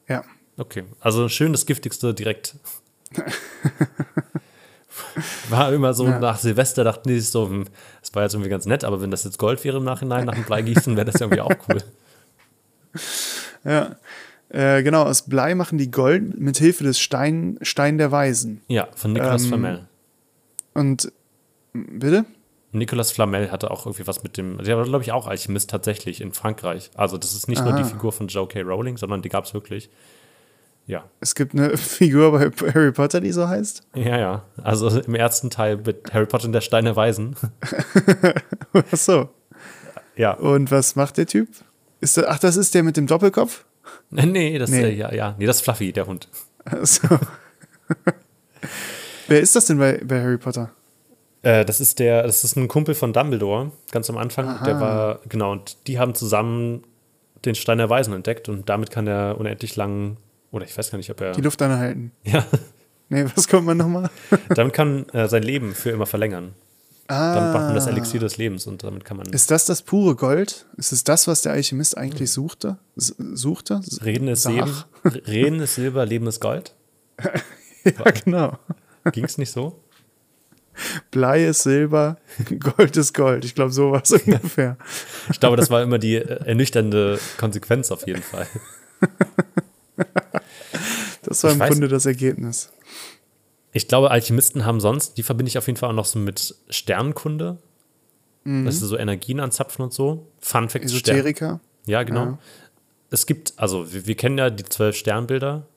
Ja. 0.07 0.23
Okay, 0.57 0.83
also 0.99 1.29
schön 1.29 1.53
das 1.53 1.65
Giftigste 1.65 2.13
direkt. 2.13 2.55
War 5.49 5.71
immer 5.73 5.93
so 5.93 6.05
Ja. 6.05 6.19
nach 6.19 6.37
Silvester 6.37 6.83
dachten 6.83 7.09
die 7.09 7.19
so, 7.19 7.47
hm, 7.47 7.65
das 8.01 8.13
war 8.13 8.23
jetzt 8.23 8.33
irgendwie 8.33 8.49
ganz 8.49 8.65
nett, 8.65 8.83
aber 8.83 9.01
wenn 9.01 9.11
das 9.11 9.23
jetzt 9.23 9.37
Gold 9.37 9.63
wäre 9.63 9.77
im 9.77 9.83
Nachhinein 9.83 10.25
nach 10.25 10.35
dem 10.35 10.43
Bleigießen, 10.43 10.95
wäre 10.95 11.05
das 11.05 11.15
ja 11.19 11.25
irgendwie 11.27 11.41
auch 11.41 11.55
cool. 11.69 11.77
Ja. 13.63 13.95
Äh, 14.49 14.83
genau, 14.83 15.03
aus 15.03 15.21
Blei 15.21 15.55
machen 15.55 15.77
die 15.77 15.91
Gold 15.91 16.37
mit 16.39 16.57
Hilfe 16.57 16.83
des 16.83 16.99
Stein, 16.99 17.57
Stein 17.61 17.97
der 17.97 18.11
Weisen. 18.11 18.61
Ja, 18.67 18.87
von 18.95 19.13
Nicolas 19.13 19.43
Ähm, 19.43 19.47
Flamel. 19.49 19.87
Und 20.73 21.11
bitte? 21.73 22.25
Nicolas 22.73 23.11
Flamel 23.11 23.51
hatte 23.51 23.69
auch 23.71 23.85
irgendwie 23.85 24.07
was 24.07 24.23
mit 24.23 24.37
dem, 24.37 24.57
der 24.57 24.77
war 24.77 24.83
glaube 24.85 25.03
ich 25.03 25.11
auch 25.11 25.27
Alchemist 25.27 25.69
tatsächlich 25.69 26.21
in 26.21 26.33
Frankreich. 26.33 26.89
Also 26.95 27.17
das 27.17 27.33
ist 27.33 27.47
nicht 27.47 27.63
nur 27.63 27.73
die 27.73 27.81
Aha. 27.83 27.89
Figur 27.89 28.11
von 28.11 28.27
J.K. 28.27 28.61
Rowling, 28.61 28.97
sondern 28.97 29.21
die 29.21 29.29
gab 29.29 29.45
es 29.45 29.53
wirklich. 29.53 29.89
Ja, 30.87 31.05
Es 31.19 31.35
gibt 31.35 31.53
eine 31.53 31.77
Figur 31.77 32.31
bei 32.31 32.49
Harry 32.73 32.91
Potter, 32.91 33.21
die 33.21 33.31
so 33.31 33.47
heißt. 33.47 33.83
ja, 33.95 34.17
ja. 34.17 34.45
Also 34.61 34.89
im 35.01 35.15
ersten 35.15 35.49
Teil 35.49 35.77
mit 35.77 36.13
Harry 36.13 36.25
Potter 36.25 36.45
und 36.45 36.53
der 36.53 36.61
Stein 36.61 36.85
der 36.85 36.95
Weisen. 36.95 37.35
Ach 38.73 38.97
so. 38.97 39.29
ja. 40.15 40.33
Und 40.33 40.71
was 40.71 40.95
macht 40.95 41.17
der 41.17 41.27
Typ? 41.27 41.47
Ist 42.01 42.17
der, 42.17 42.31
ach, 42.31 42.39
das 42.39 42.57
ist 42.57 42.73
der 42.73 42.81
mit 42.81 42.97
dem 42.97 43.05
Doppelkopf? 43.05 43.63
Nee, 44.09 44.57
das, 44.57 44.71
Nee. 44.71 44.85
Äh, 44.85 44.95
ja, 44.95 45.13
ja. 45.13 45.35
Nee, 45.37 45.45
das 45.45 45.57
ist 45.57 45.61
Fluffy, 45.61 45.93
der 45.93 46.07
Hund. 46.07 46.27
Ach 46.65 46.83
so. 46.83 47.07
Wer 49.27 49.39
ist 49.39 49.55
das 49.55 49.65
denn 49.65 49.77
bei, 49.77 49.99
bei 50.03 50.21
Harry 50.21 50.37
Potter? 50.37 50.71
Äh, 51.43 51.65
das 51.65 51.79
ist 51.79 51.99
der, 51.99 52.23
das 52.23 52.43
ist 52.43 52.55
ein 52.55 52.67
Kumpel 52.67 52.95
von 52.95 53.13
Dumbledore, 53.13 53.71
ganz 53.91 54.09
am 54.09 54.17
Anfang. 54.17 54.47
Aha. 54.47 54.65
Der 54.65 54.79
war, 54.79 55.19
genau, 55.29 55.51
und 55.51 55.87
die 55.87 55.99
haben 55.99 56.15
zusammen 56.15 56.83
den 57.45 57.55
Stein 57.55 57.77
der 57.79 57.89
Weisen 57.89 58.13
entdeckt 58.13 58.49
und 58.49 58.69
damit 58.69 58.91
kann 58.91 59.07
er 59.07 59.37
unendlich 59.39 59.75
lang, 59.75 60.17
oder 60.51 60.65
ich 60.65 60.77
weiß 60.77 60.91
gar 60.91 60.97
nicht, 60.97 61.09
ob 61.09 61.21
er. 61.21 61.31
Die 61.31 61.41
Luft 61.41 61.61
anhalten. 61.61 62.11
Ja, 62.23 62.45
Nee, 63.11 63.25
was 63.35 63.49
kommt 63.49 63.65
man 63.65 63.75
nochmal? 63.75 64.09
damit 64.55 64.73
kann 64.73 65.05
er 65.11 65.27
sein 65.27 65.43
Leben 65.43 65.75
für 65.75 65.89
immer 65.89 66.05
verlängern. 66.05 66.53
Ah. 67.09 67.35
Damit 67.35 67.53
macht 67.53 67.65
man 67.65 67.75
das 67.75 67.87
Elixier 67.87 68.21
des 68.21 68.37
Lebens 68.37 68.67
und 68.67 68.85
damit 68.85 69.03
kann 69.03 69.17
man 69.17 69.27
Ist 69.27 69.51
das 69.51 69.65
das 69.65 69.81
pure 69.81 70.15
Gold? 70.15 70.65
Ist 70.77 70.93
es 70.93 71.03
das, 71.03 71.27
was 71.27 71.41
der 71.41 71.51
Alchemist 71.51 71.97
eigentlich 71.97 72.31
suchte? 72.31 72.77
S 72.95 73.13
suchte? 73.33 73.81
Reden 74.01 74.29
ist 74.29 74.43
Sach? 74.43 74.51
Leben, 74.53 74.73
Reden 75.27 75.59
ist 75.59 75.75
Silber, 75.75 76.05
Leben 76.05 76.25
ist 76.27 76.39
Gold. 76.39 76.73
Ja, 77.83 78.11
genau. 78.11 78.57
Ging 79.11 79.25
es 79.25 79.37
nicht 79.37 79.51
so? 79.51 79.83
Blei 81.11 81.45
ist 81.47 81.63
Silber, 81.63 82.17
Gold 82.59 82.95
ist 82.95 83.13
Gold. 83.13 83.43
Ich 83.43 83.55
glaube, 83.55 83.73
so 83.73 83.91
war 83.91 84.03
es 84.03 84.11
ungefähr. 84.13 84.77
Ich 85.29 85.39
glaube, 85.41 85.57
das 85.57 85.69
war 85.69 85.83
immer 85.83 85.99
die 85.99 86.15
äh, 86.15 86.45
ernüchternde 86.45 87.19
Konsequenz 87.37 87.91
auf 87.91 88.07
jeden 88.07 88.23
Fall. 88.23 88.47
Das 91.31 91.43
war 91.43 91.51
Ich 91.51 91.55
im 91.57 91.61
weiß- 91.63 91.67
Grunde 91.69 91.87
das 91.87 92.05
Ergebnis. 92.05 92.71
Ich 93.73 93.87
glaube, 93.87 94.11
Alchemisten 94.11 94.65
haben 94.65 94.79
sonst, 94.81 95.17
die 95.17 95.23
verbinde 95.23 95.49
ich 95.49 95.57
auf 95.57 95.67
jeden 95.67 95.77
Fall 95.77 95.89
auch 95.89 95.95
noch 95.95 96.05
so 96.05 96.19
mit 96.19 96.55
Sternkunde. 96.69 97.57
Das 98.43 98.75
ist 98.75 98.81
so 98.81 98.97
Energien 98.97 99.39
anzapfen 99.39 99.83
und 99.83 99.93
so. 99.93 100.27
Fun 100.39 100.67
Fact: 100.67 100.89
Stern. 100.89 101.15
Esoteriker. 101.15 101.59
Ja, 101.85 102.01
genau. 102.03 102.23
Ja. 102.25 102.37
Es 103.11 103.25
gibt, 103.27 103.53
also 103.57 103.93
wir, 103.93 104.07
wir 104.07 104.15
kennen 104.15 104.37
ja 104.39 104.49
die 104.49 104.63
zwölf 104.63 104.95
Sternbilder. 104.95 105.67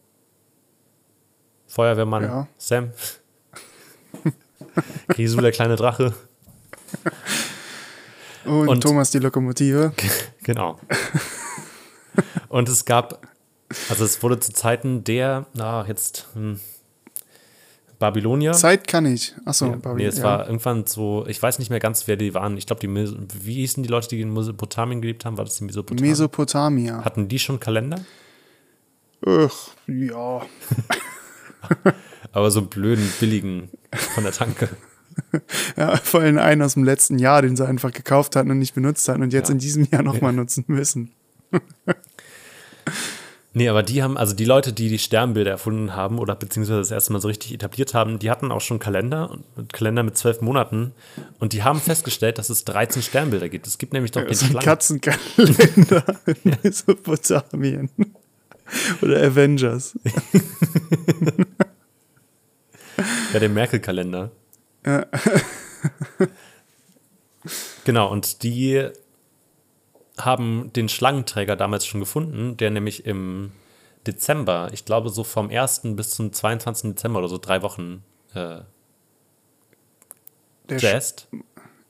Feuerwehrmann, 1.66 2.22
Ja. 2.22 2.48
Sam. 2.56 2.92
Grisou, 5.08 5.40
der 5.40 5.52
kleine 5.52 5.76
Drache. 5.76 6.14
Und, 8.44 8.68
Und- 8.68 8.80
Thomas 8.82 9.10
die 9.10 9.18
Lokomotive. 9.18 9.92
Genau. 10.42 10.78
Und 12.48 12.68
es 12.68 12.84
gab, 12.84 13.26
also 13.88 14.04
es 14.04 14.22
wurde 14.22 14.38
zu 14.40 14.52
Zeiten 14.52 15.04
der, 15.04 15.46
na, 15.54 15.86
jetzt, 15.86 16.26
hm, 16.34 16.60
Babylonier. 17.98 18.52
Zeit 18.52 18.86
kann 18.86 19.06
ich. 19.06 19.34
Achso, 19.44 19.66
ja, 19.66 19.94
nee, 19.94 20.04
es 20.04 20.22
war 20.22 20.46
irgendwann 20.46 20.86
so, 20.86 21.24
ich 21.26 21.42
weiß 21.42 21.58
nicht 21.58 21.70
mehr 21.70 21.80
ganz, 21.80 22.06
wer 22.06 22.16
die 22.16 22.34
waren. 22.34 22.56
Ich 22.56 22.66
glaube, 22.66 22.80
die, 22.80 22.88
wie 22.88 23.54
hießen 23.54 23.82
die 23.82 23.88
Leute, 23.88 24.08
die 24.08 24.20
in 24.20 24.32
Mesopotamien 24.32 25.00
gelebt 25.00 25.24
haben? 25.24 25.38
War 25.38 25.44
das 25.44 25.56
die 25.56 25.64
Mesopotamien? 25.64 26.10
Mesopotamia. 26.10 27.04
Hatten 27.04 27.28
die 27.28 27.38
schon 27.38 27.60
Kalender? 27.60 28.00
Ach, 29.24 29.68
ja. 29.86 30.42
Aber 32.32 32.50
so 32.50 32.62
blöden, 32.62 33.10
billigen 33.20 33.70
von 34.14 34.24
der 34.24 34.32
Tanke. 34.32 34.68
ja, 35.76 35.96
vor 35.96 36.20
allem 36.20 36.38
einen 36.38 36.62
aus 36.62 36.74
dem 36.74 36.84
letzten 36.84 37.18
Jahr, 37.18 37.42
den 37.42 37.56
sie 37.56 37.66
einfach 37.66 37.92
gekauft 37.92 38.36
hatten 38.36 38.50
und 38.50 38.58
nicht 38.58 38.74
benutzt 38.74 39.08
hatten 39.08 39.22
und 39.22 39.32
jetzt 39.32 39.48
ja. 39.48 39.52
in 39.52 39.58
diesem 39.60 39.84
Jahr 39.84 40.02
nochmal 40.02 40.32
ja. 40.32 40.40
nutzen 40.40 40.64
müssen. 40.66 41.12
Nee, 43.56 43.68
aber 43.68 43.84
die 43.84 44.02
haben, 44.02 44.16
also 44.16 44.34
die 44.34 44.44
Leute, 44.44 44.72
die 44.72 44.88
die 44.88 44.98
Sternbilder 44.98 45.52
erfunden 45.52 45.94
haben 45.94 46.18
oder 46.18 46.34
beziehungsweise 46.34 46.80
das 46.80 46.90
erste 46.90 47.12
Mal 47.12 47.20
so 47.20 47.28
richtig 47.28 47.54
etabliert 47.54 47.94
haben, 47.94 48.18
die 48.18 48.28
hatten 48.28 48.50
auch 48.50 48.60
schon 48.60 48.80
Kalender, 48.80 49.38
Kalender 49.72 50.02
mit 50.02 50.18
zwölf 50.18 50.40
Monaten 50.40 50.92
und 51.38 51.52
die 51.52 51.62
haben 51.62 51.80
festgestellt, 51.80 52.38
dass 52.38 52.50
es 52.50 52.64
13 52.64 53.02
Sternbilder 53.02 53.48
gibt. 53.48 53.68
Es 53.68 53.78
gibt 53.78 53.92
nämlich 53.92 54.10
doch 54.10 54.22
ja, 54.22 54.26
den 54.26 54.34
so 54.34 54.58
Katzenkalender 54.58 56.04
in 56.26 56.56
Mesopotamien. 56.64 57.90
Oder 59.00 59.22
Avengers. 59.22 59.96
ja, 63.32 63.38
der 63.38 63.50
Merkel-Kalender. 63.50 64.32
Ja. 64.84 65.06
genau, 67.84 68.10
und 68.10 68.42
die 68.42 68.88
haben 70.18 70.72
den 70.72 70.88
Schlangenträger 70.88 71.56
damals 71.56 71.86
schon 71.86 72.00
gefunden, 72.00 72.56
der 72.56 72.70
nämlich 72.70 73.06
im 73.06 73.52
Dezember, 74.06 74.70
ich 74.72 74.84
glaube 74.84 75.08
so 75.08 75.24
vom 75.24 75.50
1. 75.50 75.82
bis 75.96 76.10
zum 76.10 76.32
22. 76.32 76.94
Dezember 76.94 77.18
oder 77.20 77.28
so 77.28 77.38
drei 77.38 77.62
Wochen 77.62 78.04
äh, 78.34 78.60
der 80.68 80.78
jazzt. 80.78 81.28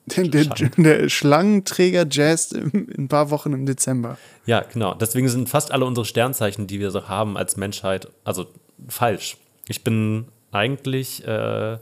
Der, 0.06 0.24
der, 0.24 0.44
der, 0.44 1.08
Schlangenträger 1.08 2.06
jazzt 2.10 2.52
in 2.52 2.92
ein 2.98 3.08
paar 3.08 3.30
Wochen 3.30 3.52
im 3.52 3.64
Dezember. 3.64 4.18
Ja, 4.44 4.60
genau. 4.60 4.94
Deswegen 4.94 5.28
sind 5.28 5.48
fast 5.48 5.72
alle 5.72 5.86
unsere 5.86 6.04
Sternzeichen, 6.04 6.66
die 6.66 6.78
wir 6.78 6.90
so 6.90 7.08
haben 7.08 7.38
als 7.38 7.56
Menschheit, 7.56 8.08
also 8.22 8.46
falsch. 8.86 9.38
Ich 9.66 9.82
bin 9.82 10.28
eigentlich, 10.52 11.26
äh, 11.26 11.78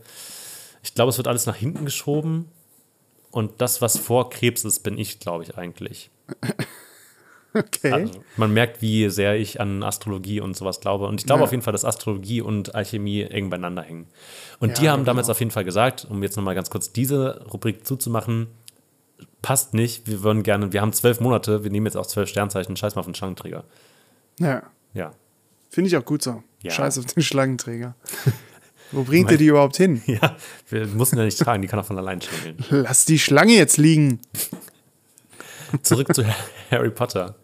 ich 0.83 0.95
glaube, 0.95 1.11
es 1.11 1.17
wird 1.17 1.27
alles 1.27 1.47
nach 1.47 1.57
hinten 1.57 1.85
geschoben. 1.85 2.49
Und 3.33 3.61
das, 3.61 3.81
was 3.83 3.99
vor 3.99 4.31
Krebs 4.31 4.65
ist, 4.65 4.81
bin 4.81 4.99
ich, 4.99 5.19
glaube 5.19 5.43
ich, 5.43 5.57
eigentlich. 5.57 6.11
Okay. 7.55 7.93
Also, 7.93 8.25
man 8.37 8.53
merkt, 8.53 8.81
wie 8.81 9.11
sehr 9.11 9.37
ich 9.37 9.61
an 9.61 9.83
Astrologie 9.83 10.41
und 10.41 10.57
sowas 10.57 10.81
glaube. 10.81 11.07
Und 11.07 11.21
ich 11.21 11.27
glaube 11.27 11.41
ja. 11.41 11.45
auf 11.45 11.51
jeden 11.51 11.63
Fall, 11.63 11.73
dass 11.73 11.85
Astrologie 11.85 12.41
und 12.41 12.75
Alchemie 12.75 13.23
eng 13.23 13.51
beieinander 13.51 13.83
hängen. 13.83 14.07
Und 14.59 14.71
ja, 14.71 14.75
die 14.75 14.89
haben 14.89 15.01
genau. 15.01 15.07
damals 15.09 15.29
auf 15.29 15.39
jeden 15.39 15.51
Fall 15.51 15.65
gesagt, 15.65 16.07
um 16.09 16.23
jetzt 16.23 16.37
nochmal 16.37 16.55
ganz 16.55 16.71
kurz 16.71 16.93
diese 16.93 17.45
Rubrik 17.53 17.87
zuzumachen, 17.87 18.49
passt 19.43 19.75
nicht, 19.75 20.07
wir 20.07 20.23
würden 20.23 20.43
gerne, 20.43 20.73
wir 20.73 20.81
haben 20.81 20.93
zwölf 20.93 21.21
Monate, 21.21 21.65
wir 21.65 21.71
nehmen 21.71 21.87
jetzt 21.87 21.97
auch 21.97 22.07
zwölf 22.07 22.29
Sternzeichen, 22.29 22.77
scheiß 22.77 22.95
mal 22.95 23.01
auf 23.01 23.07
den 23.07 23.15
Schlangenträger. 23.15 23.65
Ja. 24.39 24.63
Ja. 24.95 25.13
Finde 25.69 25.89
ich 25.89 25.97
auch 25.97 26.05
gut 26.05 26.23
so. 26.23 26.43
Ja. 26.63 26.71
Scheiß 26.71 26.99
auf 26.99 27.07
den 27.07 27.23
Schlangenträger. 27.23 27.95
Wo 28.93 29.05
bringt 29.05 29.31
ihr 29.31 29.39
die 29.39 29.47
überhaupt 29.47 29.77
hin? 29.77 30.03
Ja, 30.07 30.37
wir 30.69 30.87
mussten 30.87 31.17
ja 31.17 31.25
nicht 31.25 31.39
tragen, 31.39 31.63
die 31.63 31.69
kann 31.69 31.81
auch 31.81 31.85
von 31.85 31.99
allein 31.99 32.21
schwimmen. 32.21 32.65
Lass 32.71 33.05
die 33.05 33.19
Schlange 33.19 33.55
jetzt 33.55 33.79
liegen. 33.79 34.21
Zurück 35.83 36.15
zu 36.15 36.25
Harry 36.71 36.91
Potter. 36.91 37.37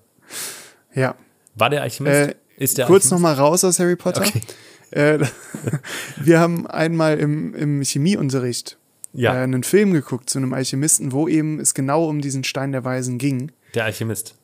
Ja. 0.94 1.14
War 1.54 1.70
der 1.70 1.82
Alchemist? 1.82 2.30
Äh, 2.30 2.34
ist 2.56 2.78
der 2.78 2.86
kurz 2.86 3.10
nochmal 3.10 3.34
raus 3.34 3.64
aus 3.64 3.78
Harry 3.78 3.96
Potter. 3.96 4.22
Okay. 4.22 4.42
Äh, 4.90 5.26
wir 6.16 6.40
haben 6.40 6.66
einmal 6.66 7.18
im, 7.18 7.54
im 7.54 7.82
Chemieunterricht 7.82 8.78
ja. 9.12 9.34
äh, 9.34 9.38
einen 9.38 9.62
Film 9.62 9.92
geguckt 9.92 10.30
zu 10.30 10.38
einem 10.38 10.52
Alchemisten, 10.52 11.12
wo 11.12 11.28
eben 11.28 11.60
es 11.60 11.74
genau 11.74 12.08
um 12.08 12.20
diesen 12.20 12.44
Stein 12.44 12.72
der 12.72 12.84
Weisen 12.84 13.18
ging. 13.18 13.52
Der 13.74 13.84
Alchemist? 13.84 14.34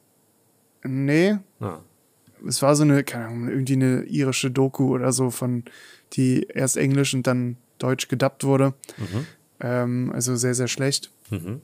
Nee. 0.83 1.39
Ah. 1.61 1.79
Es 2.47 2.61
war 2.61 2.77
so 2.77 2.83
eine, 2.83 3.05
keine 3.05 3.27
Ahnung, 3.27 3.49
irgendwie 3.49 3.73
eine 3.73 4.03
irische 4.03 4.51
Doku 4.51 4.95
oder 4.95 5.13
so 5.13 5.31
von, 5.31 5.65
die 6.13 6.47
erst 6.53 6.77
englisch 6.77 7.15
und 7.15 7.27
dann 7.27 7.57
deutsch 7.79 8.09
gedubbt 8.09 8.45
wurde. 8.45 8.75
Mhm. 8.99 9.27
Ähm, 9.61 10.13
also 10.13 10.37
sehr, 10.37 10.55
sehr 10.55 10.69
schlecht. 10.69 11.11
Mhm. 11.31 11.63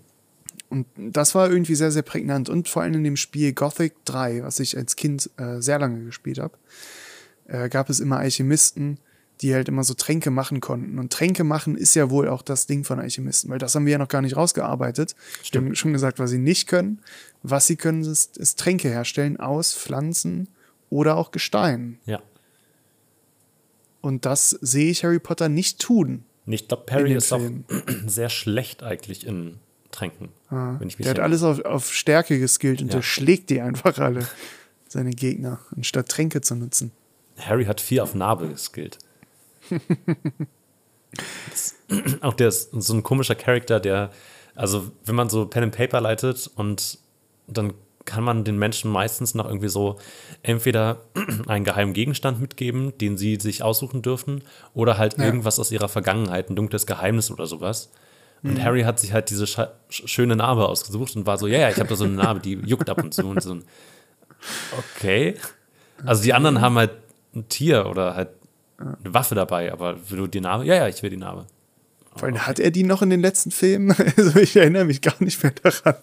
Und 0.70 0.86
das 0.96 1.34
war 1.34 1.50
irgendwie 1.50 1.74
sehr, 1.74 1.90
sehr 1.90 2.02
prägnant. 2.02 2.48
Und 2.48 2.68
vor 2.68 2.82
allem 2.82 2.94
in 2.94 3.04
dem 3.04 3.16
Spiel 3.16 3.52
Gothic 3.52 3.92
3, 4.04 4.44
was 4.44 4.60
ich 4.60 4.76
als 4.76 4.96
Kind 4.96 5.28
äh, 5.36 5.60
sehr 5.60 5.78
lange 5.80 6.04
gespielt 6.04 6.38
habe, 6.38 6.56
äh, 7.48 7.68
gab 7.68 7.90
es 7.90 8.00
immer 8.00 8.18
Alchemisten, 8.18 8.98
die 9.40 9.52
halt 9.52 9.68
immer 9.68 9.82
so 9.82 9.94
Tränke 9.94 10.30
machen 10.30 10.60
konnten. 10.60 10.98
Und 10.98 11.12
Tränke 11.12 11.44
machen 11.44 11.76
ist 11.76 11.94
ja 11.94 12.08
wohl 12.08 12.28
auch 12.28 12.42
das 12.42 12.66
Ding 12.66 12.84
von 12.84 13.00
Alchemisten, 13.00 13.50
weil 13.50 13.58
das 13.58 13.74
haben 13.74 13.84
wir 13.84 13.92
ja 13.92 13.98
noch 13.98 14.08
gar 14.08 14.22
nicht 14.22 14.36
rausgearbeitet. 14.36 15.16
Stimmt. 15.42 15.64
Wir 15.64 15.68
haben 15.70 15.74
schon 15.74 15.92
gesagt, 15.92 16.18
was 16.20 16.30
sie 16.30 16.38
nicht 16.38 16.68
können. 16.68 17.00
Was 17.42 17.66
sie 17.66 17.76
können, 17.76 18.02
ist, 18.02 18.36
ist 18.36 18.58
Tränke 18.58 18.88
herstellen 18.88 19.38
aus 19.38 19.74
Pflanzen 19.74 20.48
oder 20.88 21.16
auch 21.16 21.32
Gestein. 21.32 21.98
Ja. 22.04 22.22
Und 24.02 24.24
das 24.24 24.50
sehe 24.50 24.90
ich 24.90 25.04
Harry 25.04 25.18
Potter 25.18 25.48
nicht 25.48 25.80
tun. 25.80 26.24
Ich 26.46 26.68
glaube, 26.68 26.84
Harry 26.90 27.14
ist 27.14 27.28
Film. 27.28 27.64
auch 27.68 27.92
sehr 28.06 28.28
schlecht 28.28 28.82
eigentlich 28.82 29.26
in 29.26 29.58
Tränken. 29.90 30.28
Ah, 30.50 30.78
der 30.80 31.10
hat 31.10 31.20
alles 31.20 31.42
auf, 31.44 31.64
auf 31.64 31.92
Stärke 31.92 32.38
geskillt 32.38 32.82
und 32.82 32.88
ja. 32.88 32.94
der 32.96 33.02
schlägt 33.02 33.50
die 33.50 33.60
einfach 33.60 33.98
alle, 33.98 34.26
seine 34.88 35.10
Gegner, 35.10 35.60
anstatt 35.76 36.08
Tränke 36.08 36.40
zu 36.40 36.56
nutzen. 36.56 36.90
Harry 37.38 37.64
hat 37.66 37.80
viel 37.80 38.00
auf 38.00 38.14
Narbe 38.14 38.48
geskillt. 38.48 38.98
auch 42.20 42.34
der 42.34 42.48
ist 42.48 42.70
so 42.72 42.94
ein 42.94 43.02
komischer 43.04 43.36
Charakter, 43.36 43.78
der, 43.78 44.10
also 44.56 44.90
wenn 45.04 45.14
man 45.14 45.30
so 45.30 45.46
Pen 45.46 45.64
and 45.64 45.76
Paper 45.76 46.00
leitet 46.00 46.50
und 46.56 46.98
dann 47.46 47.72
kann 48.04 48.24
man 48.24 48.44
den 48.44 48.58
Menschen 48.58 48.90
meistens 48.90 49.34
noch 49.34 49.46
irgendwie 49.46 49.68
so 49.68 49.98
entweder 50.42 51.02
einen 51.46 51.64
geheimen 51.64 51.92
Gegenstand 51.92 52.40
mitgeben, 52.40 52.96
den 52.98 53.16
sie 53.16 53.36
sich 53.36 53.62
aussuchen 53.62 54.02
dürfen, 54.02 54.42
oder 54.74 54.98
halt 54.98 55.18
ja. 55.18 55.24
irgendwas 55.24 55.60
aus 55.60 55.70
ihrer 55.70 55.88
Vergangenheit, 55.88 56.50
ein 56.50 56.56
dunkles 56.56 56.86
Geheimnis 56.86 57.30
oder 57.30 57.46
sowas. 57.46 57.90
Und 58.42 58.54
mhm. 58.54 58.64
Harry 58.64 58.82
hat 58.82 58.98
sich 58.98 59.12
halt 59.12 59.30
diese 59.30 59.46
schöne 59.88 60.36
Narbe 60.36 60.66
ausgesucht 60.66 61.14
und 61.16 61.26
war 61.26 61.38
so, 61.38 61.46
ja, 61.46 61.58
ja, 61.58 61.68
ich 61.68 61.76
habe 61.76 61.88
da 61.88 61.96
so 61.96 62.04
eine 62.04 62.14
Narbe, 62.14 62.40
die 62.40 62.54
juckt 62.54 62.88
ab 62.88 63.02
und 63.02 63.12
zu. 63.12 63.26
Und 63.26 63.42
so 63.42 63.58
okay. 64.96 65.36
Also 66.04 66.22
die 66.22 66.32
anderen 66.32 66.60
haben 66.60 66.76
halt 66.76 66.92
ein 67.34 67.48
Tier 67.48 67.86
oder 67.86 68.14
halt 68.14 68.30
eine 68.78 69.14
Waffe 69.14 69.34
dabei, 69.34 69.72
aber 69.72 69.96
will 70.10 70.18
du 70.18 70.26
die 70.26 70.40
Narbe? 70.40 70.64
Ja, 70.64 70.74
ja, 70.74 70.88
ich 70.88 71.02
will 71.02 71.10
die 71.10 71.18
Narbe. 71.18 71.46
Vor 72.16 72.24
allem 72.24 72.36
okay. 72.36 72.44
hat 72.44 72.58
er 72.58 72.70
die 72.70 72.82
noch 72.82 73.02
in 73.02 73.10
den 73.10 73.20
letzten 73.20 73.50
Filmen? 73.50 73.94
Also 74.16 74.38
ich 74.38 74.56
erinnere 74.56 74.84
mich 74.84 75.02
gar 75.02 75.14
nicht 75.20 75.42
mehr 75.42 75.52
daran. 75.62 75.96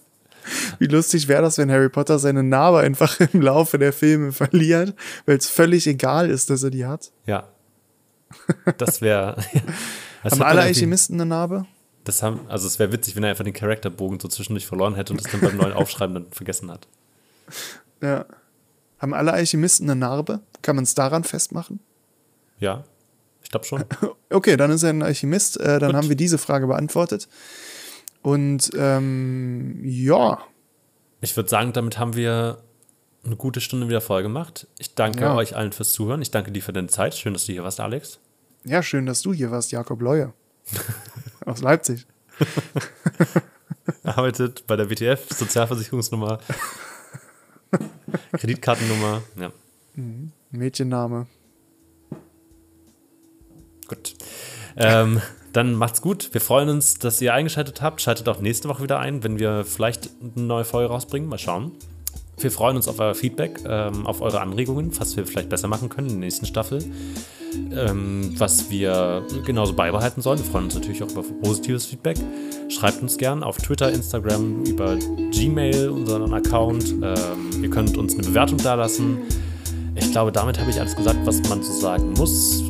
Wie 0.79 0.85
lustig 0.85 1.27
wäre 1.27 1.41
das, 1.41 1.57
wenn 1.57 1.71
Harry 1.71 1.89
Potter 1.89 2.19
seine 2.19 2.43
Narbe 2.43 2.79
einfach 2.79 3.19
im 3.33 3.41
Laufe 3.41 3.77
der 3.77 3.93
Filme 3.93 4.31
verliert, 4.31 4.93
weil 5.25 5.37
es 5.37 5.49
völlig 5.49 5.87
egal 5.87 6.29
ist, 6.29 6.49
dass 6.49 6.63
er 6.63 6.69
die 6.69 6.85
hat? 6.85 7.11
Ja. 7.25 7.47
Das 8.77 9.01
wäre. 9.01 9.37
Haben 10.23 10.41
alle 10.41 10.61
Alchemisten 10.61 11.15
eine 11.15 11.25
Narbe? 11.25 11.65
Das 12.07 12.23
haben, 12.23 12.39
also 12.47 12.67
es 12.67 12.79
wäre 12.79 12.93
witzig, 12.93 13.17
wenn 13.17 13.23
er 13.25 13.31
einfach 13.31 13.43
den 13.43 13.51
Charakterbogen 13.51 14.17
so 14.21 14.29
zwischendurch 14.29 14.65
verloren 14.65 14.95
hätte 14.95 15.11
und 15.11 15.21
das 15.21 15.29
dann 15.29 15.41
beim 15.41 15.57
neuen 15.57 15.73
Aufschreiben 15.73 16.13
dann 16.13 16.31
vergessen 16.31 16.71
hat. 16.71 16.87
Ja. 18.01 18.25
Haben 18.99 19.13
alle 19.13 19.33
Alchemisten 19.33 19.89
eine 19.89 19.99
Narbe? 19.99 20.39
Kann 20.61 20.77
man 20.77 20.83
es 20.85 20.95
daran 20.95 21.25
festmachen? 21.25 21.81
Ja, 22.59 22.85
ich 23.43 23.51
glaube 23.51 23.65
schon. 23.65 23.83
Okay, 24.29 24.55
dann 24.55 24.71
ist 24.71 24.83
er 24.83 24.89
ein 24.89 25.03
Alchemist. 25.03 25.59
Äh, 25.59 25.79
dann 25.79 25.91
Gut. 25.91 25.95
haben 25.95 26.09
wir 26.09 26.15
diese 26.15 26.37
Frage 26.37 26.67
beantwortet. 26.67 27.27
Und 28.21 28.71
ähm, 28.77 29.81
ja. 29.83 30.39
Ich 31.19 31.35
würde 31.35 31.49
sagen, 31.49 31.73
damit 31.73 31.97
haben 31.97 32.15
wir 32.15 32.61
eine 33.25 33.35
gute 33.35 33.59
Stunde 33.59 33.89
wieder 33.89 34.01
voll 34.01 34.23
gemacht. 34.23 34.67
Ich 34.79 34.95
danke 34.95 35.21
ja. 35.21 35.35
euch 35.35 35.57
allen 35.57 35.73
fürs 35.73 35.91
Zuhören. 35.91 36.21
Ich 36.21 36.31
danke 36.31 36.51
dir 36.51 36.61
für 36.61 36.73
deine 36.73 36.87
Zeit. 36.87 37.15
Schön, 37.15 37.33
dass 37.33 37.45
du 37.45 37.51
hier 37.51 37.63
warst, 37.63 37.81
Alex. 37.81 38.19
Ja, 38.63 38.81
schön, 38.81 39.05
dass 39.05 39.21
du 39.21 39.33
hier 39.33 39.51
warst, 39.51 39.73
Jakob 39.73 40.01
Leue. 40.01 40.33
Aus 41.47 41.61
Leipzig. 41.61 42.05
Arbeitet 44.03 44.67
bei 44.67 44.75
der 44.75 44.89
WTF, 44.89 45.29
Sozialversicherungsnummer, 45.29 46.39
Kreditkartennummer, 48.33 49.21
ja. 49.39 49.51
Mhm. 49.95 50.33
Mädchenname. 50.51 51.27
Gut. 53.87 54.15
Ähm, 54.75 55.21
dann 55.53 55.73
macht's 55.73 56.01
gut. 56.01 56.33
Wir 56.33 56.41
freuen 56.41 56.67
uns, 56.67 56.95
dass 56.95 57.21
ihr 57.21 57.33
eingeschaltet 57.33 57.81
habt. 57.81 58.01
Schaltet 58.01 58.27
auch 58.27 58.41
nächste 58.41 58.67
Woche 58.67 58.83
wieder 58.83 58.99
ein, 58.99 59.23
wenn 59.23 59.39
wir 59.39 59.63
vielleicht 59.63 60.09
eine 60.21 60.43
neue 60.43 60.65
Folge 60.65 60.89
rausbringen. 60.89 61.29
Mal 61.29 61.39
schauen. 61.39 61.71
Wir 62.39 62.51
freuen 62.51 62.75
uns 62.75 62.87
auf 62.87 62.99
euer 62.99 63.15
Feedback, 63.15 63.59
ähm, 63.67 64.05
auf 64.05 64.21
eure 64.21 64.41
Anregungen, 64.41 64.91
was 64.99 65.17
wir 65.17 65.25
vielleicht 65.25 65.49
besser 65.49 65.67
machen 65.67 65.89
können 65.89 66.07
in 66.07 66.13
der 66.13 66.25
nächsten 66.27 66.45
Staffel. 66.45 66.83
Ähm, 67.71 68.35
was 68.37 68.69
wir 68.69 69.25
genauso 69.45 69.73
beibehalten 69.73 70.21
sollen. 70.21 70.37
Wir 70.37 70.45
freuen 70.45 70.65
uns 70.65 70.75
natürlich 70.75 71.01
auch 71.01 71.09
über 71.09 71.23
positives 71.23 71.87
Feedback. 71.87 72.17
Schreibt 72.69 73.01
uns 73.01 73.17
gern 73.17 73.41
auf 73.41 73.57
Twitter, 73.57 73.91
Instagram, 73.91 74.63
über 74.65 74.95
Gmail, 75.31 75.89
unseren 75.89 76.31
Account. 76.33 76.93
Ähm, 77.01 77.63
ihr 77.63 77.69
könnt 77.71 77.97
uns 77.97 78.13
eine 78.13 78.23
Bewertung 78.23 78.59
dalassen. 78.59 79.19
Ich 79.95 80.11
glaube, 80.11 80.31
damit 80.31 80.59
habe 80.59 80.69
ich 80.69 80.79
alles 80.79 80.95
gesagt, 80.95 81.17
was 81.23 81.41
man 81.49 81.63
so 81.63 81.73
sagen 81.73 82.13
muss. 82.13 82.63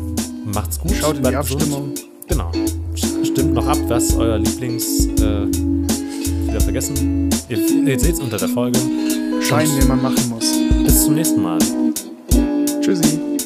Macht's 0.46 0.80
gut. 0.80 0.94
Schaut 0.94 1.18
in 1.18 1.24
die 1.24 1.36
Abstimmung. 1.36 1.94
Gesund. 1.94 2.08
Genau. 2.30 2.52
Stimmt 2.96 3.54
noch 3.54 3.68
ab, 3.68 3.78
was 3.90 4.16
euer 4.16 4.38
Lieblings... 4.38 5.08
Äh, 5.20 5.48
wieder 6.48 6.62
vergessen. 6.62 7.30
Ihr, 7.50 7.58
ihr 7.88 8.00
seht's 8.00 8.20
unter 8.20 8.38
der 8.38 8.50
Folge. 8.50 8.80
Schein, 9.48 9.70
den 9.80 9.88
man 9.88 10.02
machen 10.02 10.30
muss. 10.30 10.52
Bis 10.84 11.06
zum 11.06 11.16
nächsten 11.16 11.42
Mal. 11.42 11.58
Tschüssi. 12.82 13.37